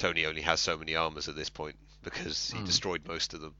Tony 0.00 0.24
only 0.26 0.40
has 0.42 0.60
so 0.60 0.76
many 0.78 0.96
armors 0.96 1.28
at 1.28 1.36
this 1.36 1.50
point 1.50 1.76
because 2.02 2.50
he 2.50 2.58
Hmm. 2.58 2.64
destroyed 2.64 3.06
most 3.06 3.34
of 3.34 3.40
them. 3.42 3.54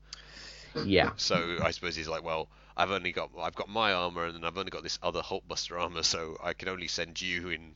Yeah. 0.84 1.12
So 1.16 1.58
I 1.62 1.70
suppose 1.70 1.94
he's 1.94 2.08
like, 2.08 2.22
well, 2.24 2.48
I've 2.76 2.90
only 2.90 3.12
got 3.12 3.30
I've 3.38 3.54
got 3.54 3.68
my 3.68 3.92
armor 3.92 4.24
and 4.24 4.34
then 4.34 4.44
I've 4.44 4.56
only 4.56 4.70
got 4.70 4.82
this 4.82 4.98
other 5.02 5.20
Hulkbuster 5.20 5.78
armor, 5.80 6.02
so 6.02 6.38
I 6.42 6.54
can 6.54 6.68
only 6.68 6.88
send 6.88 7.20
you 7.20 7.50
in 7.50 7.74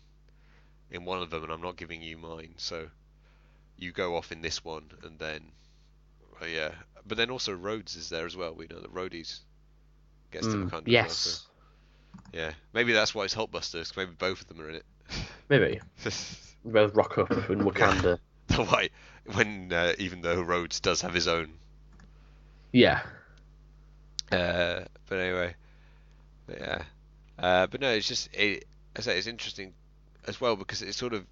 in 0.90 1.04
one 1.04 1.20
of 1.22 1.30
them, 1.30 1.42
and 1.44 1.52
I'm 1.52 1.60
not 1.60 1.76
giving 1.76 2.00
you 2.02 2.16
mine. 2.16 2.54
So 2.56 2.88
you 3.76 3.92
go 3.92 4.16
off 4.16 4.32
in 4.32 4.40
this 4.42 4.64
one, 4.64 4.90
and 5.02 5.18
then 5.18 5.52
uh, 6.40 6.46
yeah. 6.46 6.70
But 7.06 7.18
then 7.18 7.30
also 7.30 7.52
Rhodes 7.52 7.96
is 7.96 8.08
there 8.08 8.24
as 8.26 8.34
well. 8.36 8.54
We 8.54 8.66
know 8.66 8.80
that 8.80 8.92
Rhodes 8.92 9.42
gets 10.30 10.46
to 10.46 10.54
Mm, 10.56 10.70
Wakanda. 10.70 10.88
as 10.88 10.94
well, 10.94 11.08
so- 11.10 11.30
yes. 11.30 11.46
yeah, 12.32 12.52
maybe 12.72 12.92
that's 12.94 13.14
why 13.14 13.24
it's 13.24 13.34
Hulkbusters. 13.34 13.88
'cause 13.88 13.96
maybe 13.98 14.12
both 14.12 14.40
of 14.40 14.46
them 14.48 14.60
are 14.62 14.70
in 14.70 14.76
it. 14.76 14.86
Maybe. 15.50 15.80
Both 16.64 16.94
rock 16.94 17.18
up 17.18 17.30
in 17.50 17.58
Wakanda. 17.68 18.18
why 18.56 18.90
when 19.32 19.72
uh, 19.72 19.94
even 19.98 20.20
though 20.20 20.42
Rhodes 20.42 20.80
does 20.80 21.00
have 21.02 21.14
his 21.14 21.28
own. 21.28 21.52
Yeah. 22.72 23.00
uh, 24.32 24.80
but 25.08 25.18
anyway 25.18 25.54
but 26.46 26.60
yeah. 26.60 26.82
Uh, 27.38 27.66
but 27.66 27.80
no 27.80 27.90
it's 27.90 28.08
just 28.08 28.34
it, 28.34 28.64
I 28.96 29.00
say 29.00 29.18
it's 29.18 29.26
interesting 29.26 29.72
as 30.26 30.40
well 30.40 30.56
because 30.56 30.82
it's 30.82 30.96
sort 30.96 31.14
of 31.14 31.24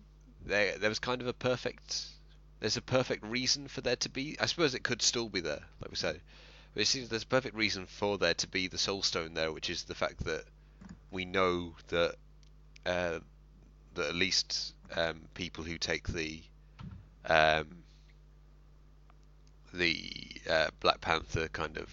there 0.45 0.79
there 0.79 0.89
was 0.89 0.99
kind 0.99 1.21
of 1.21 1.27
a 1.27 1.33
perfect 1.33 2.05
there's 2.61 2.77
a 2.77 2.83
perfect 2.83 3.25
reason 3.25 3.69
for 3.69 3.81
there 3.81 3.97
to 3.97 4.09
be 4.09 4.37
I 4.41 4.47
suppose 4.47 4.75
it 4.75 4.83
could 4.83 5.03
still 5.03 5.29
be 5.29 5.41
there 5.41 5.63
like 5.81 5.91
we 5.91 5.97
said 5.97 6.21
but 6.75 6.83
it 6.83 6.87
seems 6.87 7.09
there's 7.09 7.23
a 7.23 7.27
perfect 7.27 7.57
reason 7.57 7.87
for 7.87 8.19
there 8.19 8.35
to 8.35 8.49
be 8.49 8.69
the 8.69 8.79
soul 8.79 9.03
stone 9.03 9.35
there 9.35 9.53
which 9.53 9.71
is 9.71 9.85
the 9.85 9.95
fact 9.95 10.25
that 10.25 10.45
we 11.11 11.25
know 11.25 11.75
that 11.89 12.17
uh, 12.87 13.19
that 13.95 14.09
at 14.09 14.15
least 14.15 14.75
um, 14.97 15.21
people 15.35 15.65
who 15.65 15.79
take 15.79 16.09
the 16.09 16.43
um, 17.27 17.85
the 19.73 20.13
uh, 20.49 20.71
Black 20.81 21.01
Panther 21.01 21.49
kind 21.49 21.77
of 21.79 21.91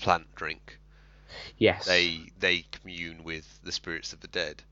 plant 0.00 0.26
drink, 0.34 0.78
Yes. 1.58 1.84
they 1.86 2.32
they 2.38 2.62
commune 2.72 3.24
with 3.24 3.60
the 3.62 3.72
spirits 3.72 4.12
of 4.12 4.20
the 4.20 4.28
dead, 4.28 4.62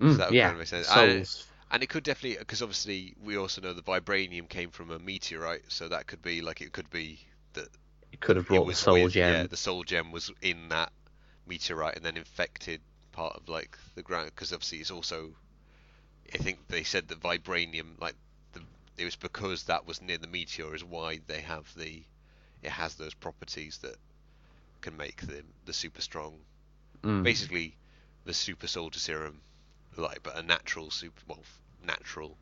Mm, 0.00 0.16
that 0.18 0.28
would 0.30 0.34
yeah. 0.36 0.44
kind 0.46 0.54
of 0.54 0.58
make 0.60 0.68
sense. 0.68 0.88
Souls. 0.88 1.46
and 1.70 1.82
it 1.82 1.88
could 1.88 2.02
definitely 2.04 2.38
because 2.38 2.62
obviously 2.62 3.14
we 3.22 3.36
also 3.36 3.60
know 3.60 3.72
the 3.74 3.82
vibranium 3.82 4.48
came 4.48 4.70
from 4.70 4.90
a 4.90 4.98
meteorite, 4.98 5.64
so 5.68 5.88
that 5.88 6.06
could 6.06 6.22
be 6.22 6.40
like 6.40 6.60
it 6.60 6.72
could 6.72 6.90
be 6.90 7.20
that 7.54 7.68
It 8.12 8.20
could 8.20 8.36
have 8.36 8.46
brought 8.46 8.66
the 8.66 8.74
soul 8.74 9.02
with, 9.04 9.12
gem. 9.12 9.42
Yeah, 9.42 9.46
the 9.46 9.56
soul 9.56 9.84
gem 9.84 10.10
was 10.12 10.30
in 10.42 10.68
that 10.70 10.92
meteorite 11.46 11.96
and 11.96 12.04
then 12.04 12.16
infected 12.16 12.80
part 13.12 13.36
of 13.36 13.48
like 13.48 13.76
the 13.94 14.02
ground 14.02 14.30
because 14.34 14.52
obviously 14.52 14.78
it's 14.78 14.90
also. 14.90 15.34
I 16.32 16.38
think 16.38 16.58
they 16.68 16.84
said 16.84 17.08
that 17.08 17.20
vibranium, 17.20 18.00
like 18.00 18.14
it 19.00 19.04
was 19.04 19.16
because 19.16 19.64
that 19.64 19.86
was 19.86 20.02
near 20.02 20.18
the 20.18 20.26
meteor, 20.26 20.74
is 20.74 20.84
why 20.84 21.20
they 21.26 21.40
have 21.40 21.72
the. 21.74 22.02
It 22.62 22.70
has 22.70 22.94
those 22.94 23.14
properties 23.14 23.78
that 23.78 23.96
can 24.82 24.96
make 24.96 25.22
them 25.22 25.46
the 25.64 25.72
super 25.72 26.02
strong. 26.02 26.38
Mm. 27.02 27.22
Basically, 27.22 27.74
the 28.26 28.34
super 28.34 28.66
soldier 28.66 28.98
serum, 28.98 29.40
like 29.96 30.22
but 30.22 30.36
a 30.36 30.42
natural 30.42 30.90
super 30.90 31.22
well 31.26 31.42
natural. 31.84 32.36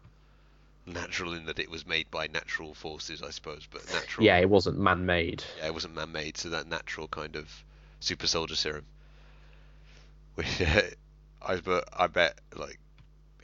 Natural 0.85 1.35
in 1.35 1.47
that 1.47 1.59
it 1.59 1.71
was 1.71 1.87
made 1.87 2.11
by 2.11 2.27
natural 2.27 2.75
forces, 2.75 3.23
I 3.23 3.31
suppose, 3.31 3.69
but 3.71 3.87
natural. 3.93 4.27
Yeah, 4.27 4.39
it 4.39 4.49
wasn't 4.49 4.79
man-made. 4.79 5.45
Yeah, 5.59 5.67
it 5.67 5.75
wasn't 5.75 5.95
man-made, 5.95 6.39
so 6.39 6.49
that 6.49 6.67
natural 6.67 7.07
kind 7.07 7.37
of 7.37 7.65
super 8.01 8.27
soldier 8.27 8.57
serum. 8.57 8.87
Which 10.35 10.61
I 11.43 11.61
but 11.61 11.89
I 11.93 12.07
bet 12.09 12.39
like 12.57 12.81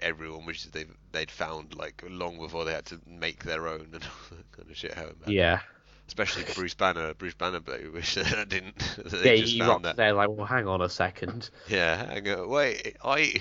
everyone 0.01 0.47
wishes 0.47 0.71
they 0.71 0.85
they'd 1.13 1.31
found 1.31 1.75
like 1.75 2.03
long 2.09 2.39
before 2.39 2.65
they 2.65 2.73
had 2.73 2.87
to 2.87 3.01
make 3.07 3.45
their 3.45 3.67
own 3.69 3.89
and 3.93 4.03
all 4.31 4.37
that 4.37 4.53
kind 4.53 4.71
of 4.71 4.77
shit. 4.77 4.93
It 4.93 5.17
Yeah. 5.27 5.61
especially 6.07 6.45
Bruce 6.55 6.75
Banner. 6.75 7.15
Bruce 7.15 7.35
Banner, 7.35 7.61
but 7.61 7.81
I 7.85 7.89
wish 7.89 8.15
that 8.15 8.49
didn't. 8.49 8.79
that 8.97 9.13
Yeah, 9.13 9.19
they 9.23 9.41
just 9.41 9.53
he 9.55 9.59
found 9.59 9.69
rocked 9.71 9.83
that. 9.85 9.97
there 9.97 10.13
like, 10.13 10.29
well, 10.31 10.47
hang 10.47 10.67
on 10.69 10.81
a 10.83 10.89
second. 10.89 11.51
Yeah, 11.69 12.07
hang 12.07 12.29
on, 12.31 12.49
wait, 12.49 12.97
I 13.05 13.35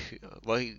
well. 0.46 0.58
He, 0.58 0.76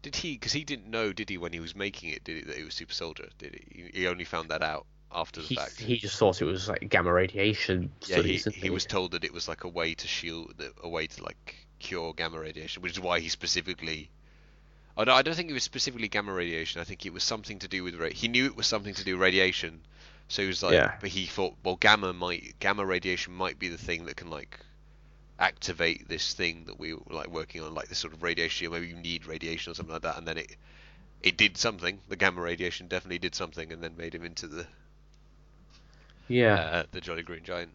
did 0.00 0.14
he? 0.14 0.34
Because 0.34 0.52
he 0.52 0.62
didn't 0.64 0.88
know, 0.88 1.12
did 1.12 1.28
he, 1.28 1.38
when 1.38 1.52
he 1.52 1.58
was 1.60 1.74
making 1.74 2.10
it? 2.10 2.22
Did 2.24 2.36
he 2.36 2.42
that 2.44 2.56
he 2.56 2.62
was 2.64 2.74
super 2.74 2.92
soldier? 2.94 3.28
Did 3.38 3.60
he? 3.72 3.90
He- 3.92 4.06
only 4.06 4.24
found 4.24 4.48
that 4.50 4.62
out 4.62 4.86
after 5.12 5.40
the 5.40 5.46
He, 5.48 5.54
fact. 5.56 5.80
he 5.80 5.96
just 5.98 6.16
thought 6.18 6.40
it 6.40 6.44
was 6.44 6.68
like 6.68 6.88
gamma 6.88 7.12
radiation 7.12 7.90
Yeah, 8.06 8.22
he, 8.22 8.36
he 8.36 8.70
was 8.70 8.84
told 8.86 9.10
that 9.12 9.24
it 9.24 9.32
was 9.32 9.48
like 9.48 9.64
a 9.64 9.68
way 9.68 9.94
to 9.94 10.06
shield, 10.06 10.54
a 10.82 10.88
way 10.88 11.06
to 11.08 11.24
like 11.24 11.56
cure 11.80 12.12
gamma 12.14 12.38
radiation, 12.38 12.82
which 12.82 12.92
is 12.92 13.00
why 13.00 13.18
he 13.20 13.28
specifically. 13.28 14.10
Oh 14.98 15.04
no, 15.04 15.14
I 15.14 15.22
don't 15.22 15.34
think 15.34 15.48
it 15.48 15.54
was 15.54 15.62
specifically 15.62 16.08
gamma 16.08 16.32
radiation. 16.32 16.80
I 16.80 16.84
think 16.84 17.06
it 17.06 17.12
was 17.12 17.22
something 17.22 17.60
to 17.60 17.68
do 17.68 17.84
with. 17.84 17.94
Ra- 17.94 18.08
he 18.08 18.26
knew 18.26 18.46
it 18.46 18.56
was 18.56 18.66
something 18.66 18.94
to 18.94 19.04
do 19.04 19.12
with 19.12 19.22
radiation, 19.22 19.80
so 20.26 20.42
he 20.42 20.48
was 20.48 20.60
like. 20.60 20.72
Yeah. 20.72 20.94
But 21.00 21.10
he 21.10 21.26
thought, 21.26 21.54
well, 21.62 21.76
gamma 21.76 22.12
might, 22.12 22.56
gamma 22.58 22.84
radiation 22.84 23.32
might 23.32 23.60
be 23.60 23.68
the 23.68 23.78
thing 23.78 24.06
that 24.06 24.16
can 24.16 24.28
like 24.28 24.58
activate 25.38 26.08
this 26.08 26.34
thing 26.34 26.64
that 26.66 26.80
we 26.80 26.94
were 26.94 27.00
like 27.10 27.28
working 27.28 27.62
on, 27.62 27.74
like 27.74 27.86
this 27.86 27.98
sort 27.98 28.12
of 28.12 28.24
radiation, 28.24 28.66
or 28.66 28.70
maybe 28.70 28.88
you 28.88 28.96
need 28.96 29.24
radiation 29.26 29.70
or 29.70 29.74
something 29.74 29.92
like 29.92 30.02
that, 30.02 30.18
and 30.18 30.26
then 30.26 30.36
it 30.36 30.56
it 31.22 31.36
did 31.36 31.56
something. 31.56 32.00
The 32.08 32.16
gamma 32.16 32.40
radiation 32.40 32.88
definitely 32.88 33.20
did 33.20 33.36
something, 33.36 33.72
and 33.72 33.80
then 33.80 33.96
made 33.96 34.16
him 34.16 34.24
into 34.24 34.48
the 34.48 34.66
Yeah. 36.26 36.54
uh, 36.54 36.82
the 36.90 37.00
Jolly 37.00 37.22
Green 37.22 37.44
Giant. 37.44 37.70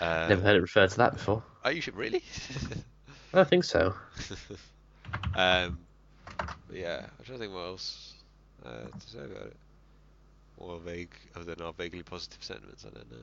Uh, 0.00 0.26
Never 0.30 0.40
heard 0.40 0.56
it 0.56 0.62
referred 0.62 0.88
to 0.92 0.96
that 0.96 1.12
before. 1.12 1.42
Oh, 1.62 1.68
you 1.68 1.82
should 1.82 1.94
really? 1.96 2.22
I 3.34 3.36
don't 3.36 3.48
think 3.50 3.64
so. 3.64 3.92
um, 5.34 5.78
yeah, 6.72 7.06
I'm 7.18 7.24
trying 7.24 7.38
to 7.38 7.44
think 7.44 7.54
what 7.54 7.66
else 7.66 8.14
uh, 8.64 8.98
to 8.98 9.06
say 9.06 9.18
about 9.18 9.46
it. 9.46 9.56
More 10.60 10.78
vague, 10.80 11.14
other 11.36 11.54
than 11.54 11.64
our 11.64 11.72
vaguely 11.72 12.02
positive 12.02 12.42
sentiments. 12.42 12.84
I 12.84 12.90
don't 12.90 13.10
know. 13.10 13.18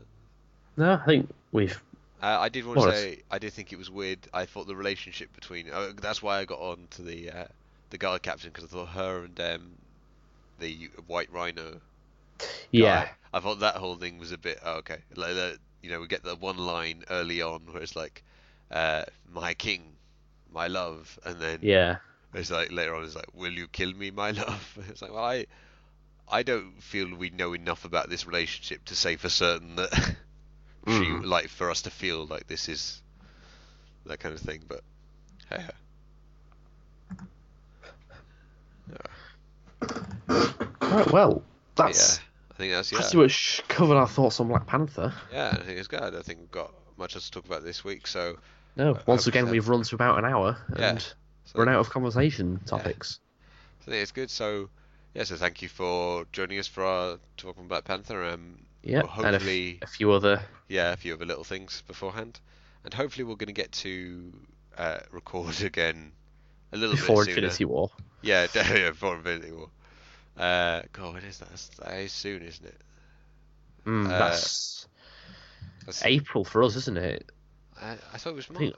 No, 0.77 0.93
I 1.01 1.05
think 1.05 1.29
we've. 1.51 1.81
Uh, 2.21 2.38
I 2.39 2.49
did 2.49 2.65
want 2.65 2.79
to 2.79 2.95
say 2.95 3.19
I 3.29 3.39
did 3.39 3.51
think 3.53 3.73
it 3.73 3.77
was 3.77 3.91
weird. 3.91 4.19
I 4.33 4.45
thought 4.45 4.67
the 4.67 4.75
relationship 4.75 5.33
between 5.36 5.69
uh, 5.69 5.91
that's 6.01 6.23
why 6.23 6.39
I 6.39 6.45
got 6.45 6.59
on 6.59 6.88
to 6.91 7.01
the 7.01 7.29
uh, 7.29 7.45
the 7.89 7.97
guard 7.97 8.21
captain 8.21 8.51
because 8.51 8.63
I 8.63 8.67
thought 8.67 8.89
her 8.89 9.25
and 9.25 9.39
um, 9.39 9.71
the 10.59 10.89
White 11.07 11.31
Rhino. 11.31 11.81
Yeah. 12.71 13.05
guy, 13.05 13.11
I 13.33 13.39
thought 13.39 13.59
that 13.59 13.75
whole 13.75 13.95
thing 13.95 14.17
was 14.17 14.31
a 14.31 14.38
bit 14.38 14.59
oh, 14.63 14.77
okay. 14.77 14.97
Like 15.15 15.57
you 15.81 15.89
know, 15.89 15.99
we 15.99 16.07
get 16.07 16.23
the 16.23 16.36
one 16.36 16.57
line 16.57 17.03
early 17.09 17.41
on 17.41 17.61
where 17.71 17.81
it's 17.81 17.95
like, 17.95 18.23
uh, 18.71 19.03
"My 19.31 19.53
king, 19.53 19.93
my 20.55 20.67
love," 20.67 21.19
and 21.25 21.39
then 21.39 21.59
Yeah. 21.61 21.97
it's 22.33 22.51
like 22.51 22.71
later 22.71 22.95
on 22.95 23.03
it's 23.03 23.15
like, 23.15 23.33
"Will 23.35 23.53
you 23.53 23.67
kill 23.67 23.93
me, 23.93 24.11
my 24.11 24.31
love?" 24.43 24.79
It's 24.89 25.01
like, 25.03 25.11
well, 25.13 25.23
I 25.25 25.45
I 26.27 26.43
don't 26.43 26.81
feel 26.81 27.15
we 27.15 27.29
know 27.29 27.53
enough 27.53 27.85
about 27.85 28.09
this 28.09 28.25
relationship 28.27 28.85
to 28.85 28.95
say 28.95 29.17
for 29.17 29.29
certain 29.29 29.75
that 29.77 29.93
she 30.87 31.15
Mm. 31.15 31.25
like 31.25 31.49
for 31.49 31.71
us 31.71 31.83
to 31.83 31.91
feel 31.91 32.25
like 32.27 32.47
this 32.47 32.69
is 32.69 33.01
that 34.05 34.19
kind 34.19 34.35
of 34.35 34.41
thing. 34.41 34.63
But 34.67 34.81
hey, 35.49 35.65
Right, 40.81 41.11
well, 41.11 41.43
yeah, 41.83 41.85
that's 41.85 42.19
I 42.51 42.53
think 42.57 42.71
that's 42.73 42.91
yeah, 42.91 42.99
pretty 42.99 43.17
much 43.17 43.63
covered 43.67 43.95
our 43.97 44.07
thoughts 44.07 44.39
on 44.39 44.47
Black 44.47 44.65
Panther. 44.67 45.13
yeah. 45.31 45.49
I 45.59 45.63
think 45.63 45.79
it's 45.79 45.87
good. 45.87 46.01
I 46.01 46.09
don't 46.09 46.23
think 46.25 46.39
we've 46.39 46.51
got 46.51 46.73
much 46.97 47.15
else 47.15 47.25
to 47.25 47.31
talk 47.31 47.45
about 47.45 47.63
this 47.63 47.83
week. 47.83 48.07
So 48.07 48.37
No, 48.76 48.93
Uh, 48.95 49.01
once 49.05 49.28
again, 49.28 49.45
so. 49.45 49.51
we've 49.51 49.67
run 49.67 49.84
to 49.84 49.95
about 49.95 50.17
an 50.19 50.26
hour 50.26 50.57
Yeah. 50.78 50.89
and 50.91 51.01
so 51.45 51.59
run 51.59 51.69
out 51.69 51.80
of 51.80 51.89
conversation 51.89 52.59
topics. 52.65 53.19
I 53.82 53.86
think 53.86 54.01
it's 54.01 54.11
good. 54.11 54.30
So 54.30 54.69
yeah, 55.13 55.23
so 55.23 55.36
thank 55.36 55.61
you 55.61 55.69
for 55.69 56.26
joining 56.34 56.59
us 56.59 56.67
for 56.67 56.84
our 56.84 57.19
talk 57.38 57.57
on 57.57 57.67
Black 57.67 57.84
Panther. 57.86 58.23
Um, 58.26 58.65
Yeah, 58.84 59.03
well, 59.03 59.26
and 59.26 59.26
a, 59.26 59.28
f- 59.28 59.34
hopefully, 59.41 59.80
a 59.82 59.88
few 59.88 60.11
other. 60.11 60.41
yeah, 60.67 60.91
a 60.91 60.97
few 60.97 61.13
other 61.13 61.26
little 61.26 61.43
things 61.43 61.84
beforehand, 61.88 62.39
and 62.84 62.93
hopefully 62.93 63.23
we're 63.23 63.36
going 63.36 63.47
to 63.47 63.53
get 63.53 63.71
to 63.71 64.34
uh, 64.78 64.99
record 65.11 65.61
again 65.61 66.11
a 66.73 66.78
little 66.78 66.95
Before 66.95 67.23
bit 67.23 67.34
sooner. 67.36 67.38
Infinity 67.45 67.65
War. 67.65 67.89
Yeah, 68.21 68.47
definitely 68.53 68.89
before 68.89 69.15
Infinity 69.15 69.51
War. 69.51 69.69
Uh, 70.38 70.82
God, 70.91 71.13
when 71.13 71.23
is 71.23 71.38
that? 71.39 71.49
That's, 71.49 71.69
that 71.80 71.93
is 71.99 72.11
soon, 72.11 72.41
isn't 72.41 72.65
it? 72.65 72.82
Mm, 73.86 74.07
Uh, 74.07 74.17
that's 74.19 74.88
That's, 75.86 76.03
April 76.03 76.43
for 76.43 76.61
us, 76.63 76.76
isn't 76.76 76.97
it? 76.97 77.32
I, 77.86 77.97
I 78.13 78.17
thought 78.17 78.31
it 78.31 78.36
was 78.36 78.49
March. 78.49 78.73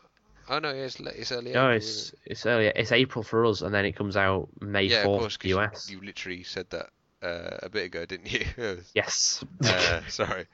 Oh 0.49 0.60
no, 0.60 0.70
it's, 0.70 0.99
it's 0.99 1.32
early. 1.32 1.51
No, 1.51 1.66
April, 1.66 1.78
it's 1.78 1.86
isn't 1.86 2.20
it's 2.26 2.45
earlier. 2.45 2.72
It's 2.76 2.91
April 2.91 3.24
for 3.24 3.45
us, 3.45 3.62
and 3.62 3.74
then 3.74 3.86
it 3.86 3.93
comes 3.95 4.16
out 4.16 4.47
May 4.62 4.86
it? 4.86 4.91
yeah, 4.91 4.97
of 4.99 5.03
fourth 5.05 5.20
course. 5.22 5.38
for 5.38 5.47
US. 5.47 5.89
You, 5.89 5.97
you 5.99 6.05
literally 6.05 6.43
said 6.43 6.70
that 6.70 6.89
uh, 7.22 7.58
a 7.64 7.70
bit 7.70 7.86
ago, 7.86 8.05
didn't 8.05 8.32
you? 8.32 8.45
Yes. 8.93 9.43
uh, 9.64 10.01
sorry, 10.08 10.45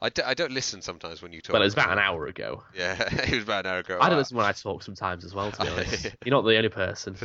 I, 0.00 0.08
d- 0.08 0.22
I 0.22 0.34
don't 0.34 0.52
listen 0.52 0.82
sometimes 0.82 1.20
when 1.20 1.32
you 1.32 1.40
talk. 1.40 1.54
well, 1.54 1.62
it 1.62 1.66
was 1.66 1.74
about 1.74 1.90
an 1.90 1.98
hour 1.98 2.26
ago. 2.26 2.62
Yeah, 2.76 2.96
it 3.12 3.34
was 3.34 3.42
about 3.42 3.66
an 3.66 3.72
hour 3.72 3.78
ago. 3.80 3.98
I 4.00 4.08
don't 4.08 4.18
listen 4.18 4.36
when 4.36 4.46
I 4.46 4.52
talk 4.52 4.82
sometimes 4.82 5.24
as 5.24 5.34
well. 5.34 5.50
To 5.50 5.62
be 5.62 5.68
honest, 5.72 6.04
you're 6.24 6.34
not 6.34 6.42
the 6.42 6.56
only 6.56 6.68
person. 6.68 7.16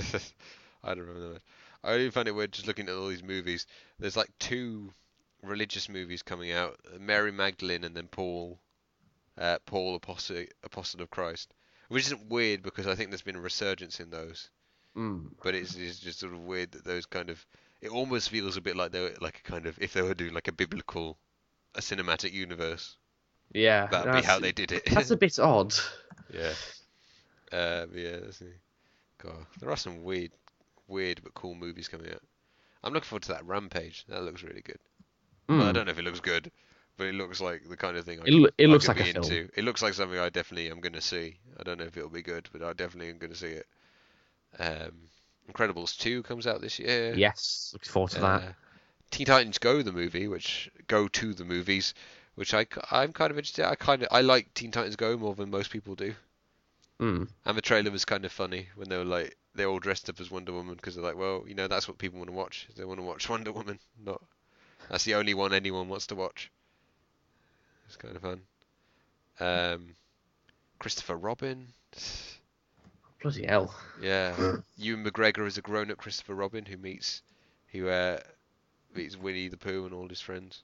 I 0.84 0.90
don't 0.90 1.00
remember 1.06 1.34
that. 1.34 1.42
I 1.84 1.94
only 1.94 2.10
find 2.10 2.28
it 2.28 2.32
weird 2.32 2.52
just 2.52 2.66
looking 2.68 2.90
at 2.90 2.96
all 2.96 3.08
these 3.08 3.24
movies. 3.24 3.68
There's 4.00 4.18
like 4.18 4.30
two 4.40 4.92
religious 5.44 5.90
movies 5.90 6.24
coming 6.24 6.52
out: 6.52 6.80
Mary 7.00 7.32
Magdalene 7.32 7.84
and 7.84 7.96
then 7.96 8.08
Paul, 8.08 8.58
uh, 9.38 9.58
Paul 9.66 9.96
Apostle, 9.96 10.46
Apostle 10.64 11.02
of 11.02 11.10
Christ. 11.10 11.54
Which 11.90 12.06
isn't 12.06 12.30
weird 12.30 12.64
because 12.64 12.88
I 12.88 12.96
think 12.96 13.10
there's 13.12 13.22
been 13.22 13.36
a 13.36 13.42
resurgence 13.42 14.00
in 14.00 14.10
those. 14.10 14.50
Mm. 14.98 15.32
But 15.44 15.54
it's, 15.56 15.76
it's 15.76 16.00
just 16.00 16.20
sort 16.20 16.34
of 16.34 16.40
weird 16.46 16.72
that 16.72 16.84
those 16.86 17.06
kind 17.06 17.30
of. 17.30 17.46
It 17.82 17.90
almost 17.92 18.30
feels 18.30 18.58
a 18.58 18.62
bit 18.62 18.76
like 18.76 18.92
they 18.92 19.02
were 19.02 19.14
like 19.22 19.42
a 19.46 19.52
kind 19.52 19.68
of 19.68 19.78
if 19.80 19.94
they 19.94 20.02
were 20.02 20.16
doing 20.16 20.34
like 20.34 20.48
a 20.48 20.52
biblical, 20.54 21.18
a 21.76 21.82
cinematic 21.82 22.34
universe. 22.34 22.98
Yeah, 23.54 23.86
That'd 23.88 24.14
be 24.14 24.22
how 24.22 24.40
they 24.40 24.52
did 24.52 24.72
it. 24.72 24.84
That's 24.92 25.12
a 25.12 25.18
bit 25.18 25.38
odd. 25.38 25.76
Yeah. 26.34 26.54
Uh, 27.52 27.86
yeah, 27.94 28.18
that's. 28.24 28.42
God, 29.22 29.46
there 29.60 29.70
are 29.70 29.78
some 29.78 30.04
weird, 30.04 30.32
weird 30.88 31.22
but 31.24 31.34
cool 31.36 31.54
movies 31.56 31.88
coming 31.88 32.10
out. 32.12 32.22
I'm 32.84 32.94
looking 32.94 33.06
forward 33.08 33.24
to 33.24 33.34
that 33.34 33.46
Rampage. 33.46 34.06
That 34.10 34.24
looks 34.24 34.42
really 34.44 34.62
good. 34.62 34.80
Well, 35.48 35.62
I 35.62 35.72
Mm. 35.72 35.74
don't 35.76 35.86
know 35.86 35.92
if 35.92 36.00
it 36.00 36.06
looks 36.06 36.20
good, 36.20 36.52
but 36.98 37.08
it 37.08 37.16
looks 37.16 37.42
like 37.42 37.68
the 37.70 37.78
kind 37.78 37.98
of 37.98 38.06
thing 38.06 38.20
I 38.20 38.24
It 38.26 38.32
loo- 38.34 38.50
it 38.58 38.68
looks 38.70 38.86
could 38.88 38.98
like 38.98 39.06
be 39.06 39.10
a 39.12 39.14
film. 39.14 39.26
into. 39.26 39.50
It 39.56 39.64
looks 39.64 39.82
like 39.82 39.94
something 39.94 40.18
I 40.20 40.30
definitely 40.30 40.70
am 40.72 40.80
going 40.80 40.94
to 40.94 41.02
see. 41.02 41.38
I 41.60 41.64
don't 41.64 41.78
know 41.78 41.86
if 41.86 41.96
it'll 41.98 42.10
be 42.10 42.22
good, 42.22 42.48
but 42.52 42.62
I 42.64 42.74
definitely 42.74 43.10
am 43.12 43.18
going 43.18 43.32
to 43.34 43.38
see 43.38 43.48
it. 43.48 43.68
Um, 44.60 44.94
Incredibles 45.52 45.98
2 45.98 46.24
comes 46.24 46.48
out 46.48 46.62
this 46.62 46.80
year. 46.80 47.14
Yes, 47.16 47.70
looking 47.74 47.92
forward 47.92 48.12
to 48.12 48.26
Uh, 48.26 48.40
that. 48.40 48.56
Teen 49.12 49.28
Titans 49.28 49.58
Go 49.60 49.82
the 49.82 49.92
movie, 49.92 50.28
which 50.28 50.70
go 50.88 51.08
to 51.08 51.34
the 51.34 51.46
movies, 51.46 51.94
which 52.36 52.54
I 52.54 52.66
I'm 52.92 53.14
kind 53.14 53.32
of 53.32 53.38
interested. 53.38 53.66
I 53.66 53.76
kind 53.76 54.02
of 54.02 54.10
I 54.12 54.22
like 54.22 54.54
Teen 54.56 54.72
Titans 54.72 54.96
Go 54.96 55.16
more 55.18 55.36
than 55.36 55.52
most 55.52 55.70
people 55.72 55.96
do. 55.96 56.16
Mm. 57.00 57.28
And 57.46 57.58
the 57.58 57.62
trailer 57.62 57.92
was 57.92 58.06
kind 58.06 58.26
of 58.26 58.32
funny 58.32 58.70
when 58.76 58.90
they 58.90 58.98
were 58.98 59.04
like 59.06 59.38
they're 59.54 59.68
all 59.68 59.80
dressed 59.80 60.10
up 60.10 60.20
as 60.20 60.32
Wonder 60.32 60.52
Woman 60.54 60.76
because 60.76 60.96
they're 60.96 61.04
like, 61.04 61.18
well, 61.18 61.44
you 61.48 61.54
know, 61.56 61.68
that's 61.68 61.88
what 61.88 61.98
people 61.98 62.18
want 62.20 62.30
to 62.30 62.36
watch. 62.36 62.68
They 62.76 62.84
want 62.86 63.00
to 63.00 63.06
watch 63.06 63.30
Wonder 63.30 63.52
Woman. 63.52 63.80
Not 64.04 64.22
that's 64.90 65.04
the 65.04 65.16
only 65.16 65.34
one 65.34 65.54
anyone 65.54 65.88
wants 65.88 66.08
to 66.08 66.16
watch. 66.16 66.52
It's 67.88 67.98
kind 67.98 68.16
of 68.16 68.22
fun. 68.22 68.42
Um, 69.40 69.96
Christopher 70.80 71.16
Robin. 71.16 71.68
Bloody 73.22 73.46
hell. 73.46 73.74
Yeah, 74.02 74.36
Ewan 74.78 75.04
McGregor 75.04 75.46
is 75.48 75.58
a 75.58 75.62
grown-up 75.62 75.98
Christopher 75.98 76.36
Robin 76.36 76.66
who 76.66 76.78
meets 76.78 77.22
who 77.72 77.88
uh, 77.90 78.20
meets 78.94 79.18
Winnie 79.18 79.48
the 79.48 79.58
Pooh 79.58 79.86
and 79.86 79.94
all 79.94 80.08
his 80.08 80.22
friends. 80.22 80.62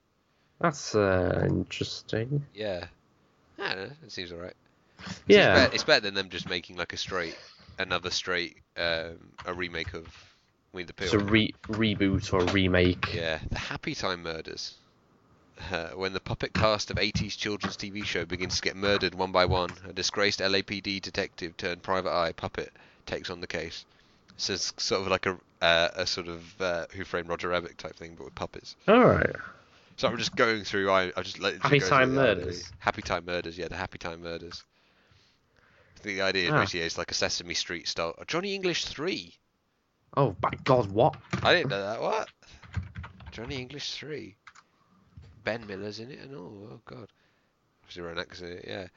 That's 0.59 0.93
uh, 0.95 1.45
interesting. 1.49 2.45
Yeah, 2.53 2.85
I 3.59 3.75
don't 3.75 3.89
know. 3.89 3.95
It 4.05 4.11
seems 4.11 4.31
alright. 4.31 4.53
It's 4.99 5.19
Yeah. 5.27 5.55
better, 5.55 5.73
it's 5.73 5.83
better 5.83 6.01
than 6.01 6.13
them 6.13 6.29
just 6.29 6.47
making 6.47 6.77
like 6.77 6.93
a 6.93 6.97
straight, 6.97 7.35
another 7.79 8.11
straight, 8.11 8.57
um, 8.77 9.17
a 9.45 9.53
remake 9.53 9.93
of 9.95 10.07
Winnie 10.71 10.85
the 10.85 10.93
Pooh. 10.93 11.05
It's 11.05 11.13
a 11.13 11.19
re- 11.19 11.55
reboot 11.63 12.31
or 12.31 12.43
remake. 12.53 13.11
Yeah, 13.13 13.39
the 13.49 13.57
Happy 13.57 13.95
Time 13.95 14.21
Murders. 14.21 14.75
Uh, 15.71 15.87
when 15.95 16.13
the 16.13 16.19
puppet 16.19 16.53
cast 16.53 16.91
of 16.91 16.97
80s 16.97 17.37
children's 17.37 17.77
TV 17.77 18.03
show 18.03 18.25
begins 18.25 18.55
to 18.55 18.61
get 18.61 18.75
murdered 18.75 19.15
one 19.15 19.31
by 19.31 19.45
one, 19.45 19.69
a 19.87 19.93
disgraced 19.93 20.39
LAPD 20.39 21.01
detective 21.01 21.55
turned 21.57 21.81
private 21.83 22.11
eye 22.11 22.31
puppet 22.33 22.71
takes 23.05 23.29
on 23.29 23.41
the 23.41 23.47
case. 23.47 23.85
So 24.37 24.53
it's 24.53 24.73
sort 24.77 25.01
of 25.01 25.07
like 25.07 25.25
a 25.27 25.37
uh, 25.61 25.89
a 25.95 26.07
sort 26.07 26.27
of 26.27 26.59
uh, 26.61 26.85
Who 26.93 27.03
Framed 27.03 27.29
Roger 27.29 27.49
Rabbit 27.49 27.77
type 27.77 27.95
thing, 27.95 28.15
but 28.17 28.25
with 28.25 28.33
puppets. 28.35 28.75
All 28.87 29.05
right. 29.05 29.35
So 29.97 30.07
I'm 30.07 30.17
just 30.17 30.35
going 30.35 30.63
through. 30.63 30.89
I 30.89 31.11
I 31.15 31.21
just 31.21 31.39
let 31.39 31.61
Happy 31.61 31.79
Time 31.79 32.15
Murders? 32.15 32.71
Happy 32.79 33.03
Time 33.03 33.25
Murders. 33.25 33.57
Yeah, 33.57 33.67
the 33.67 33.75
Happy 33.75 33.99
Time 33.99 34.23
Murders. 34.23 34.63
I 35.97 35.99
think 36.01 36.17
the 36.17 36.23
idea 36.23 36.45
is 36.47 36.51
Ah. 36.53 36.59
basically 36.61 36.79
it's 36.81 36.97
like 36.97 37.11
a 37.11 37.13
Sesame 37.13 37.53
Street 37.53 37.87
style. 37.87 38.15
Johnny 38.25 38.55
English 38.55 38.85
three. 38.85 39.35
Oh 40.17 40.35
my 40.41 40.49
God! 40.63 40.91
What? 40.91 41.15
I 41.43 41.53
didn't 41.53 41.69
know 41.69 41.81
that. 41.83 42.01
What? 42.01 42.29
Johnny 43.31 43.57
English 43.57 43.91
three. 43.93 44.35
Ben 45.43 45.65
Miller's 45.67 45.99
in 45.99 46.11
it 46.11 46.19
and 46.19 46.35
all. 46.35 46.69
Oh 46.71 46.79
God. 46.85 47.07
Obviously 47.83 48.03
Rowan's 48.03 48.41
in 48.41 48.51
it. 48.51 48.65
Yeah. 48.67 48.87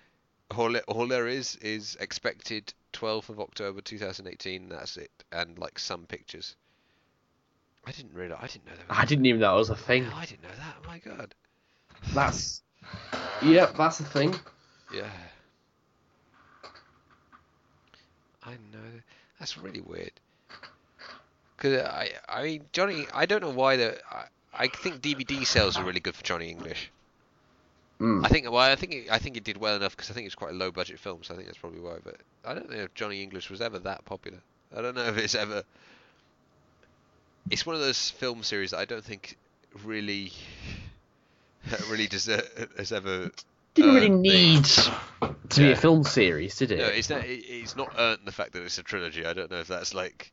All 0.57 0.75
it, 0.77 0.85
all 0.87 1.07
there 1.07 1.27
is 1.27 1.57
is 1.57 1.97
expected 2.01 2.73
12th 2.93 3.29
of 3.31 3.41
October 3.41 3.81
2018. 3.81 4.69
That's 4.69 4.97
it. 4.97 5.11
And 5.33 5.59
like 5.59 5.79
some 5.79 6.07
pictures. 6.07 6.57
I 7.87 7.93
didn't 7.93 8.15
realize. 8.15 8.39
I 8.41 8.47
didn't 8.47 8.67
know 8.67 8.73
that. 8.89 8.99
I 8.99 9.05
didn't 9.05 9.27
even 9.27 9.41
know 9.41 9.53
that 9.53 9.59
was 9.59 9.71
a 9.71 9.77
thing. 9.77 10.07
I 10.15 10.25
didn't 10.25 10.43
know 10.43 10.49
that. 10.57 10.77
Oh 10.83 10.87
my 10.87 10.99
God. 10.99 11.35
That's. 12.13 12.63
Yep, 13.43 13.77
that's 13.77 14.01
a 14.01 14.05
thing. 14.05 14.35
Yeah. 14.93 15.11
I 18.45 18.53
know. 18.73 19.01
That's 19.39 19.59
really 19.59 19.81
weird. 19.81 20.13
Cause 21.57 21.79
I, 21.79 22.11
I 22.29 22.43
mean, 22.43 22.65
Johnny. 22.73 23.07
I 23.15 23.27
don't 23.27 23.41
know 23.41 23.51
why 23.51 23.77
the. 23.77 23.99
I, 24.11 24.25
I 24.57 24.69
think 24.69 25.01
DVD 25.03 25.45
sales 25.47 25.77
are 25.77 25.85
really 25.85 26.01
good 26.01 26.15
for 26.15 26.23
Johnny 26.25 26.49
English. 26.51 26.91
Mm. 28.01 28.25
I 28.25 28.29
think. 28.29 28.45
Well, 28.51 28.57
I 28.59 28.75
think. 28.77 28.93
It, 28.93 29.07
I 29.11 29.19
think 29.19 29.37
it 29.37 29.45
did 29.45 29.57
well 29.57 29.77
enough 29.77 29.97
because 29.97 30.11
I 30.11 30.15
think 30.15 30.27
it's 30.27 30.35
quite 30.35 30.51
a 30.51 30.55
low 30.55 30.71
budget 30.73 30.99
film, 30.99 31.23
so 31.23 31.33
I 31.35 31.37
think 31.37 31.49
that's 31.49 31.59
probably 31.59 31.81
why. 31.81 31.97
But 32.03 32.17
I 32.45 32.55
don't 32.55 32.69
know 32.71 32.77
if 32.77 32.95
Johnny 32.95 33.23
English 33.23 33.51
was 33.51 33.61
ever 33.61 33.79
that 33.81 34.05
popular. 34.05 34.39
I 34.77 34.83
don't 34.83 34.95
know 34.97 35.05
if 35.07 35.17
it's 35.17 35.35
ever. 35.35 35.63
It's 37.51 37.67
one 37.67 37.75
of 37.77 37.83
those 37.83 38.11
film 38.11 38.43
series 38.43 38.71
that 38.71 38.79
I 38.79 38.85
don't 38.85 39.05
think 39.05 39.37
really, 39.85 40.33
really 41.91 42.07
deserve, 42.07 42.43
has 42.77 42.91
ever 42.91 43.31
didn't 43.75 43.95
really 43.95 44.09
the- 44.09 44.15
need 44.17 44.65
to 44.65 44.95
be 45.57 45.63
Yeah. 45.65 45.71
a 45.71 45.77
film 45.77 46.05
series, 46.05 46.57
did 46.57 46.73
it? 46.73 46.79
No, 46.79 46.87
it's 46.87 47.11
not. 47.11 47.25
it- 47.25 47.45
It's 47.47 47.77
not 47.77 47.93
earned 47.99 48.21
the 48.25 48.33
fact 48.33 48.53
that 48.53 48.63
it's 48.63 48.79
a 48.79 48.83
trilogy. 48.83 49.25
I 49.27 49.33
don't 49.35 49.51
know 49.51 49.59
if 49.61 49.69
that's 49.69 49.95
like. 49.95 50.33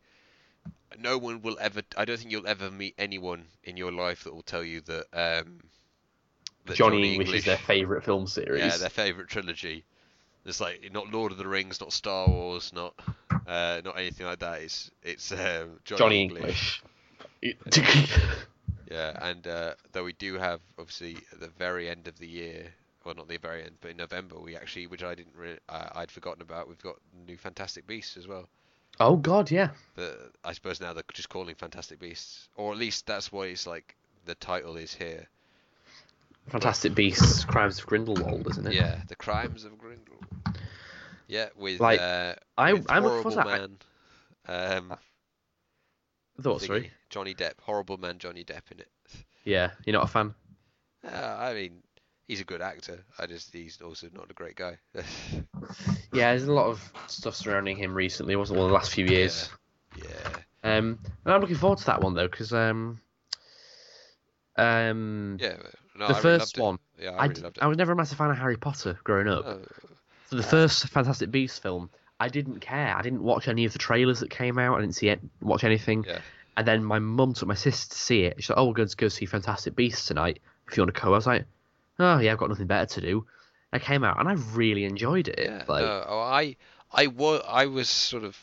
No 0.99 1.17
one 1.17 1.41
will 1.41 1.57
ever. 1.59 1.81
I 1.97 2.05
don't 2.05 2.17
think 2.17 2.31
you'll 2.31 2.47
ever 2.47 2.71
meet 2.71 2.95
anyone 2.97 3.45
in 3.63 3.77
your 3.77 3.91
life 3.91 4.23
that 4.23 4.33
will 4.33 4.41
tell 4.43 4.63
you 4.63 4.81
that. 4.81 5.05
Um, 5.13 5.59
that 6.65 6.75
Johnny, 6.75 7.15
English, 7.15 7.33
is 7.33 7.45
their 7.45 7.57
favourite 7.57 8.03
film 8.03 8.27
series. 8.27 8.63
Yeah, 8.63 8.77
their 8.77 8.89
favorite 8.89 9.29
trilogy. 9.29 9.83
It's 10.45 10.59
like 10.59 10.91
not 10.91 11.11
Lord 11.11 11.31
of 11.31 11.37
the 11.37 11.47
Rings, 11.47 11.79
not 11.79 11.93
Star 11.93 12.27
Wars, 12.27 12.71
not 12.73 12.93
uh, 13.47 13.81
not 13.83 13.97
anything 13.97 14.25
like 14.25 14.39
that. 14.39 14.61
It's 14.61 14.91
it's 15.03 15.31
um, 15.31 15.79
Johnny, 15.85 15.99
Johnny 15.99 16.21
English. 16.21 16.81
English. 17.41 18.19
Yeah, 18.91 19.17
and 19.21 19.47
uh, 19.47 19.73
though 19.93 20.03
we 20.03 20.11
do 20.11 20.33
have 20.33 20.59
obviously 20.77 21.15
at 21.31 21.39
the 21.39 21.47
very 21.47 21.89
end 21.89 22.09
of 22.09 22.19
the 22.19 22.27
year, 22.27 22.73
well 23.05 23.15
not 23.15 23.29
the 23.29 23.37
very 23.37 23.63
end, 23.63 23.77
but 23.79 23.91
in 23.91 23.97
November 23.97 24.37
we 24.37 24.57
actually, 24.57 24.87
which 24.87 25.01
I 25.01 25.15
didn't 25.15 25.35
really, 25.35 25.59
uh, 25.69 25.87
I'd 25.95 26.11
forgotten 26.11 26.41
about. 26.41 26.67
We've 26.67 26.81
got 26.81 26.97
new 27.25 27.37
Fantastic 27.37 27.87
Beasts 27.87 28.17
as 28.17 28.27
well. 28.27 28.49
Oh 29.07 29.15
God, 29.17 29.51
yeah. 29.51 29.69
The 29.95 30.17
I 30.43 30.53
suppose 30.53 30.81
now 30.81 30.93
they're 30.93 31.03
just 31.13 31.29
calling 31.29 31.55
Fantastic 31.55 31.99
Beasts, 31.99 32.49
or 32.55 32.71
at 32.71 32.77
least 32.77 33.05
that's 33.07 33.31
what 33.31 33.49
it's 33.49 33.67
like. 33.67 33.95
The 34.25 34.35
title 34.35 34.75
is 34.77 34.93
here. 34.93 35.27
Fantastic 36.47 36.93
Beasts: 36.95 37.43
Crimes 37.45 37.79
of 37.79 37.85
Grindelwald, 37.87 38.47
isn't 38.51 38.67
it? 38.67 38.73
Yeah, 38.73 39.01
the 39.07 39.15
Crimes 39.15 39.63
of 39.63 39.77
Grindelwald. 39.77 40.25
Yeah, 41.27 41.49
with 41.55 41.79
Like, 41.79 41.99
uh, 42.01 42.35
I- 42.57 42.73
with 42.73 42.91
I'm 42.91 43.03
horrible 43.03 43.31
to 43.31 43.45
man. 43.45 43.77
Um, 44.47 44.91
I 46.37 46.41
thought, 46.41 46.61
sorry. 46.61 46.91
Johnny 47.09 47.33
Depp, 47.33 47.53
horrible 47.61 47.97
man 47.97 48.17
Johnny 48.19 48.43
Depp 48.43 48.71
in 48.71 48.79
it. 48.79 48.89
Yeah, 49.43 49.71
you're 49.85 49.93
not 49.93 50.03
a 50.03 50.07
fan. 50.07 50.33
Uh, 51.03 51.37
I 51.39 51.53
mean, 51.53 51.83
he's 52.27 52.41
a 52.41 52.45
good 52.45 52.61
actor. 52.61 53.03
I 53.19 53.25
just 53.25 53.53
he's 53.53 53.81
also 53.81 54.07
not 54.13 54.29
a 54.29 54.33
great 54.33 54.55
guy. 54.55 54.77
Yeah, 56.13 56.31
there's 56.31 56.43
a 56.43 56.51
lot 56.51 56.65
of 56.65 56.91
stuff 57.07 57.35
surrounding 57.35 57.77
him 57.77 57.93
recently. 57.93 58.35
wasn't 58.35 58.59
of 58.59 58.67
the 58.67 58.73
last 58.73 58.91
few 58.91 59.05
years. 59.05 59.49
yeah. 59.97 60.27
Um, 60.63 60.99
and 61.23 61.33
I'm 61.33 61.39
looking 61.39 61.55
forward 61.55 61.79
to 61.79 61.85
that 61.85 62.01
one 62.01 62.13
though, 62.15 62.27
because 62.27 62.51
um, 62.51 62.99
um, 64.57 65.37
Yeah, 65.39 65.55
no, 65.95 66.07
the 66.07 66.13
I 66.13 66.17
really 66.17 66.21
first 66.21 66.57
it. 66.57 66.61
one, 66.61 66.79
Yeah, 66.99 67.11
I 67.11 67.23
I, 67.23 67.27
really 67.27 67.41
d- 67.41 67.47
it. 67.47 67.57
I 67.61 67.67
was 67.67 67.77
never 67.77 67.93
a 67.93 67.95
massive 67.95 68.17
fan 68.17 68.29
of 68.29 68.37
Harry 68.37 68.57
Potter 68.57 68.99
growing 69.03 69.27
up. 69.27 69.45
Oh, 69.45 69.61
So 70.29 70.35
the 70.35 70.43
first 70.43 70.85
Fantastic 70.89 71.31
Beasts 71.31 71.59
film, 71.59 71.89
I 72.19 72.27
didn't 72.27 72.59
care. 72.59 72.95
I 72.95 73.01
didn't 73.01 73.23
watch 73.23 73.47
any 73.47 73.65
of 73.65 73.73
the 73.73 73.79
trailers 73.79 74.19
that 74.19 74.29
came 74.29 74.59
out. 74.59 74.77
I 74.77 74.81
didn't 74.81 74.95
see 74.95 75.07
it, 75.09 75.19
watch 75.41 75.63
anything. 75.63 76.03
yeah, 76.07 76.19
And 76.57 76.67
then 76.67 76.83
my 76.83 76.99
mum 76.99 77.33
took 77.33 77.47
my 77.47 77.55
sister 77.55 77.93
to 77.93 77.99
see 77.99 78.23
it. 78.23 78.35
She 78.37 78.43
said, 78.47 78.55
"Oh, 78.57 78.65
we're 78.67 78.73
going 78.73 78.89
to 78.89 78.97
go 78.97 79.07
see 79.07 79.25
Fantastic 79.25 79.75
Beasts 79.75 80.05
tonight. 80.05 80.39
If 80.67 80.75
you 80.77 80.83
want 80.83 80.93
to 80.93 81.01
go," 81.01 81.07
I 81.07 81.11
was 81.11 81.27
like, 81.27 81.45
"Oh 81.99 82.19
yeah, 82.19 82.31
I've 82.33 82.37
got 82.37 82.49
nothing 82.49 82.67
better 82.67 82.85
to 82.95 83.01
do." 83.01 83.27
I 83.73 83.79
came 83.79 84.03
out 84.03 84.19
and 84.19 84.27
I 84.29 84.33
really 84.33 84.83
enjoyed 84.85 85.27
it. 85.29 85.39
yeah. 85.39 85.63
like, 85.67 85.81
no, 85.81 86.03
oh, 86.07 86.19
I, 86.19 86.55
I 86.91 87.07
was, 87.07 87.41
I 87.47 87.65
was 87.65 87.89
sort 87.89 88.23
of 88.23 88.37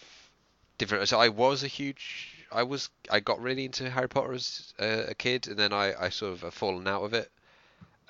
different. 0.78 1.08
So 1.08 1.20
I 1.20 1.28
was 1.28 1.62
a 1.62 1.68
huge, 1.68 2.46
I 2.52 2.62
was, 2.62 2.90
I 3.10 3.20
got 3.20 3.40
really 3.40 3.64
into 3.64 3.90
Harry 3.90 4.08
Potter 4.08 4.32
as 4.32 4.72
uh, 4.78 5.04
a 5.08 5.14
kid, 5.14 5.48
and 5.48 5.56
then 5.58 5.72
I, 5.72 5.94
I 6.04 6.08
sort 6.10 6.32
of 6.34 6.42
have 6.42 6.54
fallen 6.54 6.86
out 6.88 7.02
of 7.04 7.14
it, 7.14 7.30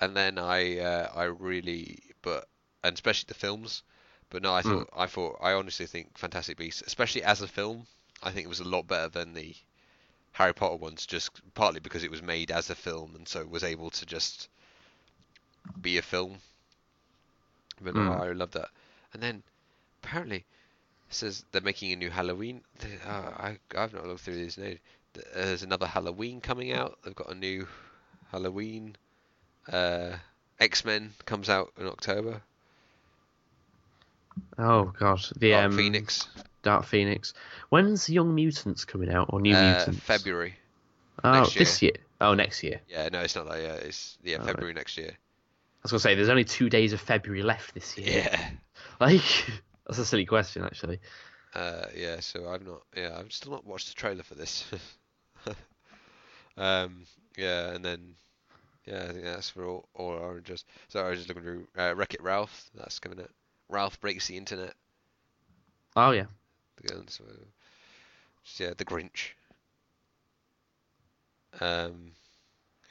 and 0.01 0.17
then 0.17 0.39
I, 0.39 0.79
uh, 0.79 1.13
I 1.15 1.25
really, 1.25 2.01
but, 2.23 2.49
and 2.85 2.95
especially 2.95 3.27
the 3.29 3.35
films, 3.35 3.83
but 4.31 4.43
no, 4.43 4.55
I 4.55 4.63
Hmm. 4.63 4.71
thought, 4.71 4.91
I 4.97 5.07
thought, 5.07 5.39
I 5.43 5.53
honestly 5.53 5.87
think 5.87 6.19
Fantastic 6.19 6.57
Beasts, 6.59 6.83
especially 6.87 7.23
as 7.25 7.43
a 7.43 7.49
film, 7.49 7.87
I 8.23 8.31
think 8.33 8.47
it 8.47 8.51
was 8.51 8.61
a 8.61 8.65
lot 8.69 8.87
better 8.89 9.09
than 9.09 9.35
the 9.35 9.55
Harry 10.33 10.55
Potter 10.55 10.77
ones, 10.77 11.07
just 11.07 11.31
partly 11.55 11.81
because 11.81 12.05
it 12.05 12.11
was 12.11 12.23
made 12.23 12.51
as 12.51 12.71
a 12.71 12.75
film, 12.75 13.15
and 13.17 13.29
so 13.29 13.45
was 13.47 13.65
able 13.65 13.91
to 13.91 14.07
just 14.07 14.49
be 15.81 15.99
a 15.99 16.03
film. 16.03 16.39
But 17.81 17.95
no, 17.95 18.01
Mm. 18.01 18.21
I 18.21 18.33
love 18.33 18.51
that. 18.53 18.69
And 19.13 19.23
then 19.23 19.43
apparently 20.03 20.39
it 20.39 20.45
says 21.15 21.45
they're 21.53 21.61
making 21.63 21.93
a 21.93 21.97
new 21.97 22.11
Halloween. 22.11 22.63
Uh, 23.07 23.09
I 23.11 23.59
I've 23.77 23.93
not 23.95 24.07
looked 24.07 24.21
through 24.23 24.37
these. 24.37 24.57
Th- 24.57 24.81
There's 25.35 25.63
another 25.63 25.87
Halloween 25.87 26.41
coming 26.41 26.73
out. 26.73 26.99
They've 27.05 27.15
got 27.15 27.31
a 27.31 27.35
new 27.35 27.67
Halloween. 28.33 28.97
Uh, 29.71 30.17
X 30.61 30.85
Men 30.85 31.13
comes 31.25 31.49
out 31.49 31.73
in 31.79 31.87
October. 31.87 32.43
oh 34.59 34.93
god, 34.99 35.21
the 35.37 35.51
Dark 35.51 35.67
um, 35.67 35.77
Phoenix. 35.77 36.29
Dark 36.63 36.85
Phoenix. 36.85 37.35
When's 37.69 38.09
Young 38.11 38.35
Mutants 38.35 38.85
coming 38.85 39.11
out 39.11 39.31
or 39.33 39.41
New 39.41 39.55
uh, 39.55 39.63
Mutants? 39.79 40.01
February. 40.05 40.55
Oh, 41.23 41.33
next 41.33 41.55
this 41.55 41.83
year. 41.83 41.93
Oh, 42.21 42.35
next 42.35 42.63
year. 42.63 42.81
Yeah, 42.89 43.09
no, 43.13 43.21
it's 43.21 43.37
not 43.37 43.49
that. 43.49 43.63
Yeah, 43.63 43.75
it's 43.75 44.19
yeah 44.25 44.37
Oh, 44.37 44.39
right. 44.41 44.47
February 44.47 44.75
next 44.75 44.97
year. 44.99 45.13
I 45.93 45.95
was 45.95 46.03
gonna 46.03 46.13
say 46.13 46.15
there's 46.17 46.29
only 46.29 46.45
two 46.45 46.69
days 46.69 46.93
of 46.93 47.01
February 47.01 47.43
left 47.43 47.75
this 47.75 47.97
year. 47.97 48.25
Yeah. 48.25 48.51
Like 49.01 49.23
that's 49.87 49.99
a 50.01 50.05
silly 50.05 50.27
question 50.27 50.65
actually. 50.65 50.99
Uh, 51.55 51.87
yeah, 51.97 52.19
so 52.19 52.49
I've 52.49 52.67
not, 52.67 52.83
yeah, 52.97 53.17
I've 53.17 53.33
still 53.33 53.53
not 53.53 53.65
watched 53.65 53.89
the 53.89 53.95
trailer 53.95 54.25
for 54.25 54.35
this. 54.35 54.65
um, 56.57 57.05
yeah, 57.37 57.71
and 57.71 57.85
then, 57.85 58.15
yeah, 58.87 59.05
I 59.05 59.13
think 59.13 59.25
that's 59.25 59.51
for 59.51 59.65
all, 59.65 59.89
all 59.95 60.19
our 60.19 60.37
interest. 60.37 60.67
So 60.89 61.05
I 61.05 61.11
was 61.11 61.19
just 61.19 61.29
looking 61.29 61.45
through 61.45 61.69
uh, 61.79 61.95
Wreck 61.95 62.15
It 62.15 62.23
Ralph. 62.23 62.71
That's 62.75 62.99
coming 62.99 63.21
out. 63.21 63.31
Ralph 63.69 64.01
breaks 64.01 64.27
the 64.27 64.37
internet. 64.37 64.75
Oh 65.95 66.11
yeah. 66.11 66.27
The 66.83 66.89
guns. 66.89 67.21
uh, 67.25 67.33
yeah, 68.57 68.73
the 68.77 68.85
Grinch. 68.85 69.35
Um, 71.61 72.13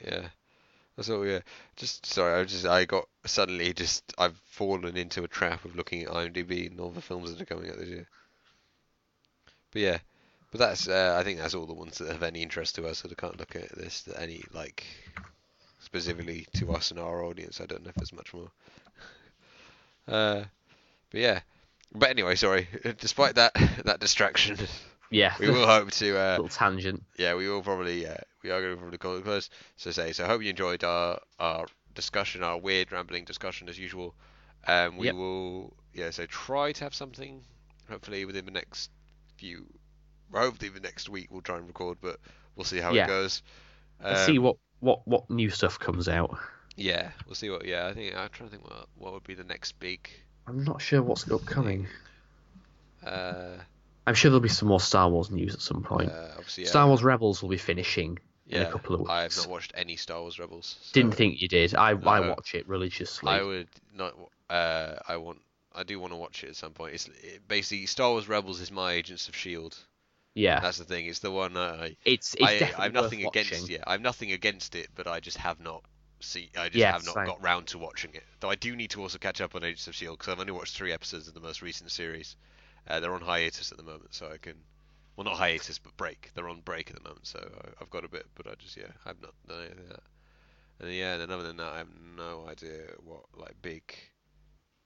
yeah. 0.02 0.28
That's 0.98 1.10
all. 1.10 1.24
Yeah. 1.24 1.38
Just 1.76 2.06
sorry. 2.06 2.40
I 2.40 2.44
just 2.44 2.66
I 2.66 2.84
got 2.84 3.04
suddenly 3.24 3.72
just 3.72 4.12
I've 4.18 4.36
fallen 4.46 4.96
into 4.96 5.22
a 5.22 5.28
trap 5.28 5.64
of 5.64 5.76
looking 5.76 6.02
at 6.02 6.08
IMDb 6.08 6.68
and 6.68 6.80
all 6.80 6.90
the 6.90 7.00
films 7.00 7.30
that 7.32 7.40
are 7.40 7.44
coming 7.44 7.70
out 7.70 7.78
this 7.78 7.88
year. 7.88 8.08
But 9.72 9.82
yeah, 9.82 9.98
but 10.50 10.58
that's 10.58 10.88
uh, 10.88 11.16
I 11.16 11.22
think 11.22 11.38
that's 11.38 11.54
all 11.54 11.66
the 11.66 11.72
ones 11.72 11.98
that 11.98 12.10
have 12.10 12.24
any 12.24 12.42
interest 12.42 12.74
to 12.74 12.86
us. 12.88 12.98
So 12.98 13.08
I 13.08 13.14
can't 13.14 13.38
look 13.38 13.54
at 13.54 13.68
this 13.78 14.02
that 14.02 14.20
any 14.20 14.42
like 14.52 14.84
specifically 15.78 16.48
to 16.56 16.72
us 16.72 16.90
and 16.90 16.98
our 16.98 17.22
audience. 17.22 17.60
I 17.60 17.66
don't 17.66 17.84
know 17.84 17.90
if 17.90 17.94
there's 17.94 18.12
much 18.12 18.34
more. 18.34 18.50
Uh, 20.08 20.42
but 21.10 21.20
yeah. 21.20 21.40
But 21.94 22.08
anyway, 22.08 22.34
sorry. 22.34 22.66
Despite 22.98 23.34
that 23.34 23.52
that 23.84 24.00
distraction, 24.00 24.56
Yeah. 25.10 25.34
we 25.38 25.50
will 25.50 25.66
hope 25.66 25.90
to. 25.90 26.18
Uh, 26.18 26.30
little 26.32 26.48
tangent. 26.48 27.02
yeah, 27.18 27.34
we 27.34 27.46
will 27.46 27.60
probably. 27.62 28.06
Uh, 28.06 28.16
we 28.42 28.50
are 28.50 28.60
going 28.74 28.90
to 28.90 28.98
call 28.98 29.16
it 29.16 29.24
close. 29.24 29.50
So 29.76 29.90
say. 29.90 30.12
So 30.12 30.24
I 30.24 30.26
hope 30.28 30.42
you 30.42 30.50
enjoyed 30.50 30.84
our 30.84 31.20
our 31.38 31.66
discussion, 31.94 32.42
our 32.42 32.58
weird 32.58 32.92
rambling 32.92 33.24
discussion 33.24 33.68
as 33.68 33.78
usual. 33.78 34.14
Um, 34.66 34.96
we 34.96 35.06
Yep. 35.06 35.14
will. 35.14 35.76
Yeah. 35.94 36.10
So 36.10 36.26
try 36.26 36.72
to 36.72 36.84
have 36.84 36.94
something. 36.94 37.42
Hopefully 37.88 38.24
within 38.24 38.44
the 38.44 38.50
next 38.50 38.90
few. 39.36 39.66
Hopefully 40.32 40.68
the 40.70 40.80
next 40.80 41.08
week 41.08 41.28
we'll 41.30 41.40
try 41.40 41.56
and 41.56 41.66
record, 41.66 41.98
but 42.02 42.20
we'll 42.54 42.64
see 42.64 42.78
how 42.78 42.92
Yeah. 42.92 43.04
it 43.04 43.08
goes. 43.08 43.42
Let's 44.02 44.26
see 44.26 44.38
Um, 44.38 44.44
what, 44.44 44.56
what 44.80 45.08
what 45.08 45.30
new 45.30 45.50
stuff 45.50 45.78
comes 45.78 46.06
out. 46.08 46.38
Yeah, 46.76 47.10
we'll 47.26 47.34
see 47.34 47.50
what. 47.50 47.64
Yeah, 47.64 47.86
I 47.88 47.94
think 47.94 48.14
I'm 48.14 48.28
trying 48.28 48.50
to 48.50 48.56
think 48.56 48.68
what 48.70 48.88
what 48.96 49.12
would 49.14 49.24
be 49.24 49.34
the 49.34 49.44
next 49.44 49.72
big. 49.80 50.08
I'm 50.46 50.62
not 50.64 50.80
sure 50.80 51.02
what's 51.02 51.28
upcoming. 51.30 51.88
Uh, 53.04 53.56
I'm 54.06 54.14
sure 54.14 54.30
there'll 54.30 54.40
be 54.40 54.48
some 54.48 54.68
more 54.68 54.80
Star 54.80 55.08
Wars 55.08 55.30
news 55.30 55.54
at 55.54 55.60
some 55.60 55.82
point. 55.82 56.10
uh 56.10 56.32
obviously. 56.36 56.64
Yeah, 56.64 56.70
Star 56.70 56.86
Wars 56.86 57.02
Rebels 57.02 57.42
will 57.42 57.48
be 57.50 57.58
finishing 57.58 58.18
in 58.48 58.62
yeah, 58.62 58.68
a 58.68 58.72
couple 58.72 58.94
of 58.94 59.00
weeks. 59.00 59.10
I 59.10 59.22
have 59.22 59.36
not 59.36 59.48
watched 59.48 59.72
any 59.76 59.96
Star 59.96 60.20
Wars 60.20 60.38
Rebels. 60.38 60.76
so- 60.82 60.92
Didn't 60.94 61.14
think 61.14 61.40
you 61.40 61.48
did. 61.48 61.74
I 61.74 61.90
I 61.90 62.20
watch 62.28 62.54
it 62.54 62.66
religiously. 62.68 63.30
I 63.30 63.42
would 63.42 63.68
not. 63.94 64.14
Uh, 64.50 64.96
I 65.06 65.16
want. 65.18 65.40
I 65.74 65.82
do 65.84 66.00
want 66.00 66.12
to 66.12 66.16
watch 66.16 66.42
it 66.42 66.48
at 66.48 66.56
some 66.56 66.72
point. 66.72 66.94
It's 66.94 67.08
it, 67.22 67.46
basically 67.46 67.86
Star 67.86 68.10
Wars 68.10 68.26
Rebels 68.28 68.60
is 68.60 68.70
my 68.72 68.92
Agents 68.92 69.28
of 69.28 69.36
Shield. 69.36 69.76
yeah, 70.34 70.58
That's 70.60 70.78
the 70.78 70.84
thing. 70.84 71.06
It's 71.06 71.18
the 71.20 71.30
one 71.30 71.56
I. 71.56 71.96
it's 72.04 72.34
it's 72.34 72.42
I, 72.42 72.58
definitely 72.58 72.74
I 72.80 72.82
have 72.84 72.92
nothing 72.94 73.26
against. 73.26 73.68
Yeah, 73.68 73.84
I 73.86 73.92
have 73.92 74.00
nothing 74.00 74.32
against 74.32 74.74
it, 74.74 74.88
but 74.94 75.06
I 75.06 75.20
just 75.20 75.36
have 75.36 75.60
not 75.60 75.84
see. 76.20 76.50
I 76.58 76.64
just 76.68 76.76
Yeah, 76.76 76.92
have 76.92 77.04
not 77.04 77.14
same. 77.14 77.26
got 77.26 77.42
round 77.42 77.66
to 77.68 77.78
watching 77.78 78.12
it. 78.14 78.24
Though 78.40 78.50
I 78.50 78.54
do 78.56 78.74
need 78.74 78.90
to 78.90 79.02
also 79.02 79.18
catch 79.18 79.40
up 79.40 79.54
on 79.54 79.62
Agents 79.62 79.86
of 79.86 79.94
Shield 79.94 80.18
because 80.18 80.32
I've 80.32 80.40
only 80.40 80.52
watched 80.52 80.74
three 80.76 80.92
episodes 80.92 81.28
of 81.28 81.34
the 81.34 81.40
most 81.40 81.60
recent 81.62 81.90
series. 81.92 82.34
Uh, 82.88 82.98
they're 83.00 83.14
on 83.14 83.20
hiatus 83.20 83.70
at 83.70 83.76
the 83.78 83.84
moment, 83.84 84.14
so 84.14 84.28
I 84.32 84.38
can. 84.38 84.54
Well, 85.18 85.24
not 85.24 85.36
hiatus, 85.36 85.80
but 85.80 85.96
break. 85.96 86.30
They're 86.34 86.48
on 86.48 86.60
break 86.60 86.90
at 86.90 86.94
the 86.96 87.02
moment, 87.02 87.26
so 87.26 87.40
I, 87.40 87.82
I've 87.82 87.90
got 87.90 88.04
a 88.04 88.08
bit, 88.08 88.26
but 88.36 88.46
I 88.46 88.54
just 88.56 88.76
yeah, 88.76 88.86
I've 89.04 89.20
not 89.20 89.34
done 89.48 89.62
anything 89.62 89.78
like 89.88 89.96
that. 89.96 90.02
And 90.86 90.94
yeah, 90.94 91.16
then 91.16 91.32
other 91.32 91.42
than 91.42 91.56
that, 91.56 91.72
I 91.72 91.78
have 91.78 91.88
no 92.16 92.46
idea 92.48 92.82
what 93.04 93.24
like 93.36 93.60
big 93.60 93.82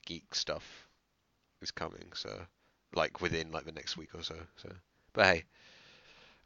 geek 0.07 0.33
stuff 0.33 0.87
is 1.61 1.69
coming. 1.69 2.11
So 2.15 2.31
like 2.95 3.21
within 3.21 3.51
like 3.51 3.65
the 3.65 3.71
next 3.73 3.95
week 3.95 4.15
or 4.15 4.23
so. 4.23 4.33
So, 4.55 4.69
but 5.13 5.25
hey, 5.27 5.43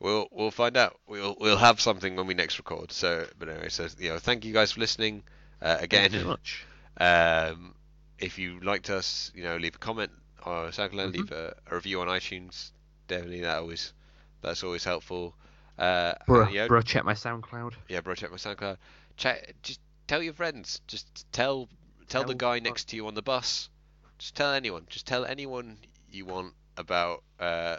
we'll 0.02 0.28
we'll 0.34 0.52
find 0.52 0.76
out. 0.76 1.00
We'll 1.08 1.38
we'll 1.40 1.56
have 1.56 1.80
something 1.80 2.18
when 2.18 2.28
we 2.28 2.34
next 2.34 2.58
record. 2.58 2.92
So, 2.92 3.26
but 3.40 3.48
anyway, 3.48 3.70
so 3.70 3.88
you 3.98 4.10
know, 4.10 4.20
thank 4.20 4.44
you 4.44 4.52
guys 4.52 4.74
for 4.74 4.82
listening. 4.82 5.24
Uh, 5.62 5.78
Thank 5.78 5.94
you 5.94 6.10
very 6.10 6.26
much. 6.26 6.66
um, 6.98 7.74
if 8.20 8.38
you 8.38 8.60
liked 8.60 8.90
us, 8.90 9.32
you 9.34 9.44
know, 9.46 9.56
leave 9.56 9.76
a 9.76 9.80
comment 9.80 10.12
on 10.44 10.72
SoundCloud, 10.74 11.12
Mhm. 11.12 11.14
leave 11.14 11.32
a, 11.32 11.56
a 11.72 11.76
review 11.76 12.02
on 12.02 12.08
iTunes. 12.10 12.72
Definitely, 13.08 13.42
that 13.42 13.58
always 13.58 13.94
that's 14.42 14.64
always 14.64 14.84
helpful. 14.84 15.34
Uh, 15.78 16.14
Bro, 16.26 16.44
and, 16.46 16.54
yeah, 16.54 16.68
bro, 16.68 16.82
check 16.82 17.06
my 17.06 17.14
SoundCloud. 17.14 17.74
yeah, 17.88 18.02
bro, 18.02 18.16
check 18.16 18.32
my 18.32 18.38
SoundCloud. 18.38 18.78
Check, 19.16 19.54
just 19.62 19.80
tell 20.08 20.22
your 20.24 20.34
friends. 20.34 20.82
Just 20.88 21.32
tell 21.32 21.70
tell 22.10 22.24
the 22.24 22.34
Tell- 22.34 22.52
guy 22.52 22.60
next 22.60 22.90
to 22.90 22.96
you 22.96 23.08
on 23.08 23.14
the 23.14 23.22
bus. 23.22 23.70
Just 24.18 24.36
tell 24.36 24.52
anyone. 24.54 24.86
Just 24.90 25.06
tell 25.06 25.26
anyone 25.26 25.78
you 26.12 26.26
want 26.26 26.54
about 26.78 27.24
uh, 27.40 27.78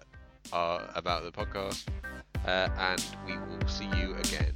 our, 0.53 0.89
about 0.95 1.25
the 1.25 1.33
podcast, 1.33 1.85
uh, 2.47 2.69
and 2.79 3.05
we 3.27 3.37
will 3.37 3.67
see 3.69 3.87
you 3.97 4.15
again 4.17 4.53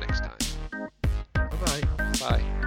next 0.00 0.20
time. 0.20 0.88
Bye 1.34 1.48
bye. 1.64 2.12
Bye. 2.20 2.64